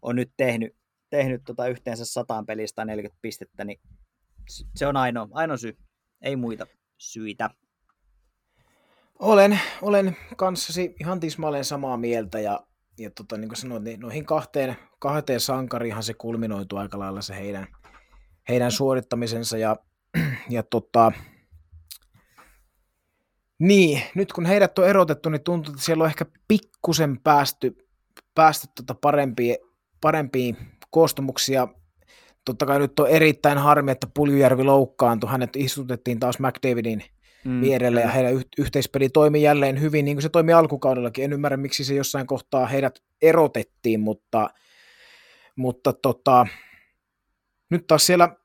on 0.02 0.16
nyt 0.16 0.30
tehnyt, 0.36 0.76
tehnyt 1.10 1.42
tota 1.46 1.66
yhteensä 1.66 2.04
sataan 2.04 2.46
pelistä 2.46 2.84
40 2.84 3.18
pistettä, 3.22 3.64
niin 3.64 3.80
se 4.76 4.86
on 4.86 4.96
ainoa, 4.96 5.28
ainoa 5.32 5.56
syy. 5.56 5.76
Ei 6.22 6.36
muita 6.36 6.66
syitä. 6.98 7.50
Olen, 9.18 9.60
olen 9.82 10.16
kanssasi 10.36 10.94
ihan 11.00 11.20
tismalleen 11.20 11.64
samaa 11.64 11.96
mieltä 11.96 12.40
ja, 12.40 12.60
ja 12.98 13.10
tota, 13.10 13.36
niin 13.36 13.48
kuin 13.48 13.56
sanoit, 13.56 13.82
niin 13.82 14.00
noihin 14.00 14.26
kahteen, 14.26 14.76
kahteen 14.98 15.40
sankariinhan 15.40 16.02
se 16.02 16.14
kulminoitu 16.14 16.76
aika 16.76 16.98
lailla 16.98 17.22
se 17.22 17.34
heidän, 17.34 17.66
heidän 18.48 18.72
suorittamisensa 18.72 19.58
ja, 19.58 19.76
ja 20.50 20.62
tota, 20.62 21.12
niin, 23.58 24.02
nyt 24.14 24.32
kun 24.32 24.46
heidät 24.46 24.78
on 24.78 24.88
erotettu, 24.88 25.28
niin 25.28 25.42
tuntuu, 25.42 25.72
että 25.72 25.84
siellä 25.84 26.04
on 26.04 26.10
ehkä 26.10 26.26
pikkusen 26.48 27.20
päästy, 27.20 27.76
päästy 28.34 28.66
tota 28.76 28.94
parempiin, 28.94 29.56
parempiin 30.00 30.56
koostumuksia. 30.90 31.68
Totta 32.44 32.66
kai 32.66 32.78
nyt 32.78 33.00
on 33.00 33.08
erittäin 33.08 33.58
harmi, 33.58 33.90
että 33.90 34.06
Puljujärvi 34.14 34.64
loukkaantui. 34.64 35.30
Hänet 35.30 35.56
istutettiin 35.56 36.20
taas 36.20 36.38
McDavidin 36.38 37.04
mm, 37.44 37.60
vierelle 37.60 38.00
ja 38.00 38.08
heidän 38.08 38.32
yhteispeli 38.58 39.08
toimi 39.08 39.42
jälleen 39.42 39.80
hyvin, 39.80 40.04
niin 40.04 40.16
kuin 40.16 40.22
se 40.22 40.28
toimi 40.28 40.52
alkukaudellakin. 40.52 41.24
En 41.24 41.32
ymmärrä, 41.32 41.56
miksi 41.56 41.84
se 41.84 41.94
jossain 41.94 42.26
kohtaa 42.26 42.66
heidät 42.66 42.98
erotettiin, 43.22 44.00
mutta, 44.00 44.50
mutta 45.56 45.92
tota, 45.92 46.46
nyt 47.70 47.86
taas 47.86 48.06
siellä, 48.06 48.36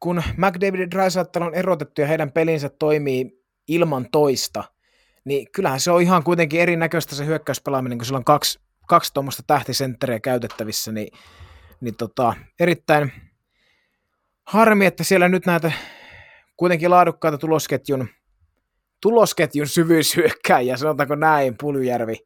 kun 0.00 0.22
McDavid 0.36 0.80
ja 0.80 1.46
on 1.46 1.54
erotettu 1.54 2.00
ja 2.00 2.06
heidän 2.06 2.32
pelinsä 2.32 2.68
toimii 2.68 3.44
ilman 3.68 4.06
toista, 4.12 4.64
niin 5.24 5.52
kyllähän 5.52 5.80
se 5.80 5.90
on 5.90 6.02
ihan 6.02 6.24
kuitenkin 6.24 6.60
erinäköistä 6.60 7.14
se 7.14 7.26
hyökkäyspelaaminen, 7.26 7.98
kun 7.98 8.04
sillä 8.06 8.16
on 8.18 8.24
kaksi, 8.24 8.60
kaksi 8.86 9.14
tuommoista 9.14 9.42
tähtisentteriä 9.46 10.20
käytettävissä, 10.20 10.92
niin, 10.92 11.08
niin 11.80 11.96
tota, 11.96 12.34
erittäin 12.60 13.12
harmi, 14.46 14.86
että 14.86 15.04
siellä 15.04 15.28
nyt 15.28 15.46
näitä 15.46 15.72
kuitenkin 16.56 16.90
laadukkaita 16.90 17.38
tulosketjun 17.38 18.08
tulosketjun 19.00 19.66
syvyyshyökkäjä, 19.66 20.76
sanotaanko 20.76 21.14
näin, 21.14 21.56
Puljujärvi, 21.60 22.16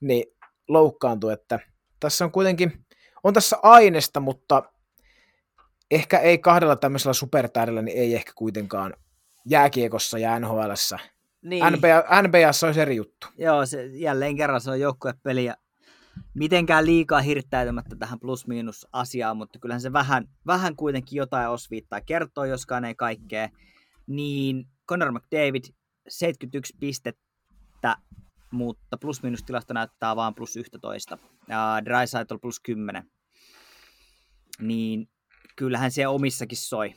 niin 0.00 0.24
loukkaantui, 0.68 1.32
että 1.32 1.58
tässä 2.00 2.24
on 2.24 2.32
kuitenkin, 2.32 2.86
on 3.24 3.34
tässä 3.34 3.56
aineesta, 3.62 4.20
mutta 4.20 4.62
ehkä 5.90 6.18
ei 6.18 6.38
kahdella 6.38 6.76
tämmöisellä 6.76 7.12
supertähdellä, 7.12 7.82
niin 7.82 7.98
ei 7.98 8.14
ehkä 8.14 8.32
kuitenkaan 8.34 8.94
jääkiekossa 9.48 10.18
ja 10.18 10.40
NHLssä. 10.40 10.98
Niin. 11.42 11.64
NBA, 11.64 12.22
NBAssa 12.22 12.66
olisi 12.66 12.80
eri 12.80 12.96
juttu. 12.96 13.26
Joo, 13.38 13.66
se, 13.66 13.86
jälleen 13.86 14.36
kerran 14.36 14.60
se 14.60 14.70
on 14.70 14.80
joukkuepeli 14.80 15.44
ja 15.44 15.54
mitenkään 16.34 16.86
liikaa 16.86 17.20
hirttäytymättä 17.20 17.96
tähän 17.96 18.20
plus-miinus 18.20 18.86
asiaan, 18.92 19.36
mutta 19.36 19.58
kyllähän 19.58 19.80
se 19.80 19.92
vähän, 19.92 20.28
vähän 20.46 20.76
kuitenkin 20.76 21.16
jotain 21.16 21.48
osviittaa 21.48 22.00
kertoo, 22.00 22.44
joskaan 22.44 22.84
ei 22.84 22.94
kaikkea. 22.94 23.48
Niin 24.06 24.66
Conor 24.88 25.12
McDavid 25.12 25.64
71 26.08 26.76
pistettä, 26.80 27.96
mutta 28.50 28.96
plus-miinus 29.00 29.42
tilasto 29.42 29.74
näyttää 29.74 30.16
vaan 30.16 30.34
plus 30.34 30.56
11. 30.56 31.18
Ja 31.48 31.82
Dreisaitl 31.84 32.36
plus 32.38 32.60
10. 32.60 33.10
Niin 34.60 35.08
kyllähän 35.56 35.90
se 35.90 36.06
omissakin 36.06 36.58
soi. 36.58 36.94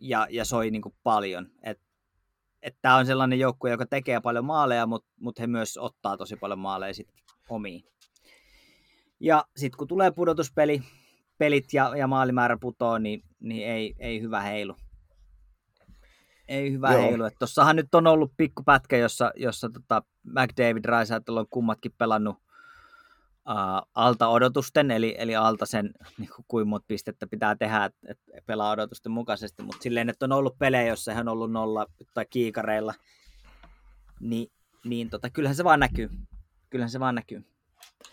Ja, 0.00 0.26
ja 0.30 0.44
soi 0.44 0.70
niin 0.70 0.82
kuin 0.82 0.94
paljon. 1.02 1.50
Et, 1.62 1.80
et 2.62 2.76
tämä 2.82 2.96
on 2.96 3.06
sellainen 3.06 3.38
joukkue, 3.38 3.70
joka 3.70 3.86
tekee 3.86 4.20
paljon 4.20 4.44
maaleja, 4.44 4.86
mutta 4.86 5.08
mut 5.20 5.38
he 5.38 5.46
myös 5.46 5.76
ottaa 5.76 6.16
tosi 6.16 6.36
paljon 6.36 6.58
maaleja 6.58 6.94
sit 6.94 7.08
omiin. 7.48 7.84
Ja 9.20 9.44
sitten 9.56 9.78
kun 9.78 9.88
tulee 9.88 10.10
pudotuspeli, 10.10 10.82
pelit 11.38 11.72
ja, 11.72 11.96
ja 11.96 12.06
maalimäärä 12.06 12.56
putoo, 12.60 12.98
niin, 12.98 13.22
niin 13.40 13.68
ei, 13.68 13.94
ei 13.98 14.20
hyvä 14.20 14.40
heilu. 14.40 14.76
Ei 16.48 16.72
hyvä 16.72 16.92
Joo. 16.92 17.02
heilu. 17.02 17.24
Tuossahan 17.38 17.76
nyt 17.76 17.94
on 17.94 18.06
ollut 18.06 18.32
pikkupätkä, 18.36 18.96
jossa, 18.96 19.32
jossa 19.36 19.68
tota 19.70 20.02
McDavid 20.22 20.84
Raisaitl 20.84 21.36
on 21.36 21.46
kummatkin 21.50 21.92
pelannut 21.98 22.36
uh, 23.48 23.88
alta 23.94 24.28
odotusten, 24.28 24.90
eli, 24.90 25.14
eli 25.18 25.36
alta 25.36 25.66
sen, 25.66 25.90
niin 26.18 26.30
kuin, 26.36 26.44
kuinka 26.48 26.68
monta 26.68 26.84
pistettä 26.88 27.26
pitää 27.26 27.56
tehdä, 27.56 27.84
että 27.84 28.24
et 28.34 28.46
pelaa 28.46 28.70
odotusten 28.70 29.12
mukaisesti, 29.12 29.62
mutta 29.62 29.82
silleen, 29.82 30.08
että 30.08 30.24
on 30.24 30.32
ollut 30.32 30.58
pelejä, 30.58 30.86
jossa 30.86 31.14
hän 31.14 31.28
on 31.28 31.32
ollut 31.32 31.52
nolla 31.52 31.86
tai 32.14 32.26
kiikareilla, 32.30 32.94
niin, 34.20 34.52
niin 34.84 35.10
tota, 35.10 35.30
kyllähän 35.30 35.56
se 35.56 35.64
vaan 35.64 35.80
näkyy. 35.80 36.10
Kyllähän 36.70 36.90
se 36.90 37.00
vaan 37.00 37.14
näkyy. 37.14 37.44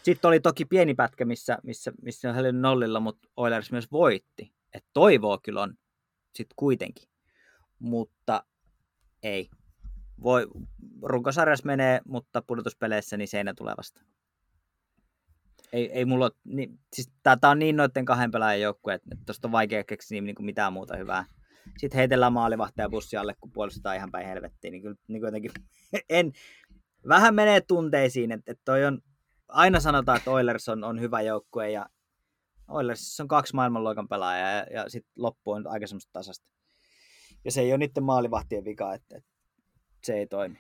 Sitten 0.03 0.27
oli 0.27 0.39
toki 0.39 0.65
pieni 0.65 0.93
pätkä, 0.93 1.25
missä, 1.25 1.57
missä, 1.63 1.91
missä 2.01 2.33
hän 2.33 2.45
oli 2.45 2.51
nollilla, 2.51 2.99
mutta 2.99 3.29
Oilers 3.37 3.71
myös 3.71 3.91
voitti. 3.91 4.53
että 4.73 4.89
toivoa 4.93 5.37
kyllä 5.43 5.61
on 5.61 5.73
sitten 6.35 6.55
kuitenkin. 6.55 7.09
Mutta 7.79 8.43
ei. 9.23 9.49
Voi, 10.23 10.47
runkosarjassa 11.01 11.65
menee, 11.65 12.01
mutta 12.07 12.41
pudotuspeleissä 12.41 13.17
niin 13.17 13.27
seinä 13.27 13.53
tulee 13.53 13.73
vastaan. 13.77 14.14
Ei, 15.75 15.91
ei 15.91 16.05
mulla 16.05 16.31
niin, 16.43 16.79
siis 16.93 17.11
tää, 17.23 17.37
on 17.43 17.59
niin 17.59 17.75
noiden 17.75 18.05
kahden 18.05 18.31
pelaajan 18.31 18.61
joukkue, 18.61 18.93
että 18.93 19.15
tuosta 19.25 19.47
on 19.47 19.51
vaikea 19.51 19.83
keksiä 19.83 20.21
niin 20.21 20.35
kuin 20.35 20.45
mitään 20.45 20.73
muuta 20.73 20.97
hyvää. 20.97 21.25
Sitten 21.77 21.97
heitellään 21.97 22.33
maalivahtaja 22.33 22.89
bussi 22.89 23.17
alle, 23.17 23.35
kun 23.41 23.51
puolustetaan 23.51 23.95
ihan 23.95 24.11
päin 24.11 24.27
helvettiin. 24.27 24.71
Niin 24.71 24.81
kyllä 24.81 24.95
niin 25.07 25.21
jotenkin, 25.21 25.51
en, 26.09 26.31
vähän 27.07 27.35
menee 27.35 27.61
tunteisiin, 27.61 28.31
että, 28.31 28.51
että 28.51 28.61
toi 28.65 28.85
on, 28.85 29.01
aina 29.47 29.79
sanotaan, 29.79 30.17
että 30.17 30.31
Oilers 30.31 30.69
on, 30.69 30.83
on 30.83 30.99
hyvä 30.99 31.21
joukkue 31.21 31.71
ja 31.71 31.85
Oilers 32.67 33.19
on 33.19 33.27
kaksi 33.27 33.55
maailmanluokan 33.55 34.07
pelaajaa 34.07 34.51
ja, 34.51 34.65
ja 34.73 34.89
sitten 34.89 35.11
loppu 35.15 35.51
on 35.51 35.67
aika 35.67 35.87
semmoista 35.87 36.13
tasasta. 36.13 36.49
Ja 37.45 37.51
se 37.51 37.61
ei 37.61 37.71
ole 37.71 37.77
niiden 37.77 38.03
maalivahtien 38.03 38.65
vika, 38.65 38.93
että, 38.93 39.17
että 39.17 39.29
se 40.03 40.13
ei 40.13 40.27
toimi. 40.27 40.57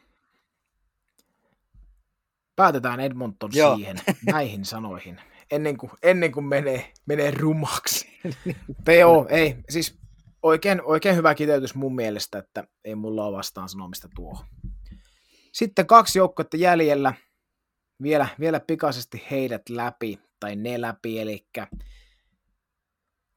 Päätetään 2.55 2.99
Edmonton 2.99 3.49
Joo. 3.53 3.75
siihen, 3.75 3.97
näihin 4.25 4.65
sanoihin, 4.65 5.21
ennen 5.51 5.77
kuin, 5.77 5.91
ennen 6.03 6.31
kuin 6.31 6.45
menee, 6.45 6.93
menee 7.05 7.31
rumaksi. 7.31 8.19
Teo, 8.85 9.27
ei, 9.29 9.55
siis 9.69 9.99
oikein, 10.43 10.81
oikein 10.81 11.15
hyvä 11.15 11.35
kiteytys 11.35 11.75
mun 11.75 11.95
mielestä, 11.95 12.37
että 12.37 12.63
ei 12.83 12.95
mulla 12.95 13.25
ole 13.25 13.37
vastaan 13.37 13.69
sanomista 13.69 14.07
tuohon. 14.15 14.45
Sitten 15.53 15.87
kaksi 15.87 16.19
joukkuetta 16.19 16.57
jäljellä, 16.57 17.13
vielä, 18.03 18.27
vielä 18.39 18.59
pikaisesti 18.59 19.23
heidät 19.31 19.69
läpi, 19.69 20.19
tai 20.39 20.55
ne 20.55 20.81
läpi, 20.81 21.19
eli 21.19 21.47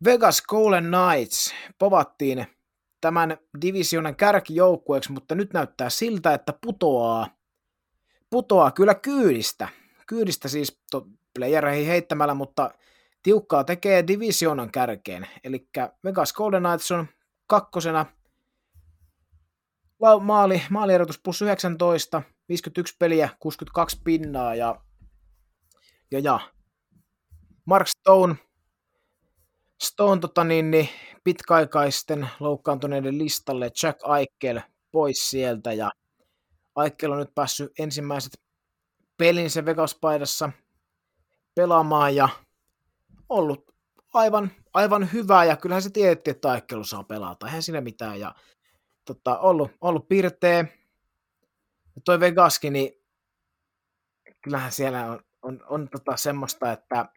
Vegas 0.04 0.42
Golden 0.42 0.84
Knights 0.84 1.54
povattiin 1.78 2.46
tämän 3.00 3.36
divisionan 3.62 4.16
kärkijoukkueeksi, 4.16 5.12
mutta 5.12 5.34
nyt 5.34 5.52
näyttää 5.52 5.90
siltä, 5.90 6.34
että 6.34 6.52
putoaa, 6.60 7.26
putoaa 8.30 8.70
kyllä 8.70 8.94
kyydistä. 8.94 9.68
Kyydistä 10.06 10.48
siis 10.48 10.80
to, 10.90 11.06
playereihin 11.38 11.86
heittämällä, 11.86 12.34
mutta 12.34 12.70
tiukkaa 13.22 13.64
tekee 13.64 14.06
divisionan 14.06 14.72
kärkeen. 14.72 15.28
Eli 15.44 15.68
Vegas 16.04 16.32
Golden 16.32 16.62
Knights 16.62 16.90
on 16.90 17.06
kakkosena 17.46 18.06
maali, 20.20 20.62
maalierotus 20.70 21.20
plus 21.24 21.42
19, 21.42 22.22
51 22.48 22.96
peliä, 22.98 23.28
62 23.38 24.00
pinnaa 24.04 24.54
ja, 24.54 24.80
ja, 26.10 26.18
ja 26.18 26.40
Mark 27.64 27.86
Stone, 27.88 28.34
Stone 29.82 30.20
tota 30.20 30.44
niin, 30.44 30.70
niin, 30.70 30.88
pitkäaikaisten 31.24 32.28
loukkaantuneiden 32.40 33.18
listalle 33.18 33.70
Jack 33.82 34.00
Aikel 34.02 34.60
pois 34.92 35.30
sieltä 35.30 35.72
ja 35.72 35.90
Aikel 36.78 37.12
on 37.12 37.18
nyt 37.18 37.34
päässyt 37.34 37.72
ensimmäiset 37.78 38.40
pelinsä 39.16 39.64
Vegas-paidassa 39.64 40.50
pelaamaan 41.54 42.16
ja 42.16 42.28
ollut 43.28 43.74
aivan, 44.14 44.50
aivan 44.74 45.12
hyvä 45.12 45.44
ja 45.44 45.56
kyllähän 45.56 45.82
se 45.82 45.90
tiedettiin, 45.90 46.34
että 46.34 46.50
Aikel 46.50 46.82
saa 46.82 47.04
pelata, 47.04 47.46
eihän 47.46 47.62
siinä 47.62 47.80
mitään. 47.80 48.20
Ja 48.20 48.34
tota, 49.04 49.38
ollut, 49.38 49.70
ollut 49.80 50.08
pirteä. 50.08 50.58
Ja 51.96 52.02
toi 52.04 52.20
Vegaskin, 52.20 52.72
niin 52.72 52.92
kyllähän 54.42 54.72
siellä 54.72 55.06
on, 55.06 55.20
on, 55.42 55.64
on 55.68 55.88
tota 55.88 56.16
semmoista, 56.16 56.72
että 56.72 57.08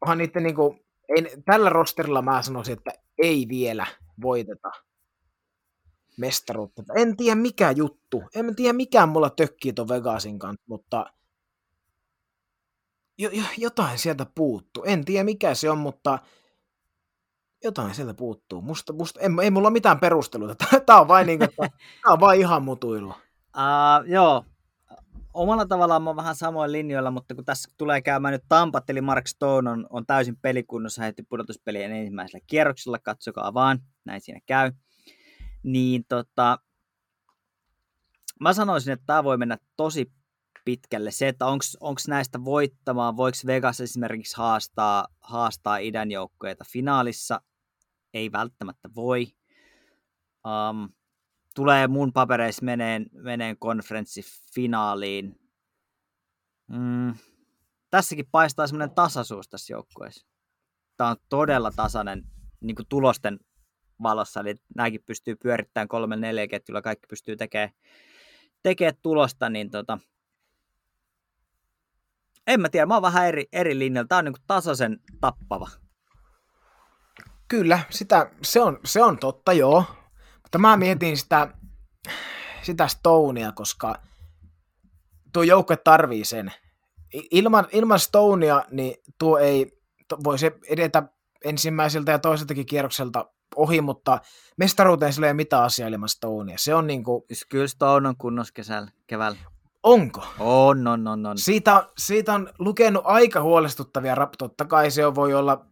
onhan 0.00 0.18
niiden 0.18 0.42
niinku, 0.42 0.78
ei, 1.08 1.42
tällä 1.44 1.70
rosterilla 1.70 2.22
mä 2.22 2.42
sanoisin, 2.42 2.78
että 2.78 2.90
ei 3.22 3.46
vielä 3.48 3.86
voiteta 4.22 4.70
mestaruutta. 6.18 6.82
En 6.96 7.16
tiedä 7.16 7.34
mikä 7.34 7.70
juttu. 7.70 8.22
En 8.34 8.56
tiedä 8.56 8.72
mikä 8.72 9.06
mulla 9.06 9.30
tökkii 9.30 9.72
ton 9.72 9.88
Vegasin 9.88 10.38
kanssa, 10.38 10.64
mutta 10.68 11.06
jo, 13.18 13.30
jo, 13.30 13.42
jotain 13.58 13.98
sieltä 13.98 14.26
puuttuu. 14.34 14.84
En 14.84 15.04
tiedä 15.04 15.24
mikä 15.24 15.54
se 15.54 15.70
on, 15.70 15.78
mutta 15.78 16.18
jotain 17.64 17.94
sieltä 17.94 18.14
puuttuu. 18.14 18.62
Musta, 18.62 18.92
musta, 18.92 19.20
ei, 19.20 19.28
ei 19.42 19.50
mulla 19.50 19.70
mitään 19.70 20.00
perusteluita. 20.00 20.64
Tämä 20.86 21.00
on 21.00 21.08
vain, 21.08 21.26
niin 21.26 21.40
ihan 22.36 22.62
mutuilla. 22.62 23.14
Uh, 23.56 24.06
joo, 24.06 24.44
omalla 25.34 25.66
tavallaan 25.66 26.02
mä 26.02 26.10
oon 26.10 26.16
vähän 26.16 26.34
samoin 26.34 26.72
linjoilla, 26.72 27.10
mutta 27.10 27.34
kun 27.34 27.44
tässä 27.44 27.70
tulee 27.78 28.02
käymään 28.02 28.32
nyt 28.32 28.44
Tampat, 28.48 28.90
eli 28.90 29.00
Mark 29.00 29.26
Stone 29.26 29.70
on, 29.70 29.86
on 29.90 30.06
täysin 30.06 30.36
pelikunnossa 30.36 31.02
heti 31.02 31.22
pudotuspelien 31.22 31.92
ensimmäisellä 31.92 32.44
kierroksella, 32.46 32.98
katsokaa 32.98 33.54
vaan, 33.54 33.78
näin 34.04 34.20
siinä 34.20 34.40
käy. 34.46 34.72
Niin 35.62 36.04
tota, 36.08 36.58
mä 38.40 38.52
sanoisin, 38.52 38.92
että 38.92 39.06
tämä 39.06 39.24
voi 39.24 39.36
mennä 39.36 39.58
tosi 39.76 40.12
pitkälle. 40.64 41.10
Se, 41.10 41.28
että 41.28 41.46
onko 41.80 42.00
näistä 42.08 42.44
voittamaan, 42.44 43.16
voiko 43.16 43.38
Vegas 43.46 43.80
esimerkiksi 43.80 44.36
haastaa, 44.36 45.06
haastaa 45.20 45.76
idän 45.76 46.10
joukkoja 46.10 46.54
finaalissa, 46.72 47.40
ei 48.14 48.32
välttämättä 48.32 48.88
voi. 48.94 49.26
Um, 50.46 50.88
tulee 51.54 51.88
mun 51.88 52.12
papereissa 52.12 52.64
meneen, 52.64 53.06
meneen 53.12 53.58
konferenssifinaaliin. 53.58 55.40
Mm, 56.66 57.14
tässäkin 57.90 58.28
paistaa 58.30 58.66
semmoinen 58.66 58.94
tasaisuus 58.94 59.48
tässä 59.48 59.72
joukkueessa. 59.72 60.26
Tämä 60.96 61.10
on 61.10 61.16
todella 61.28 61.70
tasainen 61.76 62.24
niin 62.60 62.74
kuin 62.74 62.86
tulosten 62.88 63.38
valossa, 64.02 64.40
eli 64.40 64.54
nämäkin 64.76 65.02
pystyy 65.06 65.36
pyörittämään 65.36 65.88
kolme 65.88 66.16
neljä 66.16 66.48
ketjulla, 66.48 66.82
kaikki 66.82 67.06
pystyy 67.06 67.36
tekemään, 67.36 67.70
tekemään 68.62 68.94
tulosta, 69.02 69.48
niin 69.48 69.70
tota, 69.70 69.98
en 72.48 72.60
mä 72.60 72.68
tiedä, 72.68 72.86
mä 72.86 72.94
oon 72.94 73.02
vähän 73.02 73.26
eri, 73.26 73.46
eri 73.52 73.78
linjalla. 73.78 74.08
Tämä 74.08 74.18
on 74.18 74.24
niin 74.24 74.34
tasaisen 74.46 75.00
tappava. 75.20 75.68
Kyllä, 77.48 77.80
sitä, 77.90 78.30
se, 78.42 78.60
on, 78.60 78.80
se 78.84 79.02
on 79.02 79.18
totta, 79.18 79.52
joo. 79.52 79.84
Mutta 80.42 80.58
mä 80.58 80.76
mietin 80.76 81.16
sitä, 81.16 81.48
sitä 82.62 82.88
Stonea, 82.88 83.52
koska 83.52 83.94
tuo 85.32 85.42
joukkue 85.42 85.76
tarvii 85.76 86.24
sen. 86.24 86.52
Ilman, 87.30 87.66
ilman 87.72 88.00
Stonea, 88.00 88.64
niin 88.70 88.94
tuo 89.18 89.38
ei 89.38 89.78
voisi 90.24 90.50
edetä 90.68 91.02
ensimmäiseltä 91.44 92.12
ja 92.12 92.18
toiseltakin 92.18 92.66
kierrokselta 92.66 93.32
ohi, 93.58 93.80
mutta 93.80 94.18
mestaruuteen 94.56 95.12
sillä 95.12 95.26
ei 95.26 95.30
ole 95.30 95.36
mitään 95.36 95.64
asiaa 95.64 95.88
ilman 95.88 96.08
Stonea. 96.08 96.58
Se 96.58 96.74
on 96.74 96.86
niin 96.86 97.04
kuin, 97.04 97.22
Siis 97.26 97.46
Kyllä 97.50 97.66
Stone 97.66 98.08
on 98.08 98.16
kunnossa 98.16 98.54
kesällä, 98.54 98.90
keväällä. 99.06 99.38
onko? 99.82 100.24
On, 100.38 100.86
on, 100.86 101.06
on, 101.08 101.26
on. 101.26 101.38
Siitä, 101.38 101.88
siitä 101.98 102.34
on 102.34 102.52
lukenut 102.58 103.02
aika 103.06 103.42
huolestuttavia 103.42 104.14
rap. 104.14 104.32
Totta 104.38 104.64
kai 104.64 104.90
se 104.90 105.14
voi 105.14 105.34
olla 105.34 105.66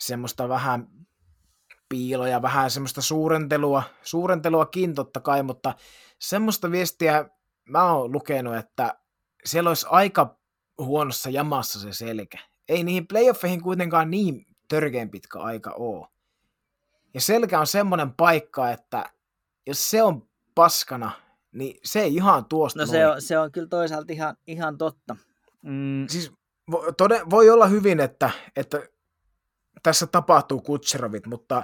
semmoista 0.00 0.48
vähän 0.48 0.86
piiloja, 1.88 2.42
vähän 2.42 2.70
semmoista 2.70 3.02
suurentelua, 3.02 3.82
suurenteluakin 4.02 4.94
totta 4.94 5.20
kai, 5.20 5.42
mutta 5.42 5.74
semmoista 6.18 6.70
viestiä 6.70 7.24
mä 7.68 7.92
oon 7.92 8.12
lukenut, 8.12 8.56
että 8.56 8.94
siellä 9.44 9.70
olisi 9.70 9.86
aika 9.90 10.38
huonossa 10.78 11.30
jamassa 11.30 11.80
se 11.80 11.92
selkä. 11.92 12.38
Ei 12.68 12.84
niihin 12.84 13.06
playoffeihin 13.06 13.62
kuitenkaan 13.62 14.10
niin 14.10 14.46
törkeän 14.68 15.10
pitkä 15.10 15.38
aika 15.38 15.72
ole. 15.72 16.08
Ja 17.14 17.20
selkä 17.20 17.60
on 17.60 17.66
semmoinen 17.66 18.12
paikka, 18.12 18.70
että 18.70 19.04
jos 19.66 19.90
se 19.90 20.02
on 20.02 20.28
paskana, 20.54 21.10
niin 21.52 21.80
se 21.84 22.00
ei 22.00 22.14
ihan 22.14 22.44
tuosta 22.44 22.80
No 22.80 22.86
se 22.86 23.06
on, 23.06 23.22
se 23.22 23.38
on 23.38 23.52
kyllä 23.52 23.68
toisaalta 23.68 24.12
ihan, 24.12 24.36
ihan 24.46 24.78
totta. 24.78 25.16
Mm, 25.62 26.08
Siis 26.08 26.32
vo- 26.72 26.94
tode, 26.96 27.20
voi 27.30 27.50
olla 27.50 27.66
hyvin, 27.66 28.00
että, 28.00 28.30
että 28.56 28.82
tässä 29.82 30.06
tapahtuu 30.06 30.60
Kutserovit, 30.60 31.26
mutta 31.26 31.62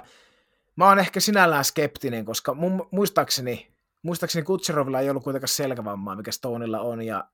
mä 0.75 0.87
oon 0.87 0.99
ehkä 0.99 1.19
sinällään 1.19 1.65
skeptinen, 1.65 2.25
koska 2.25 2.53
mun, 2.53 2.87
muistaakseni, 2.91 3.71
muistaakseni 4.03 4.45
Kutserovilla 4.45 4.99
ei 4.99 5.09
ollut 5.09 5.23
kuitenkaan 5.23 5.47
selkävammaa, 5.47 6.15
mikä 6.15 6.31
Stoneilla 6.31 6.79
on, 6.79 7.01
ja 7.01 7.29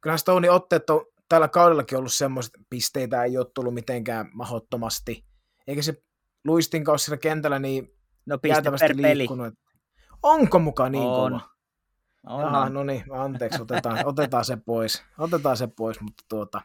kyllähän 0.00 0.18
Stonein 0.18 0.52
otteet 0.52 0.90
on 0.90 1.06
tällä 1.28 1.48
kaudellakin 1.48 1.98
ollut 1.98 2.12
semmoiset, 2.12 2.52
pisteitä 2.70 3.24
ei 3.24 3.38
ole 3.38 3.46
tullut 3.54 3.74
mitenkään 3.74 4.30
mahottomasti, 4.32 5.24
eikä 5.66 5.82
se 5.82 6.02
luistinkaus 6.44 7.04
siellä 7.04 7.18
kentällä 7.18 7.58
niin 7.58 7.94
no 8.26 8.38
jäätävästi 8.48 8.86
per 8.86 8.96
peli. 8.96 9.18
liikkunut. 9.18 9.54
Onko 10.22 10.58
mukaan 10.58 10.92
niin 10.92 11.04
On. 11.04 11.30
kova? 11.32 11.52
On, 12.26 12.44
Aha, 12.44 12.60
on. 12.60 12.74
no 12.74 12.84
niin, 12.84 13.04
anteeksi, 13.12 13.62
otetaan, 13.62 14.06
otetaan 14.06 14.44
se 14.44 14.56
pois. 14.56 15.04
Otetaan 15.18 15.56
se 15.56 15.66
pois, 15.76 16.00
mutta 16.00 16.24
tuota, 16.28 16.60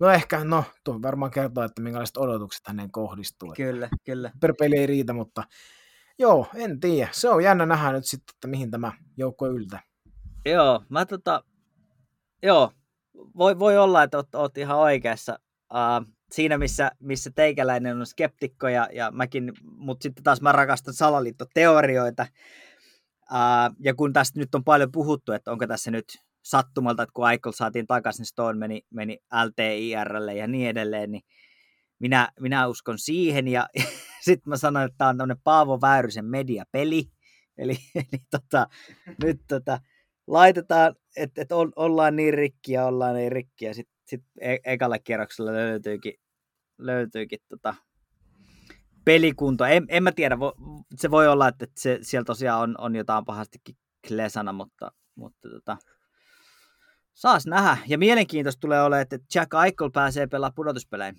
no 0.00 0.10
ehkä, 0.10 0.44
no, 0.44 0.64
tuo 0.84 1.02
varmaan 1.02 1.30
kertoo, 1.30 1.64
että 1.64 1.82
minkälaiset 1.82 2.16
odotukset 2.16 2.66
hänen 2.66 2.92
kohdistuu. 2.92 3.52
Kyllä, 3.56 3.88
kyllä. 4.04 4.32
Per 4.40 4.54
peli 4.58 4.76
ei 4.76 4.86
riitä, 4.86 5.12
mutta 5.12 5.42
joo, 6.18 6.46
en 6.54 6.80
tiedä. 6.80 7.08
Se 7.12 7.28
on 7.28 7.44
jännä 7.44 7.66
nähdä 7.66 7.92
nyt 7.92 8.06
sitten, 8.06 8.34
että 8.36 8.48
mihin 8.48 8.70
tämä 8.70 8.92
joukko 9.16 9.46
yltää. 9.46 9.82
Joo, 10.46 10.82
mä 10.88 11.06
tota, 11.06 11.44
joo, 12.42 12.72
voi, 13.36 13.58
voi 13.58 13.78
olla, 13.78 14.02
että 14.02 14.16
oot, 14.16 14.34
oot 14.34 14.58
ihan 14.58 14.78
oikeassa. 14.78 15.38
Uh, 15.72 16.14
siinä, 16.32 16.58
missä, 16.58 16.90
missä 17.00 17.30
teikäläinen 17.34 18.00
on 18.00 18.06
skeptikko 18.06 18.68
ja, 18.68 18.88
ja 18.92 19.10
mäkin, 19.10 19.52
mutta 19.62 20.02
sitten 20.02 20.24
taas 20.24 20.40
mä 20.40 20.52
rakastan 20.52 20.94
salaliittoteorioita. 20.94 22.26
Uh, 23.32 23.74
ja 23.80 23.94
kun 23.94 24.12
tästä 24.12 24.38
nyt 24.38 24.54
on 24.54 24.64
paljon 24.64 24.92
puhuttu, 24.92 25.32
että 25.32 25.52
onko 25.52 25.66
tässä 25.66 25.90
nyt 25.90 26.04
sattumalta, 26.42 27.02
että 27.02 27.12
kun 27.12 27.30
Eichel 27.30 27.52
saatiin 27.52 27.86
takaisin, 27.86 28.26
Stone 28.26 28.58
meni, 28.58 28.82
melle 28.90 29.16
LTIRlle 29.44 30.34
ja 30.34 30.46
niin 30.46 30.68
edelleen, 30.68 31.10
niin 31.10 31.22
minä, 31.98 32.28
minä 32.40 32.66
uskon 32.66 32.98
siihen. 32.98 33.48
Ja 33.48 33.68
sitten 34.26 34.50
mä 34.50 34.56
sanoin, 34.56 34.84
että 34.84 34.98
tämä 34.98 35.10
on 35.10 35.16
tämmöinen 35.18 35.42
Paavo 35.44 35.80
Väyrysen 35.80 36.24
mediapeli. 36.24 37.04
Eli, 37.58 37.72
eli 37.94 38.22
tota, 38.30 38.66
nyt 39.24 39.40
tota, 39.48 39.80
laitetaan, 40.26 40.94
että 41.16 41.42
et 41.42 41.52
on, 41.52 41.72
ollaan 41.76 42.16
niin 42.16 42.34
rikki 42.34 42.72
ja 42.72 42.86
ollaan 42.86 43.14
niin 43.14 43.32
rikki, 43.32 43.64
ja 43.64 43.74
sitten 43.74 44.00
sit 44.04 44.22
e- 44.40 44.56
ekalla 44.64 44.98
kierroksella 44.98 45.52
löytyykin, 45.52 46.14
löytyykin 46.80 47.38
tota 47.48 47.74
pelikunto. 49.04 49.64
En, 49.64 49.86
en 49.88 50.02
mä 50.02 50.12
tiedä, 50.12 50.38
vo, 50.38 50.54
se 50.96 51.10
voi 51.10 51.28
olla, 51.28 51.48
että 51.48 51.66
se, 51.76 51.98
siellä 52.02 52.24
tosiaan 52.24 52.62
on, 52.62 52.74
on 52.78 52.96
jotain 52.96 53.24
pahastikin 53.24 53.76
klesana, 54.08 54.52
mutta, 54.52 54.92
mutta 55.14 55.48
tota, 55.50 55.76
saas 57.14 57.46
nähdä. 57.46 57.76
Ja 57.88 57.98
mielenkiintoista 57.98 58.60
tulee 58.60 58.82
olemaan, 58.82 59.02
että 59.02 59.18
Jack 59.34 59.50
Eichel 59.64 59.90
pääsee 59.90 60.26
pelaamaan 60.26 60.54
pudotuspelejä, 60.54 61.14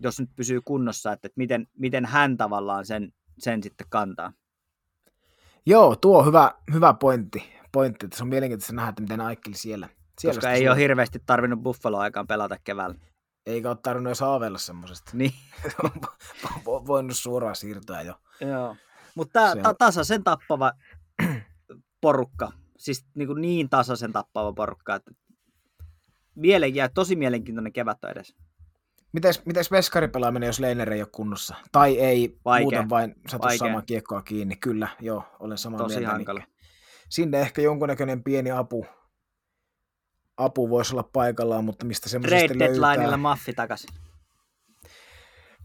jos 0.00 0.20
nyt 0.20 0.30
pysyy 0.36 0.60
kunnossa, 0.64 1.12
että, 1.12 1.26
että 1.26 1.38
miten, 1.38 1.66
miten 1.78 2.06
hän 2.06 2.36
tavallaan 2.36 2.86
sen, 2.86 3.12
sen 3.38 3.62
sitten 3.62 3.86
kantaa. 3.90 4.32
Joo, 5.66 5.96
tuo 5.96 6.18
on 6.18 6.26
hyvä, 6.26 6.54
hyvä 6.72 6.94
pointti, 6.94 7.52
pointti, 7.72 8.06
se 8.14 8.22
on 8.22 8.28
mielenkiintoista 8.28 8.72
nähdä, 8.72 8.88
että 8.88 9.02
miten 9.02 9.20
Aikkeli 9.20 9.56
siellä. 9.56 9.88
siellä 10.20 10.38
Koska 10.38 10.52
ei 10.52 10.68
ole 10.68 10.76
hirveästi 10.76 11.18
tarvinnut 11.26 11.62
Buffalo-aikaan 11.62 12.26
pelata 12.26 12.56
keväällä. 12.64 12.96
Eikä 13.46 13.68
ole 13.68 13.76
tarvinnut 13.82 14.08
edes 14.08 14.20
haaveilla 14.20 14.58
semmoisesta. 14.58 15.10
Niin. 15.14 15.32
Vo- 16.66 16.86
Voinut 16.86 17.16
suoraan 17.16 17.56
siirtyä 17.56 18.02
jo. 18.02 18.14
Joo. 18.40 18.76
Mutta 19.14 19.40
ta- 19.62 19.68
on- 19.68 19.76
tasaisen 19.78 20.24
tappava 20.24 20.72
porukka. 22.00 22.52
Siis 22.78 23.06
niin, 23.14 23.26
kuin 23.28 23.40
niin 23.40 23.68
tasaisen 23.68 24.12
tappava 24.12 24.52
porukka, 24.52 24.94
että 24.94 25.10
mielen, 26.34 26.74
jää 26.74 26.88
tosi 26.88 27.16
mielenkiintoinen 27.16 27.72
kevät 27.72 28.04
on 28.04 28.10
edes. 28.10 28.34
Mites, 29.12 29.46
mites 29.46 29.70
veskaripelaaminen, 29.70 30.46
jos 30.46 30.60
Leiner 30.60 30.92
ei 30.92 31.00
ole 31.02 31.08
kunnossa? 31.12 31.54
Tai 31.72 31.98
ei 31.98 32.38
Vaikea. 32.44 32.64
muuten 32.64 32.90
vain 32.90 33.14
satu 33.28 33.42
Vaikea. 33.42 33.58
samaa 33.58 33.82
kiekkoa 33.82 34.22
kiinni? 34.22 34.56
Kyllä, 34.56 34.88
joo, 35.00 35.24
olen 35.40 35.58
samaa 35.58 35.78
Tosi 35.78 35.94
mieltä. 35.96 36.12
hankala. 36.12 36.42
Sinne 37.08 37.40
ehkä 37.40 37.62
jonkunnäköinen 37.62 38.22
pieni 38.24 38.50
apu, 38.50 38.86
apu 40.44 40.70
voisi 40.70 40.94
olla 40.94 41.08
paikallaan, 41.12 41.64
mutta 41.64 41.86
mistä 41.86 42.08
semmoista 42.08 42.36
Trade 42.36 42.58
deadlineilla 42.58 43.16
maffi 43.16 43.52
takaisin. 43.52 43.90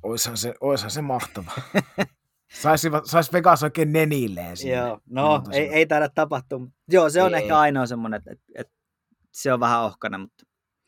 Oishan 0.04 0.38
se, 0.38 0.54
oishan 0.62 0.92
se 0.92 1.02
mahtava. 1.02 1.52
Saisi, 2.62 2.90
sais 3.06 3.34
Vegas 3.34 3.64
oikein 3.64 3.94
nenilleen 3.94 4.58
sinne. 4.58 4.76
Joo, 4.76 5.00
no 5.10 5.28
Monta 5.28 5.52
ei, 5.52 5.68
ei 5.68 5.86
taida 5.86 6.10
tapahtua. 6.10 6.60
Joo, 6.90 7.10
se 7.10 7.24
on 7.24 7.36
Ei. 7.36 7.42
ehkä 7.42 7.60
ainoa 7.60 7.86
semmoinen, 7.86 8.18
että, 8.18 8.32
että, 8.32 8.46
että 8.56 8.74
se 9.32 9.54
on 9.54 9.60
vähän 9.60 9.82
ohkana, 9.82 10.18
mutta 10.18 10.48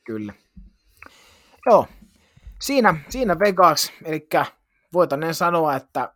Kyllä. 0.10 0.34
Joo, 1.66 1.88
siinä, 2.62 2.96
siinä 3.10 3.40
Vegas, 3.40 3.92
eli 4.06 4.28
voitaneen 4.94 5.36
sanoa, 5.36 5.76
että 5.76 6.14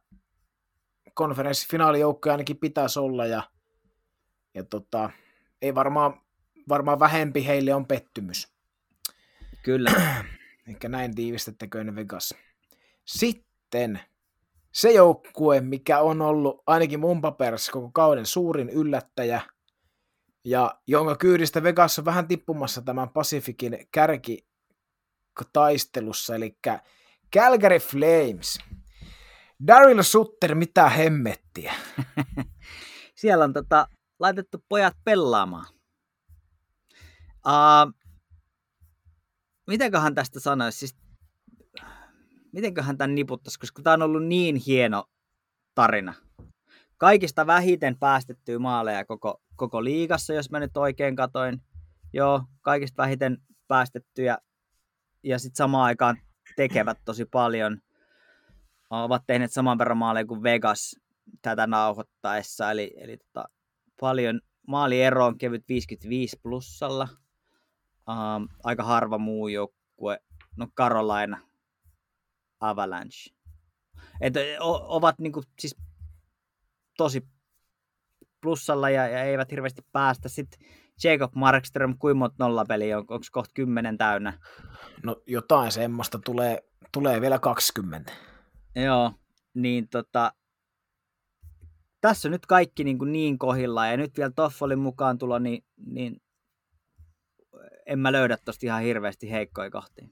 konferenssifinaalijoukkoja 1.13 2.33
ainakin 2.33 2.57
pitäisi 2.57 2.99
olla, 2.99 3.25
ja, 3.25 3.43
ja 4.53 4.63
tota, 4.63 5.09
ei 5.61 5.75
varmaan, 5.75 6.21
varmaan 6.69 6.99
vähempi 6.99 7.45
heille 7.45 7.73
on 7.73 7.85
pettymys. 7.85 8.53
kyllä. 9.63 9.91
Eli 10.67 10.77
näin 10.87 11.15
tiivistettäköön 11.15 11.95
Vegas. 11.95 12.33
Sitten 13.05 13.99
se 14.71 14.91
joukkue, 14.91 15.61
mikä 15.61 15.99
on 15.99 16.21
ollut 16.21 16.63
ainakin 16.67 16.99
mun 16.99 17.21
paperissa 17.21 17.71
koko 17.71 17.91
kauden 17.91 18.25
suurin 18.25 18.69
yllättäjä, 18.69 19.41
ja 20.45 20.79
jonka 20.87 21.15
kyydistä 21.15 21.63
Vegas 21.63 21.99
on 21.99 22.05
vähän 22.05 22.27
tippumassa 22.27 22.81
tämän 22.81 23.09
Pacificin 23.09 23.87
kärki 23.91 24.47
taistelussa, 25.53 26.35
eli 26.35 26.57
Calgary 27.35 27.79
Flames. 27.79 28.59
Daryl 29.67 30.03
Sutter, 30.03 30.55
mitä 30.55 30.89
hemmettiä. 30.89 31.73
Siellä 33.15 33.43
on 33.43 33.53
tota, 33.53 33.87
laitettu 34.19 34.65
pojat 34.69 34.93
pelaamaan. 35.03 35.65
Uh, 37.47 37.93
mitenköhän 39.67 40.15
tästä 40.15 40.39
sanoisi? 40.39 40.77
Siis, 40.79 40.97
mitenköhän 42.51 42.97
tämän 42.97 43.15
niputtaisi, 43.15 43.59
koska 43.59 43.81
tämä 43.81 43.93
on 43.93 44.01
ollut 44.01 44.25
niin 44.25 44.55
hieno 44.55 45.05
tarina. 45.75 46.13
Kaikista 46.97 47.47
vähiten 47.47 47.99
päästettyä 47.99 48.59
maaleja 48.59 49.05
koko, 49.05 49.41
koko 49.55 49.83
liigassa, 49.83 50.33
jos 50.33 50.49
mä 50.49 50.59
nyt 50.59 50.77
oikein 50.77 51.15
katoin. 51.15 51.61
Joo, 52.13 52.43
kaikista 52.61 53.03
vähiten 53.03 53.37
päästettyjä 53.67 54.37
ja 55.23 55.39
sitten 55.39 55.55
samaan 55.55 55.85
aikaan 55.85 56.17
tekevät 56.55 56.97
tosi 57.05 57.25
paljon. 57.25 57.81
Ovat 58.89 59.23
tehneet 59.27 59.51
saman 59.51 59.77
verran 59.77 59.97
maaleja 59.97 60.25
kuin 60.25 60.43
Vegas 60.43 60.95
tätä 61.41 61.67
nauhoittaessa, 61.67 62.71
eli, 62.71 62.93
eli 62.97 63.17
tota, 63.17 63.49
paljon 63.99 64.41
maaliero 64.67 65.25
on 65.25 65.37
kevyt 65.37 65.63
55 65.69 66.39
plussalla. 66.43 67.07
Um, 68.09 68.47
aika 68.63 68.83
harva 68.83 69.17
muu 69.17 69.47
joukkue, 69.47 70.19
no 70.57 70.67
Carolina, 70.77 71.39
Avalanche. 72.59 73.35
Et, 74.21 74.33
o, 74.59 74.95
ovat 74.95 75.19
niinku, 75.19 75.43
siis 75.59 75.75
tosi 76.97 77.27
plussalla 78.41 78.89
ja, 78.89 79.07
ja 79.07 79.23
eivät 79.23 79.51
hirveästi 79.51 79.81
päästä. 79.91 80.29
Sitten 80.29 80.59
Jacob 81.03 81.31
Markström, 81.35 81.97
kuinka 81.97 82.19
monta 82.19 82.35
nollapeliä 82.39 82.97
on, 82.97 83.05
onko 83.07 83.25
kohta 83.31 83.51
kymmenen 83.53 83.97
täynnä? 83.97 84.39
No 85.03 85.21
jotain 85.27 85.71
semmoista 85.71 86.19
tulee, 86.25 86.63
tulee 86.91 87.21
vielä 87.21 87.39
20. 87.39 88.13
Joo, 88.75 89.11
niin 89.53 89.89
tota, 89.89 90.33
tässä 92.01 92.27
on 92.27 92.31
nyt 92.31 92.45
kaikki 92.45 92.83
niin, 92.83 92.97
kuin 92.97 93.11
niin 93.11 93.37
kohillaan 93.37 93.91
ja 93.91 93.97
nyt 93.97 94.17
vielä 94.17 94.31
Toffolin 94.35 94.79
mukaan 94.79 95.17
tulo, 95.17 95.39
niin, 95.39 95.63
niin 95.85 96.21
en 97.85 97.99
mä 97.99 98.11
löydä 98.11 98.37
tosta 98.45 98.65
ihan 98.65 98.81
hirveästi 98.81 99.31
heikkoja 99.31 99.71
kohtia. 99.71 100.07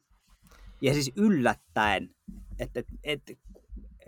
Ja 0.81 0.93
siis 0.93 1.11
yllättäen, 1.15 2.15
että 2.59 2.79
et, 2.79 2.87
et, 3.03 3.39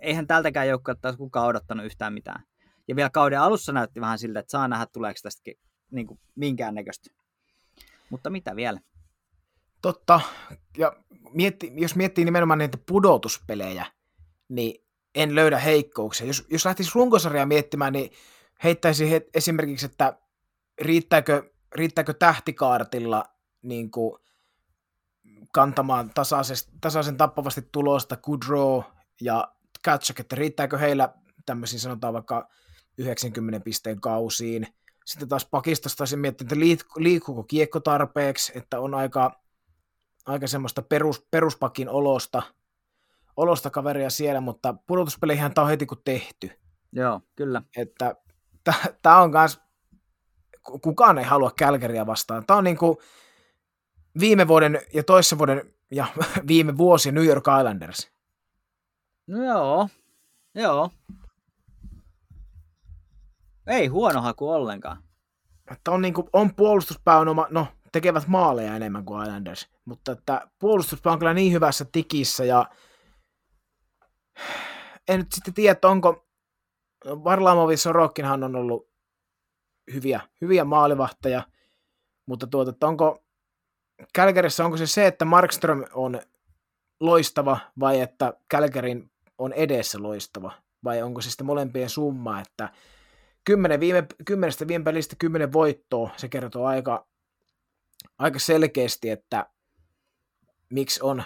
eihän 0.01 0.27
tältäkään 0.27 0.67
joukkueelta 0.67 1.01
taas 1.01 1.17
kukaan 1.17 1.47
odottanut 1.47 1.85
yhtään 1.85 2.13
mitään. 2.13 2.43
Ja 2.87 2.95
vielä 2.95 3.09
kauden 3.09 3.39
alussa 3.39 3.71
näytti 3.71 4.01
vähän 4.01 4.19
siltä, 4.19 4.39
että 4.39 4.51
saa 4.51 4.67
nähdä 4.67 4.85
tuleeko 4.85 5.19
tästä 5.23 5.51
niin 5.91 6.07
kuin 6.07 6.19
minkäännäköistä. 6.35 7.09
Mutta 8.09 8.29
mitä 8.29 8.55
vielä? 8.55 8.79
Totta. 9.81 10.21
Ja 10.77 10.93
mietti, 11.33 11.71
jos 11.75 11.95
miettii 11.95 12.25
nimenomaan 12.25 12.59
niitä 12.59 12.77
pudotuspelejä, 12.87 13.85
niin 14.49 14.85
en 15.15 15.35
löydä 15.35 15.57
heikkouksia. 15.57 16.27
Jos, 16.27 16.45
jos 16.49 16.65
lähtisi 16.65 16.91
runkosarjaa 16.95 17.45
miettimään, 17.45 17.93
niin 17.93 18.11
heittäisi 18.63 19.11
he, 19.11 19.21
esimerkiksi, 19.33 19.85
että 19.85 20.17
riittääkö, 20.81 21.51
riittääkö 21.75 22.13
tähtikaartilla 22.13 23.32
niin 23.63 23.91
kuin 23.91 24.19
kantamaan 25.51 26.11
tasaisen, 26.13 26.57
tasaisen 26.81 27.17
tappavasti 27.17 27.61
tulosta 27.71 28.17
Goodrow 28.17 28.81
ja 29.21 29.53
Katchak, 29.85 30.19
että 30.19 30.35
riittääkö 30.35 30.77
heillä 30.77 31.13
tämmöisiin 31.45 31.79
sanotaan 31.79 32.13
vaikka 32.13 32.49
90 32.97 33.59
pisteen 33.59 34.01
kausiin. 34.01 34.67
Sitten 35.05 35.29
taas 35.29 35.45
pakistosta 35.45 35.97
taisin 35.97 36.19
miettiä, 36.19 36.45
että 36.45 36.59
liikkuuko 36.97 37.43
kiekko 37.43 37.79
tarpeeksi, 37.79 38.51
että 38.55 38.79
on 38.79 38.93
aika, 38.93 39.41
aika 40.25 40.47
semmoista 40.47 40.81
perus, 40.81 41.27
peruspakin 41.31 41.89
olosta, 41.89 42.41
olosta 43.37 43.69
kaveria 43.69 44.09
siellä, 44.09 44.41
mutta 44.41 44.73
pudotuspeleihän 44.87 45.53
tämä 45.53 45.63
on 45.63 45.69
heti 45.69 45.85
kun 45.85 46.01
tehty. 46.05 46.51
Joo, 46.91 47.21
kyllä. 47.35 47.61
Että 47.77 48.15
tämä 49.01 49.21
on 49.21 49.31
myös, 49.31 49.61
kukaan 50.81 51.17
ei 51.17 51.25
halua 51.25 51.51
Kälkäriä 51.57 52.05
vastaan. 52.05 52.45
Tämä 52.45 52.57
on 52.57 52.63
niin 52.63 52.77
kuin 52.77 52.97
viime 54.19 54.47
vuoden 54.47 54.81
ja 54.93 55.03
toissa 55.03 55.37
vuoden 55.37 55.73
ja 55.91 56.05
viime 56.47 56.77
vuosi 56.77 57.11
New 57.11 57.25
York 57.25 57.45
Islanders. 57.59 58.11
No 59.27 59.43
joo, 59.43 59.89
joo. 60.55 60.89
Ei 63.67 63.87
huono 63.87 64.21
haku 64.21 64.49
ollenkaan. 64.49 65.03
Että 65.71 65.91
on, 65.91 66.01
niin 66.01 66.13
kuin, 66.13 66.29
on 66.33 66.55
puolustuspääoma, 66.55 67.47
no 67.49 67.67
tekevät 67.91 68.27
maaleja 68.27 68.75
enemmän 68.75 69.05
kuin 69.05 69.23
Islanders, 69.23 69.69
mutta 69.85 70.11
että 70.11 70.47
puolustuspää 70.59 71.13
on 71.13 71.19
kyllä 71.19 71.33
niin 71.33 71.53
hyvässä 71.53 71.85
tikissä 71.91 72.45
ja 72.45 72.65
en 75.07 75.19
nyt 75.19 75.31
sitten 75.31 75.53
tiedä, 75.53 75.71
että 75.71 75.87
onko 75.87 76.27
Varlamovi 77.05 77.77
Sorokkinhan 77.77 78.43
on 78.43 78.55
ollut 78.55 78.89
hyviä, 79.93 80.21
hyviä 80.41 80.65
maalivahteja, 80.65 81.43
mutta 82.25 82.47
tuota, 82.47 82.71
että 82.71 82.87
onko 82.87 83.22
Kälkärissä 84.13 84.65
onko 84.65 84.77
se 84.77 84.87
se, 84.87 85.07
että 85.07 85.25
Markström 85.25 85.85
on 85.93 86.21
loistava 86.99 87.59
vai 87.79 88.01
että 88.01 88.33
Kälkärin 88.49 89.11
on 89.37 89.53
edessä 89.53 90.01
loistava 90.01 90.51
vai 90.83 91.01
onko 91.01 91.21
se 91.21 91.29
sitten 91.29 91.47
molempien 91.47 91.89
summa, 91.89 92.41
että 92.41 92.69
kymmenen 93.43 93.79
viime, 93.79 94.07
kymmenestä 94.25 94.67
viime 94.67 94.83
pelistä 94.83 95.15
kymmenen 95.19 95.53
voittoa, 95.53 96.09
se 96.17 96.27
kertoo 96.29 96.65
aika, 96.65 97.07
aika 98.17 98.39
selkeästi, 98.39 99.09
että 99.09 99.49
miksi 100.69 100.99
on 101.03 101.23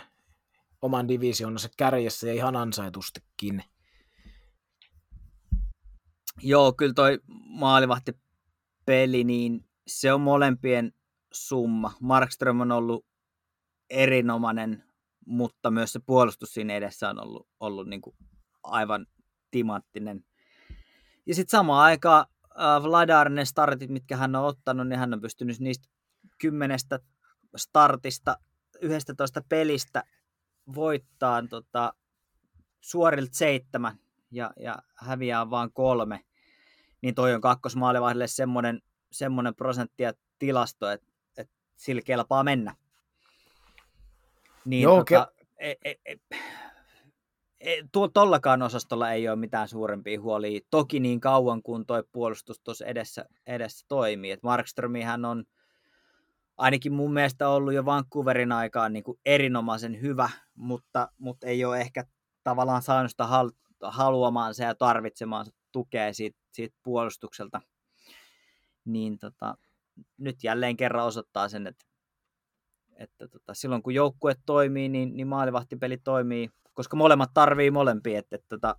oman 0.81 1.07
divisioonansa 1.07 1.69
kärjessä 1.77 2.27
ja 2.27 2.33
ihan 2.33 2.55
ansaitustikin. 2.55 3.63
Joo, 6.41 6.73
kyllä 6.73 6.93
toi 6.93 7.19
peli, 8.85 9.23
niin 9.23 9.65
se 9.87 10.13
on 10.13 10.21
molempien 10.21 10.93
summa. 11.45 11.93
Markström 12.01 12.61
on 12.61 12.71
ollut 12.71 13.05
erinomainen, 13.89 14.83
mutta 15.25 15.71
myös 15.71 15.93
se 15.93 15.99
puolustus 15.99 16.53
siinä 16.53 16.75
edessä 16.75 17.09
on 17.09 17.23
ollut, 17.23 17.47
ollut 17.59 17.87
niin 17.87 18.01
kuin 18.01 18.15
aivan 18.63 19.05
timanttinen. 19.51 20.25
Ja 21.25 21.35
sitten 21.35 21.57
samaan 21.57 21.83
aikaan 21.83 22.25
äh, 22.59 22.83
Vladar, 22.83 23.29
ne 23.29 23.45
startit, 23.45 23.89
mitkä 23.89 24.17
hän 24.17 24.35
on 24.35 24.45
ottanut, 24.45 24.87
niin 24.87 24.99
hän 24.99 25.13
on 25.13 25.21
pystynyt 25.21 25.59
niistä 25.59 25.87
kymmenestä 26.37 26.99
startista, 27.55 28.37
11 28.81 29.41
pelistä 29.49 30.03
voittaa 30.75 31.43
tota, 31.49 31.93
suorilta 32.81 33.37
seitsemän 33.37 33.99
ja, 34.31 34.53
ja 34.59 34.77
häviää 34.95 35.49
vain 35.49 35.73
kolme, 35.73 36.25
niin 37.01 37.15
toi 37.15 37.33
on 37.33 37.41
kakkosmaalivahdelle 37.41 38.27
semmoinen, 38.27 38.81
semmoinen 39.11 39.55
prosenttia 39.55 40.13
tilasto, 40.39 40.91
että, 40.91 41.07
että 41.07 41.16
sillä 41.77 42.01
kelpaa 42.01 42.43
mennä. 42.43 42.75
Niin, 44.65 44.83
Joo, 44.83 44.97
tota, 44.97 45.31
ke- 45.31 45.45
e, 45.57 45.73
e, 45.85 45.93
e, 46.05 46.15
e, 47.59 47.83
tuo, 47.91 48.07
tollakaan 48.07 48.61
osastolla 48.61 49.11
ei 49.11 49.29
ole 49.29 49.35
mitään 49.35 49.67
suurempia 49.67 50.21
huolia. 50.21 50.61
Toki 50.69 50.99
niin 50.99 51.19
kauan 51.19 51.63
kuin 51.63 51.85
tuo 51.85 52.03
puolustus 52.11 52.59
tuossa 52.59 52.85
edessä, 52.85 53.25
edessä 53.47 53.85
toimii. 53.87 54.31
Et 54.31 54.43
Markströmihän 54.43 55.25
on 55.25 55.43
ainakin 56.57 56.93
mun 56.93 57.13
mielestä 57.13 57.49
ollut 57.49 57.73
jo 57.73 57.85
Vancouverin 57.85 58.51
aikaan 58.51 58.93
niin 58.93 59.03
kuin 59.03 59.19
erinomaisen 59.25 60.01
hyvä, 60.01 60.29
mutta, 60.55 61.11
mutta 61.17 61.47
ei 61.47 61.65
ole 61.65 61.81
ehkä 61.81 62.03
tavallaan 62.43 62.81
saanut 62.81 63.11
sitä 63.11 63.27
hal, 63.27 63.51
haluamaansa 63.81 64.63
ja 64.63 64.75
tarvitsemaansa 64.75 65.51
tukea 65.71 66.13
siitä, 66.13 66.39
siitä 66.51 66.77
puolustukselta. 66.83 67.61
Niin 68.85 69.17
tota, 69.17 69.57
nyt 70.17 70.43
jälleen 70.43 70.77
kerran 70.77 71.05
osoittaa 71.05 71.49
sen, 71.49 71.67
että, 71.67 71.85
että 72.95 73.27
tota, 73.27 73.53
silloin 73.53 73.83
kun 73.83 73.93
joukkue 73.93 74.35
toimii, 74.45 74.89
niin, 74.89 75.17
niin 75.17 75.27
maalivahtipeli 75.27 75.97
toimii, 75.97 76.49
koska 76.73 76.97
molemmat 76.97 77.31
tarvii 77.33 77.71
molempia. 77.71 78.19
Että, 78.19 78.35
että, 78.35 78.47
tota, 78.49 78.75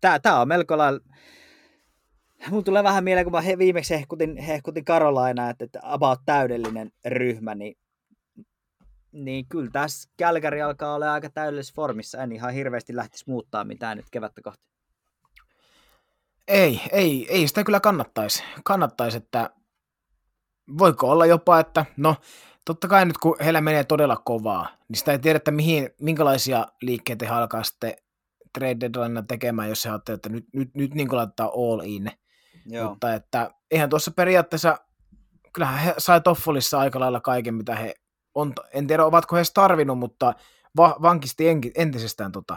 tämä, 0.00 0.18
tämä 0.18 0.40
on 0.40 0.48
melko 0.48 0.78
lailla 0.78 1.00
Mun 2.50 2.64
tulee 2.64 2.82
vähän 2.82 3.04
mieleen, 3.04 3.24
kun 3.24 3.32
mä 3.32 3.58
viimeksi 3.58 3.94
hehkutin, 3.94 4.36
hehkutin 4.36 4.84
Karolaina, 4.84 5.50
että, 5.50 5.64
että 5.64 5.80
about 5.82 6.20
täydellinen 6.26 6.90
ryhmä, 7.06 7.54
niin, 7.54 7.78
niin 9.12 9.46
kyllä 9.48 9.70
tässä 9.72 10.10
Kälkäri 10.16 10.62
alkaa 10.62 10.94
olla 10.94 11.12
aika 11.12 11.30
täydellisessä 11.30 11.74
formissa. 11.76 12.22
En 12.22 12.32
ihan 12.32 12.52
hirveästi 12.52 12.96
lähtisi 12.96 13.24
muuttaa 13.26 13.64
mitään 13.64 13.96
nyt 13.96 14.06
kevättä 14.10 14.42
kohti. 14.42 14.75
Ei, 16.48 16.80
ei, 16.92 17.26
ei 17.28 17.48
sitä 17.48 17.64
kyllä 17.64 17.80
kannattaisi. 17.80 18.44
Kannattaisi, 18.64 19.16
että 19.16 19.50
voiko 20.78 21.10
olla 21.10 21.26
jopa, 21.26 21.60
että 21.60 21.86
no 21.96 22.16
totta 22.64 22.88
kai 22.88 23.06
nyt 23.06 23.18
kun 23.18 23.36
heillä 23.40 23.60
menee 23.60 23.84
todella 23.84 24.16
kovaa, 24.16 24.68
niin 24.88 24.96
sitä 24.96 25.12
ei 25.12 25.18
tiedä, 25.18 25.36
että 25.36 25.50
mihin, 25.50 25.90
minkälaisia 26.00 26.66
liikkeitä 26.82 27.26
he 27.26 27.30
alkaa 27.30 27.62
sitten 27.62 27.94
trade 28.58 28.76
deadline 28.80 29.24
tekemään, 29.28 29.68
jos 29.68 29.84
he 29.84 29.90
ajattelee, 29.90 30.14
että 30.14 30.28
nyt, 30.28 30.46
nyt, 30.52 30.74
nyt 30.74 30.94
niin 30.94 31.16
laittaa 31.16 31.46
all 31.46 31.80
in. 31.84 32.10
Joo. 32.66 32.88
Mutta 32.90 33.14
että 33.14 33.50
eihän 33.70 33.90
tuossa 33.90 34.10
periaatteessa, 34.10 34.78
kyllähän 35.52 35.78
he 35.78 35.94
sai 35.98 36.20
Toffolissa 36.20 36.78
aika 36.78 37.00
lailla 37.00 37.20
kaiken, 37.20 37.54
mitä 37.54 37.76
he 37.76 37.94
on, 38.34 38.52
en 38.72 38.86
tiedä 38.86 39.04
ovatko 39.04 39.36
he 39.36 39.42
tarvinnut, 39.54 39.98
mutta 39.98 40.34
va- 40.76 40.96
vankisti 41.02 41.44
entisestään 41.74 42.32
tota. 42.32 42.56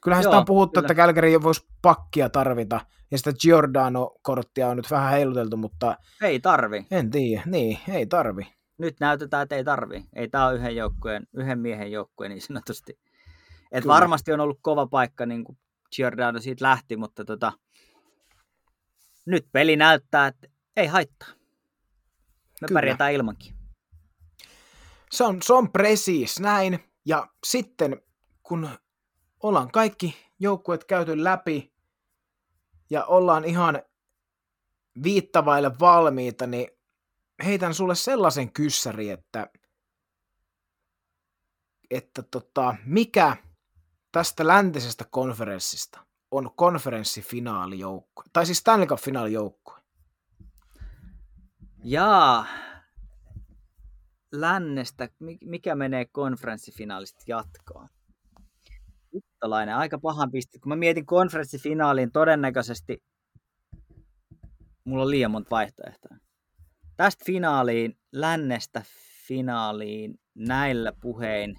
Kyllähän 0.00 0.22
Joo, 0.22 0.32
sitä 0.32 0.38
on 0.38 0.44
puhuttu, 0.44 0.72
kyllä. 0.72 0.86
että 0.86 0.94
Kälkäri 0.94 1.42
voisi 1.42 1.66
pakkia 1.82 2.30
tarvita, 2.30 2.80
ja 3.10 3.18
sitä 3.18 3.32
Giordano-korttia 3.32 4.68
on 4.68 4.76
nyt 4.76 4.90
vähän 4.90 5.12
heiluteltu, 5.12 5.56
mutta... 5.56 5.96
Ei 6.22 6.40
tarvi. 6.40 6.86
En 6.90 7.10
tiedä, 7.10 7.42
niin, 7.46 7.78
ei 7.88 8.06
tarvi. 8.06 8.52
Nyt 8.78 9.00
näytetään, 9.00 9.42
että 9.42 9.56
ei 9.56 9.64
tarvi. 9.64 10.04
Ei 10.12 10.28
tämä 10.28 10.46
ole 10.46 10.54
yhden, 10.54 10.76
joukkueen, 10.76 11.26
yhden 11.34 11.58
miehen 11.58 11.92
joukkue 11.92 12.28
niin 12.28 12.42
sanotusti. 12.42 12.98
Et 13.72 13.86
varmasti 13.86 14.32
on 14.32 14.40
ollut 14.40 14.58
kova 14.62 14.86
paikka, 14.86 15.26
niin 15.26 15.44
kuin 15.44 15.58
Giordano 15.96 16.40
siitä 16.40 16.64
lähti, 16.64 16.96
mutta 16.96 17.24
tota, 17.24 17.52
nyt 19.26 19.46
peli 19.52 19.76
näyttää, 19.76 20.26
että 20.26 20.48
ei 20.76 20.86
haittaa. 20.86 21.28
Me 22.60 22.68
Kyllä. 22.68 22.78
pärjätään 22.78 23.12
ilmankin. 23.12 23.54
Se 25.10 25.24
on, 25.24 25.42
se 25.42 25.52
on 25.52 25.72
presiis 25.72 26.40
näin. 26.40 26.78
Ja 27.06 27.26
sitten 27.46 28.02
kun 28.42 28.68
ollaan 29.42 29.70
kaikki 29.70 30.16
joukkueet 30.38 30.84
käyty 30.84 31.24
läpi 31.24 31.72
ja 32.90 33.04
ollaan 33.04 33.44
ihan 33.44 33.82
viittavaille 35.02 35.78
valmiita, 35.80 36.46
niin 36.46 36.68
heitän 37.44 37.74
sulle 37.74 37.94
sellaisen 37.94 38.52
kyssäri, 38.52 39.10
että, 39.10 39.50
että 41.90 42.22
tota, 42.22 42.76
mikä 42.84 43.36
tästä 44.12 44.46
läntisestä 44.46 45.04
konferenssista 45.10 46.06
on 46.30 46.50
konferenssifinaalijoukkue, 46.56 48.24
tai 48.32 48.46
siis 48.46 48.58
Stanley 48.58 48.86
Cup-finaalijoukkue. 48.86 49.78
Jaa, 51.84 52.46
lännestä, 54.32 55.08
mikä 55.40 55.74
menee 55.74 56.04
konferenssifinaalista 56.04 57.24
jatkoon? 57.26 57.88
Uttalainen, 59.12 59.76
aika 59.76 59.98
pahan 59.98 60.30
piste. 60.30 60.58
Kun 60.58 60.68
mä 60.68 60.76
mietin 60.76 61.06
konferenssifinaaliin, 61.06 62.12
todennäköisesti 62.12 63.02
mulla 64.84 65.02
on 65.02 65.10
liian 65.10 65.30
monta 65.30 65.50
vaihtoehtoa. 65.50 66.16
Tästä 66.96 67.24
finaaliin, 67.24 67.98
lännestä 68.12 68.82
finaaliin, 69.26 70.20
näillä 70.34 70.92
puhein. 71.00 71.56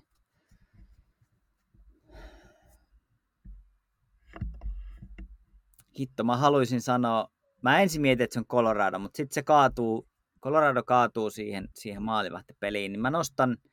Hitto, 5.99 6.23
mä 6.23 6.37
haluaisin 6.37 6.81
sanoa, 6.81 7.27
mä 7.61 7.81
ensin 7.81 8.01
mietin, 8.01 8.23
että 8.23 8.33
se 8.33 8.39
on 8.39 8.45
Colorado, 8.45 8.99
mutta 8.99 9.17
sitten 9.17 9.33
se 9.33 9.43
kaatuu, 9.43 10.07
Colorado 10.43 10.83
kaatuu 10.83 11.29
siihen, 11.29 11.69
siihen 11.75 12.03
maalivahtipeliin, 12.03 12.91
niin 12.91 13.01
mä 13.01 13.09
nostan– 13.09 13.57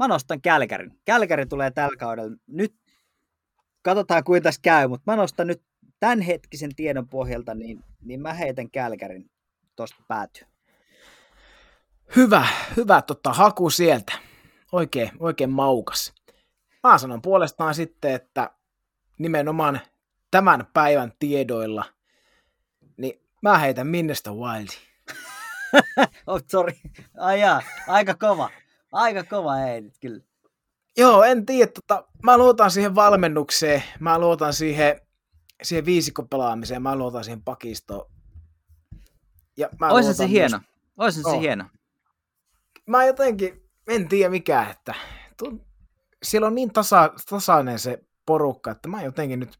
mä 0.00 0.08
nostan 0.08 0.40
Kälkärin. 0.40 0.98
Kälkäri 1.04 1.46
tulee 1.46 1.70
tällä 1.70 1.96
kaudella. 1.96 2.36
Nyt 2.46 2.74
katsotaan 3.82 4.24
kuinka 4.24 4.44
tässä 4.44 4.60
käy, 4.62 4.88
mutta 4.88 5.12
mä 5.12 5.16
nostan 5.16 5.46
nyt 5.46 5.62
tämänhetkisen 6.00 6.74
tiedon 6.74 7.08
pohjalta, 7.08 7.54
niin, 7.54 7.84
niin 8.02 8.20
mä 8.20 8.34
heitän 8.34 8.70
Kälkärin 8.70 9.30
tuosta 9.76 10.02
päätyä. 10.08 10.46
Hyvä, 12.16 12.46
hyvä 12.76 13.02
tota, 13.02 13.32
haku 13.32 13.70
sieltä. 13.70 14.12
Oikein, 14.72 15.10
oikein 15.18 15.50
maukas. 15.50 16.14
Mä 16.84 16.98
sanon 16.98 17.22
puolestaan 17.22 17.74
sitten, 17.74 18.14
että 18.14 18.50
nimenomaan 19.18 19.80
tämän 20.30 20.66
päivän 20.72 21.12
tiedoilla, 21.18 21.84
niin 22.96 23.20
mä 23.42 23.58
heitän 23.58 23.86
Minnestä 23.86 24.30
Wildi. 24.30 24.72
oh, 26.26 26.42
sorry. 26.46 26.72
Ai 27.18 27.40
jaa, 27.40 27.62
aika 27.88 28.14
kova. 28.14 28.50
Aika 28.92 29.24
kova 29.24 29.54
heitit, 29.54 29.98
kyllä. 30.00 30.20
Joo, 30.96 31.22
en 31.22 31.46
tiedä. 31.46 31.72
Tota, 31.72 32.04
mä 32.22 32.38
luotan 32.38 32.70
siihen 32.70 32.94
valmennukseen, 32.94 33.82
mä 34.00 34.18
luotan 34.18 34.52
siihen, 34.54 35.00
siihen 35.62 35.84
viisikkopelaamiseen, 35.84 36.82
mä 36.82 36.96
luotan 36.96 37.24
siihen 37.24 37.42
pakistoon. 37.42 38.10
Ja 39.56 39.68
mä 39.80 39.88
Oisin 39.88 40.14
se 40.14 40.22
myös... 40.22 40.30
hieno. 40.30 40.60
Oisin 40.98 41.26
oh. 41.26 41.32
se 41.32 41.40
hieno. 41.40 41.64
Mä 42.86 43.04
jotenkin, 43.04 43.62
en 43.88 44.08
tiedä 44.08 44.30
mikä, 44.30 44.66
että 44.70 44.94
tunt, 45.36 45.62
siellä 46.22 46.46
on 46.46 46.54
niin 46.54 46.72
tasa, 46.72 47.12
tasainen 47.30 47.78
se 47.78 48.04
porukka, 48.26 48.70
että 48.70 48.88
mä 48.88 49.02
jotenkin 49.02 49.40
nyt 49.40 49.58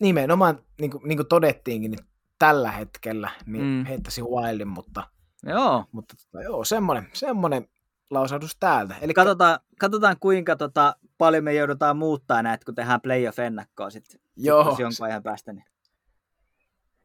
nimenomaan, 0.00 0.58
niin 0.80 0.90
kuin, 0.90 1.08
niin 1.08 1.18
kuin 1.18 1.28
todettiinkin, 1.28 1.90
niin 1.90 2.06
tällä 2.38 2.70
hetkellä 2.70 3.30
niin 3.46 3.64
mm. 3.64 3.84
heittäisin 3.84 4.24
Wildin, 4.24 4.68
mutta, 4.68 5.02
joo. 5.46 5.84
mutta 5.92 6.14
tota, 6.16 6.42
joo, 6.42 6.64
semmoinen, 6.64 7.08
semmoinen 7.12 7.68
lausahdus 8.14 8.56
täältä. 8.60 8.94
Eli 9.00 9.14
katsotaan, 9.14 9.58
katsotaan 9.78 10.16
kuinka 10.20 10.56
tota, 10.56 10.96
paljon 11.18 11.44
me 11.44 11.54
joudutaan 11.54 11.96
muuttaa 11.96 12.42
näitä, 12.42 12.64
kun 12.64 12.74
tehdään 12.74 13.00
playoff-ennakkoa 13.00 13.90
sitten 13.90 14.20
joo, 14.36 14.70
sit, 14.70 14.78
jonkun 14.78 15.06
ajan 15.06 15.22
päästä. 15.22 15.52
Niin. 15.52 15.64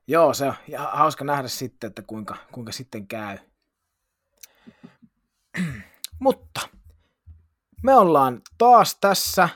Joo, 0.07 0.33
se 0.33 0.45
on 0.45 0.53
ja 0.67 0.89
hauska 0.93 1.25
nähdä 1.25 1.47
sitten, 1.47 1.87
että 1.87 2.01
kuinka, 2.01 2.37
kuinka 2.51 2.71
sitten 2.71 3.07
käy. 3.07 3.37
Mutta 6.19 6.61
me 7.83 7.95
ollaan 7.95 8.41
taas 8.57 8.97
tässä 9.01 9.49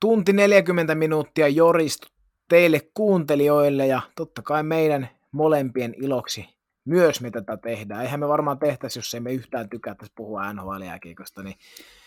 tunti 0.00 0.32
40 0.32 0.94
minuuttia 0.94 1.48
joristu 1.48 2.08
teille 2.48 2.80
kuuntelijoille 2.94 3.86
ja 3.86 4.00
totta 4.16 4.42
kai 4.42 4.62
meidän 4.62 5.08
molempien 5.32 5.94
iloksi 5.96 6.59
myös 6.84 7.20
me 7.20 7.30
tätä 7.30 7.56
tehdään. 7.56 8.02
Eihän 8.02 8.20
me 8.20 8.28
varmaan 8.28 8.58
tehtäisi, 8.58 8.98
jos 8.98 9.14
ei 9.14 9.20
me 9.20 9.32
yhtään 9.32 9.70
tykättäisi 9.70 10.12
puhua 10.16 10.52
nhl 10.52 10.78
niin 11.42 11.56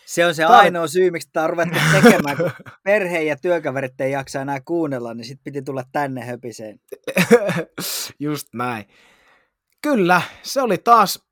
se 0.06 0.26
on 0.26 0.34
se 0.34 0.42
Tämä... 0.42 0.58
ainoa 0.58 0.86
syy, 0.86 1.10
miksi 1.10 1.28
tämä 1.32 1.46
ruvettu 1.46 1.78
tekemään, 1.92 2.36
kun 2.36 2.50
perhe 2.84 3.22
ja 3.22 3.36
työkaverit 3.36 4.00
ei 4.00 4.12
jaksa 4.12 4.40
enää 4.40 4.60
kuunnella, 4.60 5.14
niin 5.14 5.24
sitten 5.24 5.44
piti 5.44 5.62
tulla 5.62 5.84
tänne 5.92 6.24
höpiseen. 6.24 6.80
Just 8.20 8.48
näin. 8.54 8.84
Kyllä, 9.82 10.22
se 10.42 10.62
oli 10.62 10.78
taas 10.78 11.24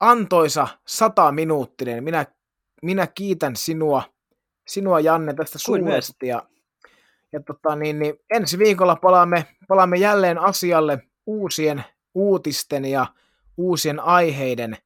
antoisa 0.00 0.68
sata 0.86 1.32
minuuttinen. 1.32 2.04
Minä, 2.04 2.26
minä 2.82 3.06
kiitän 3.06 3.56
sinua, 3.56 4.02
sinua 4.66 5.00
Janne 5.00 5.34
tästä 5.34 5.58
suuresti. 5.58 6.26
Ja, 6.26 6.42
ja 7.32 7.40
tota, 7.40 7.76
niin, 7.76 7.98
niin, 7.98 8.14
ensi 8.30 8.58
viikolla 8.58 8.96
palaamme, 8.96 9.46
palaamme 9.68 9.96
jälleen 9.96 10.38
asialle 10.38 10.98
uusien 11.26 11.84
uutisten 12.16 12.84
ja 12.84 13.06
uusien 13.56 14.00
aiheiden 14.00 14.76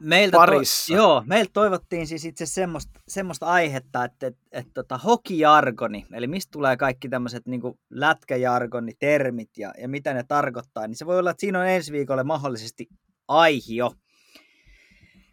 meiltä 0.00 0.36
parissa. 0.36 0.86
To, 0.86 0.96
joo, 0.96 1.22
meiltä 1.26 1.50
toivottiin 1.52 2.06
siis 2.06 2.24
itse 2.24 2.46
semmoista, 2.46 3.00
semmoista 3.08 3.46
aihetta, 3.46 4.04
että, 4.04 4.26
että, 4.26 4.40
että 4.52 4.70
tota, 4.74 4.98
hokijargoni, 4.98 6.06
eli 6.12 6.26
mistä 6.26 6.50
tulee 6.50 6.76
kaikki 6.76 7.08
tämmöiset 7.08 7.46
niin 7.46 7.62
lätkäjargoni, 7.90 8.92
termit 8.98 9.50
ja, 9.58 9.74
ja 9.80 9.88
mitä 9.88 10.14
ne 10.14 10.24
tarkoittaa, 10.28 10.86
niin 10.86 10.96
se 10.96 11.06
voi 11.06 11.18
olla, 11.18 11.30
että 11.30 11.40
siinä 11.40 11.60
on 11.60 11.68
ensi 11.68 11.92
viikolle 11.92 12.24
mahdollisesti 12.24 12.88
aihio. 13.28 13.92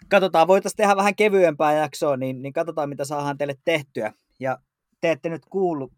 Katsotaan, 0.09 0.47
voitaisiin 0.47 0.77
tehdä 0.77 0.95
vähän 0.95 1.15
kevyempää 1.15 1.73
jaksoa, 1.73 2.17
niin, 2.17 2.41
niin 2.41 2.53
katsotaan, 2.53 2.89
mitä 2.89 3.05
saadaan 3.05 3.37
teille 3.37 3.55
tehtyä. 3.65 4.13
Ja 4.39 4.57
te 5.01 5.11
ette 5.11 5.29
nyt 5.29 5.45
kuullut 5.49 5.93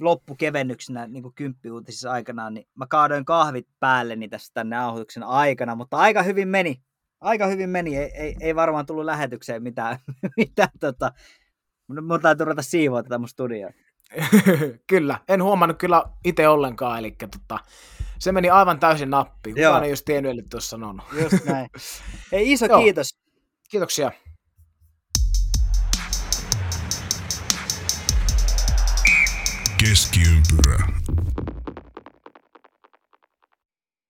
loppukevennyksenä 0.00 1.06
niin 1.06 1.22
kuin 1.22 1.34
kymppiuutisissa 1.34 2.10
aikanaan, 2.12 2.54
niin 2.54 2.68
mä 2.74 2.86
kaadoin 2.86 3.24
kahvit 3.24 3.68
päälleni 3.80 4.28
tässä 4.28 4.54
tänne 4.54 4.76
nauhoituksen 4.76 5.22
aikana, 5.22 5.74
mutta 5.74 5.96
aika 5.96 6.22
hyvin 6.22 6.48
meni. 6.48 6.82
Aika 7.20 7.46
hyvin 7.46 7.70
meni, 7.70 7.96
ei, 7.96 8.10
ei, 8.14 8.36
ei 8.40 8.54
varmaan 8.54 8.86
tullut 8.86 9.04
lähetykseen 9.04 9.62
mitään, 9.62 9.98
mitään 10.36 10.70
tota, 10.80 11.12
mun 12.02 12.20
täytyy 12.20 12.44
ruveta 12.44 12.62
siivoa 12.62 13.02
tätä 13.02 13.18
mun 13.18 13.28
studioa. 13.28 13.70
kyllä, 14.86 15.18
en 15.28 15.42
huomannut 15.42 15.78
kyllä 15.78 16.04
itse 16.24 16.48
ollenkaan, 16.48 16.98
eli 16.98 17.10
tota, 17.10 17.58
se 18.18 18.32
meni 18.32 18.50
aivan 18.50 18.80
täysin 18.80 19.10
nappiin. 19.10 19.56
Kukaan 19.56 19.84
ei 19.84 19.90
just 19.90 20.04
tiennyt, 20.04 20.32
eli 20.32 20.42
tuossa 20.50 20.68
sanonut. 20.68 21.04
Just 21.22 21.44
näin. 21.44 21.68
Ei, 22.32 22.52
iso 22.52 22.66
Joo. 22.66 22.82
kiitos. 22.82 23.18
Kiitoksia. 23.70 24.12
Keskiympyrä. 29.78 30.88